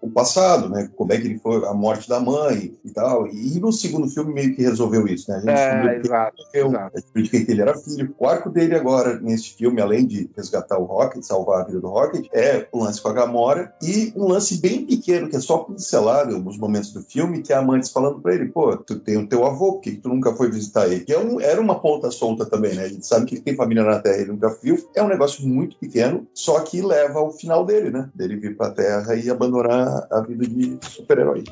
o 0.00 0.10
passado, 0.10 0.68
né? 0.68 0.88
Como 0.96 1.12
é 1.12 1.18
que 1.18 1.26
ele 1.26 1.38
foi, 1.38 1.64
a 1.66 1.74
morte 1.74 2.08
da 2.08 2.20
mãe 2.20 2.74
e 2.84 2.90
tal. 2.90 3.26
E 3.26 3.58
no 3.60 3.72
segundo 3.72 4.08
filme 4.08 4.32
meio 4.32 4.54
que 4.54 4.62
resolveu 4.62 5.06
isso, 5.06 5.30
né? 5.30 5.36
A 5.36 5.40
gente 5.40 5.88
é, 5.88 5.96
exato, 5.98 6.36
que 6.50 6.58
ele, 6.58 6.68
exato. 6.68 7.02
que 7.12 7.50
ele 7.50 7.60
era 7.60 7.76
filho. 7.76 8.14
O 8.18 8.26
arco 8.26 8.50
dele 8.50 8.74
agora, 8.74 9.18
nesse 9.20 9.54
filme, 9.54 9.80
além 9.80 10.06
de 10.06 10.30
resgatar 10.36 10.78
o 10.78 10.84
Rocket, 10.84 11.22
salvar 11.22 11.62
a 11.62 11.64
vida 11.64 11.80
do 11.80 11.88
Rocket, 11.88 12.26
é 12.32 12.66
um 12.72 12.84
lance 12.84 13.00
com 13.00 13.08
a 13.08 13.12
Gamora 13.12 13.74
e 13.82 14.12
um 14.16 14.28
lance 14.28 14.60
bem 14.60 14.86
pequeno, 14.86 15.28
que 15.28 15.36
é 15.36 15.40
só 15.40 15.66
pincelado 15.74 16.32
em 16.32 16.36
alguns 16.36 16.58
momentos 16.58 16.92
do 16.92 17.02
filme, 17.02 17.42
que 17.42 17.52
é 17.52 17.56
a 17.56 17.58
Amantes 17.58 17.90
falando 17.90 18.20
pra 18.20 18.34
ele, 18.34 18.46
pô, 18.46 18.76
tu 18.76 18.98
tem 18.98 19.16
o 19.16 19.26
teu 19.26 19.44
avô, 19.44 19.74
por 19.74 19.80
que 19.80 19.92
tu 19.92 20.08
nunca 20.08 20.34
foi 20.34 20.50
visitar 20.50 20.86
ele? 20.86 21.00
Que 21.00 21.12
é 21.12 21.18
um, 21.18 21.40
era 21.40 21.60
uma 21.60 21.80
ponta 21.80 22.10
solta 22.10 22.46
também, 22.46 22.74
né? 22.74 22.84
A 22.84 22.88
gente 22.88 23.06
sabe 23.06 23.26
que 23.26 23.36
ele 23.36 23.42
tem 23.42 23.56
família 23.56 23.84
na 23.84 24.00
Terra, 24.00 24.18
ele 24.18 24.32
nunca 24.32 24.56
viu. 24.62 24.78
É 24.94 25.02
um 25.02 25.08
negócio 25.08 25.46
muito 25.46 25.76
pequeno, 25.76 26.26
só 26.32 26.60
que 26.60 26.80
leva 26.80 27.18
ao 27.18 27.32
final 27.32 27.64
dele, 27.64 27.90
né? 27.90 28.10
Dele 28.14 28.36
vir 28.36 28.56
pra 28.56 28.70
Terra 28.70 29.14
e 29.14 29.30
abandonar 29.30 30.06
a 30.10 30.20
vida 30.20 30.46
de 30.46 30.78
super-herói. 30.82 31.44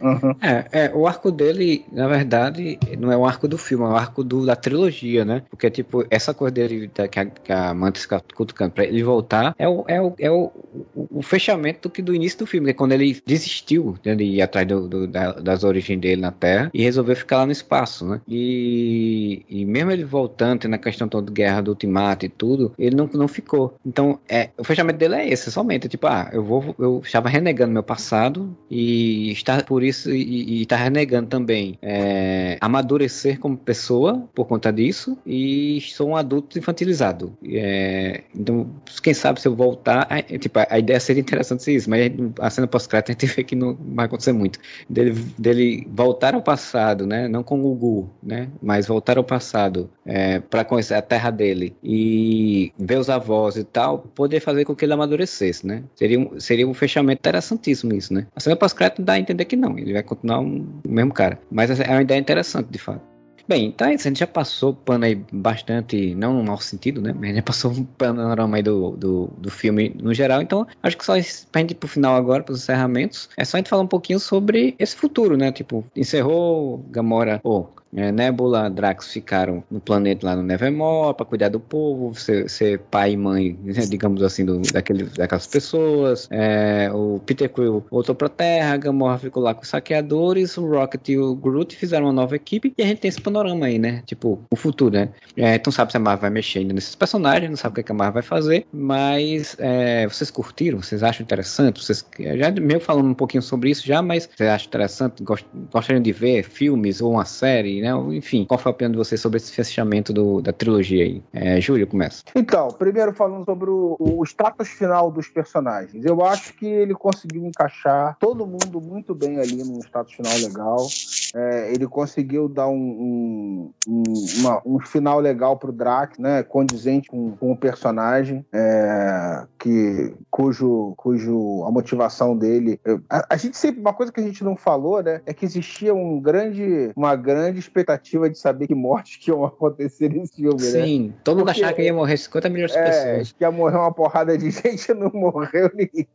Uhum. 0.00 0.34
É, 0.40 0.86
é, 0.86 0.92
o 0.94 1.06
arco 1.06 1.30
dele, 1.30 1.84
na 1.92 2.06
verdade, 2.08 2.78
não 2.98 3.10
é 3.10 3.16
o 3.16 3.24
arco 3.24 3.48
do 3.48 3.58
filme, 3.58 3.84
é 3.84 3.88
o 3.88 3.96
arco 3.96 4.22
do, 4.22 4.44
da 4.44 4.56
trilogia, 4.56 5.24
né? 5.24 5.42
Porque, 5.50 5.70
tipo, 5.70 6.04
essa 6.10 6.34
coisa 6.34 6.54
dele, 6.54 6.90
que 7.10 7.18
a, 7.20 7.26
que 7.26 7.52
a 7.52 7.74
Mantis 7.74 8.02
fica 8.02 8.22
cutucando 8.34 8.72
pra 8.72 8.84
ele 8.84 9.02
voltar, 9.02 9.54
é 9.58 9.68
o, 9.68 9.84
é 9.88 10.00
o, 10.00 10.14
é 10.18 10.30
o, 10.30 10.52
o, 10.94 11.22
fechamento 11.22 11.88
do, 11.88 11.90
que, 11.90 12.02
do 12.02 12.14
início 12.14 12.38
do 12.38 12.46
filme, 12.46 12.66
que 12.66 12.70
é 12.70 12.74
quando 12.74 12.92
ele 12.92 13.20
desistiu 13.26 13.96
né, 14.04 14.14
de 14.14 14.24
ir 14.24 14.42
atrás 14.42 14.66
do, 14.66 14.88
do, 14.88 15.06
da, 15.06 15.32
das 15.32 15.64
origens 15.64 16.00
dele 16.00 16.20
na 16.20 16.30
Terra 16.30 16.70
e 16.72 16.82
resolveu 16.82 17.16
ficar 17.16 17.38
lá 17.38 17.46
no 17.46 17.52
espaço, 17.52 18.06
né? 18.06 18.20
E, 18.28 19.44
e 19.48 19.64
mesmo 19.64 19.90
ele 19.90 20.04
voltando, 20.04 20.68
na 20.68 20.78
questão 20.78 21.08
toda 21.08 21.26
de 21.26 21.32
guerra 21.32 21.60
do 21.60 21.70
ultimato 21.70 22.24
e 22.26 22.28
tudo, 22.28 22.72
ele 22.78 22.94
não, 22.96 23.08
não 23.12 23.28
ficou. 23.28 23.76
Então, 23.84 24.18
é, 24.28 24.50
o 24.56 24.64
fechamento 24.64 24.98
dele 24.98 25.16
é 25.16 25.28
esse, 25.28 25.50
somente, 25.50 25.88
tipo, 25.88 26.06
ah, 26.06 26.30
eu 26.32 26.42
vou, 26.42 26.74
eu 26.78 27.00
estava 27.04 27.28
renegando 27.28 27.72
meu 27.72 27.82
passado 27.82 28.56
e 28.70 29.30
está 29.32 29.62
por 29.62 29.82
isso 29.86 30.10
e, 30.10 30.62
está 30.62 30.76
renegando 30.76 31.28
também 31.28 31.78
é, 31.82 32.56
amadurecer 32.60 33.38
como 33.38 33.56
pessoa 33.56 34.28
por 34.34 34.46
conta 34.46 34.72
disso 34.72 35.16
e 35.26 35.80
sou 35.80 36.10
um 36.10 36.16
adulto 36.16 36.58
infantilizado. 36.58 37.36
É, 37.44 38.22
então, 38.34 38.68
quem 39.02 39.14
sabe 39.14 39.40
se 39.40 39.48
eu 39.48 39.54
voltar, 39.54 40.06
é, 40.10 40.22
tipo, 40.38 40.58
a, 40.58 40.66
a 40.70 40.78
ideia 40.78 41.00
seria 41.00 41.20
interessante 41.20 41.62
ser 41.62 41.74
isso, 41.74 41.88
mas 41.90 42.12
a 42.40 42.50
cena 42.50 42.66
pós-crédito 42.66 43.10
a 43.10 43.12
gente 43.12 43.26
vê 43.26 43.44
que 43.44 43.54
não 43.56 43.76
vai 43.94 44.06
acontecer 44.06 44.32
muito. 44.32 44.58
Dele, 44.88 45.12
dele 45.38 45.86
voltar 45.90 46.34
ao 46.34 46.42
passado, 46.42 47.06
né? 47.06 47.28
Não 47.28 47.42
com 47.42 47.58
o 47.58 47.62
Gugu, 47.62 48.10
né? 48.22 48.48
Mas 48.62 48.86
voltar 48.86 49.18
ao 49.18 49.24
passado 49.24 49.90
é, 50.04 50.40
para 50.40 50.64
conhecer 50.64 50.94
a 50.94 51.02
terra 51.02 51.30
dele 51.30 51.74
e 51.82 52.72
ver 52.78 52.98
os 52.98 53.10
avós 53.10 53.56
e 53.56 53.64
tal, 53.64 53.98
poder 53.98 54.40
fazer 54.40 54.64
com 54.64 54.74
que 54.74 54.84
ele 54.84 54.92
amadurecesse, 54.92 55.66
né? 55.66 55.82
Seria 55.94 56.18
um, 56.18 56.40
seria 56.40 56.66
um 56.66 56.74
fechamento 56.74 57.20
interessantíssimo 57.20 57.94
isso, 57.94 58.12
né? 58.12 58.26
A 58.34 58.40
cena 58.40 58.56
pós-crédito 58.56 59.02
dá 59.02 59.14
a 59.14 59.18
entender 59.18 59.44
que 59.44 59.56
não, 59.56 59.75
ele 59.78 59.92
vai 59.92 60.02
continuar 60.02 60.40
um, 60.40 60.66
o 60.86 60.90
mesmo 60.90 61.12
cara. 61.12 61.38
Mas 61.50 61.78
é 61.80 61.90
uma 61.90 62.02
ideia 62.02 62.18
interessante, 62.18 62.68
de 62.70 62.78
fato. 62.78 63.16
Bem, 63.48 63.66
então 63.66 63.86
é 63.86 63.94
a 63.94 63.96
gente 63.96 64.18
já 64.18 64.26
passou 64.26 64.74
pano 64.74 65.04
aí 65.04 65.14
bastante, 65.32 66.16
não 66.16 66.34
no 66.34 66.42
mau 66.42 66.58
sentido, 66.58 67.00
né? 67.00 67.12
Mas 67.12 67.22
a 67.22 67.26
gente 67.26 67.36
já 67.36 67.42
passou 67.42 67.70
um 67.70 67.84
panorama 67.84 68.56
aí 68.56 68.62
do, 68.62 68.90
do, 68.96 69.26
do 69.38 69.50
filme 69.50 69.94
no 70.02 70.12
geral. 70.12 70.42
Então, 70.42 70.66
acho 70.82 70.98
que 70.98 71.04
só 71.04 71.12
pra 71.52 71.60
gente 71.60 71.70
ir 71.70 71.74
pro 71.76 71.88
final 71.88 72.16
agora, 72.16 72.42
pros 72.42 72.62
encerramentos, 72.62 73.28
é 73.36 73.44
só 73.44 73.56
a 73.56 73.58
gente 73.58 73.70
falar 73.70 73.82
um 73.82 73.86
pouquinho 73.86 74.18
sobre 74.18 74.74
esse 74.80 74.96
futuro, 74.96 75.36
né? 75.36 75.52
Tipo, 75.52 75.84
encerrou, 75.94 76.78
Gamora, 76.90 77.40
ou 77.44 77.72
é, 77.96 78.12
Nebula, 78.12 78.68
Drax 78.68 79.12
ficaram 79.12 79.64
no 79.70 79.80
planeta 79.80 80.26
lá 80.26 80.36
no 80.36 80.42
Nevermore 80.42 81.16
para 81.16 81.24
cuidar 81.24 81.48
do 81.48 81.58
povo, 81.58 82.14
ser, 82.14 82.48
ser, 82.50 82.78
pai 82.78 83.12
e 83.12 83.16
mãe, 83.16 83.58
né, 83.64 83.86
digamos 83.86 84.22
assim, 84.22 84.44
do, 84.44 84.60
daquele, 84.60 85.04
daquelas 85.04 85.46
pessoas. 85.46 86.28
É, 86.30 86.90
o 86.92 87.20
Peter 87.24 87.48
Quill 87.48 87.84
voltou 87.90 88.14
pra 88.14 88.28
Terra, 88.28 88.76
Gamora 88.76 89.18
ficou 89.18 89.42
lá 89.42 89.54
com 89.54 89.62
os 89.62 89.68
saqueadores, 89.68 90.58
o 90.58 90.66
Rocket 90.66 91.08
e 91.08 91.18
o 91.18 91.34
Groot 91.34 91.74
fizeram 91.74 92.06
uma 92.06 92.12
nova 92.12 92.36
equipe 92.36 92.74
e 92.76 92.82
a 92.82 92.86
gente 92.86 93.00
tem 93.00 93.08
esse 93.08 93.20
panorama 93.20 93.66
aí, 93.66 93.78
né? 93.78 94.02
Tipo, 94.04 94.38
o 94.50 94.56
futuro, 94.56 94.94
né? 94.94 95.08
É, 95.36 95.54
então 95.54 95.72
sabe 95.72 95.90
se 95.90 95.96
a 95.96 96.00
Marvel 96.00 96.22
vai 96.22 96.30
mexer 96.30 96.58
ainda 96.58 96.74
nesses 96.74 96.94
personagens, 96.94 97.48
não 97.48 97.56
sabe 97.56 97.80
o 97.80 97.84
que 97.84 97.92
a 97.92 97.94
Marvel 97.94 98.14
vai 98.14 98.22
fazer, 98.22 98.66
mas 98.72 99.56
é, 99.58 100.06
vocês 100.06 100.30
curtiram? 100.30 100.82
Vocês 100.82 101.02
acham 101.02 101.24
interessante? 101.24 101.82
Vocês 101.82 102.04
já 102.18 102.50
meio 102.60 102.80
falando 102.80 103.08
um 103.08 103.14
pouquinho 103.14 103.42
sobre 103.42 103.70
isso 103.70 103.86
já, 103.86 104.02
mas 104.02 104.28
vocês 104.36 104.48
acham 104.50 104.68
interessante? 104.68 105.22
Gostariam 105.22 106.02
de 106.02 106.12
ver 106.12 106.42
filmes 106.42 107.00
ou 107.00 107.12
uma 107.12 107.24
série, 107.24 107.80
né? 107.80 107.85
Enfim, 108.12 108.44
qual 108.44 108.58
foi 108.58 108.70
a 108.70 108.74
opinião 108.74 108.92
de 108.92 108.98
vocês 108.98 109.20
sobre 109.20 109.38
esse 109.38 109.52
fechamento 109.52 110.12
do, 110.12 110.40
da 110.40 110.52
trilogia 110.52 111.04
aí? 111.04 111.22
É, 111.32 111.60
Júlio, 111.60 111.86
começa. 111.86 112.22
Então, 112.34 112.68
primeiro 112.68 113.12
falando 113.12 113.44
sobre 113.44 113.70
o, 113.70 113.96
o 113.98 114.24
status 114.24 114.68
final 114.68 115.10
dos 115.10 115.28
personagens. 115.28 116.04
Eu 116.04 116.24
acho 116.24 116.54
que 116.54 116.66
ele 116.66 116.94
conseguiu 116.94 117.44
encaixar 117.44 118.16
todo 118.18 118.46
mundo 118.46 118.80
muito 118.80 119.14
bem 119.14 119.38
ali 119.38 119.62
num 119.62 119.80
status 119.80 120.14
final 120.14 120.32
legal. 120.38 120.86
É, 121.34 121.72
ele 121.72 121.86
conseguiu 121.86 122.48
dar 122.48 122.68
um, 122.68 123.72
um, 123.86 124.02
uma, 124.38 124.62
um 124.64 124.78
final 124.80 125.20
legal 125.20 125.56
pro 125.56 125.72
Drax, 125.72 126.18
né? 126.18 126.42
Condizente 126.42 127.08
com, 127.08 127.32
com 127.32 127.52
o 127.52 127.56
personagem, 127.56 128.44
é, 128.52 129.44
que, 129.58 130.14
cujo, 130.30 130.94
cujo 130.96 131.64
a 131.64 131.70
motivação 131.70 132.36
dele. 132.36 132.80
Eu, 132.84 133.00
a, 133.10 133.34
a, 133.34 133.36
gente 133.36 133.56
sempre, 133.56 133.80
uma 133.80 133.92
coisa 133.92 134.12
que 134.12 134.20
a 134.20 134.22
gente 134.22 134.42
não 134.44 134.56
falou, 134.56 135.02
né? 135.02 135.20
É 135.26 135.34
que 135.34 135.44
existia 135.44 135.94
um 135.94 136.20
grande, 136.20 136.92
uma 136.96 137.14
grande 137.16 137.65
expectativa 137.66 138.28
de 138.28 138.38
saber 138.38 138.66
que 138.66 138.74
mortes 138.74 139.16
que 139.16 139.30
iam 139.30 139.44
acontecer 139.44 140.08
nesse 140.08 140.36
filme, 140.36 140.60
Sim, 140.60 140.76
né? 140.78 140.84
Sim, 140.84 141.14
todo 141.24 141.38
mundo 141.38 141.50
achava 141.50 141.72
que 141.72 141.82
ia 141.82 141.92
morrer 141.94 142.16
50 142.16 142.48
milhões 142.48 142.72
de 142.72 142.78
é, 142.78 142.84
pessoas. 142.84 143.32
Que 143.32 143.44
ia 143.44 143.50
morrer 143.50 143.76
uma 143.76 143.92
porrada 143.92 144.36
de 144.36 144.50
gente 144.50 144.92
não 144.94 145.10
morreu 145.12 145.70
ninguém. 145.74 146.06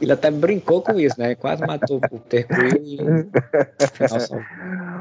Ele 0.00 0.12
até 0.12 0.30
brincou 0.30 0.82
com 0.82 0.98
isso, 0.98 1.18
né? 1.18 1.34
Quase 1.34 1.66
matou 1.66 1.96
o 1.96 2.00
Peter 2.20 2.46
Quill 2.46 3.30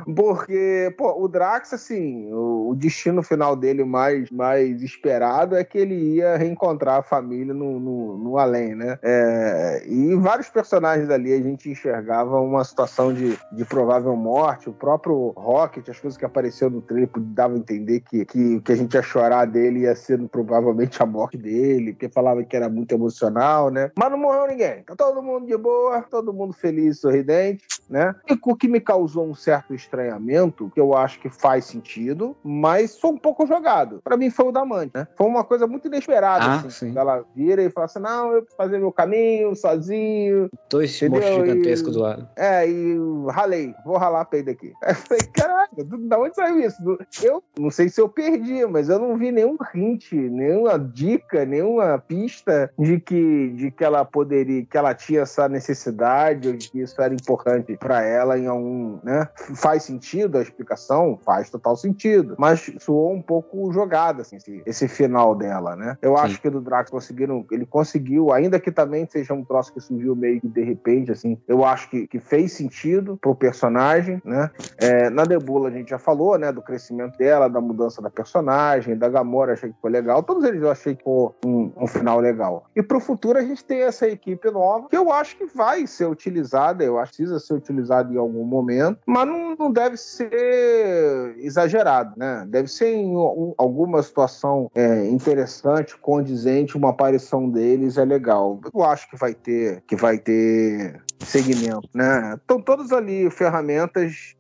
e 0.06 0.14
Porque, 0.14 0.94
pô, 0.98 1.24
o 1.24 1.28
Drax, 1.28 1.74
assim, 1.74 2.32
o, 2.32 2.70
o, 2.70 2.76
destino 2.76 3.24
final 3.24 3.56
dele 3.56 3.84
mais, 3.84 4.30
mais 4.30 4.82
esperado 4.82 5.56
é 5.56 5.64
que 5.64 5.78
ele 5.78 6.16
ia 6.16 6.38
reencontrar 6.38 7.00
a 7.00 7.04
família 7.04 7.54
no, 7.54 7.80
no, 7.80 8.18
no 8.18 8.38
além, 8.38 8.76
né? 8.76 8.98
É, 9.02 9.84
e 9.88 10.16
vários 10.16 10.50
personagens 10.50 11.10
ali 11.10 11.34
a 11.34 11.42
gente 11.42 11.70
enxergava 11.70 12.40
uma 12.40 12.64
situação 12.64 13.14
de, 13.14 13.38
de 13.52 13.66
provável 13.66 14.16
morte. 14.16 14.70
O 14.70 14.74
próprio 14.74 15.34
Rocket, 15.74 15.90
as 15.90 16.00
coisas 16.00 16.18
que 16.18 16.26
apareceu 16.26 16.70
no 16.70 16.82
trailer 16.82 17.10
davam 17.18 17.58
a 17.58 17.60
entender 17.60 18.02
que, 18.02 18.26
que 18.26 18.62
que 18.62 18.72
a 18.72 18.76
gente 18.76 18.94
ia 18.94 19.02
chorar 19.02 19.46
dele 19.46 19.82
ia 19.82 19.96
ser 19.96 20.20
provavelmente 20.30 21.02
a 21.02 21.06
morte 21.06 21.38
dele, 21.38 21.94
porque 21.94 22.10
falava 22.10 22.44
que 22.44 22.56
era 22.56 22.70
muito 22.70 22.94
emocional, 22.94 23.70
né? 23.70 23.92
Mas 23.98 24.12
não 24.12 24.18
morreu 24.18 24.48
ninguém. 24.48 24.84
Tá 24.84 24.96
todo 24.96 25.22
mundo 25.22 25.48
de 25.48 25.58
boa, 25.58 26.02
todo 26.04 26.34
mundo 26.34 26.54
feliz, 26.54 27.00
sorridente, 27.00 27.66
né? 27.90 28.14
E 28.30 28.38
o 28.44 28.56
que 28.56 28.68
me 28.68 28.80
causou 28.80 29.26
um 29.26 29.34
certo 29.34 29.74
estranhamento, 29.74 30.72
que 30.74 30.80
eu 30.80 30.94
acho 30.94 31.20
que 31.20 31.30
faz 31.30 31.66
sentido, 31.66 32.36
mas 32.44 32.92
sou 32.92 33.12
um 33.14 33.18
pouco 33.18 33.48
jogado. 33.48 34.00
Para 34.04 34.18
mim 34.18 34.30
foi 34.30 34.48
o 34.48 34.52
da 34.52 34.64
mãe, 34.64 34.92
né? 34.94 35.08
Foi 35.16 35.28
uma 35.28 35.44
coisa 35.44 35.66
muito 35.66 35.88
inesperada, 35.88 36.46
ah, 36.46 36.64
assim. 36.68 36.94
Ela 36.96 37.26
vira 37.36 37.64
e 37.64 37.70
fala 37.70 37.86
assim: 37.86 38.00
não, 38.00 38.34
eu 38.34 38.42
vou 38.42 38.56
fazer 38.56 38.78
meu 38.78 38.92
caminho 38.92 39.56
sozinho. 39.56 40.50
Dois 40.70 41.02
monstros 41.02 41.36
gigantescos 41.36 41.94
do 41.94 42.02
lado. 42.02 42.28
É, 42.36 42.68
e 42.68 42.98
ralei, 43.30 43.74
vou 43.86 43.98
ralar 43.98 44.26
peito 44.26 44.50
aqui. 44.50 44.74
Aí 44.84 44.92
eu 44.92 44.96
falei, 44.96 45.24
caraca, 45.68 45.98
da 46.08 46.20
onde 46.20 46.36
saiu 46.36 46.60
isso? 46.60 46.78
Eu 47.22 47.44
não 47.58 47.70
sei 47.70 47.90
se 47.90 48.00
eu 48.02 48.10
perdi, 48.10 48.66
mas 48.66 48.90
eu 48.90 49.00
não 49.00 49.18
vi 49.18 49.32
nenhum 49.32 49.58
hint, 49.74 50.12
nenhuma 50.12 50.78
dica, 50.78 51.46
nenhuma 51.46 51.98
pista 52.00 52.72
de 52.78 53.00
que, 53.00 53.50
de 53.50 53.72
que 53.72 53.84
ela 53.84 54.04
poderia, 54.04 54.66
que 54.66 54.78
ela 54.78 54.94
tinha 54.94 55.22
essa 55.22 55.48
necessidade, 55.48 56.48
ou 56.48 56.56
de 56.56 56.70
que 56.70 56.82
isso 56.82 57.02
era 57.02 57.14
importante 57.14 57.78
para 57.78 58.04
ela 58.04 58.38
em 58.38 58.48
algum, 58.48 59.00
né? 59.04 59.28
Faz 59.56 59.84
sentido 59.84 60.38
a 60.38 60.42
explicação? 60.42 61.20
Faz 61.24 61.50
total 61.50 61.76
sentido. 61.76 62.36
Mas 62.38 62.72
soou 62.80 63.14
um 63.14 63.22
pouco 63.22 63.72
jogado, 63.72 64.22
assim, 64.22 64.38
esse, 64.38 64.62
esse 64.66 64.88
final 64.88 65.36
dela, 65.36 65.76
né? 65.76 65.98
Eu 66.02 66.18
Sim. 66.18 66.24
acho 66.24 66.42
que 66.42 66.50
do 66.50 66.62
Drax 66.62 66.90
conseguiram, 66.90 67.46
ele 67.52 67.66
conseguiu, 67.66 68.32
ainda 68.32 68.60
que 68.60 68.72
também 68.72 69.08
seja 69.10 69.34
um 69.34 69.44
troço 69.44 69.74
que 69.74 69.80
surgiu 69.80 70.16
meio 70.16 70.42
que 70.42 70.48
de 70.48 70.64
repente, 70.64 71.12
assim, 71.12 71.38
eu 71.48 71.64
acho 71.64 71.90
que, 71.90 72.08
que 72.08 72.20
fez 72.20 72.54
sentido 72.54 73.18
pro 73.18 73.36
personagem, 73.36 74.22
né? 74.26 74.50
É, 74.78 75.10
na 75.10 75.24
Nebula 75.54 75.70
a 75.70 75.72
gente 75.72 75.90
já 75.90 76.00
falou, 76.00 76.38
né, 76.38 76.52
do 76.52 76.62
crescimento 76.62 77.18
dela, 77.18 77.48
da 77.48 77.62
mudança 77.62 78.02
da 78.02 78.10
personagem, 78.10 78.98
da 78.98 79.08
Gamora 79.08 79.54
achei 79.54 79.70
que 79.70 79.76
foi 79.80 79.92
legal, 79.92 80.24
todos 80.24 80.44
eles 80.44 80.62
eu 80.62 80.72
achei 80.72 80.96
que 80.96 81.04
foi 81.04 81.30
um, 81.46 81.72
um 81.78 81.88
final 81.88 82.20
legal. 82.20 82.66
E 82.76 82.82
pro 82.82 83.00
futuro 83.00 83.38
a 83.38 83.44
gente 83.44 83.64
tem 83.64 83.82
essa 83.82 84.08
equipe 84.08 84.50
nova, 84.50 84.90
que 84.90 84.98
eu 84.98 85.12
acho 85.12 85.38
que 85.38 85.46
vai 85.46 85.86
ser 85.86 86.06
utilizada, 86.06 86.84
eu 86.84 86.98
acho 86.98 87.12
que 87.12 87.18
precisa 87.18 87.40
ser 87.40 87.54
utilizada 87.54 88.12
em 88.12 88.18
algum 88.18 88.44
momento, 88.44 89.00
mas 89.06 89.28
não, 89.28 89.56
não 89.56 89.72
deve 89.72 89.98
ser 89.98 91.36
exagerado, 91.38 92.14
né? 92.18 92.46
Deve 92.48 92.68
ser 92.68 92.94
em 92.94 93.16
um, 93.16 93.54
alguma 93.58 94.02
situação 94.02 94.72
é, 94.74 95.08
interessante, 95.08 95.98
condizente, 95.98 96.78
uma 96.78 96.90
aparição 96.90 97.50
deles 97.50 97.98
é 97.98 98.06
legal. 98.06 98.60
Eu 98.74 98.84
acho 98.84 99.10
que 99.10 99.18
vai 99.18 99.34
ter, 99.34 99.84
que 99.86 99.96
vai 99.96 100.18
ter 100.18 101.02
segmento, 101.24 101.90
né? 101.94 102.36
Estão 102.36 102.62
todos 102.62 102.92
ali 102.92 103.30
ferramentas 103.30 104.36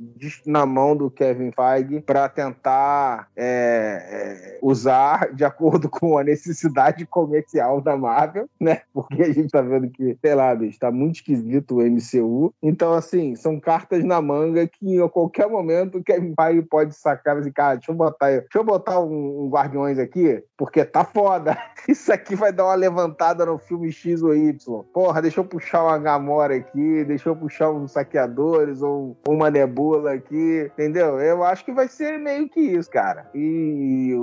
na 0.45 0.65
mão 0.65 0.95
do 0.95 1.09
Kevin 1.09 1.51
Feige 1.51 2.01
para 2.01 2.27
tentar 2.29 3.27
é, 3.36 4.55
é, 4.55 4.59
usar 4.61 5.34
de 5.34 5.43
acordo 5.43 5.89
com 5.89 6.17
a 6.17 6.23
necessidade 6.23 7.05
comercial 7.05 7.81
da 7.81 7.97
Marvel, 7.97 8.49
né? 8.59 8.81
Porque 8.93 9.21
a 9.21 9.31
gente 9.31 9.49
tá 9.49 9.61
vendo 9.61 9.89
que, 9.89 10.17
sei 10.21 10.36
lá, 10.36 10.53
bicho, 10.55 10.79
tá 10.79 10.91
muito 10.91 11.15
esquisito 11.15 11.77
o 11.77 11.81
MCU. 11.81 12.53
Então, 12.61 12.93
assim, 12.93 13.36
são 13.36 13.59
cartas 13.59 14.03
na 14.03 14.21
manga 14.21 14.67
que 14.67 15.01
a 15.01 15.09
qualquer 15.09 15.47
momento 15.47 15.97
o 15.97 16.03
Kevin 16.03 16.34
Feige 16.36 16.61
pode 16.63 16.95
sacar 16.95 17.38
assim, 17.38 17.51
cara, 17.51 17.75
deixa 17.75 17.91
eu 17.91 17.95
botar, 17.95 18.29
deixa 18.29 18.47
eu 18.57 18.63
botar 18.63 18.99
um, 18.99 19.45
um 19.45 19.49
Guardiões 19.49 19.99
aqui, 19.99 20.43
porque 20.57 20.84
tá 20.84 21.03
foda. 21.03 21.57
Isso 21.88 22.11
aqui 22.11 22.36
vai 22.36 22.51
dar 22.51 22.65
uma 22.65 22.75
levantada 22.75 23.45
no 23.45 23.57
filme 23.57 23.91
X 23.91 24.21
ou 24.21 24.36
Y. 24.36 24.84
Porra, 24.93 25.21
deixa 25.21 25.39
eu 25.39 25.45
puxar 25.45 25.84
uma 25.84 25.97
Gamora 25.97 26.55
aqui, 26.55 26.72
deixa 27.05 27.30
eu 27.30 27.36
puxar 27.36 27.69
uns 27.71 27.91
saqueadores 27.91 28.82
ou 28.82 29.17
uma 29.28 29.49
nebula 29.49 30.13
aqui, 30.13 30.69
entendeu? 30.74 31.19
Eu 31.19 31.43
acho 31.43 31.63
que 31.63 31.71
vai 31.71 31.88
ser 31.88 32.17
meio 32.17 32.49
que 32.49 32.59
isso, 32.59 32.89
cara. 32.89 33.30
E 33.34 34.13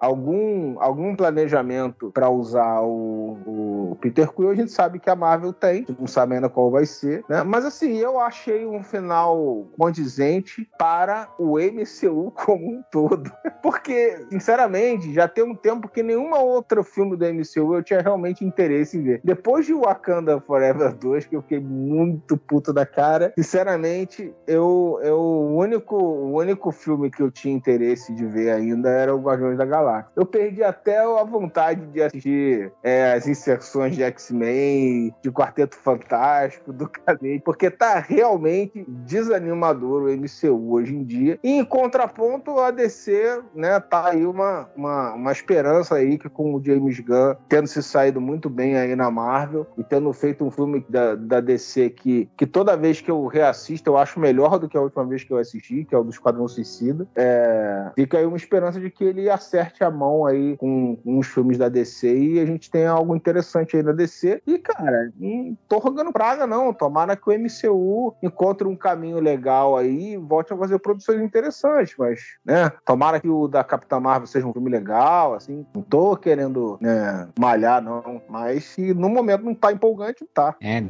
algum, 0.00 0.80
algum 0.80 1.14
planejamento 1.14 2.10
para 2.12 2.28
usar 2.28 2.80
o, 2.80 3.38
o, 3.46 3.96
Peter 4.00 4.30
Quill, 4.30 4.50
a 4.50 4.54
gente 4.54 4.72
sabe 4.72 4.98
que 4.98 5.10
a 5.10 5.16
Marvel 5.16 5.52
tem, 5.52 5.86
não 5.98 6.06
sabe 6.06 6.34
ainda 6.34 6.48
qual 6.48 6.70
vai 6.70 6.86
ser, 6.86 7.24
né? 7.28 7.42
Mas 7.42 7.64
assim, 7.64 7.96
eu 7.98 8.18
achei 8.18 8.66
um 8.66 8.82
final 8.82 9.68
condizente 9.78 10.68
para 10.78 11.28
o 11.38 11.58
MCU 11.58 12.32
como 12.44 12.78
um 12.78 12.82
todo. 12.90 13.30
Porque, 13.62 14.26
sinceramente, 14.30 15.12
já 15.12 15.28
tem 15.28 15.44
um 15.44 15.54
tempo 15.54 15.88
que 15.88 16.02
nenhuma 16.02 16.40
outra 16.40 16.82
filme 16.82 17.16
do 17.16 17.24
MCU 17.24 17.74
eu 17.74 17.82
tinha 17.82 18.00
realmente 18.00 18.44
interesse 18.44 18.98
em 18.98 19.02
ver. 19.02 19.20
Depois 19.24 19.66
de 19.66 19.72
Wakanda 19.72 20.40
Forever 20.40 20.94
2, 20.94 21.26
que 21.26 21.36
eu 21.36 21.42
fiquei 21.42 21.60
muito 21.82 22.36
puto 22.36 22.72
da 22.72 22.86
cara, 22.86 23.32
sinceramente, 23.36 24.32
eu, 24.46 24.98
eu 25.02 25.18
o 25.18 25.56
único, 25.56 25.96
o 25.96 26.36
único 26.36 26.70
filme 26.70 27.10
que 27.10 27.22
eu 27.22 27.30
tinha 27.30 27.54
interesse 27.54 28.14
de 28.14 28.24
ver 28.26 28.50
ainda 28.50 28.88
era 28.88 29.14
o 29.14 29.20
Guardiões 29.20 29.58
da 29.58 29.64
Galáxia. 29.64 30.10
Eu 30.16 30.24
perdi 30.24 30.62
até 30.62 30.98
a 30.98 31.24
vontade 31.24 31.86
de 31.86 32.02
assistir 32.02 32.72
é, 32.82 33.12
as 33.12 33.26
inserções 33.26 33.94
de 33.94 34.02
X-Men, 34.02 35.14
de 35.22 35.30
Quarteto 35.30 35.76
Fantástico, 35.76 36.72
do 36.72 36.88
Cadete, 36.88 37.42
porque 37.44 37.70
tá 37.70 37.98
realmente 37.98 38.84
desanimador 38.88 40.02
o 40.02 40.12
MCU 40.12 40.72
hoje 40.72 40.94
em 40.94 41.04
dia. 41.04 41.38
E 41.42 41.50
em 41.50 41.64
contraponto, 41.64 42.58
a 42.58 42.70
DC, 42.70 43.42
né, 43.54 43.80
tá 43.80 44.10
aí 44.10 44.24
uma, 44.24 44.68
uma, 44.76 45.14
uma 45.14 45.32
esperança 45.32 45.96
aí 45.96 46.18
que 46.18 46.28
com 46.28 46.54
o 46.54 46.62
James 46.64 47.00
Gunn 47.00 47.34
tendo 47.48 47.66
se 47.66 47.82
saído 47.82 48.20
muito 48.20 48.48
bem 48.48 48.76
aí 48.76 48.94
na 48.94 49.10
Marvel 49.10 49.66
e 49.76 49.84
tendo 49.84 50.12
feito 50.12 50.44
um 50.44 50.50
filme 50.50 50.84
da, 50.88 51.14
da 51.14 51.40
DC 51.40 51.71
que, 51.90 52.28
que 52.36 52.46
toda 52.46 52.76
vez 52.76 53.00
que 53.00 53.10
eu 53.10 53.26
reassisto 53.26 53.90
eu 53.90 53.96
acho 53.96 54.20
melhor 54.20 54.58
do 54.58 54.68
que 54.68 54.76
a 54.76 54.80
última 54.80 55.04
vez 55.04 55.24
que 55.24 55.32
eu 55.32 55.38
assisti, 55.38 55.84
que 55.84 55.94
é 55.94 55.98
o 55.98 56.04
do 56.04 56.10
Esquadrão 56.10 56.46
Suicida. 56.48 57.06
É, 57.14 57.90
fica 57.94 58.18
aí 58.18 58.26
uma 58.26 58.36
esperança 58.36 58.80
de 58.80 58.90
que 58.90 59.04
ele 59.04 59.28
acerte 59.30 59.82
a 59.84 59.90
mão 59.90 60.26
aí 60.26 60.56
com, 60.56 60.96
com 60.96 61.18
os 61.18 61.26
filmes 61.26 61.58
da 61.58 61.68
DC 61.68 62.14
e 62.16 62.40
a 62.40 62.46
gente 62.46 62.70
tenha 62.70 62.90
algo 62.90 63.14
interessante 63.14 63.76
aí 63.76 63.82
na 63.82 63.92
DC. 63.92 64.42
E, 64.46 64.58
cara, 64.58 65.12
não 65.18 65.56
tô 65.68 65.78
rogando 65.78 66.12
praga, 66.12 66.46
não. 66.46 66.72
Tomara 66.72 67.16
que 67.16 67.28
o 67.28 67.32
MCU 67.32 68.14
encontre 68.22 68.66
um 68.66 68.76
caminho 68.76 69.20
legal 69.20 69.76
aí 69.76 70.14
e 70.14 70.16
volte 70.16 70.52
a 70.52 70.56
fazer 70.56 70.78
produções 70.78 71.20
interessantes, 71.20 71.94
mas, 71.98 72.20
né? 72.44 72.70
Tomara 72.84 73.20
que 73.20 73.28
o 73.28 73.48
da 73.48 73.64
Capitã 73.64 74.00
Marvel 74.00 74.26
seja 74.26 74.46
um 74.46 74.52
filme 74.52 74.70
legal, 74.70 75.34
assim. 75.34 75.66
Não 75.74 75.82
tô 75.82 76.16
querendo 76.16 76.78
né, 76.80 77.28
malhar, 77.38 77.82
não. 77.82 78.22
Mas 78.28 78.64
se 78.64 78.94
no 78.94 79.08
momento 79.08 79.44
não 79.44 79.54
tá 79.54 79.72
empolgante, 79.72 80.24
tá. 80.32 80.54
É, 80.60 80.80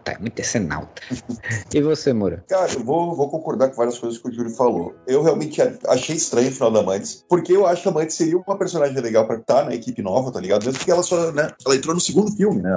decenalta, 0.00 0.16
muito 0.20 0.34
decenalta. 0.34 1.02
e 1.72 1.80
você, 1.80 2.12
Moura? 2.12 2.44
Cara, 2.48 2.72
eu 2.72 2.84
vou, 2.84 3.14
vou 3.14 3.28
concordar 3.28 3.68
com 3.68 3.76
várias 3.76 3.98
coisas 3.98 4.18
que 4.18 4.28
o 4.28 4.32
Júlio 4.32 4.50
falou. 4.50 4.94
Eu 5.06 5.22
realmente 5.22 5.60
achei 5.88 6.16
estranho 6.16 6.48
o 6.48 6.52
final 6.52 6.70
da 6.70 6.82
Mantis, 6.82 7.24
porque 7.28 7.52
eu 7.52 7.66
acho 7.66 7.82
que 7.82 7.88
a 7.88 7.92
Mantis 7.92 8.16
seria 8.16 8.38
uma 8.38 8.58
personagem 8.58 9.00
legal 9.00 9.26
pra 9.26 9.36
estar 9.36 9.64
na 9.64 9.74
equipe 9.74 10.02
nova, 10.02 10.32
tá 10.32 10.40
ligado? 10.40 10.64
Mesmo 10.64 10.78
porque 10.78 10.90
ela 10.90 11.02
só, 11.02 11.32
né? 11.32 11.50
Ela 11.64 11.76
entrou 11.76 11.94
no 11.94 12.00
segundo 12.00 12.32
filme, 12.32 12.60
né? 12.62 12.76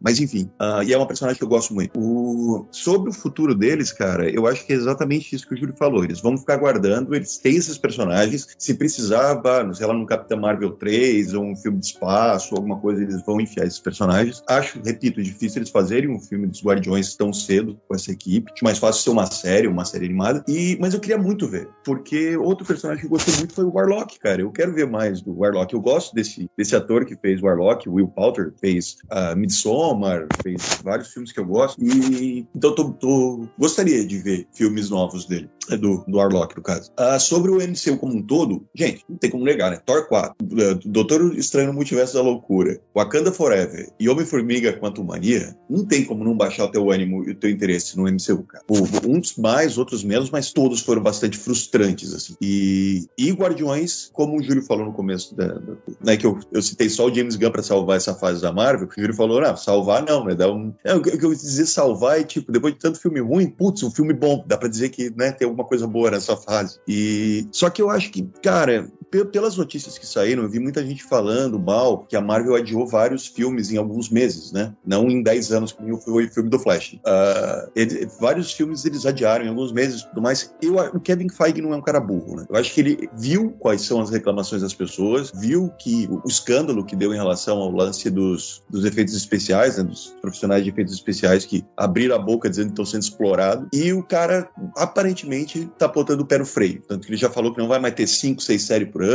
Mas 0.00 0.20
enfim, 0.20 0.50
uh, 0.60 0.82
e 0.82 0.92
é 0.92 0.96
uma 0.96 1.06
personagem 1.06 1.38
que 1.38 1.44
eu 1.44 1.48
gosto 1.48 1.74
muito. 1.74 1.98
O... 1.98 2.66
Sobre 2.70 3.10
o 3.10 3.12
futuro 3.12 3.54
deles, 3.54 3.92
cara, 3.92 4.28
eu 4.30 4.46
acho 4.46 4.64
que 4.64 4.72
é 4.72 4.76
exatamente 4.76 5.34
isso 5.34 5.46
que 5.46 5.54
o 5.54 5.56
Júlio 5.56 5.74
falou. 5.76 6.04
Eles 6.04 6.20
vão 6.20 6.36
ficar 6.36 6.56
guardando, 6.56 7.14
eles 7.14 7.38
têm 7.38 7.56
esses 7.56 7.78
personagens. 7.78 8.46
Se 8.58 8.74
precisava, 8.74 9.72
sei 9.74 9.86
lá, 9.86 9.94
no 9.94 10.06
Capitão 10.06 10.38
Marvel 10.38 10.72
3 10.72 11.34
ou 11.34 11.44
um 11.44 11.56
filme 11.56 11.78
de 11.78 11.86
espaço, 11.86 12.54
alguma 12.54 12.78
coisa, 12.78 13.02
eles 13.02 13.24
vão 13.24 13.40
enfiar 13.40 13.66
esses 13.66 13.80
personagens. 13.80 14.42
Acho, 14.46 14.80
repito, 14.84 15.22
difícil 15.22 15.58
eles 15.58 15.70
fazerem 15.70 16.10
um 16.10 16.20
filme 16.20 16.35
dos 16.36 16.62
Guardiões 16.62 17.14
tão 17.14 17.32
cedo 17.32 17.80
com 17.86 17.94
essa 17.94 18.10
equipe. 18.10 18.50
Acho 18.52 18.64
mais 18.64 18.78
fácil 18.78 19.02
ser 19.02 19.10
uma 19.10 19.26
série, 19.26 19.68
uma 19.68 19.84
série 19.84 20.06
animada. 20.06 20.44
E, 20.48 20.76
mas 20.80 20.94
eu 20.94 21.00
queria 21.00 21.18
muito 21.18 21.46
ver, 21.46 21.68
porque 21.84 22.36
outro 22.36 22.66
personagem 22.66 23.00
que 23.00 23.06
eu 23.06 23.10
gostei 23.10 23.34
muito 23.36 23.54
foi 23.54 23.64
o 23.64 23.72
Warlock, 23.72 24.18
cara. 24.18 24.42
Eu 24.42 24.50
quero 24.50 24.74
ver 24.74 24.86
mais 24.86 25.20
do 25.20 25.38
Warlock. 25.38 25.72
Eu 25.72 25.80
gosto 25.80 26.14
desse, 26.14 26.50
desse 26.56 26.74
ator 26.74 27.04
que 27.04 27.16
fez 27.16 27.40
Warlock, 27.40 27.88
Will 27.88 28.08
Poulter, 28.08 28.52
fez 28.60 28.96
uh, 29.12 29.36
Midsommar, 29.36 30.28
fez 30.42 30.80
vários 30.82 31.12
filmes 31.12 31.32
que 31.32 31.40
eu 31.40 31.46
gosto. 31.46 31.82
E 31.82 32.46
então 32.54 32.74
tô, 32.74 32.90
tô, 32.92 33.46
gostaria 33.58 34.06
de 34.06 34.18
ver 34.18 34.46
filmes 34.52 34.90
novos 34.90 35.26
dele, 35.26 35.48
do, 35.70 36.04
do 36.06 36.18
Warlock, 36.18 36.56
no 36.56 36.62
caso. 36.62 36.90
Uh, 36.98 37.18
sobre 37.18 37.50
o 37.50 37.56
MCU 37.56 37.96
como 37.98 38.14
um 38.14 38.22
todo, 38.22 38.66
gente, 38.74 39.04
não 39.08 39.16
tem 39.16 39.30
como 39.30 39.44
negar, 39.44 39.70
né? 39.70 39.80
Thor 39.84 40.06
4, 40.08 40.34
uh, 40.40 40.74
Doutor 40.84 41.36
Estranho 41.36 41.68
no 41.68 41.74
Multiverso 41.74 42.14
da 42.14 42.22
Loucura, 42.22 42.80
Wakanda 42.94 43.32
Forever 43.32 43.90
e 43.98 44.08
Homem-Formiga 44.08 44.72
Quanto 44.74 45.04
Mania, 45.04 45.56
não 45.68 45.84
tem 45.84 46.04
como 46.04 46.24
não 46.24 46.36
baixar 46.36 46.64
o 46.64 46.70
teu 46.70 46.90
ânimo 46.90 47.24
e 47.24 47.32
o 47.32 47.34
teu 47.34 47.50
interesse 47.50 47.96
no 47.96 48.04
MCU, 48.04 48.42
cara. 48.44 48.64
Uns 49.06 49.36
mais, 49.36 49.78
outros 49.78 50.04
menos, 50.04 50.30
mas 50.30 50.52
todos 50.52 50.80
foram 50.80 51.02
bastante 51.02 51.38
frustrantes, 51.38 52.14
assim. 52.14 52.34
E, 52.40 53.06
e 53.18 53.32
Guardiões, 53.32 54.10
como 54.12 54.38
o 54.38 54.42
Júlio 54.42 54.62
falou 54.62 54.86
no 54.86 54.92
começo 54.92 55.34
da, 55.34 55.46
da 55.46 55.76
né, 56.02 56.16
que 56.16 56.26
eu, 56.26 56.38
eu 56.52 56.62
citei 56.62 56.88
só 56.88 57.06
o 57.06 57.14
James 57.14 57.36
Gunn 57.36 57.50
para 57.50 57.62
salvar 57.62 57.96
essa 57.96 58.14
fase 58.14 58.42
da 58.42 58.52
Marvel, 58.52 58.88
o 58.88 59.00
Júlio 59.00 59.14
falou, 59.14 59.40
não, 59.40 59.56
salvar 59.56 60.04
não, 60.04 60.24
né? 60.24 60.34
Dá 60.34 60.50
um... 60.50 60.72
É, 60.84 60.94
o 60.94 61.02
que 61.02 61.24
eu 61.24 61.34
dizer 61.34 61.66
salvar 61.66 62.20
é, 62.20 62.24
tipo, 62.24 62.50
depois 62.50 62.74
de 62.74 62.80
tanto 62.80 63.00
filme 63.00 63.20
ruim, 63.20 63.48
putz, 63.48 63.82
um 63.82 63.90
filme 63.90 64.12
bom, 64.12 64.44
dá 64.46 64.56
para 64.56 64.68
dizer 64.68 64.88
que, 64.90 65.10
né, 65.16 65.32
tem 65.32 65.46
alguma 65.56 65.66
coisa 65.66 65.86
boa 65.86 66.10
nessa 66.10 66.36
fase. 66.36 66.78
E 66.86 67.46
só 67.50 67.70
que 67.70 67.80
eu 67.80 67.90
acho 67.90 68.10
que, 68.10 68.22
cara, 68.42 68.88
pelas 69.24 69.56
notícias 69.56 69.98
que 69.98 70.06
saíram, 70.06 70.42
eu 70.42 70.48
vi 70.48 70.58
muita 70.58 70.84
gente 70.84 71.02
falando 71.02 71.58
mal 71.58 72.04
que 72.06 72.16
a 72.16 72.20
Marvel 72.20 72.54
adiou 72.54 72.86
vários 72.86 73.26
filmes 73.26 73.70
em 73.70 73.76
alguns 73.76 74.10
meses, 74.10 74.52
né? 74.52 74.74
Não 74.84 75.08
em 75.08 75.22
10 75.22 75.52
anos, 75.52 75.72
como 75.72 75.96
foi 75.98 76.26
o 76.26 76.30
filme 76.30 76.50
do 76.50 76.58
Flash. 76.58 76.94
Uh, 76.94 77.70
ele, 77.74 78.08
vários 78.20 78.52
filmes 78.52 78.84
eles 78.84 79.06
adiaram 79.06 79.44
em 79.44 79.48
alguns 79.48 79.72
meses 79.72 80.02
e 80.02 80.08
tudo 80.08 80.22
mais. 80.22 80.54
Eu, 80.60 80.76
o 80.76 81.00
Kevin 81.00 81.28
Feige 81.28 81.60
não 81.60 81.72
é 81.72 81.76
um 81.76 81.82
cara 81.82 82.00
burro, 82.00 82.36
né? 82.36 82.46
Eu 82.48 82.56
acho 82.56 82.72
que 82.72 82.80
ele 82.80 83.08
viu 83.16 83.50
quais 83.58 83.82
são 83.82 84.00
as 84.00 84.10
reclamações 84.10 84.62
das 84.62 84.74
pessoas, 84.74 85.32
viu 85.34 85.70
que 85.78 86.06
o, 86.10 86.22
o 86.24 86.28
escândalo 86.28 86.84
que 86.84 86.96
deu 86.96 87.12
em 87.12 87.16
relação 87.16 87.58
ao 87.58 87.70
lance 87.70 88.10
dos, 88.10 88.62
dos 88.68 88.84
efeitos 88.84 89.14
especiais, 89.14 89.78
né? 89.78 89.84
Dos 89.84 90.14
profissionais 90.20 90.64
de 90.64 90.70
efeitos 90.70 90.94
especiais 90.94 91.44
que 91.44 91.64
abriram 91.76 92.16
a 92.16 92.18
boca 92.18 92.48
dizendo 92.48 92.66
que 92.66 92.72
estão 92.72 92.84
sendo 92.84 93.02
explorados. 93.02 93.68
E 93.72 93.92
o 93.92 94.02
cara, 94.02 94.48
aparentemente, 94.76 95.70
tá 95.78 95.88
botando 95.88 96.20
o 96.20 96.26
pé 96.26 96.38
no 96.38 96.46
freio. 96.46 96.82
Tanto 96.86 97.06
que 97.06 97.12
ele 97.12 97.18
já 97.18 97.30
falou 97.30 97.52
que 97.52 97.58
não 97.58 97.68
vai 97.68 97.78
mais 97.78 97.94
ter 97.94 98.06
5, 98.06 98.42
6 98.42 98.62
séries 98.62 98.90
por 98.90 99.02
ano, 99.02 99.05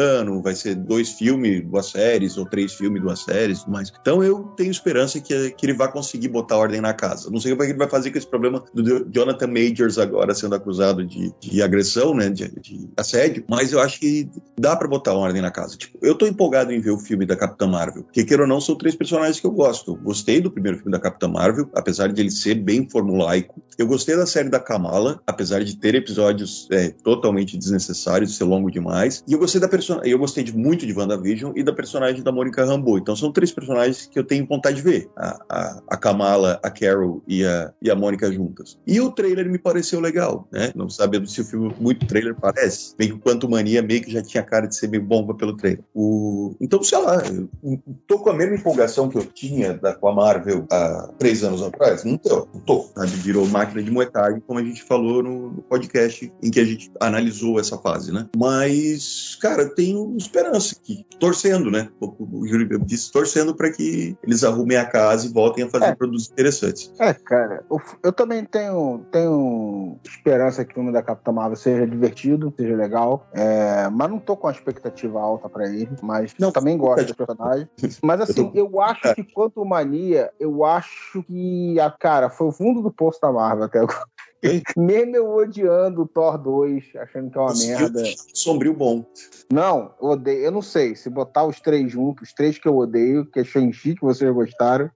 vai 0.42 0.56
ser 0.56 0.76
dois 0.76 1.12
filmes, 1.12 1.64
duas 1.66 1.88
séries, 1.88 2.38
ou 2.38 2.46
três 2.46 2.74
filmes, 2.74 3.02
duas 3.02 3.20
séries 3.24 3.66
mais. 3.66 3.92
Então 4.02 4.24
eu 4.24 4.44
tenho 4.56 4.72
esperança 4.72 5.20
que, 5.20 5.52
que 5.52 5.66
ele 5.66 5.74
vai 5.74 5.92
conseguir 5.92 6.28
botar 6.28 6.58
ordem 6.58 6.82
na 6.82 6.94
casa. 6.94 7.30
Não 7.30 7.40
sei 7.40 7.54
o 7.54 7.58
que 7.58 7.64
ele 7.64 7.74
vai 7.74 7.90
fazer 7.90 8.12
com 8.12 8.18
esse 8.18 8.28
problema 8.28 8.64
do 8.74 9.08
Jonathan 9.12 9.48
Majors 9.48 9.98
agora 9.98 10.34
sendo 10.34 10.56
acusado 10.56 11.06
de, 11.06 11.34
de 11.40 11.62
agressão, 11.62 12.14
né, 12.14 12.30
de, 12.30 12.50
de, 12.60 12.90
assédio, 12.98 13.44
mas 13.50 13.72
eu 13.72 13.80
acho 13.80 14.00
que 14.00 14.30
dá 14.60 14.76
para 14.76 14.88
botar 14.88 15.14
ordem 15.14 15.42
na 15.42 15.52
casa. 15.52 15.78
Tipo, 15.78 15.98
eu 16.02 16.16
tô 16.16 16.26
empolgado 16.26 16.72
em 16.72 16.80
ver 16.80 16.92
o 16.92 17.00
filme 17.00 17.26
da 17.26 17.36
Capitã 17.36 17.68
Marvel, 17.68 18.04
porque 18.04 18.24
queira 18.24 18.44
ou 18.44 18.50
não, 18.50 18.62
são 18.62 18.76
três 18.76 18.96
personagens 18.96 19.40
que 19.40 19.46
eu 19.46 19.52
gosto. 19.52 19.96
Gostei 19.96 20.40
do 20.42 20.52
primeiro 20.52 20.78
filme 20.78 20.92
da 20.92 21.00
Capitã 21.00 21.28
Marvel, 21.28 21.70
apesar 21.74 22.12
de 22.12 22.22
ele 22.22 22.32
ser 22.32 22.56
bem 22.56 22.88
formulaico. 22.90 23.62
Eu 23.78 23.88
gostei 23.88 24.16
da 24.16 24.26
série 24.26 24.50
da 24.50 24.60
Kamala, 24.60 25.22
apesar 25.26 25.64
de 25.64 25.76
ter 25.78 25.96
episódios 25.96 26.68
é, 26.72 26.90
totalmente 26.90 27.58
desnecessários, 27.58 28.36
ser 28.36 28.44
longo 28.44 28.70
demais. 28.70 29.24
E 29.28 29.34
eu 29.34 29.40
gostei 29.40 29.60
da 29.60 29.68
eu 30.04 30.18
gostei 30.18 30.44
de, 30.44 30.56
muito 30.56 30.86
de 30.86 30.94
WandaVision 30.94 31.54
e 31.56 31.64
da 31.64 31.74
personagem 31.74 32.24
da 32.24 32.32
Mônica 32.32 32.64
Rambeau. 32.66 32.98
Então 32.98 33.16
são 33.16 33.32
três 33.32 33.52
personagens 33.52 34.06
que 34.06 34.18
eu 34.18 34.24
tenho 34.24 34.46
vontade 34.46 34.78
de 34.78 34.82
ver. 34.82 35.10
A, 35.16 35.40
a, 35.50 35.82
a 35.90 35.98
Kamala, 35.98 36.60
a 36.64 36.70
Carol 36.70 37.22
e 37.28 37.46
a, 37.46 37.74
e 37.82 37.90
a 37.90 37.96
Mônica 37.96 38.32
juntas. 38.32 38.78
E 38.86 39.00
o 39.00 39.12
trailer 39.12 39.50
me 39.50 39.58
pareceu 39.58 40.00
legal, 40.00 40.48
né? 40.52 40.72
Não 40.76 40.90
sabendo 40.90 41.28
se 41.28 41.42
o 41.42 41.46
filme 41.46 41.74
muito 41.80 42.06
trailer 42.06 42.36
parece. 42.36 42.94
Meio 42.98 43.16
que 43.16 43.22
Quanto 43.22 43.50
Mania 43.50 43.82
meio 43.82 44.02
que 44.02 44.12
já 44.12 44.22
tinha 44.22 44.44
cara 44.44 44.68
de 44.68 44.76
ser 44.76 44.88
meio 44.88 45.04
bomba 45.04 45.34
pelo 45.34 45.56
trailer. 45.56 45.84
O... 45.94 46.56
Então, 46.60 46.84
sei 46.84 46.98
lá, 46.98 47.22
eu 47.64 47.80
tô 48.08 48.20
com 48.20 48.30
a 48.30 48.34
mesma 48.34 48.56
empolgação 48.56 49.10
que 49.10 49.18
eu 49.18 49.26
tinha 49.26 49.74
da, 49.74 49.94
com 49.94 50.08
a 50.08 50.14
Marvel 50.14 50.66
há 50.72 51.10
três 51.18 51.44
anos 51.44 51.62
atrás. 51.62 52.04
Não 52.04 52.18
tô, 52.18 52.48
não 52.54 52.62
tô. 52.62 52.86
Sabe? 52.96 53.08
Virou 53.08 53.48
máquina 53.48 53.82
de 53.82 53.92
moetagem, 53.92 54.42
como 54.46 54.60
a 54.60 54.64
gente 54.64 54.84
falou 54.84 55.24
no, 55.24 55.52
no 55.52 55.62
podcast 55.62 56.32
em 56.42 56.52
que 56.52 56.60
a 56.60 56.66
gente 56.66 56.92
analisou 57.00 57.60
essa 57.60 57.78
fase, 57.78 58.12
né? 58.12 58.28
Mas, 58.36 59.38
cara, 59.40 59.61
tenho 59.70 60.16
esperança 60.18 60.76
aqui, 60.80 61.06
torcendo, 61.20 61.70
né? 61.70 61.90
O, 62.00 62.46
Júlio 62.48 62.80
disse, 62.80 63.12
torcendo 63.12 63.56
para 63.56 63.72
que 63.72 64.18
eles 64.24 64.44
arrumem 64.44 64.78
a 64.78 64.86
casa 64.86 65.28
e 65.28 65.34
voltem 65.34 65.64
a 65.64 65.70
fazer 65.70 65.86
é. 65.86 65.96
produtos 65.96 66.30
interessantes. 66.30 66.92
É, 67.00 67.14
cara, 67.14 67.64
eu 68.04 68.12
também 68.12 68.44
tenho, 68.46 69.06
tenho 69.12 69.98
esperança 70.04 70.66
que 70.66 70.72
o 70.72 70.76
filme 70.76 70.92
da 70.92 71.02
Capitã 71.02 71.32
Marvel 71.32 71.56
seja 71.56 71.86
divertido, 71.88 72.54
seja 72.58 72.76
legal, 72.76 73.28
é, 73.34 73.90
mas 73.90 74.10
não 74.10 74.20
tô 74.20 74.36
com 74.36 74.48
a 74.48 74.52
expectativa 74.52 75.20
alta 75.20 75.50
para 75.50 75.68
ele, 75.68 75.90
mas 76.02 76.34
não, 76.40 76.52
também 76.52 76.78
gosto 76.78 77.08
do 77.08 77.16
personagem. 77.16 77.68
Mas 78.02 78.22
assim, 78.22 78.52
eu, 78.54 78.68
tô... 78.68 78.76
eu 78.76 78.82
acho 78.82 79.08
é. 79.08 79.16
que 79.16 79.24
quanto 79.24 79.64
Mania, 79.66 80.32
eu 80.40 80.64
acho 80.66 81.24
que 81.24 81.80
a 81.80 81.90
cara 81.90 82.30
foi 82.30 82.48
o 82.48 82.52
fundo 82.52 82.82
do 82.82 82.92
poço 82.92 83.20
da 83.22 83.32
Marvel 83.32 83.66
até 83.66 83.80
agora. 83.80 84.06
Mesmo 84.78 85.16
eu 85.16 85.30
odiando 85.30 86.04
o 86.04 86.08
Thor 86.08 86.38
2, 86.38 86.84
achando 86.98 87.32
que 87.32 87.38
é 87.38 87.42
uma 87.42 87.54
merda. 87.54 88.04
Sombrio 88.34 88.74
bom. 88.74 89.06
Não, 89.52 89.94
eu 90.02 90.10
odeio. 90.10 90.46
Eu 90.46 90.52
não 90.52 90.62
sei. 90.62 90.96
Se 90.96 91.10
botar 91.10 91.46
os 91.46 91.60
três 91.60 91.92
juntos, 91.92 92.30
os 92.30 92.34
três 92.34 92.58
que 92.58 92.68
eu 92.68 92.78
odeio, 92.78 93.26
que 93.26 93.40
é 93.40 93.44
Shang-Chi, 93.44 93.96
que 93.96 94.02
vocês 94.02 94.32
gostaram, 94.34 94.90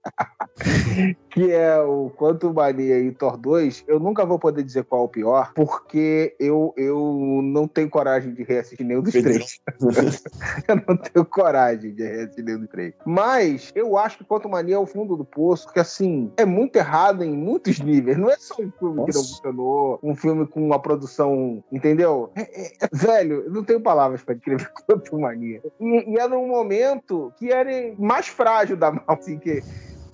que 1.30 1.52
é 1.52 1.80
o 1.80 2.10
Quanto 2.16 2.54
Mania 2.54 3.00
e 3.00 3.12
Thor 3.12 3.38
2, 3.38 3.84
eu 3.88 4.00
nunca 4.00 4.26
vou 4.26 4.40
poder 4.40 4.64
dizer 4.64 4.86
qual 4.86 5.02
é 5.02 5.06
o 5.06 5.10
pior, 5.10 5.52
porque 5.54 6.36
eu, 6.40 6.74
eu 6.78 7.42
não 7.44 7.68
tenho 7.68 7.90
coragem 7.90 8.34
de 8.34 8.44
reassistir 8.44 8.86
nenhum 8.86 9.02
dos 9.02 9.14
três. 9.14 9.60
eu 10.68 10.76
não 10.88 10.98
tenho 10.98 11.26
coragem 11.26 11.94
de 11.94 12.04
reassistir 12.04 12.44
nenhum 12.44 12.60
dos 12.60 12.70
três. 12.70 12.94
Mas 13.06 13.72
eu 13.76 13.98
acho 13.98 14.18
que 14.18 14.26
Quanto 14.26 14.50
Mania 14.50 14.76
é 14.76 14.80
o 14.80 14.86
fundo 14.86 15.16
do 15.16 15.26
poço, 15.26 15.66
porque 15.66 15.80
assim, 15.80 16.32
é 16.38 16.46
muito 16.46 16.76
errado 16.78 17.24
em 17.24 17.36
muitos 17.36 17.80
níveis. 17.80 18.18
Não 18.18 18.30
é 18.30 18.38
só 18.38 18.56
um 18.56 18.72
filme 18.72 18.96
Nossa. 18.96 19.12
que 19.12 19.18
não 19.18 19.35
funcionou, 19.36 20.00
um 20.02 20.16
filme 20.16 20.48
com 20.48 20.66
uma 20.66 20.80
produção, 20.80 21.64
entendeu? 21.72 22.32
É, 22.36 22.42
é, 22.42 22.90
velho, 22.92 23.50
não 23.50 23.64
tenho 23.64 23.82
palavras 23.82 24.24
para 24.24 24.36
descrever 24.36 24.72
quanto 24.88 25.20
mania. 25.20 25.62
E, 25.80 26.14
e 26.14 26.18
era 26.18 26.38
um 26.38 26.48
momento 26.48 27.32
que 27.38 27.52
era 27.52 27.72
mais 27.98 28.28
frágil 28.28 28.78
da 28.78 28.92
Marvel, 28.92 29.06
assim, 29.08 29.38
que 29.38 29.62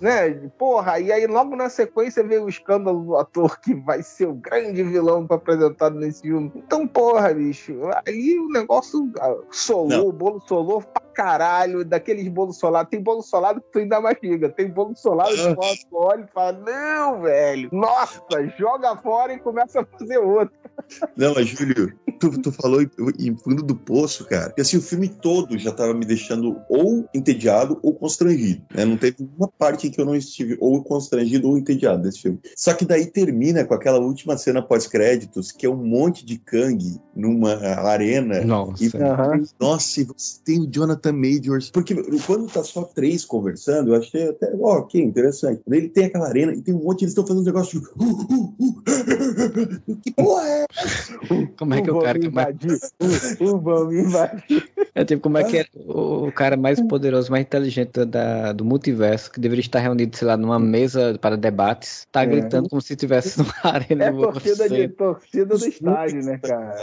né? 0.02 0.32
Porra, 0.58 1.00
e 1.00 1.12
aí 1.12 1.28
logo 1.28 1.56
na 1.56 1.70
sequência 1.70 2.24
veio 2.24 2.46
o 2.46 2.50
escândalo 2.50 3.04
do 3.04 3.16
ator 3.16 3.60
que 3.60 3.74
vai 3.76 4.02
ser 4.02 4.28
o 4.28 4.34
grande 4.34 4.82
vilão 4.84 5.26
apresentado 5.30 5.96
nesse 5.96 6.24
filme. 6.24 6.52
Então, 6.56 6.88
porra, 6.88 7.34
bicho, 7.34 7.74
aí 8.08 8.38
o 8.40 8.50
negócio 8.50 9.12
ah, 9.20 9.38
solou, 9.52 10.10
o 10.10 10.14
bolo 10.14 10.42
solou 10.48 10.82
pra 10.82 11.02
caralho, 11.14 11.86
daqueles 11.86 12.28
bolos 12.28 12.58
solados. 12.58 12.90
Tem 12.90 13.02
bolo 13.02 13.22
solado 13.22 13.62
que 13.62 13.72
tu 13.72 13.80
ainda 13.80 14.02
mastiga, 14.02 14.50
tem 14.50 14.70
bolo 14.70 14.96
solado 14.96 15.32
que 15.32 15.86
tu 15.90 15.96
olha 15.98 16.24
e 16.24 16.34
fala, 16.34 16.54
não, 16.54 17.22
velho, 17.22 17.70
nossa, 17.72 18.22
joga 18.58 18.96
fora 18.98 19.34
e 19.34 19.40
começa 19.40 19.82
a 19.82 19.86
fazer 19.86 20.18
outro. 20.18 20.56
Não, 21.16 21.34
mas 21.34 21.48
Júlio, 21.48 21.98
tu, 22.22 22.30
tu 22.40 22.52
falou 22.52 22.82
em, 22.82 23.36
fundo 23.36 23.64
do 23.64 23.76
poço, 23.76 24.26
cara. 24.26 24.54
E 24.56 24.62
assim, 24.62 24.78
o 24.78 24.82
filme 24.82 25.10
todo 25.10 25.58
já 25.58 25.72
tava 25.72 25.94
me 25.94 26.06
deixando 26.06 26.58
ou 26.70 27.10
entediado 27.14 27.80
ou 27.82 27.96
constrangido. 27.96 28.62
Né? 28.74 28.86
Não 28.86 28.96
teve 28.96 29.28
uma 29.38 29.48
parte 29.48 29.90
que 29.90 30.00
eu 30.00 30.06
não 30.06 30.16
estive 30.16 30.56
ou 30.60 30.84
constrangido 30.84 31.50
ou 31.50 31.58
entediado 31.58 32.04
desse 32.04 32.22
filme. 32.22 32.40
Só 32.56 32.74
que 32.74 32.86
daí 32.86 33.08
termina 33.08 33.66
com 33.66 33.74
aquela 33.74 34.00
última 34.00 34.38
cena 34.38 34.62
pós-créditos, 34.62 35.52
que 35.52 35.66
é 35.66 35.70
um 35.70 35.76
monte 35.76 36.24
de 36.24 36.38
Kang 36.38 36.78
numa 37.16 37.56
arena. 37.56 38.42
Nossa. 38.42 38.84
E. 38.84 38.92
Nossa, 39.60 40.02
e 40.02 40.04
você 40.04 40.40
tem 40.46 40.62
o 40.62 40.70
Jonathan 40.70 41.14
Majors. 41.14 41.72
Porque 41.72 41.96
quando 42.26 42.52
tá 42.52 42.64
só 42.64 42.84
três 42.84 43.26
conversando, 43.26 43.94
eu 43.94 44.00
achei 44.00 44.30
até, 44.30 44.54
ó, 44.60 44.80
ok, 44.80 45.02
interessante. 45.02 45.62
Daí 45.66 45.80
ele 45.80 45.90
tem 45.90 46.06
aquela 46.06 46.28
arena 46.28 46.54
e 46.54 46.62
tem 46.62 46.74
um 46.74 46.84
monte, 46.84 47.02
eles 47.04 47.12
estão 47.12 47.26
fazendo 47.26 47.44
um 47.44 47.46
negócio 47.46 47.80
de. 47.80 47.88
"Uh, 47.88 48.04
uh, 48.04 48.56
uh". 48.60 49.98
Que 50.02 50.12
porra 50.12 50.48
é? 50.48 50.66
Como 51.58 51.74
é 51.74 51.82
que 51.82 51.92
Um 51.92 51.98
o 51.98 52.02
cara 52.14 52.20
que 52.20 52.30
mais. 52.30 52.48
invadir. 52.48 52.80
É 54.94 55.06
tipo, 55.06 55.22
como 55.22 55.38
é 55.38 55.44
que 55.44 55.58
é 55.60 55.66
o, 55.76 56.28
o 56.28 56.32
cara 56.32 56.58
mais 56.58 56.82
poderoso, 56.82 57.32
mais 57.32 57.46
inteligente 57.46 58.04
da, 58.06 58.52
do 58.52 58.66
multiverso, 58.66 59.32
que 59.32 59.40
deveria 59.40 59.62
estar 59.62 59.80
reunido, 59.80 60.16
sei 60.18 60.28
lá, 60.28 60.36
numa 60.36 60.60
mesa 60.60 61.18
para 61.20 61.38
debates, 61.38 62.06
tá 62.12 62.24
É. 62.24 62.26
gritando 62.26 62.68
como 62.70 62.82
se 62.82 62.94
estivesse 62.94 63.40
numa 63.40 63.54
arena 63.64 64.06
É 64.06 64.12
torcida, 64.12 64.70
de, 64.70 64.88
torcida 64.90 65.46
do 65.58 65.66
estádio, 65.66 66.26
né, 66.26 66.38
cara? 66.40 66.76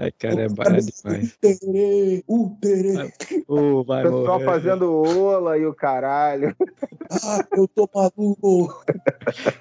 Ai, 0.00 0.12
cara, 0.18 0.42
é 0.42 0.48
barato 0.48 0.86
demais. 0.86 1.34
Uterê, 1.42 2.24
uterê. 2.26 3.12
Ô, 3.46 3.54
O 3.80 3.84
vai 3.84 4.02
pessoal 4.04 4.24
morrer. 4.40 4.44
fazendo 4.44 4.90
ola 4.92 5.58
e 5.58 5.66
o 5.66 5.74
caralho. 5.74 6.56
Ah, 7.10 7.44
eu 7.56 7.66
tô 7.68 7.88
maluco. 7.94 8.84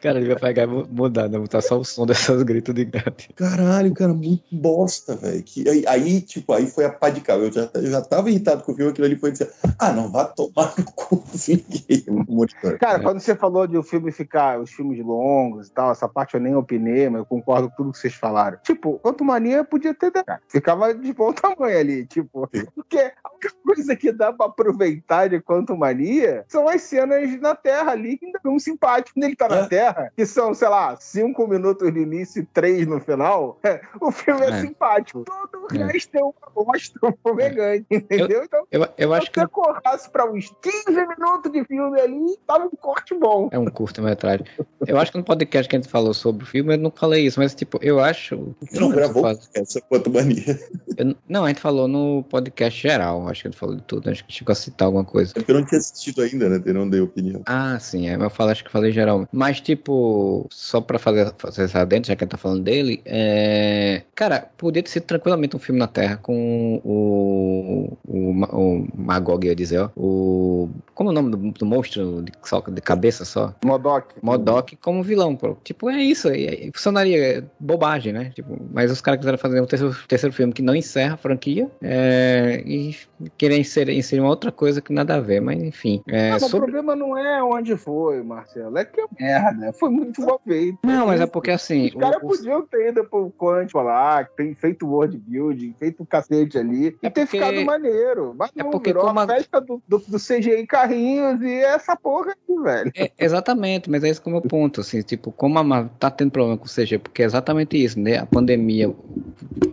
Cara, 0.01 0.19
ele 0.19 0.27
vai 0.29 0.37
pegar 0.39 0.63
e 0.63 0.67
mu- 0.67 0.87
mudar, 0.89 1.29
né? 1.29 1.37
Botar 1.39 1.61
só 1.61 1.77
o 1.79 1.83
som 1.85 2.05
dessas 2.05 2.43
gritos 2.43 2.73
de 2.75 2.85
gato. 2.85 3.25
Caralho, 3.35 3.93
cara, 3.93 4.13
muito 4.13 4.43
bosta, 4.77 5.15
velho. 5.15 5.41
Que- 5.43 5.67
Aí, 5.67 5.83
aí, 5.87 6.21
tipo, 6.21 6.53
aí 6.53 6.67
foi 6.67 6.85
a 6.85 6.91
pá 6.91 7.09
de 7.09 7.19
cal. 7.21 7.39
Eu 7.39 7.51
já, 7.51 7.69
eu 7.73 7.87
já 7.87 8.01
tava 8.01 8.29
irritado 8.29 8.63
com 8.63 8.71
o 8.71 8.75
filme, 8.75 8.91
aquilo 8.91 9.07
ali 9.07 9.15
foi 9.17 9.31
dizer, 9.31 9.51
ah, 9.79 9.91
não, 9.91 10.11
vá 10.11 10.25
tomar 10.25 10.73
no 10.77 10.85
cu, 10.93 11.23
monitor. 12.27 12.77
Cara, 12.77 12.99
É. 12.99 13.03
quando 13.03 13.19
você 13.19 13.35
falou 13.35 13.65
de 13.67 13.77
o 13.77 13.83
filme 13.83 14.11
ficar, 14.11 14.59
os 14.59 14.71
filmes 14.71 15.03
longos 15.03 15.67
e 15.67 15.71
tal, 15.71 15.91
essa 15.91 16.07
parte 16.07 16.35
eu 16.35 16.39
nem 16.39 16.55
opinei, 16.55 17.09
mas 17.09 17.19
eu 17.19 17.25
concordo 17.25 17.69
com 17.69 17.75
tudo 17.77 17.91
que 17.91 17.97
vocês 17.99 18.13
falaram. 18.13 18.57
Tipo, 18.63 18.99
Quanto 18.99 19.23
Mania 19.23 19.63
podia 19.63 19.93
ter. 19.93 20.11
cara, 20.11 20.39
Ficava 20.47 20.93
de 20.93 21.13
bom 21.13 21.33
tamanho 21.33 21.77
ali, 21.79 22.05
tipo. 22.05 22.47
Porque 22.75 22.97
a 22.99 23.31
única 23.33 23.51
coisa 23.65 23.95
que 23.95 24.11
dá 24.11 24.31
pra 24.31 24.45
aproveitar 24.47 25.27
de 25.29 25.41
Quanto 25.41 25.75
Mania 25.75 26.45
são 26.47 26.67
as 26.67 26.81
cenas 26.81 27.39
na 27.41 27.55
Terra 27.55 27.91
ali, 27.91 28.17
que 28.17 28.25
ainda 28.25 28.39
é 28.43 28.47
um 28.49 28.59
simpático. 28.59 29.15
Quando 29.15 29.23
ele 29.25 29.35
tá 29.35 29.47
na 29.47 29.57
É. 29.57 29.67
Terra, 29.67 30.11
que 30.15 30.25
são, 30.25 30.53
sei 30.53 30.67
lá, 30.69 30.95
cinco 30.99 31.47
minutos 31.47 31.91
no 31.91 31.97
início 31.99 32.41
e 32.41 32.45
três 32.45 32.85
no 32.87 32.99
final, 32.99 33.59
o 34.01 34.11
filme 34.11 34.41
é, 34.45 34.49
É. 34.49 34.61
simpático. 34.67 35.23
Todo 35.25 35.67
o 35.71 35.75
É. 35.75 35.91
resto 35.91 36.15
é 36.17 36.21
uma 36.21 36.33
bosta, 36.55 36.99
um 37.03 37.13
fumegante, 37.27 37.85
entendeu? 37.91 38.43
Então, 38.43 38.65
Eu, 38.71 38.87
eu 38.97 39.13
acho 39.13 39.25
se 39.25 39.31
que 39.31 39.39
você 39.39 39.47
cortasse 39.47 40.09
pra 40.09 40.29
uns 40.29 40.53
15 40.61 40.91
minutos 41.07 41.51
de 41.51 41.63
filme 41.65 41.99
ali, 41.99 42.37
tava 42.45 42.65
um 42.65 42.69
corte 42.69 43.13
bom. 43.15 43.49
é 43.51 43.59
um 43.59 43.65
curta-metragem. 43.65 44.45
Eu 44.85 44.97
acho 44.97 45.11
que 45.11 45.17
no 45.17 45.23
podcast 45.23 45.67
que 45.69 45.75
a 45.75 45.79
gente 45.79 45.89
falou 45.91 46.13
sobre 46.13 46.43
o 46.43 46.47
filme, 46.47 46.73
eu 46.75 46.77
não 46.77 46.91
falei 46.91 47.25
isso, 47.25 47.39
mas 47.39 47.53
tipo, 47.55 47.79
eu 47.81 47.99
acho. 47.99 48.55
Você 48.61 48.79
não 48.79 48.89
gravou 48.89 49.23
Faz- 49.23 49.49
essa 49.55 49.81
quanto 49.81 50.09
mania. 50.11 50.59
eu- 50.97 51.15
não, 51.27 51.45
a 51.45 51.47
gente 51.49 51.59
falou 51.61 51.87
no 51.87 52.23
podcast 52.29 52.79
geral, 52.81 53.27
acho 53.27 53.41
que 53.41 53.47
a 53.47 53.51
gente 53.51 53.59
falou 53.59 53.75
de 53.75 53.81
tudo, 53.83 54.09
acho 54.09 54.25
que 54.25 54.33
chegou 54.33 54.51
a 54.51 54.55
citar 54.55 54.85
alguma 54.87 55.03
coisa. 55.05 55.31
É 55.31 55.39
porque 55.39 55.51
eu 55.51 55.55
não 55.59 55.65
tinha 55.65 55.79
assistido 55.79 56.21
ainda, 56.21 56.49
né? 56.49 56.61
Eu 56.65 56.73
não 56.73 56.89
dei 56.89 57.01
opinião. 57.01 57.41
Ah, 57.45 57.77
sim, 57.79 58.07
é, 58.09 58.15
eu 58.15 58.29
falo, 58.29 58.51
acho 58.51 58.63
que 58.63 58.67
eu 58.69 58.71
falei 58.71 58.91
geral. 58.91 59.27
Mas, 59.31 59.59
tipo, 59.61 60.47
só 60.49 60.79
pra 60.81 60.97
fazer, 60.99 61.31
fazer 61.37 61.63
essa 61.63 61.83
dentro, 61.85 62.07
já 62.09 62.15
que 62.15 62.23
a 62.23 62.25
gente 62.25 62.31
tá 62.31 62.37
falando 62.37 62.63
dele, 62.63 63.01
é... 63.05 64.01
Cara, 64.15 64.49
podia 64.57 64.81
ter 64.83 64.89
sido 64.89 65.03
tranquilamente 65.03 65.55
um 65.55 65.59
filme 65.59 65.79
na 65.79 65.87
Terra 65.87 66.17
com 66.17 66.81
o. 66.83 67.97
O, 68.07 68.31
o 68.31 68.87
Magog, 68.95 69.45
ia 69.45 69.55
dizer, 69.55 69.79
ó. 69.79 69.89
O. 69.95 70.69
Como 70.93 71.09
é 71.09 71.11
o 71.11 71.15
nome 71.15 71.31
do, 71.31 71.37
do 71.51 71.65
monstro 71.65 72.21
de, 72.23 72.31
só, 72.43 72.59
de 72.61 72.81
cabeça 72.81 73.23
só? 73.25 73.53
Modok. 73.63 74.15
Modok 74.21 74.75
como 74.77 75.03
vilão, 75.03 75.35
pô. 75.35 75.55
Tipo, 75.63 75.89
é 75.89 76.01
isso. 76.01 76.29
aí, 76.29 76.47
aí 76.47 76.71
funcionaria. 76.73 77.17
É 77.37 77.43
bobagem, 77.59 78.13
né? 78.13 78.31
Tipo, 78.33 78.57
mas 78.71 78.91
os 78.91 79.01
caras 79.01 79.19
quiseram 79.19 79.37
fazer 79.37 79.61
um 79.61 79.65
terceiro, 79.65 79.95
terceiro 80.07 80.33
filme 80.35 80.53
que 80.53 80.61
não 80.61 80.75
encerra 80.75 81.13
a 81.15 81.17
franquia 81.17 81.69
é, 81.81 82.61
e 82.65 82.95
querer 83.37 83.57
inserir, 83.59 83.97
inserir 83.97 84.21
uma 84.21 84.29
outra 84.29 84.51
coisa 84.51 84.81
que 84.81 84.91
nada 84.93 85.15
a 85.15 85.19
ver, 85.19 85.39
mas 85.41 85.61
enfim. 85.61 86.01
É, 86.07 86.23
Não, 86.25 86.29
mas 86.31 86.41
sobre- 86.43 86.57
O 86.57 86.61
problema 86.63 86.95
não 86.95 87.17
é 87.17 87.43
onde 87.43 87.75
foi, 87.77 88.21
Marcelo. 88.23 88.77
É 88.77 88.85
que 88.85 89.01
é 89.01 89.05
merda. 89.19 89.73
Foi 89.73 89.89
muito 89.89 90.21
mal 90.21 90.39
feito. 90.45 90.77
Não, 90.83 91.07
mas 91.07 91.21
é 91.21 91.27
porque 91.27 91.51
assim. 91.51 91.87
Os 91.87 91.95
caras 91.95 92.21
podiam 92.21 92.65
ter 92.65 92.89
ido 92.89 93.03
pro 93.05 93.31
Quantum 93.37 93.79
lá, 93.81 94.23
ter 94.53 94.55
feito 94.55 94.87
world 94.87 95.17
building, 95.17 95.73
feito 95.79 96.03
um 96.03 96.05
cacete 96.05 96.57
ali, 96.57 96.87
e 97.01 97.05
É 97.05 97.09
ter 97.09 97.25
porque- 97.25 97.37
ficado 97.37 97.65
maneiro. 97.65 98.33
Mas 98.37 98.51
É 98.55 98.63
não, 98.63 98.71
porque 98.71 98.89
virou 98.91 99.05
como 99.05 99.19
a 99.19 99.27
festa 99.27 99.59
do, 99.61 99.81
do, 99.87 99.97
do 99.99 100.17
CGI 100.19 100.65
Carrinhos 100.67 101.41
e 101.41 101.51
essa 101.63 101.95
porra 101.95 102.33
aí, 102.49 102.63
velho. 102.63 102.91
É, 102.95 103.11
exatamente, 103.19 103.89
mas 103.89 104.03
é 104.03 104.09
esse 104.09 104.21
que 104.21 104.27
é 104.27 104.31
o 104.31 104.33
meu 104.33 104.41
ponto, 104.41 104.81
assim, 104.81 105.01
tipo, 105.01 105.31
como 105.31 105.57
a 105.59 105.63
Marvel 105.63 105.91
tá 105.99 106.09
tendo 106.11 106.31
problema 106.31 106.57
com 106.57 106.65
o 106.65 106.69
CG, 106.69 106.97
porque 106.99 107.21
é 107.21 107.25
exatamente 107.25 107.81
isso, 107.81 107.99
né? 107.99 108.17
A 108.17 108.25
pandemia, 108.25 108.93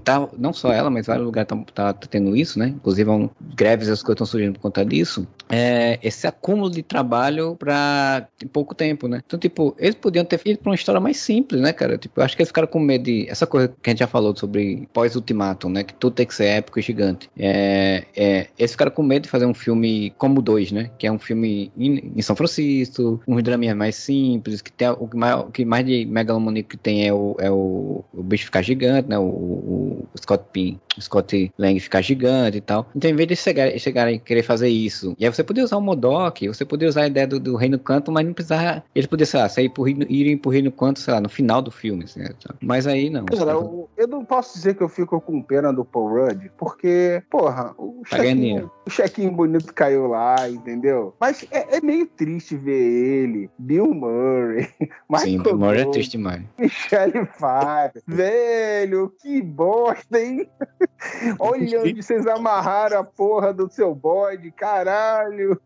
tá, 0.04 0.28
não 0.38 0.52
só 0.52 0.72
ela, 0.72 0.90
mas 0.90 1.06
vários 1.06 1.24
lugares 1.24 1.46
estão 1.46 1.62
tá, 1.64 1.92
tá 1.92 2.06
tendo 2.10 2.36
isso, 2.36 2.58
né? 2.58 2.68
Inclusive, 2.68 3.08
um, 3.10 3.28
greves 3.56 3.88
e 3.88 3.92
as 3.92 4.02
coisas 4.02 4.16
estão 4.16 4.26
surgindo 4.26 4.54
por 4.54 4.60
conta 4.60 4.84
disso. 4.84 5.26
É, 5.48 5.98
esse 6.02 6.26
acúmulo 6.26 6.70
de 6.70 6.82
trabalho 6.82 7.56
pra 7.56 8.26
pouco 8.52 8.74
tempo, 8.74 9.08
né? 9.08 9.20
Então, 9.26 9.38
tipo, 9.38 9.74
eles 9.78 9.94
podiam 9.94 10.24
ter 10.24 10.40
ido 10.44 10.58
pra 10.58 10.70
uma 10.70 10.74
história 10.74 11.00
mais 11.00 11.16
simples, 11.18 11.60
né, 11.60 11.72
cara? 11.72 11.96
Tipo, 11.98 12.20
eu 12.20 12.24
acho 12.24 12.36
que 12.36 12.42
eles 12.42 12.48
ficaram 12.48 12.68
com 12.68 12.78
medo 12.78 13.04
de. 13.04 13.28
Essa 13.28 13.46
coisa 13.46 13.68
que 13.68 13.90
a 13.90 13.92
gente 13.92 14.00
já 14.00 14.06
falou 14.06 14.34
sobre 14.36 14.63
pós-ultimatum, 14.92 15.68
né? 15.68 15.82
Que 15.82 15.94
tudo 15.94 16.14
tem 16.14 16.26
que 16.26 16.34
ser 16.34 16.46
épico 16.46 16.78
e 16.78 16.82
gigante. 16.82 17.30
É, 17.38 18.04
é, 18.16 18.46
eles 18.58 18.72
ficaram 18.72 18.90
com 18.90 19.02
medo 19.02 19.24
de 19.24 19.28
fazer 19.28 19.46
um 19.46 19.54
filme 19.54 20.12
como 20.18 20.42
dois, 20.42 20.72
né? 20.72 20.90
Que 20.98 21.06
é 21.06 21.12
um 21.12 21.18
filme 21.18 21.72
em, 21.76 22.12
em 22.16 22.22
São 22.22 22.36
Francisco, 22.36 23.20
uns 23.26 23.42
draminhas 23.42 23.76
mais 23.76 23.96
simples, 23.96 24.60
que 24.60 24.72
tem 24.72 24.88
o 24.88 25.08
que 25.08 25.16
mais, 25.16 25.40
o 25.40 25.50
que 25.50 25.64
mais 25.64 25.84
de 25.86 26.04
megalomaníaco 26.06 26.70
que 26.70 26.76
tem 26.76 27.06
é 27.06 27.12
o, 27.12 27.36
é 27.38 27.50
o, 27.50 28.04
o 28.12 28.22
bicho 28.22 28.44
ficar 28.44 28.62
gigante, 28.62 29.08
né? 29.08 29.18
O, 29.18 29.22
o, 29.22 30.08
o 30.14 30.18
Scott 30.18 30.44
Pin, 30.52 30.78
Scott 31.00 31.52
Lang 31.58 31.78
ficar 31.80 32.02
gigante 32.02 32.58
e 32.58 32.60
tal. 32.60 32.88
Então, 32.94 33.10
em 33.10 33.14
vez 33.14 33.28
de 33.28 33.36
chegar, 33.36 33.70
chegarem 33.78 34.16
a 34.16 34.18
querer 34.18 34.42
fazer 34.42 34.68
isso, 34.68 35.14
e 35.18 35.24
aí 35.24 35.32
você 35.32 35.42
podia 35.42 35.64
usar 35.64 35.76
o 35.76 35.80
Modok, 35.80 36.48
você 36.48 36.64
podia 36.64 36.88
usar 36.88 37.02
a 37.02 37.06
ideia 37.06 37.26
do, 37.26 37.40
do 37.40 37.56
Reino 37.56 37.78
Canto, 37.78 38.10
mas 38.12 38.26
não 38.26 38.32
precisava. 38.32 38.82
Eles 38.94 39.06
podiam, 39.06 39.26
sei 39.26 39.40
lá, 39.40 39.48
sair 39.48 39.68
por, 39.68 39.88
irem 39.88 40.36
pro 40.36 40.50
Reino 40.50 40.72
Canto, 40.72 41.00
sei 41.00 41.14
lá, 41.14 41.20
no 41.20 41.28
final 41.28 41.60
do 41.60 41.70
filme, 41.70 42.04
assim? 42.04 42.20
Mas 42.60 42.86
aí 42.86 43.10
não. 43.10 43.26
Cara, 43.26 43.52
eu, 43.52 43.88
eu 43.96 44.06
não 44.06 44.24
posso 44.24 44.53
dizer 44.54 44.74
que 44.74 44.82
eu 44.82 44.88
fico 44.88 45.20
com 45.20 45.42
pena 45.42 45.72
do 45.72 45.84
Paul 45.84 46.08
Rudd, 46.08 46.50
porque, 46.56 47.22
porra, 47.30 47.74
o 47.78 48.02
Tá 48.08 48.18
chequinho, 48.18 48.70
o 48.86 48.90
chequinho 48.90 49.32
bonito 49.32 49.72
caiu 49.72 50.06
lá, 50.08 50.48
entendeu? 50.48 51.14
Mas 51.18 51.46
é, 51.50 51.76
é 51.76 51.80
meio 51.80 52.06
triste 52.06 52.56
ver 52.56 52.72
ele, 52.72 53.50
Bill 53.58 53.94
Murray, 53.94 54.68
Sim, 54.80 54.88
Michael 55.08 55.42
Bill 55.42 55.58
Murray 55.58 55.80
é 55.80 55.90
triste 55.90 56.12
demais. 56.12 56.42
Michelle 56.58 57.26
Pfeiffer. 57.26 58.02
Velho, 58.06 59.12
que 59.20 59.42
bosta, 59.42 60.20
hein? 60.20 60.48
Olha 61.38 61.80
onde 61.80 62.02
vocês 62.02 62.26
amarraram 62.26 63.00
a 63.00 63.04
porra 63.04 63.52
do 63.52 63.70
seu 63.70 63.94
bode, 63.94 64.50
caralho. 64.50 65.60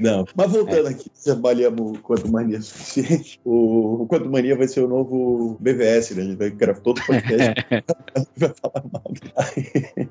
Não, 0.00 0.24
mas 0.36 0.50
voltando 0.50 0.88
aqui, 0.88 1.10
se 1.14 1.30
avaliamos 1.30 1.98
o 1.98 2.02
Quanto 2.02 2.30
Mania 2.30 2.58
é 2.58 2.60
suficiente, 2.60 3.40
o, 3.44 4.02
o 4.02 4.06
Quanto 4.06 4.30
Mania 4.30 4.56
vai 4.56 4.68
ser 4.68 4.80
o 4.80 4.88
novo 4.88 5.56
BVS, 5.60 6.16
né? 6.16 6.22
A 6.22 6.24
gente 6.26 6.36
vai 6.36 6.50
gravar 6.50 6.80
todo 6.80 6.98
o 6.98 7.06
podcast 7.06 7.54
vai 8.38 8.52
falar 8.60 8.84
mal. 8.92 9.02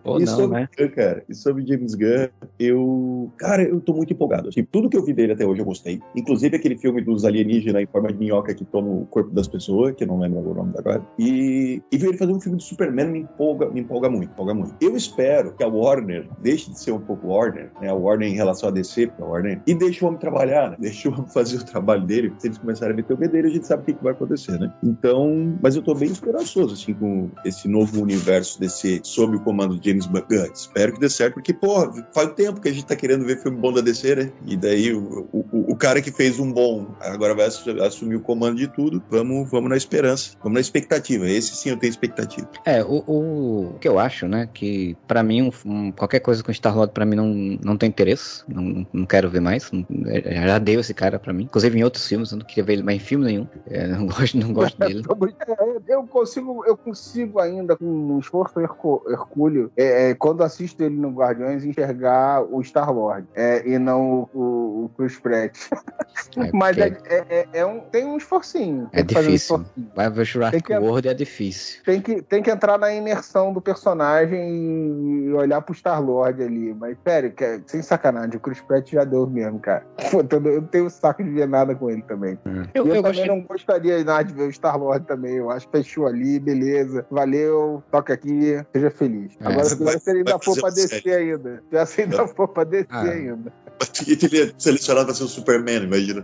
Ou 0.03 0.19
e 0.19 0.25
não, 0.25 0.35
sobre 0.35 0.59
né? 0.59 0.69
Gunn, 0.77 0.89
cara, 0.89 1.23
e 1.27 1.35
sobre 1.35 1.65
James 1.65 1.95
Gunn, 1.95 2.27
eu. 2.59 3.31
Cara, 3.37 3.63
eu 3.63 3.79
tô 3.81 3.93
muito 3.93 4.13
empolgado. 4.13 4.49
Assim, 4.49 4.63
tudo 4.63 4.89
que 4.89 4.97
eu 4.97 5.03
vi 5.03 5.13
dele 5.13 5.33
até 5.33 5.45
hoje 5.45 5.61
eu 5.61 5.65
gostei. 5.65 6.01
Inclusive 6.15 6.55
aquele 6.55 6.77
filme 6.77 7.01
dos 7.01 7.25
alienígenas 7.25 7.81
em 7.81 7.87
forma 7.87 8.11
de 8.11 8.17
minhoca 8.17 8.53
que 8.53 8.65
toma 8.65 8.89
o 8.89 9.05
corpo 9.07 9.31
das 9.31 9.47
pessoas, 9.47 9.95
que 9.95 10.03
eu 10.03 10.07
não 10.07 10.19
lembro 10.19 10.39
agora 10.39 10.61
o 10.61 10.63
nome 10.63 10.73
agora. 10.77 11.01
E, 11.19 11.81
e 11.91 11.97
ver 11.97 12.09
ele 12.09 12.17
fazer 12.17 12.31
um 12.31 12.39
filme 12.39 12.57
do 12.57 12.63
Superman 12.63 13.07
me 13.07 13.19
empolga, 13.19 13.69
me 13.69 13.81
empolga 13.81 14.09
muito, 14.09 14.31
empolga 14.31 14.53
muito. 14.53 14.75
Eu 14.81 14.95
espero 14.95 15.53
que 15.53 15.63
a 15.63 15.67
Warner 15.67 16.27
deixe 16.41 16.71
de 16.71 16.79
ser 16.79 16.91
um 16.91 16.99
pouco 16.99 17.27
Warner, 17.27 17.71
né? 17.81 17.89
A 17.89 17.93
Warner 17.93 18.29
em 18.29 18.35
relação 18.35 18.69
a 18.69 18.71
DC, 18.71 19.11
a 19.19 19.25
Warner, 19.25 19.61
e 19.67 19.73
deixe 19.73 20.03
o 20.03 20.07
homem 20.07 20.19
trabalhar, 20.19 20.71
né? 20.71 20.77
Deixe 20.79 21.07
o 21.07 21.13
homem 21.13 21.27
fazer 21.27 21.57
o 21.57 21.65
trabalho 21.65 22.05
dele. 22.05 22.33
Se 22.37 22.47
eles 22.47 22.57
começarem 22.57 22.93
a 22.93 22.95
meter 22.95 23.13
o 23.13 23.17
bedelho, 23.17 23.47
a 23.47 23.51
gente 23.51 23.67
sabe 23.67 23.83
o 23.83 23.85
que, 23.85 23.93
que 23.93 24.03
vai 24.03 24.13
acontecer, 24.13 24.59
né? 24.59 24.73
Então, 24.83 25.57
mas 25.61 25.75
eu 25.75 25.81
tô 25.81 25.93
bem 25.93 26.09
esperançoso, 26.09 26.73
assim, 26.73 26.93
com 26.93 27.29
esse 27.43 27.67
novo 27.67 28.01
universo 28.01 28.12
DC 28.21 29.01
sob 29.03 29.35
o 29.35 29.39
comando 29.39 29.77
de 29.77 29.89
James 29.89 30.05
Gunn. 30.05 30.23
Espero 30.53 30.93
que 30.93 30.99
dê 30.99 31.09
certo, 31.09 31.35
porque, 31.35 31.53
pô, 31.53 31.91
faz 32.13 32.33
tempo 32.33 32.61
que 32.61 32.69
a 32.69 32.71
gente 32.71 32.85
tá 32.85 32.95
querendo 32.95 33.25
ver 33.25 33.41
filme 33.41 33.57
bom 33.57 33.71
da 33.71 33.81
DC, 33.81 34.15
né? 34.15 34.31
E 34.45 34.55
daí 34.55 34.93
o, 34.93 35.27
o, 35.31 35.71
o 35.71 35.75
cara 35.75 36.01
que 36.01 36.11
fez 36.11 36.39
um 36.39 36.51
bom 36.51 36.87
agora 36.99 37.33
vai 37.33 37.45
assu- 37.45 37.81
assumir 37.81 38.15
o 38.15 38.21
comando 38.21 38.57
de 38.57 38.67
tudo. 38.67 39.03
Vamos, 39.09 39.49
vamos 39.49 39.69
na 39.69 39.77
esperança, 39.77 40.31
vamos 40.41 40.55
na 40.55 40.61
expectativa. 40.61 41.27
Esse 41.29 41.55
sim 41.55 41.69
eu 41.69 41.77
tenho 41.77 41.91
expectativa. 41.91 42.49
É, 42.65 42.83
o, 42.83 43.03
o, 43.07 43.65
o 43.75 43.79
que 43.79 43.87
eu 43.87 43.99
acho, 43.99 44.27
né, 44.27 44.49
que 44.53 44.95
para 45.07 45.23
mim 45.23 45.41
um, 45.43 45.51
um, 45.65 45.91
qualquer 45.91 46.19
coisa 46.19 46.43
com 46.43 46.51
Star-Lord 46.51 46.93
para 46.93 47.05
mim 47.05 47.15
não, 47.15 47.27
não 47.63 47.77
tem 47.77 47.89
interesse, 47.89 48.43
não, 48.47 48.85
não 48.93 49.05
quero 49.05 49.29
ver 49.29 49.41
mais, 49.41 49.71
não, 49.71 49.85
é, 50.07 50.47
já 50.47 50.59
deu 50.59 50.79
esse 50.79 50.93
cara 50.93 51.19
para 51.19 51.33
mim. 51.33 51.43
Inclusive 51.43 51.77
em 51.77 51.83
outros 51.83 52.07
filmes, 52.07 52.31
eu 52.31 52.37
não 52.37 52.45
queria 52.45 52.63
ver 52.63 52.73
ele 52.73 52.83
mais 52.83 53.01
em 53.01 53.05
filme 53.05 53.25
nenhum. 53.25 53.47
É, 53.67 53.87
não 53.87 54.05
gosto, 54.05 54.37
não 54.37 54.53
gosto 54.53 54.77
dele. 54.79 55.03
É, 55.47 55.93
eu 55.93 56.07
consigo, 56.07 56.63
eu 56.65 56.77
consigo 56.77 57.39
ainda 57.39 57.75
com 57.75 58.02
um 58.11 58.19
esforço 58.19 58.59
hercúleo, 58.59 59.71
é, 59.77 60.09
é, 60.09 60.13
quando 60.15 60.43
assisto 60.43 60.83
ele 60.83 60.95
no 60.95 61.11
Guardiões 61.11 61.63
enxergar 61.63 62.41
o 62.43 62.61
Star-Lord 62.61 63.27
e 63.65 63.77
não 63.77 64.29
o, 64.33 64.85
o 64.85 64.91
Chris 64.97 65.19
Pratt. 65.19 65.57
Mas 66.53 66.77
é, 66.77 67.65
um, 67.65 67.79
tem 67.79 68.05
um 68.05 68.17
esforcinho. 68.17 68.89
É 68.91 69.03
difícil. 69.03 69.57
Um 69.77 69.87
Vai 69.95 70.09
ver 70.09 70.25
Jurassic 70.25 70.63
que, 70.63 70.73
World 70.75 71.07
é 71.07 71.13
difícil. 71.13 71.81
Tem 71.83 72.01
que, 72.01 72.21
tem 72.21 72.41
que 72.41 72.49
entrar 72.49 72.77
na 72.77 72.93
imersão 72.93 73.53
do 73.53 73.61
personagem 73.61 75.27
e 75.27 75.33
olhar 75.33 75.61
pro 75.61 75.73
Star-Lord 75.73 76.41
ali. 76.41 76.73
Mas, 76.73 76.97
sério, 77.05 77.31
que, 77.31 77.61
sem 77.67 77.81
sacanagem, 77.81 78.35
o 78.35 78.39
Chris 78.39 78.61
Pratt 78.61 78.91
já 78.91 79.03
deu 79.03 79.27
mesmo, 79.27 79.59
cara. 79.59 79.85
Eu 80.33 80.39
não 80.39 80.67
tenho 80.67 80.89
saco 80.89 81.23
de 81.23 81.29
ver 81.29 81.47
nada 81.47 81.75
com 81.75 81.89
ele 81.89 82.01
também. 82.03 82.37
Hum. 82.45 82.63
Eu, 82.73 82.87
eu, 82.87 82.95
eu 82.95 83.03
também 83.03 83.27
não 83.27 83.41
gostaria 83.41 84.03
nada 84.03 84.23
de 84.23 84.33
ver 84.33 84.43
o 84.43 84.49
Star-Lord 84.49 85.05
também. 85.05 85.35
Eu 85.35 85.49
acho 85.49 85.67
que 85.67 85.77
fechou 85.77 86.07
ali, 86.07 86.39
beleza. 86.39 87.05
Valeu, 87.09 87.83
toca 87.93 88.11
aqui, 88.11 88.59
seja 88.73 88.89
feliz. 88.89 89.37
É. 89.39 89.47
Agora, 89.47 89.65
se 89.65 89.75
você 89.75 90.09
ainda 90.09 90.39
for 90.39 90.59
pra 90.59 90.71
descer 90.71 91.03
sério. 91.03 91.35
ainda. 91.35 91.63
Se 91.69 91.85
você 91.85 92.01
ainda 92.01 92.27
for 92.27 92.47
pra 92.47 92.63
descer 92.63 92.87
ah. 92.89 93.01
ainda. 93.03 93.53
Ele 94.07 94.41
é 94.41 94.53
selecionado 94.57 95.07
pra 95.07 95.15
ser 95.15 95.23
o 95.23 95.27
Superman, 95.27 95.83
imagina. 95.83 96.23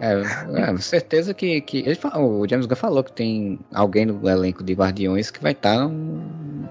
É, 0.00 0.22
é 0.60 0.76
certeza 0.78 1.32
que, 1.32 1.60
que 1.60 1.78
ele, 1.78 1.98
o 2.16 2.46
James 2.48 2.66
Gunn 2.66 2.76
falou 2.76 3.04
que 3.04 3.12
tem 3.12 3.58
alguém 3.72 4.06
no 4.06 4.28
elenco 4.28 4.62
de 4.62 4.74
Guardiões 4.74 5.30
que 5.30 5.42
vai 5.42 5.52
estar 5.52 5.88
tá 5.88 5.90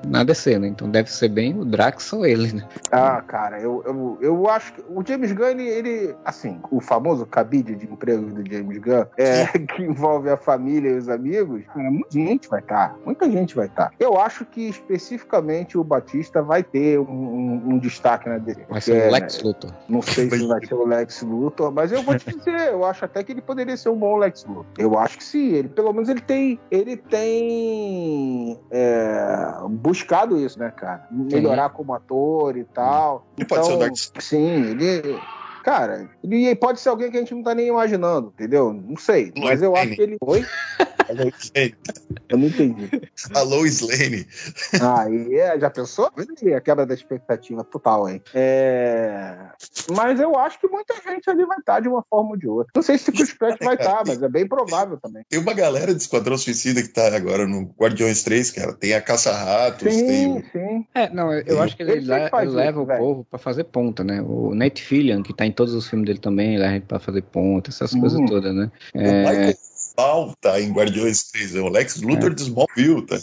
na 0.07 0.23
DC, 0.23 0.59
né? 0.59 0.67
Então 0.67 0.89
deve 0.89 1.11
ser 1.11 1.29
bem 1.29 1.57
o 1.57 1.65
Drax 1.65 2.11
ou 2.13 2.25
ele, 2.25 2.53
né? 2.53 2.67
Ah, 2.91 3.21
cara, 3.21 3.59
eu, 3.59 3.83
eu, 3.85 4.17
eu 4.21 4.49
acho 4.49 4.73
que 4.73 4.81
o 4.81 5.03
James 5.05 5.31
Gunn, 5.31 5.47
ele, 5.47 5.67
ele 5.67 6.15
assim, 6.25 6.59
o 6.71 6.79
famoso 6.81 7.25
cabide 7.25 7.75
de 7.75 7.85
emprego 7.85 8.25
do 8.31 8.49
James 8.49 8.77
Gunn, 8.77 9.05
é, 9.17 9.45
que 9.75 9.83
envolve 9.83 10.29
a 10.29 10.37
família 10.37 10.89
e 10.89 10.97
os 10.97 11.09
amigos, 11.09 11.63
cara, 11.73 11.89
muita 11.89 12.11
gente 12.11 12.49
vai 12.49 12.59
estar, 12.59 12.89
tá, 12.89 12.95
muita 13.05 13.29
gente 13.29 13.55
vai 13.55 13.67
estar. 13.67 13.89
Tá. 13.89 13.95
Eu 13.99 14.19
acho 14.19 14.45
que 14.45 14.69
especificamente 14.69 15.77
o 15.77 15.83
Batista 15.83 16.41
vai 16.41 16.63
ter 16.63 16.99
um, 16.99 17.03
um, 17.03 17.61
um 17.73 17.79
destaque 17.79 18.29
na 18.29 18.37
DC. 18.37 18.65
Vai 18.69 18.81
ser 18.81 19.07
o 19.07 19.11
Lex 19.11 19.37
né, 19.37 19.43
Luthor. 19.43 19.73
Não 19.93 20.01
sei 20.01 20.27
se 20.27 20.47
vai 20.47 20.65
ser 20.65 20.73
o 20.73 20.85
Lex 20.85 21.21
Luthor, 21.21 21.71
mas 21.71 21.91
eu 21.91 22.01
vou 22.01 22.17
te 22.17 22.35
dizer, 22.35 22.71
eu 22.71 22.83
acho 22.83 23.05
até 23.05 23.23
que 23.23 23.31
ele 23.31 23.41
poderia 23.41 23.77
ser 23.77 23.89
um 23.89 23.95
bom 23.95 24.17
Lex 24.17 24.43
Luthor. 24.45 24.65
Eu 24.77 24.97
acho 24.97 25.19
que 25.19 25.23
sim, 25.23 25.53
ele 25.53 25.69
pelo 25.69 25.93
menos 25.93 26.09
ele 26.09 26.21
tem, 26.21 26.59
ele 26.71 26.97
tem 26.97 28.59
é, 28.71 29.53
buscado 29.69 30.37
isso, 30.37 30.57
né, 30.57 30.71
cara? 30.71 31.07
Melhorar 31.11 31.69
sim. 31.69 31.75
como 31.75 31.93
ator 31.93 32.57
e 32.57 32.63
tal. 32.63 33.27
Ele 33.37 33.45
então, 33.45 33.57
pode 33.57 33.67
ser 33.67 33.73
o 33.73 33.79
Dark 33.79 33.93
Sim, 34.19 34.71
ele 34.71 35.19
Cara, 35.63 36.09
ele 36.23 36.55
pode 36.55 36.79
ser 36.79 36.89
alguém 36.89 37.09
que 37.09 37.17
a 37.17 37.19
gente 37.21 37.33
não 37.33 37.41
tá 37.41 37.55
nem 37.55 37.67
imaginando, 37.67 38.33
entendeu? 38.35 38.73
Não 38.73 38.97
sei. 38.97 39.31
Mas 39.37 39.61
eu 39.61 39.75
acho 39.75 39.95
que 39.95 40.01
ele. 40.01 40.17
Oi? 40.21 40.45
Eu 42.29 42.37
não 42.37 42.47
entendi. 42.47 42.89
Alô, 43.35 43.65
Slane. 43.65 44.25
Ah, 44.81 45.05
é, 45.09 45.59
já 45.59 45.69
pensou? 45.69 46.11
A 46.55 46.61
quebra 46.61 46.85
da 46.85 46.93
expectativa 46.93 47.63
total, 47.63 48.09
hein? 48.09 48.21
É... 48.33 49.35
Mas 49.95 50.19
eu 50.19 50.37
acho 50.37 50.59
que 50.59 50.67
muita 50.67 50.95
gente 50.95 51.29
ali 51.29 51.45
vai 51.45 51.59
estar 51.59 51.79
de 51.79 51.87
uma 51.87 52.03
forma 52.09 52.31
ou 52.31 52.37
de 52.37 52.47
outra. 52.47 52.71
Não 52.75 52.81
sei 52.81 52.97
se 52.97 53.09
o 53.09 53.13
Chris 53.13 53.33
Pratt 53.33 53.61
vai 53.61 53.75
estar, 53.75 54.03
mas 54.07 54.21
é 54.21 54.29
bem 54.29 54.47
provável 54.47 54.97
também. 54.97 55.23
Tem 55.29 55.39
uma 55.39 55.53
galera 55.53 55.93
de 55.93 56.01
Esquadrão 56.01 56.37
Suicida 56.37 56.81
que 56.81 56.87
tá 56.87 57.15
agora 57.15 57.45
no 57.45 57.63
Guardiões 57.77 58.23
3, 58.23 58.51
cara. 58.51 58.73
Tem 58.73 58.93
a 58.93 59.01
Caça-Ratos, 59.01 59.93
sim, 59.93 60.07
tem 60.07 60.27
o... 60.31 60.43
Sim, 60.51 60.87
É, 60.93 61.09
não, 61.09 61.31
eu, 61.33 61.43
eu 61.45 61.61
acho 61.61 61.75
que 61.75 61.83
ele, 61.83 61.93
ele, 61.93 62.07
le 62.07 62.29
ele 62.41 62.51
leva 62.51 62.81
o 62.81 62.87
povo 62.87 63.27
pra 63.29 63.37
fazer 63.37 63.65
ponta, 63.65 64.03
né? 64.03 64.21
O 64.21 64.55
Nate 64.55 64.83
Fillion, 64.83 65.21
que 65.21 65.33
tá 65.33 65.45
em 65.45 65.51
todos 65.53 65.73
os 65.73 65.87
filmes 65.87 66.05
dele 66.07 66.19
também, 66.19 66.55
ele 66.55 66.63
leva 66.63 66.85
pra 66.85 66.99
fazer 66.99 67.21
ponta, 67.21 67.69
essas 67.69 67.93
hum. 67.93 67.99
coisas 68.01 68.19
todas, 68.27 68.53
né? 68.53 68.71
É... 68.95 69.55
O 69.97 70.33
tá 70.41 70.59
em 70.59 70.71
Guardiões 70.71 71.31
3, 71.31 71.55
é 71.55 71.61
o 71.61 71.69
Lex 71.69 72.01
Luthor 72.01 72.31
é. 72.31 72.33
de 72.33 72.41
Smallville, 72.41 73.05
tá? 73.05 73.17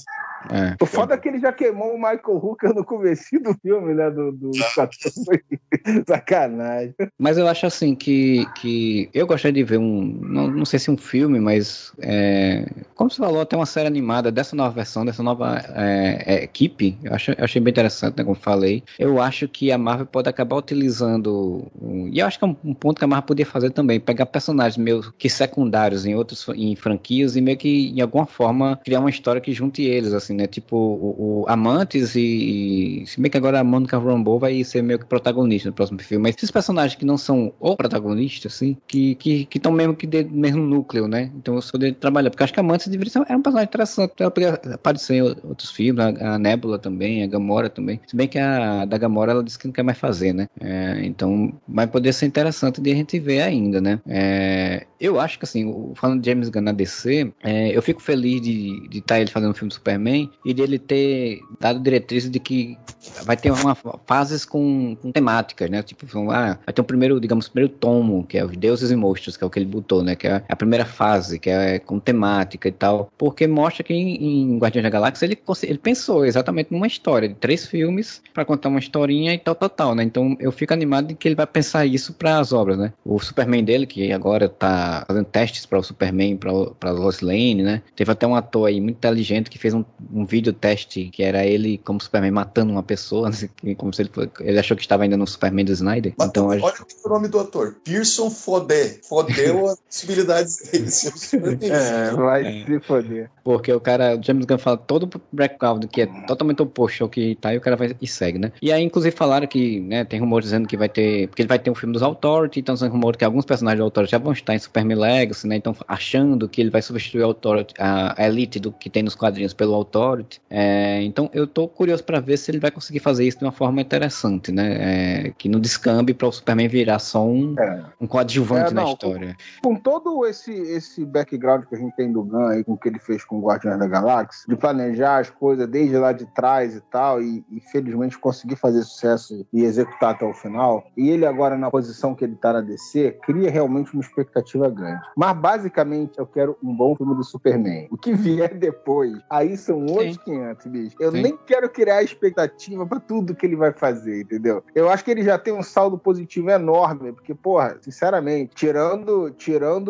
É. 0.49 0.77
O 0.81 0.87
foda 0.87 1.15
é 1.15 1.19
que 1.19 1.29
ele 1.29 1.39
já 1.39 1.53
queimou 1.53 1.95
o 1.95 1.99
Michael 1.99 2.37
Hooker 2.37 2.75
no 2.75 2.85
começo 2.85 3.39
do 3.41 3.55
filme, 3.61 3.95
né? 3.95 4.11
Do, 4.11 4.33
do 4.33 4.51
ah. 4.79 4.89
Sacanagem. 6.07 6.95
Mas 7.19 7.37
eu 7.37 7.47
acho 7.47 7.67
assim 7.67 7.95
que, 7.95 8.47
que 8.55 9.11
eu 9.13 9.27
gostaria 9.27 9.53
de 9.53 9.69
ver 9.69 9.79
um. 9.79 10.19
Não, 10.23 10.49
não 10.49 10.65
sei 10.65 10.79
se 10.79 10.91
um 10.91 10.97
filme, 10.97 11.39
mas. 11.39 11.93
É, 12.01 12.67
como 12.95 13.11
você 13.11 13.19
falou, 13.19 13.41
até 13.41 13.57
uma 13.57 13.67
série 13.67 13.87
animada 13.87 14.31
dessa 14.31 14.57
nova 14.57 14.71
versão, 14.75 15.05
dessa 15.05 15.23
nova 15.23 15.63
é, 15.75 16.23
é, 16.27 16.45
equipe. 16.45 16.97
Eu, 17.03 17.15
acho, 17.15 17.33
eu 17.33 17.45
achei 17.45 17.61
bem 17.61 17.71
interessante, 17.71 18.17
né? 18.17 18.25
Como 18.25 18.37
falei. 18.37 18.83
Eu 18.99 19.21
acho 19.21 19.49
que 19.49 19.71
a 19.71 19.79
Marvel 19.79 20.07
pode 20.07 20.29
acabar 20.29 20.57
utilizando. 20.57 21.71
E 22.13 22.19
eu 22.19 22.27
acho 22.27 22.39
que 22.39 22.45
é 22.45 22.49
um, 22.49 22.57
um 22.65 22.75
ponto 22.75 22.99
que 22.99 23.05
a 23.05 23.09
Marvel 23.09 23.27
podia 23.27 23.47
fazer 23.47 23.71
também: 23.71 24.01
pegar 24.01 24.27
personagens 24.27 24.77
meio 24.77 25.13
que 25.19 25.29
secundários 25.29 26.07
em 26.07 26.15
outros 26.15 26.47
em 26.55 26.75
franquias 26.77 27.37
e 27.37 27.41
meio 27.41 27.57
que, 27.57 27.91
em 27.91 28.01
alguma 28.01 28.27
forma, 28.27 28.79
criar 28.85 29.01
uma 29.01 29.11
história 29.11 29.41
que 29.41 29.53
junte 29.53 29.83
eles, 29.83 30.13
assim 30.13 30.30
assim, 30.31 30.35
né? 30.35 30.47
Tipo, 30.47 30.77
o, 30.77 31.43
o 31.43 31.45
Amantes 31.49 32.15
e, 32.15 33.03
e, 33.03 33.07
Se 33.07 33.21
bem 33.21 33.31
que 33.31 33.37
agora 33.37 33.61
a 33.61 33.65
Monica 33.65 33.99
Rambeau 33.99 34.39
vai 34.39 34.63
ser 34.65 34.83
meio 34.83 34.99
que 34.99 35.07
protagonista 35.07 35.69
no 35.69 35.75
próximo 35.75 36.01
filme. 36.01 36.23
Mas 36.23 36.37
esses 36.37 36.51
personagens 36.51 36.99
que 36.99 37.05
não 37.05 37.19
são 37.19 37.53
o 37.59 37.77
protagonista, 37.77 38.49
assim, 38.49 38.77
que 38.87 39.17
estão 39.55 39.73
que, 39.73 39.79
mesmo 39.79 39.95
que 39.95 40.07
mesmo 40.25 40.65
núcleo, 40.65 41.09
né? 41.09 41.31
Então 41.37 41.55
eu 41.55 41.63
sou 41.63 41.79
de 41.79 41.93
trabalhar. 41.93 42.31
Porque 42.31 42.45
acho 42.45 42.53
que 42.53 42.61
a 42.61 42.63
Amantes 42.63 42.89
deveria 42.89 43.13
ser 43.13 43.25
é 43.29 43.37
um 43.37 43.43
personagem 43.43 43.69
interessante. 43.69 44.15
Ela 44.19 44.31
poderia 44.31 44.61
aparecer 44.75 45.15
em 45.17 45.23
outros 45.23 45.71
filmes, 45.71 46.03
a, 46.05 46.35
a 46.35 46.39
Nebula 46.39 46.79
também, 46.79 47.23
a 47.23 47.27
Gamora 47.27 47.69
também. 47.69 48.01
Se 48.07 48.17
bem 48.17 48.29
que 48.29 48.39
a 48.39 48.85
da 48.85 48.99
Gamora 48.99 49.33
ela 49.33 49.45
disse 49.45 49.59
que 49.59 49.67
não 49.67 49.73
quer 49.73 49.83
mais 49.83 49.99
fazer, 49.99 50.33
né? 50.33 50.49
É, 50.61 51.01
então 51.05 51.53
vai 51.69 51.87
poder 51.87 52.13
ser 52.13 52.27
interessante 52.27 52.81
de 52.81 52.91
a 52.91 52.95
gente 52.95 53.19
ver 53.19 53.43
ainda, 53.43 53.81
né? 53.81 54.01
É, 54.07 54.87
eu 55.01 55.19
acho 55.19 55.39
que 55.39 55.45
assim, 55.45 55.93
falando 55.95 56.21
de 56.21 56.31
James 56.31 56.49
Gunn 56.49 56.63
na 56.63 56.73
DC, 56.73 57.33
é, 57.43 57.77
eu 57.77 57.83
fico 57.83 58.01
feliz 58.01 58.41
de 58.41 58.89
estar 58.93 59.15
tá 59.15 59.21
ele 59.21 59.31
fazendo 59.31 59.51
um 59.51 59.55
filme 59.55 59.69
do 59.69 59.75
Superman 59.75 60.20
e 60.45 60.53
dele 60.53 60.79
ter 60.79 61.41
dado 61.61 61.81
diretrizes 61.81 62.31
de 62.31 62.41
que 62.41 62.77
vai 63.25 63.37
ter 63.37 63.51
uma 63.51 63.77
fases 64.07 64.45
com, 64.45 64.97
com 65.01 65.13
temáticas, 65.13 65.71
né? 65.71 65.83
Tipo, 65.83 66.07
vai 66.07 66.57
ter 66.75 66.81
um 66.81 66.85
primeiro, 66.85 67.21
digamos, 67.21 67.49
primeiro 67.49 67.73
tomo, 67.73 68.25
que 68.25 68.37
é 68.37 68.45
os 68.45 68.57
deuses 68.57 68.91
e 68.91 68.97
monstros, 68.97 69.37
que 69.37 69.45
é 69.45 69.47
o 69.47 69.51
que 69.51 69.59
ele 69.59 69.67
botou, 69.67 70.03
né? 70.03 70.15
Que 70.15 70.27
é 70.27 70.43
a 70.49 70.57
primeira 70.57 70.85
fase, 70.85 71.39
que 71.39 71.49
é 71.49 71.79
com 71.79 71.99
temática 71.99 72.69
e 72.69 72.73
tal. 72.73 73.11
Porque 73.17 73.47
mostra 73.47 73.83
que 73.85 73.95
em, 73.95 74.55
em 74.55 74.59
Guardiões 74.59 74.83
da 74.83 74.91
Galáxia 74.91 75.27
ele, 75.27 75.39
ele 75.63 75.79
pensou 75.79 76.25
exatamente 76.25 76.73
numa 76.73 76.87
história 76.87 77.29
de 77.29 77.35
três 77.35 77.67
filmes 77.67 78.23
para 78.35 78.45
contar 78.45 78.69
uma 78.69 78.79
historinha 78.79 79.35
e 79.35 79.39
tal, 79.39 79.55
tal, 79.55 79.69
tal, 79.69 79.95
né? 79.95 80.03
Então 80.03 80.37
eu 80.41 80.53
fico 80.53 80.73
animado 80.73 81.09
de 81.09 81.15
que 81.15 81.29
ele 81.29 81.35
vai 81.35 81.47
pensar 81.47 81.87
isso 81.87 82.13
para 82.15 82.39
as 82.39 82.53
obras, 82.53 82.79
né? 82.79 82.93
O 83.05 83.19
Superman 83.19 83.65
dele, 83.65 83.87
que 83.87 84.13
agora 84.13 84.49
tá 84.49 85.05
fazendo 85.07 85.27
testes 85.27 85.67
para 85.67 85.79
o 85.79 85.83
Superman, 85.83 86.37
para 86.37 86.91
Lois 86.91 87.21
Lane, 87.21 87.63
né? 87.63 87.83
Teve 87.95 88.13
até 88.13 88.27
um 88.27 88.35
ator 88.35 88.69
aí 88.69 88.81
muito 88.81 88.97
inteligente 88.97 89.51
que 89.51 89.59
fez 89.59 89.75
um, 89.75 89.85
um 90.13 90.25
vídeo 90.25 90.53
teste 90.53 91.11
que 91.13 91.23
era 91.23 91.45
ele 91.45 91.79
como 91.79 92.01
Superman 92.01 92.31
matando 92.31 92.73
uma 92.73 92.83
pessoa, 92.83 93.29
assim, 93.31 93.49
como 93.77 93.93
se 93.93 94.03
ele, 94.03 94.11
ele 94.41 94.59
achou 94.59 94.77
que 94.77 94.83
estava 94.83 95.03
ainda 95.03 95.17
no 95.17 95.27
Superman 95.27 95.65
do 95.65 95.73
Snyder. 95.73 96.15
Mas, 96.19 96.29
então, 96.29 96.49
olha 96.49 96.63
o 97.05 97.09
nome 97.09 97.29
do 97.29 97.39
ator, 97.39 97.77
Pearson 97.85 98.31
Fodé. 98.31 98.99
Fodeu 99.09 99.67
as 99.69 99.81
possibilidades 99.89 100.71
dele. 100.71 101.59
É, 101.71 102.15
vai 102.15 102.63
é. 102.63 102.65
se 102.65 102.81
foder. 102.81 103.31
Porque 103.43 103.73
o 103.73 103.81
cara, 103.81 104.17
o 104.17 104.23
James 104.23 104.45
Gunn 104.45 104.59
fala 104.59 104.77
todo 104.77 105.05
o 105.05 105.21
background 105.33 105.85
que 105.87 106.03
é 106.03 106.07
totalmente 106.27 106.63
oposto 106.63 107.05
ao 107.05 107.09
que 107.09 107.35
tá 107.37 107.55
e 107.55 107.59
o 107.59 107.61
cara 107.61 107.77
vai 107.77 107.95
e 108.01 108.07
segue, 108.07 108.39
né? 108.39 108.53
E 108.61 108.73
aí, 108.73 108.83
inclusive, 108.83 109.15
falaram 109.15 109.47
que, 109.47 109.81
né, 109.81 110.05
tem 110.05 110.21
rumores 110.21 110.47
dizendo 110.47 110.69
que 110.69 110.77
vai 110.77 110.89
ter, 110.89 111.29
porque 111.29 111.43
ele 111.43 111.49
vai 111.49 111.59
ter 111.59 111.71
um 111.71 111.75
filme 111.75 111.93
dos 111.93 112.03
Authority, 112.03 112.61
então 112.61 112.77
tem 112.77 112.89
rumores 112.89 113.17
que 113.17 113.25
alguns 113.25 113.45
personagens 113.45 113.79
do 113.79 113.85
Authority 113.85 114.13
já 114.13 114.19
vão 114.19 114.33
estar 114.33 114.55
em 114.55 114.59
Superman 114.59 114.99
Legacy, 114.99 115.47
né? 115.47 115.57
Então, 115.57 115.75
achando 115.89 116.49
que 116.49 116.61
ele 116.61 116.71
vai 116.71 116.83
substituir 116.83 117.23
o 117.23 117.27
Authority, 117.27 117.75
a, 117.79 118.21
a 118.21 118.27
Elite 118.27 118.59
do 118.59 118.73
que 118.73 118.91
tem 118.91 119.03
nos 119.03 119.15
quadrinhos 119.15 119.53
pelo 119.53 119.75
Authority. 119.75 120.00
É, 120.49 121.03
então, 121.03 121.31
eu 121.33 121.47
tô 121.47 121.69
curioso 121.69 122.05
para 122.05 122.21
ver 122.21 122.37
se 122.37 122.51
ele 122.51 122.59
vai 122.59 122.71
conseguir 122.71 123.01
fazer 123.01 123.27
isso 123.27 123.39
de 123.39 123.45
uma 123.45 123.53
forma 123.53 123.81
interessante, 123.81 124.53
né? 124.53 125.27
É, 125.27 125.33
que 125.37 125.49
não 125.49 125.61
descambe 125.61 126.15
para 126.15 126.29
o 126.29 126.33
Superman 126.33 126.69
virar 126.69 126.99
só 126.99 127.25
um, 127.25 127.55
é. 127.59 127.85
um 128.01 128.07
coadjuvante 128.07 128.73
é, 128.73 128.75
não, 128.75 128.85
na 128.85 128.91
história. 128.91 129.37
Com, 129.63 129.75
com, 129.75 129.81
todo 129.81 130.27
esse, 130.27 130.53
esse 130.53 131.05
background 131.05 131.65
que 131.65 131.75
a 131.75 131.79
gente 131.79 131.95
tem 131.97 132.13
do 132.13 132.23
Gunn 132.23 132.47
aí, 132.47 132.65
com 132.65 132.73
o 132.73 132.79
que 132.79 132.89
ele 132.89 132.99
fez 132.99 133.25
com 133.25 133.39
o 133.39 133.43
Guardiões 133.43 133.79
da 133.79 133.87
Galáxia, 133.87 134.45
de 134.49 134.57
planejar 134.57 135.19
as 135.19 135.31
coisas 135.31 135.69
desde 135.69 135.97
lá 135.97 136.13
de 136.13 136.27
trás 136.27 136.75
e 136.75 136.81
tal, 136.81 137.23
e, 137.23 137.45
e 137.51 137.61
felizmente 137.61 138.19
conseguir 138.19 138.57
fazer 138.57 138.83
sucesso 138.83 139.47
e 139.53 139.63
executar 139.63 140.15
até 140.15 140.25
o 140.25 140.35
final, 140.35 140.85
e 140.97 141.11
ele 141.11 141.27
agora 141.27 141.57
na 141.57 141.71
posição 141.71 142.15
que 142.15 142.25
ele 142.25 142.37
tá 142.37 142.53
na 142.53 142.61
DC, 142.61 143.19
cria 143.23 143.51
realmente 143.51 143.93
uma 143.93 144.03
expectativa 144.03 144.69
grande. 144.69 145.01
Mas 145.17 145.37
basicamente 145.37 146.19
eu 146.19 146.27
quero 146.27 146.57
um 146.63 146.75
bom 146.75 146.95
filme 146.97 147.15
do 147.15 147.25
Superman. 147.25 147.89
O 147.91 147.97
que 147.97 148.13
vier 148.13 148.55
depois, 148.55 149.13
aí 149.29 149.57
são 149.57 149.87
outros 149.91 150.17
500, 150.19 150.67
bicho. 150.67 150.97
Eu 151.01 151.13
Sim. 151.13 151.23
nem 151.23 151.39
quero 151.47 151.69
criar 151.69 152.03
expectativa 152.03 152.87
para 152.87 153.01
tudo 153.01 153.35
que 153.35 153.47
ele 153.47 153.57
vai 153.57 153.73
fazer, 153.73 154.23
entendeu? 154.23 154.63
Eu 154.75 154.89
acho 154.89 155.05
que 155.05 155.11
ele 155.11 155.23
já 155.23 155.39
tem 155.39 155.53
um 155.53 155.63
saldo 155.63 155.99
positivo 155.99 156.51
enorme, 156.51 157.13
porque, 157.13 157.35
porra, 157.35 157.79
sinceramente, 157.81 158.55
tirando, 158.55 159.31
tirando 159.31 159.89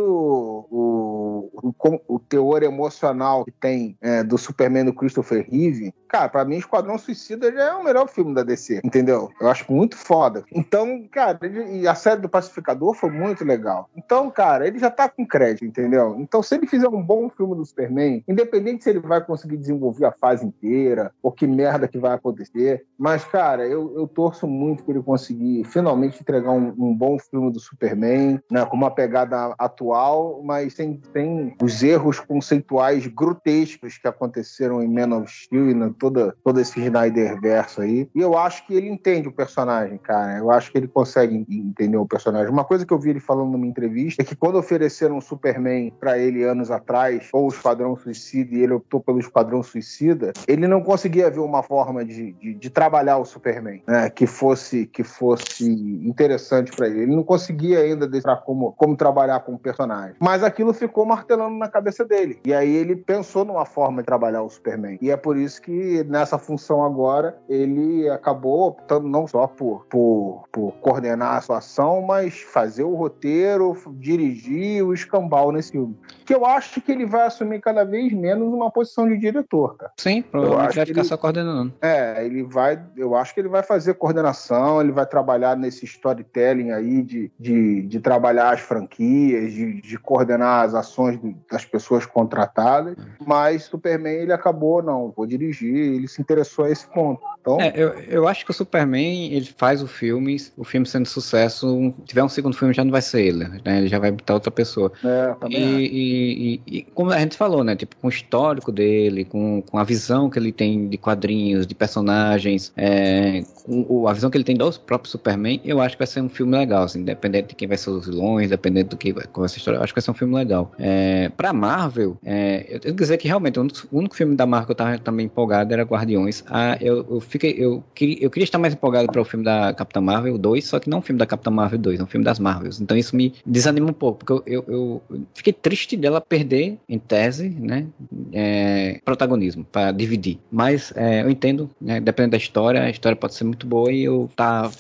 o, 0.71 1.51
o, 1.53 1.95
o 2.09 2.19
teor 2.19 2.63
emocional 2.63 3.45
que 3.45 3.53
tem 3.53 3.97
é, 4.01 4.23
do 4.23 4.39
Superman 4.39 4.85
do 4.85 4.95
Christopher 4.95 5.47
Reeve, 5.49 5.95
cara, 6.11 6.29
pra 6.29 6.45
mim, 6.45 6.57
Esquadrão 6.57 6.99
Suicida 6.99 7.53
já 7.53 7.63
é 7.63 7.75
o 7.75 7.85
melhor 7.85 8.09
filme 8.09 8.35
da 8.35 8.43
DC, 8.43 8.81
entendeu? 8.85 9.31
Eu 9.41 9.49
acho 9.49 9.73
muito 9.73 9.97
foda. 9.97 10.45
Então, 10.53 11.07
cara, 11.11 11.39
ele, 11.43 11.81
e 11.81 11.89
a 11.89 11.95
série 11.95 12.21
do 12.21 12.29
Pacificador 12.29 12.95
foi 12.95 13.11
muito 13.11 13.45
legal. 13.45 13.89
Então, 13.97 14.31
cara, 14.31 14.67
ele 14.67 14.79
já 14.79 14.91
tá 14.91 15.09
com 15.09 15.27
crédito, 15.27 15.65
entendeu? 15.65 16.17
Então, 16.19 16.43
se 16.43 16.55
ele 16.55 16.67
fizer 16.67 16.89
um 16.89 17.03
bom 17.03 17.31
filme 17.31 17.55
do 17.55 17.65
Superman, 17.65 18.25
independente 18.27 18.85
se 18.85 18.91
ele 18.91 18.99
vai 18.99 19.25
conseguir 19.25 19.57
desenvolver 19.57 20.07
a 20.07 20.13
fase 20.13 20.45
inteira, 20.45 21.13
ou 21.23 21.31
que 21.31 21.47
merda 21.47 21.87
que 21.87 21.99
vai 21.99 22.15
acontecer, 22.15 22.85
mas, 22.99 23.25
cara, 23.25 23.67
eu, 23.67 23.95
eu 23.97 24.09
torço 24.09 24.47
muito 24.47 24.85
que 24.85 24.91
ele 24.91 25.03
conseguir 25.03 25.65
finalmente 25.65 26.21
entregar 26.21 26.51
um, 26.51 26.75
um 26.77 26.95
bom 26.95 27.19
filme 27.19 27.53
do 27.53 27.61
Superman, 27.61 28.41
né, 28.51 28.65
com 28.67 28.77
uma 28.77 28.91
pegada 28.91 29.55
atual, 29.59 30.43
mas 30.43 30.75
sem, 30.75 31.01
sem 31.13 31.55
os 31.63 31.83
erros 31.83 32.19
conceituais 32.19 33.07
grotescos 33.07 33.99
que 33.99 34.09
aconteceram 34.09 34.83
em 34.83 34.89
Man 34.89 35.17
of 35.17 35.31
Steel 35.33 35.71
e 35.71 35.75
na, 35.75 35.91
toda, 36.01 36.35
todo 36.43 36.59
esse 36.59 36.81
Snyder 36.81 37.39
verso 37.41 37.83
aí. 37.83 38.09
E 38.15 38.21
eu 38.21 38.37
acho 38.37 38.67
que 38.67 38.75
ele 38.75 38.89
entende 38.89 39.29
o 39.29 39.33
personagem, 39.33 39.99
cara. 39.99 40.39
Eu 40.39 40.51
acho 40.51 40.73
que 40.73 40.79
ele 40.79 40.89
consegue 40.89 41.47
entender 41.49 41.99
o 41.99 42.07
personagem. 42.07 42.51
Uma 42.51 42.65
coisa 42.65 42.87
que 42.87 42.93
eu 42.93 42.99
vi 42.99 43.11
ele 43.11 43.21
falando 43.21 43.51
numa 43.51 43.67
entrevista 43.67 44.23
é 44.23 44.25
que 44.25 44.35
quando 44.35 44.57
ofereceram 44.57 45.19
um 45.19 45.21
Superman 45.21 45.93
para 46.01 46.19
ele 46.19 46.43
anos 46.43 46.71
atrás, 46.71 47.29
ou 47.33 47.45
o 47.45 47.49
Esquadrão 47.49 47.95
Suicida, 47.95 48.55
e 48.55 48.63
ele 48.63 48.73
optou 48.73 49.01
pelo 49.01 49.21
Esquadrão 49.21 49.63
Suicida, 49.63 50.33
ele 50.49 50.67
não 50.67 50.83
conseguia 50.83 51.31
ver 51.31 51.41
uma 51.41 51.63
forma 51.63 52.05
de, 52.05 52.33
de, 52.33 52.55
de 52.55 52.71
trabalhar 52.71 53.19
o 53.19 53.25
Superman, 53.25 53.83
né? 53.87 54.09
Que 54.09 54.27
fosse, 54.27 54.87
que 54.87 55.05
fosse 55.05 55.69
interessante 55.69 56.73
para 56.73 56.89
ele. 56.89 57.03
Ele 57.03 57.15
não 57.15 57.23
conseguia 57.23 57.81
ainda 57.81 58.09
deixar 58.09 58.37
como, 58.37 58.73
como 58.73 58.97
trabalhar 58.97 59.41
com 59.41 59.55
o 59.55 59.59
personagem. 59.59 60.17
Mas 60.19 60.43
aquilo 60.43 60.73
ficou 60.73 61.05
martelando 61.05 61.57
na 61.57 61.69
cabeça 61.69 62.05
dele. 62.05 62.39
E 62.45 62.55
aí 62.55 62.75
ele 62.75 62.97
pensou 62.97 63.45
numa 63.45 63.67
forma 63.67 64.01
de 64.01 64.07
trabalhar 64.07 64.43
o 64.43 64.49
Superman. 64.49 64.99
E 65.03 65.11
é 65.11 65.17
por 65.17 65.37
isso 65.37 65.61
que 65.61 65.90
nessa 66.05 66.39
função 66.39 66.85
agora 66.85 67.39
ele 67.49 68.09
acabou 68.09 68.69
optando 68.69 69.09
não 69.09 69.27
só 69.27 69.47
por, 69.47 69.87
por, 69.87 70.45
por 70.53 70.73
coordenar 70.81 71.37
a 71.37 71.41
sua 71.41 71.59
ação, 71.59 72.03
mas 72.03 72.41
fazer 72.41 72.85
o 72.85 72.95
roteiro, 72.95 73.77
dirigir 73.99 74.85
o 74.85 74.95
escambau 74.95 75.53
nesse 75.53 75.73
filme. 75.73 75.97
Que 76.25 76.35
eu 76.35 76.47
acho 76.47 76.81
que 76.81 76.93
ele 76.93 77.07
vai 77.07 77.27
assumir 77.27 77.61
cada 77.61 77.85
vez 77.85 78.13
menos 78.13 78.53
uma 78.53 78.71
posição 78.71 79.09
de 79.09 79.19
diretor, 79.19 79.77
cara. 79.77 79.93
Sim, 79.97 80.23
provavelmente 80.23 80.77
vai 80.77 80.87
ficar 80.87 81.01
ele, 81.01 81.09
só 81.09 81.17
coordenando. 81.17 81.73
É, 81.81 82.25
ele 82.25 82.43
vai. 82.43 82.81
Eu 82.97 83.15
acho 83.15 83.35
que 83.35 83.41
ele 83.41 83.49
vai 83.49 83.63
fazer 83.63 83.95
coordenação, 83.95 84.81
ele 84.81 84.93
vai 84.93 85.07
trabalhar 85.07 85.57
nesse 85.57 85.85
storytelling 85.85 86.71
aí 86.71 87.03
de, 87.03 87.33
de, 87.39 87.83
de 87.83 88.01
trabalhar 88.01 88.53
as 88.53 88.61
franquias, 88.61 89.53
de, 89.53 89.81
de 89.81 89.99
coordenar 89.99 90.65
as 90.65 90.75
ações 90.75 91.19
das 91.51 91.65
pessoas 91.65 92.07
contratadas. 92.07 92.97
Mas 93.27 93.65
Superman 93.65 94.15
ele 94.15 94.33
acabou, 94.33 94.83
não, 94.83 95.13
vou 95.15 95.27
dirigir, 95.27 95.80
ele 95.81 96.09
se 96.09 96.21
interessou 96.21 96.65
a 96.65 96.71
esse 96.71 96.87
ponto. 96.89 97.21
Então, 97.41 97.61
é, 97.61 97.73
eu, 97.75 97.89
eu 98.01 98.29
acho 98.29 98.45
que 98.45 98.51
o 98.51 98.55
Superman 98.55 99.33
ele 99.33 99.49
faz 99.57 99.83
o 99.83 99.87
filme, 99.87 100.37
o 100.57 100.65
filme 100.65 100.87
sendo 100.87 101.07
sucesso, 101.07 101.75
um, 101.75 101.91
tiver 102.05 102.23
um 102.23 102.29
segundo 102.29 102.57
filme 102.57 102.75
já 102.75 102.85
não 102.85 102.91
vai 102.91 103.01
ser 103.01 103.23
ele, 103.23 103.45
né? 103.45 103.79
Ele 103.79 103.89
já 103.89 103.99
vai 103.99 104.11
botar 104.11 104.35
outra 104.35 104.51
pessoa. 104.51 104.93
É, 105.03 105.35
e, 105.49 105.57
e, 105.57 106.55
e, 106.67 106.79
e, 106.79 106.83
como 106.95 107.11
a 107.11 107.19
gente 107.19 107.37
falou, 107.37 107.65
né? 107.65 107.75
Tipo, 107.75 107.97
com 107.97 108.09
o 108.09 108.11
histórico 108.11 108.71
dele, 108.71 109.25
com, 109.25 109.63
com 109.63 109.79
a 109.79 109.85
visão 109.85 110.29
que 110.29 110.39
ele 110.39 110.53
tem 110.53 110.89
de 110.89 110.99
quadrinhos, 110.99 111.67
de 111.67 111.75
personagens, 111.75 112.73
é, 112.77 113.43
com 113.65 114.07
a 114.07 114.13
visão 114.13 114.31
que 114.31 114.37
ele 114.37 114.45
tem 114.45 114.57
do 114.57 114.71
próprio 114.81 115.11
Superman, 115.11 115.61
eu 115.65 115.81
acho 115.81 115.97
que 115.97 116.01
vai 116.01 116.07
ser 116.07 116.21
um 116.21 116.29
filme 116.29 116.57
legal, 116.57 116.85
assim, 116.85 117.01
independente 117.01 117.49
de 117.49 117.55
quem 117.55 117.67
vai 117.67 117.77
ser 117.77 117.91
os 117.91 118.07
vilões, 118.07 118.47
independente 118.47 118.89
do 118.89 118.97
que 118.97 119.13
vai 119.13 119.25
com 119.27 119.45
essa 119.45 119.57
história, 119.57 119.79
eu 119.79 119.83
acho 119.83 119.93
que 119.93 120.01
vai 120.01 120.05
ser 120.05 120.11
um 120.11 120.15
filme 120.15 120.35
legal. 120.35 120.73
É, 120.79 121.31
pra 121.31 121.53
Marvel, 121.53 122.19
é, 122.25 122.67
eu 122.69 122.81
tenho 122.81 122.95
que 122.95 123.01
dizer 123.01 123.17
que 123.17 123.27
realmente 123.27 123.59
o 123.59 123.63
único, 123.63 123.89
o 123.91 123.99
único 123.99 124.15
filme 124.15 124.37
da 124.37 124.47
Marvel 124.47 124.67
que 124.67 124.73
eu 124.73 124.77
tava 124.77 124.99
também 124.99 125.27
empolgado 125.27 125.70
era 125.73 125.83
Guardiões. 125.83 126.45
Ah, 126.49 126.77
eu, 126.81 127.07
eu 127.11 127.21
fiquei, 127.21 127.55
eu, 127.59 127.83
queria, 127.95 128.19
eu 128.21 128.31
queria 128.31 128.45
estar 128.45 128.59
mais 128.59 128.75
empolgado 128.75 129.07
para 129.07 129.21
o 129.21 129.25
filme 129.25 129.45
da 129.45 129.73
Capitã 129.73 130.01
Marvel 130.01 130.39
2, 130.39 130.65
só 130.65 130.79
que 130.79 130.89
não 130.89 130.99
o 130.99 131.03
filme 131.03 131.19
da 131.19 131.27
Capitã 131.27 131.51
Marvel 131.51 131.79
2, 131.79 132.01
é 132.01 132.03
um 132.03 132.07
filme 132.07 132.25
das 132.25 132.39
Marvels. 132.39 132.81
Então 132.81 132.97
isso 132.97 133.17
me 133.17 133.35
desanima 133.45 133.91
um 133.91 133.93
pouco, 133.93 134.25
porque 134.25 134.33
eu, 134.33 134.65
eu, 134.67 135.03
eu 135.11 135.23
fiquei 135.35 135.53
triste 135.53 135.97
dela 135.97 136.21
perder, 136.21 136.79
em 136.89 136.99
tese, 136.99 137.49
né, 137.49 137.87
é, 138.33 139.01
protagonismo, 139.05 139.65
para 139.65 139.93
dividir. 139.93 140.39
Mas 140.51 140.93
é, 140.97 141.23
eu 141.23 141.31
entendo, 141.31 141.71
né, 141.81 142.01
dependendo 142.01 142.33
da 142.33 142.37
história, 142.37 142.83
a 142.83 142.91
história 142.91 143.17
pode 143.17 143.35
ser 143.35 143.45
muito 143.45 143.67
boa 143.67 143.93
e 143.93 144.05
eu 144.05 144.31
tá 144.35 144.71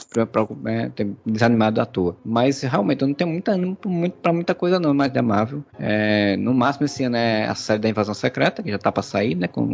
é, 0.66 0.90
desanimado 1.24 1.80
à 1.80 1.86
toa. 1.86 2.16
Mas 2.24 2.62
realmente 2.62 3.02
eu 3.02 3.08
não 3.08 3.14
tenho 3.14 3.30
muita 3.30 3.52
ânimo 3.52 3.76
muito, 3.86 4.14
pra 4.14 4.32
muita 4.32 4.54
coisa 4.54 4.78
não, 4.78 4.94
mais 4.94 5.12
da 5.12 5.22
Marvel. 5.22 5.64
É, 5.78 6.36
no 6.36 6.54
máximo 6.54 6.86
esse 6.86 7.04
ano 7.04 7.16
é 7.16 7.46
a 7.46 7.54
série 7.54 7.80
da 7.80 7.88
Invasão 7.88 8.14
Secreta, 8.14 8.62
que 8.62 8.70
já 8.70 8.78
tá 8.78 8.90
pra 8.90 9.02
sair, 9.02 9.34
né, 9.34 9.46
quando, 9.48 9.70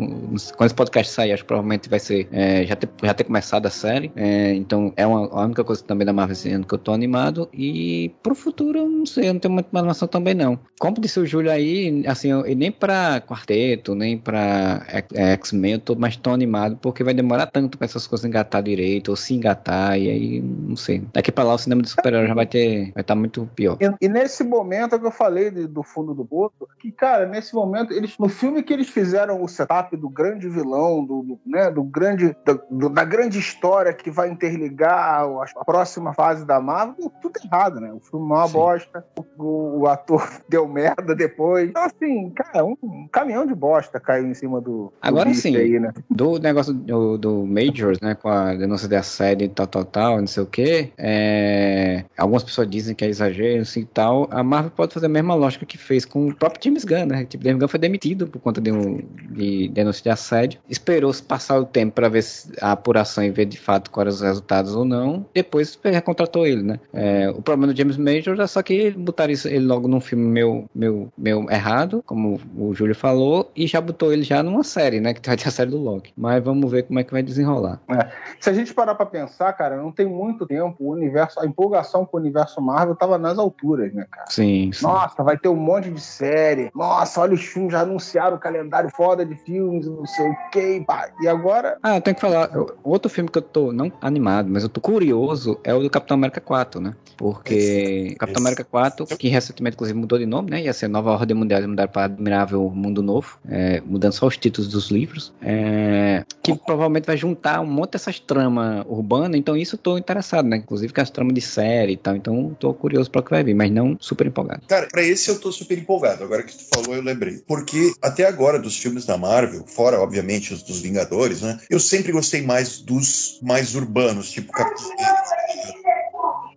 quando 0.56 0.66
esse 0.66 0.74
podcast 0.74 1.05
sair, 1.08 1.32
acho 1.32 1.42
que 1.42 1.48
provavelmente 1.48 1.88
vai 1.88 1.98
ser, 1.98 2.28
é, 2.32 2.64
já, 2.66 2.76
ter, 2.76 2.88
já 3.02 3.14
ter 3.14 3.24
começado 3.24 3.66
a 3.66 3.70
série. 3.70 4.10
É, 4.16 4.54
então 4.54 4.92
é 4.96 5.06
uma, 5.06 5.26
a 5.28 5.44
única 5.44 5.64
coisa 5.64 5.82
também 5.82 6.06
da 6.06 6.12
Marvel 6.12 6.32
esse 6.32 6.50
ano 6.50 6.66
que 6.66 6.74
eu 6.74 6.78
tô 6.78 6.92
animado. 6.92 7.48
E 7.52 8.10
pro 8.22 8.34
futuro, 8.34 8.78
eu 8.78 8.88
não 8.88 9.06
sei, 9.06 9.28
eu 9.28 9.34
não 9.34 9.40
tenho 9.40 9.54
muita 9.54 9.76
animação 9.78 10.08
também 10.08 10.34
não. 10.34 10.58
Como 10.78 11.00
disse 11.00 11.18
o 11.18 11.26
Júlio 11.26 11.50
aí, 11.50 12.04
assim, 12.06 12.30
eu, 12.30 12.42
nem 12.54 12.70
pra 12.70 13.20
quarteto, 13.20 13.94
nem 13.94 14.18
pra 14.18 14.84
X-Men 15.14 15.72
eu 15.74 15.78
tô 15.80 15.94
mais 15.94 16.16
tão 16.16 16.32
animado, 16.32 16.76
porque 16.80 17.04
vai 17.04 17.14
demorar 17.14 17.46
tanto 17.46 17.78
pra 17.78 17.84
essas 17.84 18.06
coisas 18.06 18.24
engatar 18.24 18.62
direito, 18.62 19.08
ou 19.08 19.16
se 19.16 19.34
engatar, 19.34 19.98
e 19.98 20.10
aí, 20.10 20.40
não 20.40 20.76
sei. 20.76 21.02
Daqui 21.12 21.32
pra 21.32 21.44
lá 21.44 21.54
o 21.54 21.58
cinema 21.58 21.82
de 21.82 21.88
super-herói 21.88 22.26
já 22.26 22.34
vai 22.34 22.46
ter, 22.46 22.92
vai 22.92 23.02
estar 23.02 23.04
tá 23.04 23.14
muito 23.14 23.48
pior. 23.54 23.78
E, 23.80 24.06
e, 24.06 24.08
nesse 24.08 24.44
momento 24.44 24.94
é 24.94 24.98
que 24.98 25.06
eu 25.06 25.10
falei 25.10 25.50
de, 25.50 25.66
do 25.66 25.82
fundo 25.82 26.14
do 26.14 26.24
poço, 26.24 26.68
que, 26.78 26.90
cara, 26.90 27.26
nesse 27.26 27.54
momento, 27.54 27.92
eles, 27.92 28.16
no 28.18 28.28
filme 28.28 28.62
que 28.62 28.72
eles 28.72 28.88
fizeram 28.88 29.42
o 29.42 29.48
setup 29.48 29.96
do 29.96 30.08
grande 30.08 30.48
vilão, 30.48 30.85
do, 31.04 31.22
do 31.22 31.40
né, 31.46 31.70
do 31.70 31.82
grande, 31.82 32.36
do, 32.70 32.88
da 32.88 33.04
grande 33.04 33.38
história 33.38 33.92
que 33.92 34.10
vai 34.10 34.30
interligar 34.30 35.24
a 35.24 35.64
próxima 35.64 36.12
fase 36.12 36.44
da 36.44 36.60
Marvel, 36.60 37.10
tudo 37.20 37.38
errado, 37.44 37.80
né? 37.80 37.92
O 37.92 38.00
filme 38.00 38.26
é 38.26 38.34
uma 38.34 38.46
Sim. 38.46 38.52
bosta, 38.52 39.04
o, 39.38 39.80
o, 39.80 39.86
ator 39.86 40.28
deu 40.48 40.66
merda 40.68 41.14
depois. 41.14 41.70
Então, 41.70 41.84
assim, 41.84 42.30
cara, 42.30 42.64
um, 42.64 42.76
um 42.82 43.08
caminhão 43.08 43.46
de 43.46 43.54
bosta 43.54 44.00
caiu 44.00 44.26
em 44.26 44.34
cima 44.34 44.60
do. 44.60 44.92
Agora 45.00 45.32
sim, 45.34 45.56
aí, 45.56 45.78
né? 45.78 45.92
do 46.10 46.38
negócio 46.38 46.72
do, 46.72 47.18
do 47.18 47.46
Majors, 47.46 48.00
né? 48.00 48.14
Com 48.14 48.28
a 48.28 48.54
denúncia 48.54 48.88
da 48.88 49.02
série 49.02 49.48
tal, 49.48 49.66
tal, 49.66 49.84
tal, 49.84 50.18
não 50.18 50.26
sei 50.26 50.42
o 50.42 50.46
quê. 50.46 50.92
É, 50.98 52.04
algumas 52.16 52.42
pessoas 52.42 52.68
dizem 52.68 52.94
que 52.94 53.04
é 53.04 53.08
exagero, 53.08 53.62
assim 53.62 53.80
e 53.80 53.86
tal. 53.86 54.28
A 54.30 54.42
Marvel 54.42 54.70
pode 54.70 54.94
fazer 54.94 55.06
a 55.06 55.10
mesma 55.10 55.34
lógica 55.34 55.66
que 55.66 55.78
fez 55.78 56.04
com 56.04 56.28
o 56.28 56.34
próprio 56.34 56.62
James 56.64 56.84
Gunn, 56.84 57.06
né? 57.06 57.24
Tipo, 57.24 57.44
James 57.44 57.60
Gunn 57.60 57.68
foi 57.68 57.80
demitido 57.80 58.26
por 58.26 58.40
conta 58.40 58.60
de, 58.60 58.72
um, 58.72 58.98
de 59.30 59.68
denúncia 59.68 60.02
de 60.02 60.10
assédio. 60.10 60.60
Esperou-se 60.76 61.22
passar 61.22 61.58
o 61.58 61.64
tempo 61.64 61.94
para 61.94 62.08
ver 62.08 62.24
a 62.60 62.72
apuração 62.72 63.24
e 63.24 63.30
ver 63.30 63.46
de 63.46 63.58
fato 63.58 63.90
quais 63.90 64.16
os 64.16 64.20
resultados 64.20 64.74
ou 64.74 64.84
não. 64.84 65.24
Depois 65.34 65.78
recontratou 65.82 66.46
ele, 66.46 66.62
né? 66.62 66.78
É, 66.92 67.30
o 67.30 67.40
problema 67.40 67.72
do 67.72 67.76
James 67.76 67.96
Major 67.96 68.38
é 68.38 68.46
só 68.46 68.62
que 68.62 68.90
botaram 68.90 69.32
ele 69.46 69.66
logo 69.66 69.88
num 69.88 70.00
filme 70.00 70.24
meu, 70.24 70.66
meu, 70.74 71.12
meu 71.16 71.50
errado, 71.50 72.02
como 72.06 72.40
o 72.56 72.74
Júlio 72.74 72.94
falou, 72.94 73.50
e 73.56 73.66
já 73.66 73.80
botou 73.80 74.12
ele 74.12 74.22
já 74.22 74.42
numa 74.42 74.62
série, 74.62 75.00
né? 75.00 75.14
Que 75.14 75.26
vai 75.26 75.36
ter 75.36 75.48
a 75.48 75.50
série 75.50 75.70
do 75.70 75.78
Loki. 75.78 76.12
Mas 76.16 76.42
vamos 76.42 76.70
ver 76.70 76.84
como 76.84 76.98
é 76.98 77.04
que 77.04 77.12
vai 77.12 77.22
desenrolar. 77.22 77.80
É. 77.88 78.08
Se 78.38 78.50
a 78.50 78.52
gente 78.52 78.74
parar 78.74 78.94
pra 78.94 79.06
pensar, 79.06 79.52
cara, 79.54 79.76
não 79.76 79.90
tem 79.90 80.06
muito 80.06 80.46
tempo 80.46 80.76
o 80.78 80.92
universo, 80.92 81.40
a 81.40 81.46
empolgação 81.46 82.04
com 82.04 82.16
o 82.16 82.20
universo 82.20 82.60
Marvel 82.60 82.94
tava 82.94 83.18
nas 83.18 83.38
alturas, 83.38 83.92
né, 83.92 84.06
cara? 84.10 84.26
Sim, 84.28 84.70
sim. 84.72 84.84
Nossa, 84.84 85.22
vai 85.22 85.38
ter 85.38 85.48
um 85.48 85.56
monte 85.56 85.90
de 85.90 86.00
série. 86.00 86.70
Nossa, 86.74 87.20
olha 87.20 87.34
os 87.34 87.44
filmes, 87.44 87.72
já 87.72 87.80
anunciaram 87.80 88.36
o 88.36 88.40
calendário 88.40 88.90
foda 88.90 89.24
de 89.24 89.34
filmes, 89.36 89.86
não 89.86 90.06
sei 90.06 90.28
o 90.28 90.50
que. 90.66 91.24
E 91.24 91.28
agora. 91.28 91.78
Ah, 91.82 91.96
eu 91.96 92.00
tenho 92.00 92.14
que 92.14 92.20
falar. 92.20 92.50
Outro 92.82 93.10
filme 93.10 93.30
que 93.30 93.38
eu 93.38 93.42
tô 93.42 93.72
não 93.72 93.92
animado, 94.00 94.48
mas 94.50 94.62
eu 94.62 94.68
tô 94.68 94.80
curioso 94.80 95.58
é 95.64 95.74
o 95.74 95.82
do 95.82 95.90
Capitão 95.90 96.16
América 96.16 96.40
4, 96.40 96.80
né? 96.80 96.94
Porque 97.16 97.54
esse, 97.54 98.16
Capitão 98.16 98.40
esse... 98.40 98.42
América 98.42 98.64
4, 98.64 99.06
que 99.16 99.28
recentemente 99.28 99.74
inclusive 99.74 99.98
mudou 99.98 100.18
de 100.18 100.26
nome, 100.26 100.50
né? 100.50 100.62
Ia 100.62 100.72
ser 100.72 100.88
Nova 100.88 101.12
Ordem 101.12 101.36
Mundial, 101.36 101.62
e 101.62 101.66
mudar 101.66 101.88
para 101.88 102.04
Admirável 102.04 102.68
Mundo 102.70 103.02
Novo, 103.02 103.38
é, 103.48 103.80
mudando 103.84 104.12
só 104.12 104.26
os 104.26 104.36
títulos 104.36 104.70
dos 104.70 104.90
livros, 104.90 105.32
é, 105.40 106.24
que 106.42 106.54
provavelmente 106.54 107.06
vai 107.06 107.16
juntar 107.16 107.60
um 107.60 107.66
monte 107.66 107.92
dessas 107.92 108.20
tramas 108.20 108.84
urbanas, 108.88 109.38
então 109.38 109.56
isso 109.56 109.76
eu 109.76 109.78
tô 109.78 109.98
interessado, 109.98 110.46
né? 110.46 110.58
Inclusive 110.58 110.92
com 110.92 111.00
as 111.00 111.10
tramas 111.10 111.34
de 111.34 111.40
série 111.40 111.92
e 111.92 111.96
tal, 111.96 112.16
então 112.16 112.54
tô 112.58 112.72
curioso 112.74 113.10
para 113.10 113.20
o 113.20 113.24
que 113.24 113.30
vai 113.30 113.42
vir, 113.42 113.54
mas 113.54 113.70
não 113.70 113.96
super 114.00 114.26
empolgado. 114.26 114.62
Cara, 114.66 114.86
para 114.90 115.02
esse 115.02 115.30
eu 115.30 115.40
tô 115.40 115.50
super 115.50 115.78
empolgado, 115.78 116.24
agora 116.24 116.42
que 116.42 116.56
tu 116.56 116.64
falou 116.74 116.94
eu 116.94 117.02
lembrei. 117.02 117.42
Porque 117.46 117.92
até 118.02 118.26
agora 118.26 118.58
dos 118.58 118.76
filmes 118.76 119.06
da 119.06 119.16
Marvel, 119.16 119.64
fora 119.66 120.00
obviamente 120.00 120.52
os 120.56 120.62
dos 120.62 120.80
Vingadores, 120.80 121.42
né? 121.42 121.58
Eu 121.70 121.78
sempre 121.78 122.12
gostei 122.12 122.42
mais 122.42 122.78
dos 122.78 123.38
mais 123.42 123.74
urbanos, 123.74 124.30
tipo 124.30 124.52
Capitão 124.52 124.90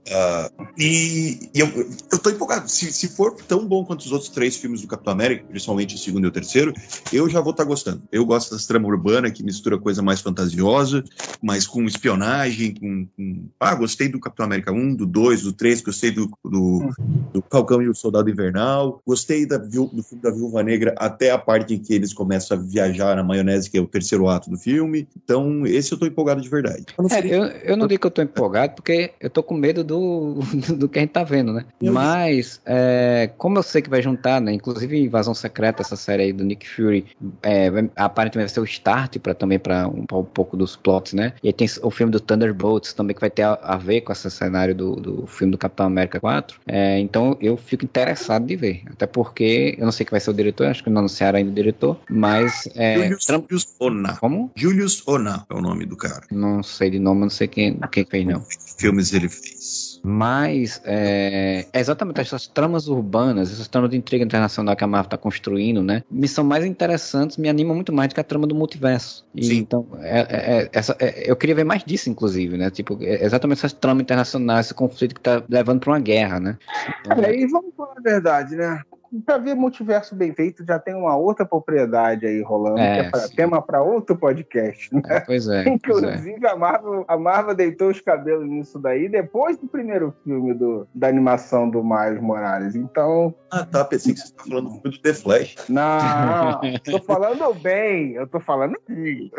Uh, 0.10 0.65
e, 0.77 1.49
e 1.53 1.60
eu, 1.60 1.68
eu 2.11 2.18
tô 2.18 2.30
empolgado. 2.30 2.69
Se, 2.69 2.91
se 2.91 3.10
for 3.10 3.36
tão 3.48 3.65
bom 3.68 3.86
quanto 3.86 4.02
os 4.02 4.11
outros 4.11 4.30
três 4.30 4.57
filmes 4.57 4.81
do 4.81 4.88
Capitão 4.88 5.14
América, 5.14 5.45
principalmente 5.48 5.95
o 5.95 5.98
segundo 5.98 6.26
e 6.26 6.27
o 6.27 6.31
terceiro, 6.31 6.73
eu 7.14 7.30
já 7.30 7.40
vou 7.41 7.52
estar 7.52 7.64
tá 7.64 7.69
gostando. 7.69 8.02
Eu 8.11 8.26
gosto 8.26 8.53
dessa 8.53 8.68
trama 8.68 8.88
urbana 8.88 9.30
que 9.30 9.44
mistura 9.44 9.77
coisa 9.77 10.02
mais 10.02 10.22
fantasiosa, 10.22 11.03
mas 11.41 11.68
com 11.68 11.84
espionagem, 11.84 12.73
com, 12.73 13.07
com... 13.15 13.45
Ah, 13.60 13.76
gostei 13.76 14.07
do 14.07 14.19
Capitão 14.19 14.45
América 14.45 14.72
1, 14.72 14.95
do 14.95 15.06
2, 15.06 15.44
do 15.44 15.53
3, 15.53 15.81
gostei 15.81 16.11
do, 16.11 16.30
do, 16.44 16.90
do 17.31 17.44
Falcão 17.49 17.81
e 17.81 17.88
o 17.88 17.94
Soldado 17.94 18.30
Invernal, 18.30 19.02
gostei 19.06 19.45
da, 19.45 19.57
do 19.57 20.03
filme 20.03 20.23
da 20.23 20.31
Viúva 20.31 20.64
Negra 20.64 20.95
até 20.98 21.30
a 21.31 21.38
parte 21.38 21.76
em 21.76 21.80
que 21.80 21.94
eles 21.94 22.14
começam 22.14 22.57
a 22.57 22.61
viajar 22.61 23.15
na 23.15 23.23
maionese, 23.23 23.69
que 23.69 23.77
é 23.77 23.81
o 23.81 23.88
terceiro 23.88 24.27
ato 24.27 24.49
do 24.49 24.57
filme. 24.57 25.07
Então, 25.23 25.65
esse 25.68 25.91
eu 25.91 25.99
tô 25.99 26.06
empolgado 26.06 26.41
de 26.41 26.49
verdade. 26.49 26.86
É, 27.11 27.27
eu, 27.27 27.44
eu 27.44 27.77
não 27.77 27.88
digo 27.88 28.02
que 28.02 28.07
eu 28.07 28.11
tô 28.11 28.22
empolgado, 28.22 28.76
porque 28.76 29.14
eu 29.19 29.30
tô 29.30 29.44
com 29.44 29.53
medo 29.53 29.84
do, 29.84 29.98
do 30.77 30.88
que 30.88 30.99
a 30.99 31.01
gente 31.01 31.11
tá 31.11 31.23
vendo, 31.23 31.53
né? 31.53 31.65
Mas, 31.81 32.61
é, 32.65 33.30
como 33.38 33.57
eu 33.57 33.63
sei 33.63 33.81
que 33.81 33.89
vai 33.89 34.01
juntar, 34.01 34.41
né? 34.41 34.53
Inclusive 34.53 34.97
Invasão 34.97 35.34
Secreta, 35.34 35.81
essa 35.81 35.95
série 35.95 36.23
aí 36.23 36.34
do 36.34 36.43
Nick 36.43 36.67
Fury, 36.67 37.05
é, 37.43 37.67
aparentemente 37.95 38.47
vai 38.47 38.53
ser 38.53 38.59
o 38.59 38.63
start 38.63 39.17
para 39.19 39.34
também 39.34 39.59
para 39.59 39.88
um, 39.88 40.05
um, 40.11 40.23
pouco 40.23 40.55
dos 40.55 40.76
plots, 40.76 41.13
né? 41.13 41.34
E 41.43 41.47
aí 41.47 41.53
tem 41.53 41.67
o 41.81 41.91
filme 41.91 42.11
do 42.11 42.19
Thunderbolts 42.19 42.93
também 42.93 43.13
que 43.13 43.21
vai 43.21 43.30
ter 43.30 43.43
a, 43.43 43.53
a 43.61 43.77
ver 43.77 44.01
com 44.01 44.11
esse 44.11 44.30
cenário 44.30 44.76
do, 44.76 44.95
do 44.95 45.27
filme 45.27 45.51
do 45.51 45.57
Capitão 45.57 45.85
América 45.85 46.19
4. 46.19 46.59
É, 46.67 46.99
então 46.99 47.38
eu 47.41 47.57
fico 47.57 47.85
interessado 47.85 48.45
de 48.45 48.55
ver. 48.55 48.84
Até 48.91 49.05
porque 49.07 49.76
eu 49.77 49.85
não 49.85 49.91
sei 49.91 50.05
que 50.05 50.11
vai 50.11 50.19
ser 50.19 50.30
o 50.30 50.34
diretor, 50.34 50.67
acho 50.67 50.84
que 50.84 50.89
não 50.89 50.99
anunciaram 50.99 51.38
ainda 51.38 51.51
o 51.51 51.53
diretor, 51.53 51.99
mas. 52.09 52.67
É, 52.76 52.95
Julius, 52.95 53.26
Julius 53.26 53.76
Ona. 53.80 54.17
Como? 54.17 54.51
Julius 54.55 55.03
Ona 55.07 55.45
é 55.49 55.53
o 55.53 55.61
nome 55.61 55.85
do 55.85 55.95
cara. 55.95 56.23
Não 56.31 56.63
sei 56.63 56.89
de 56.89 56.99
nome, 56.99 57.21
não 57.21 57.30
sei 57.30 57.47
quem, 57.47 57.80
quem 57.91 58.05
fez, 58.05 58.26
não. 58.26 58.41
Que 58.41 58.57
filmes 58.77 59.13
ele 59.13 59.30
fez? 59.30 59.89
Mas 60.03 60.81
é, 60.85 61.65
é, 61.73 61.80
exatamente 61.80 62.21
essas 62.21 62.47
tramas 62.47 62.88
urbanas, 62.88 63.51
essas 63.51 63.67
tramas 63.67 63.89
de 63.89 63.97
intriga 63.97 64.23
internacional 64.23 64.76
que 64.76 64.84
a 64.84 64.88
Marvel 64.88 65.07
está 65.07 65.17
construindo, 65.17 65.84
né? 65.84 66.03
Me 66.09 66.27
são 66.27 66.43
mais 66.43 66.65
interessantes, 66.65 67.38
me 67.38 67.49
animam 67.49 67.76
muito 67.76 67.91
mais 67.91 68.09
do 68.09 68.15
que 68.15 68.21
a 68.21 68.23
trama 68.23 68.47
do 68.47 68.55
multiverso. 68.55 69.26
E, 69.35 69.45
Sim. 69.45 69.57
Então, 69.57 69.88
é, 70.01 70.19
é, 70.19 70.61
é 70.63 70.69
essa, 70.71 70.95
é, 70.99 71.30
eu 71.30 71.35
queria 71.35 71.55
ver 71.55 71.63
mais 71.63 71.84
disso, 71.84 72.09
inclusive, 72.09 72.57
né? 72.57 72.69
Tipo, 72.69 72.97
exatamente 73.01 73.59
essas 73.59 73.73
tramas 73.73 74.01
internacionais, 74.01 74.67
esse 74.67 74.73
conflito 74.73 75.13
que 75.13 75.19
está 75.19 75.43
levando 75.49 75.80
para 75.80 75.91
uma 75.91 75.99
guerra, 75.99 76.39
né? 76.39 76.57
Então, 77.05 77.23
e 77.31 77.47
vamos 77.47 77.73
falar 77.76 77.93
a 77.97 78.01
verdade, 78.01 78.55
né? 78.55 78.81
Para 79.26 79.38
ver 79.38 79.56
multiverso 79.56 80.15
bem 80.15 80.34
feito, 80.34 80.65
já 80.65 80.77
tem 80.77 80.94
uma 80.94 81.15
outra 81.15 81.45
propriedade 81.45 82.26
aí 82.26 82.41
rolando, 82.41 82.80
é, 82.80 82.94
que 82.94 83.07
é 83.07 83.10
pra, 83.10 83.30
tema 83.30 83.61
para 83.61 83.81
outro 83.81 84.15
podcast. 84.15 84.94
Né? 84.94 85.02
É, 85.07 85.19
pois 85.22 85.48
é. 85.48 85.68
Inclusive, 85.68 86.11
pois 86.40 86.44
é. 86.44 86.48
A, 86.49 86.56
Marvel, 86.56 87.06
a 87.07 87.18
Marvel 87.18 87.56
deitou 87.56 87.90
os 87.90 87.99
cabelos 87.99 88.48
nisso 88.48 88.77
daí 88.80 89.10
depois 89.10 89.57
do 89.57 89.68
primeiro 89.68 90.14
filme 90.23 90.53
do, 90.53 90.88
da 90.94 91.07
animação 91.07 91.69
do 91.69 91.84
Miles 91.84 92.22
Morales. 92.22 92.76
Então. 92.76 93.34
Ah, 93.52 93.65
tá. 93.65 93.84
Pensei 93.84 94.14
que 94.14 94.19
você 94.19 94.26
estava 94.27 94.49
falando 94.49 94.81
do 94.81 95.02
The 95.02 95.14
Flash. 95.14 95.56
Não, 95.69 96.61
tô 96.84 97.02
falando 97.02 97.53
bem. 97.56 98.14
Eu 98.14 98.27
tô 98.27 98.40
falando 98.40 98.77
bem. 98.88 99.31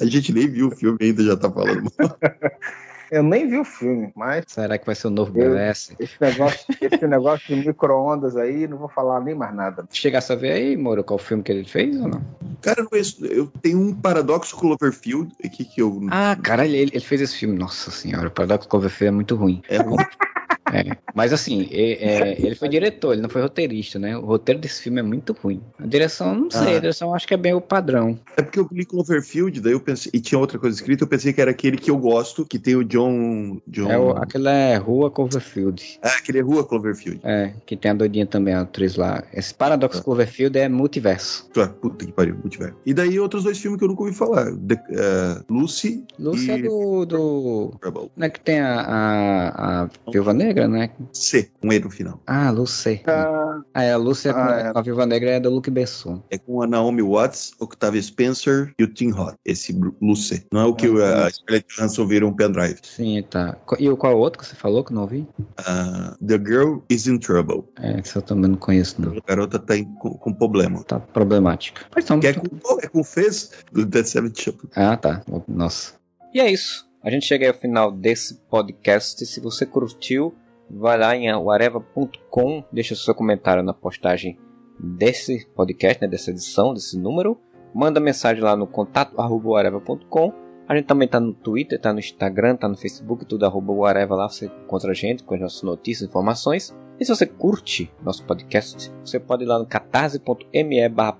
A 0.00 0.04
gente 0.04 0.32
nem 0.32 0.46
viu 0.46 0.68
o 0.68 0.70
filme 0.76 0.98
ainda, 1.00 1.22
já 1.22 1.36
tá 1.36 1.50
falando 1.50 1.90
mal. 1.98 2.18
Eu 3.10 3.22
nem 3.22 3.48
vi 3.48 3.58
o 3.58 3.64
filme, 3.64 4.10
mas. 4.14 4.44
Será 4.46 4.76
que 4.76 4.86
vai 4.86 4.94
ser 4.94 5.06
o 5.06 5.10
novo 5.10 5.32
BS? 5.32 5.94
Esse 5.98 6.20
negócio, 6.20 6.66
esse 6.80 7.06
negócio 7.06 7.46
de 7.46 7.66
micro-ondas 7.66 8.36
aí, 8.36 8.66
não 8.66 8.76
vou 8.76 8.88
falar 8.88 9.20
nem 9.20 9.34
mais 9.34 9.54
nada. 9.54 9.86
Chegasse 9.90 10.32
a 10.32 10.36
ver 10.36 10.52
aí, 10.52 10.76
Moro, 10.76 11.02
qual 11.02 11.18
filme 11.18 11.42
que 11.42 11.52
ele 11.52 11.64
fez 11.64 11.98
ou 12.00 12.08
não? 12.08 12.22
Cara, 12.60 12.80
eu, 12.80 13.28
eu 13.30 13.46
tenho 13.62 13.78
um 13.78 13.94
Paradoxo 13.94 14.56
Cloverfield 14.56 15.32
aqui 15.44 15.64
que 15.64 15.80
eu. 15.80 16.00
Ah, 16.10 16.36
cara, 16.42 16.66
ele, 16.66 16.78
ele 16.78 17.00
fez 17.00 17.20
esse 17.20 17.36
filme. 17.36 17.58
Nossa 17.58 17.90
senhora, 17.90 18.28
o 18.28 18.30
Paradoxo 18.30 18.68
Cloverfield 18.68 19.08
é 19.08 19.14
muito 19.14 19.36
ruim. 19.36 19.62
É 19.68 19.78
ruim. 19.78 19.96
É, 20.72 20.96
mas 21.14 21.32
assim, 21.32 21.68
é, 21.70 21.92
é, 21.92 22.40
ele 22.40 22.54
foi 22.54 22.68
diretor, 22.68 23.12
ele 23.12 23.22
não 23.22 23.28
foi 23.28 23.42
roteirista, 23.42 23.98
né? 23.98 24.16
O 24.16 24.24
roteiro 24.24 24.60
desse 24.60 24.82
filme 24.82 25.00
é 25.00 25.02
muito 25.02 25.32
ruim. 25.42 25.60
A 25.78 25.86
direção, 25.86 26.34
não 26.34 26.50
sei, 26.50 26.74
ah. 26.74 26.76
a 26.76 26.80
direção 26.80 27.14
acho 27.14 27.26
que 27.26 27.34
é 27.34 27.36
bem 27.36 27.54
o 27.54 27.60
padrão. 27.60 28.18
É 28.36 28.42
porque 28.42 28.58
eu 28.58 28.68
li 28.70 28.84
Cloverfield, 28.84 29.60
daí 29.60 29.72
eu 29.72 29.80
pensei, 29.80 30.10
e 30.14 30.20
tinha 30.20 30.38
outra 30.38 30.58
coisa 30.58 30.76
escrita, 30.76 31.04
eu 31.04 31.08
pensei 31.08 31.32
que 31.32 31.40
era 31.40 31.50
aquele 31.50 31.76
que 31.76 31.90
eu 31.90 31.98
gosto, 31.98 32.44
que 32.44 32.58
tem 32.58 32.76
o 32.76 32.84
John. 32.84 33.60
John... 33.66 33.90
É, 33.90 33.98
o, 33.98 34.10
aquele 34.10 34.48
é 34.48 34.76
Rua 34.76 35.10
Cloverfield. 35.10 35.98
Ah, 36.02 36.16
aquele 36.18 36.38
é 36.38 36.42
Rua 36.42 36.64
Cloverfield. 36.64 37.20
É, 37.24 37.52
que 37.66 37.76
tem 37.76 37.90
a 37.90 37.94
doidinha 37.94 38.26
também, 38.26 38.54
a 38.54 38.60
atriz 38.60 38.96
lá. 38.96 39.22
Esse 39.32 39.54
Paradox 39.54 39.98
ah. 39.98 40.02
Cloverfield 40.02 40.58
é 40.58 40.68
multiverso. 40.68 41.48
Ah, 41.56 41.68
puta 41.68 42.04
que 42.04 42.12
pariu, 42.12 42.36
multiverso. 42.36 42.76
E 42.84 42.94
daí 42.94 43.18
outros 43.18 43.44
dois 43.44 43.58
filmes 43.58 43.78
que 43.78 43.84
eu 43.84 43.88
nunca 43.88 44.02
ouvi 44.02 44.14
falar: 44.14 44.52
The, 44.56 44.74
uh, 44.74 45.52
Lucy. 45.52 46.04
Lucy 46.18 46.46
e... 46.46 46.50
é 46.50 46.58
do. 46.58 47.06
do... 47.06 47.74
Não 48.16 48.26
é 48.26 48.30
que 48.30 48.40
tem 48.40 48.60
a, 48.60 48.80
a, 48.80 49.82
a 49.82 49.88
Viúva 50.10 50.32
Negra, 50.32 50.57
né? 50.66 50.90
C, 51.12 51.50
um 51.62 51.72
E 51.72 51.78
no 51.78 51.90
final. 51.90 52.20
Ah, 52.26 52.50
Lucy. 52.50 53.02
Ah, 53.06 53.60
ah 53.74 53.82
é, 53.82 53.92
a 53.92 53.96
Lucy 53.96 54.28
é 54.28 54.32
com, 54.32 54.38
ah, 54.40 54.60
é. 54.60 54.72
a 54.74 54.80
Viva 54.80 55.06
Negra 55.06 55.30
é 55.30 55.40
do 55.40 55.50
Luke 55.50 55.70
Besson. 55.70 56.22
É 56.30 56.38
com 56.38 56.62
a 56.62 56.66
Naomi 56.66 57.02
Watts, 57.02 57.52
Octavia 57.60 58.02
Spencer 58.02 58.72
e 58.78 58.84
o 58.84 58.92
Tim 58.92 59.10
Roth. 59.10 59.36
Esse 59.44 59.78
Lucy. 60.00 60.46
Não 60.52 60.60
é 60.62 60.64
o 60.64 60.74
que 60.74 60.86
ah, 60.86 61.26
a 61.26 61.30
Scarlett 61.30 61.66
Johansson 61.68 62.06
vira 62.06 62.26
um 62.26 62.32
pendrive. 62.32 62.78
Sim, 62.82 63.22
tá. 63.28 63.56
E 63.78 63.94
qual 63.96 64.12
é 64.12 64.16
o 64.16 64.18
outro 64.18 64.40
que 64.40 64.46
você 64.46 64.56
falou 64.56 64.82
que 64.82 64.92
não 64.92 65.02
ouvi? 65.02 65.28
Uh, 65.40 66.26
The 66.26 66.38
Girl 66.38 66.78
is 66.88 67.06
in 67.06 67.18
Trouble. 67.18 67.64
É, 67.80 68.00
que 68.00 68.16
eu 68.16 68.22
também 68.22 68.50
não 68.50 68.58
conheço, 68.58 69.00
não. 69.00 69.12
A 69.12 69.20
garota 69.26 69.58
tá 69.58 69.76
em, 69.76 69.84
com, 69.84 70.10
com, 70.14 70.32
problema. 70.32 70.82
Tá 70.84 70.98
problemática. 70.98 71.82
Mas 71.94 72.04
então, 72.04 72.20
que 72.20 72.26
é 72.26 72.32
com, 72.32 72.80
é 72.82 72.86
com 72.86 73.04
Fez 73.04 73.50
do 73.72 73.84
Dead 73.84 74.04
Seven 74.04 74.32
Show. 74.34 74.54
Ah, 74.74 74.96
tá. 74.96 75.22
Nossa. 75.46 75.94
E 76.32 76.40
é 76.40 76.50
isso. 76.50 76.88
A 77.02 77.10
gente 77.10 77.26
chega 77.26 77.48
ao 77.48 77.54
final 77.54 77.92
desse 77.92 78.34
podcast. 78.50 79.24
Se 79.24 79.40
você 79.40 79.64
curtiu, 79.64 80.34
vai 80.70 80.98
lá 80.98 81.16
em 81.16 81.28
areva.com, 81.28 82.64
deixa 82.72 82.94
seu 82.94 83.14
comentário 83.14 83.62
na 83.62 83.72
postagem 83.72 84.38
desse 84.78 85.46
podcast, 85.54 86.00
né, 86.00 86.08
dessa 86.08 86.30
edição, 86.30 86.72
desse 86.72 86.98
número. 86.98 87.38
Manda 87.74 88.00
mensagem 88.00 88.42
lá 88.42 88.56
no 88.56 88.66
contato 88.66 89.14
areva.com. 89.20 90.32
A 90.68 90.76
gente 90.76 90.86
também 90.86 91.06
está 91.06 91.18
no 91.18 91.32
Twitter, 91.32 91.78
está 91.78 91.92
no 91.92 91.98
Instagram, 91.98 92.54
está 92.54 92.68
no 92.68 92.76
Facebook, 92.76 93.24
tudo 93.24 93.46
arroba 93.46 93.88
areva 93.88 94.14
lá, 94.14 94.28
você 94.28 94.46
encontra 94.46 94.90
a 94.90 94.94
gente 94.94 95.22
com 95.24 95.34
as 95.34 95.40
nossas 95.40 95.62
notícias, 95.62 96.08
informações. 96.08 96.76
E 97.00 97.04
se 97.04 97.14
você 97.14 97.24
curte 97.24 97.90
nosso 98.02 98.24
podcast, 98.24 98.92
você 99.02 99.18
pode 99.18 99.44
ir 99.44 99.46
lá 99.46 99.58
no 99.58 99.66
catarse.me 99.66 100.88
barra 100.90 101.16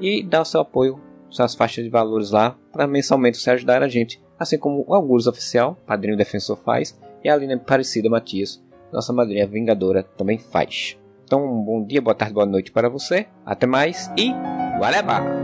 e 0.00 0.22
dar 0.22 0.40
o 0.40 0.44
seu 0.44 0.60
apoio, 0.60 1.00
suas 1.28 1.54
faixas 1.54 1.84
de 1.84 1.90
valores 1.90 2.30
lá, 2.30 2.56
para 2.72 2.86
mensalmente 2.86 3.36
você 3.36 3.50
ajudar 3.50 3.82
a 3.82 3.88
gente, 3.88 4.22
assim 4.38 4.58
como 4.58 4.84
o 4.86 4.94
Augusto 4.94 5.28
Oficial, 5.28 5.76
Padrinho 5.86 6.16
Defensor 6.16 6.56
faz, 6.56 6.98
e 7.24 7.28
a 7.28 7.34
Aline 7.34 7.56
Parecida 7.58 8.08
Matias, 8.08 8.62
nossa 8.92 9.12
madrinha 9.12 9.46
vingadora, 9.46 10.02
também 10.02 10.38
faz. 10.38 10.98
Então, 11.24 11.44
um 11.44 11.64
bom 11.64 11.84
dia, 11.84 12.02
boa 12.02 12.14
tarde, 12.14 12.34
boa 12.34 12.46
noite 12.46 12.70
para 12.70 12.88
você. 12.88 13.26
Até 13.44 13.66
mais 13.66 14.10
e 14.18 14.32
whatever! 14.78 15.41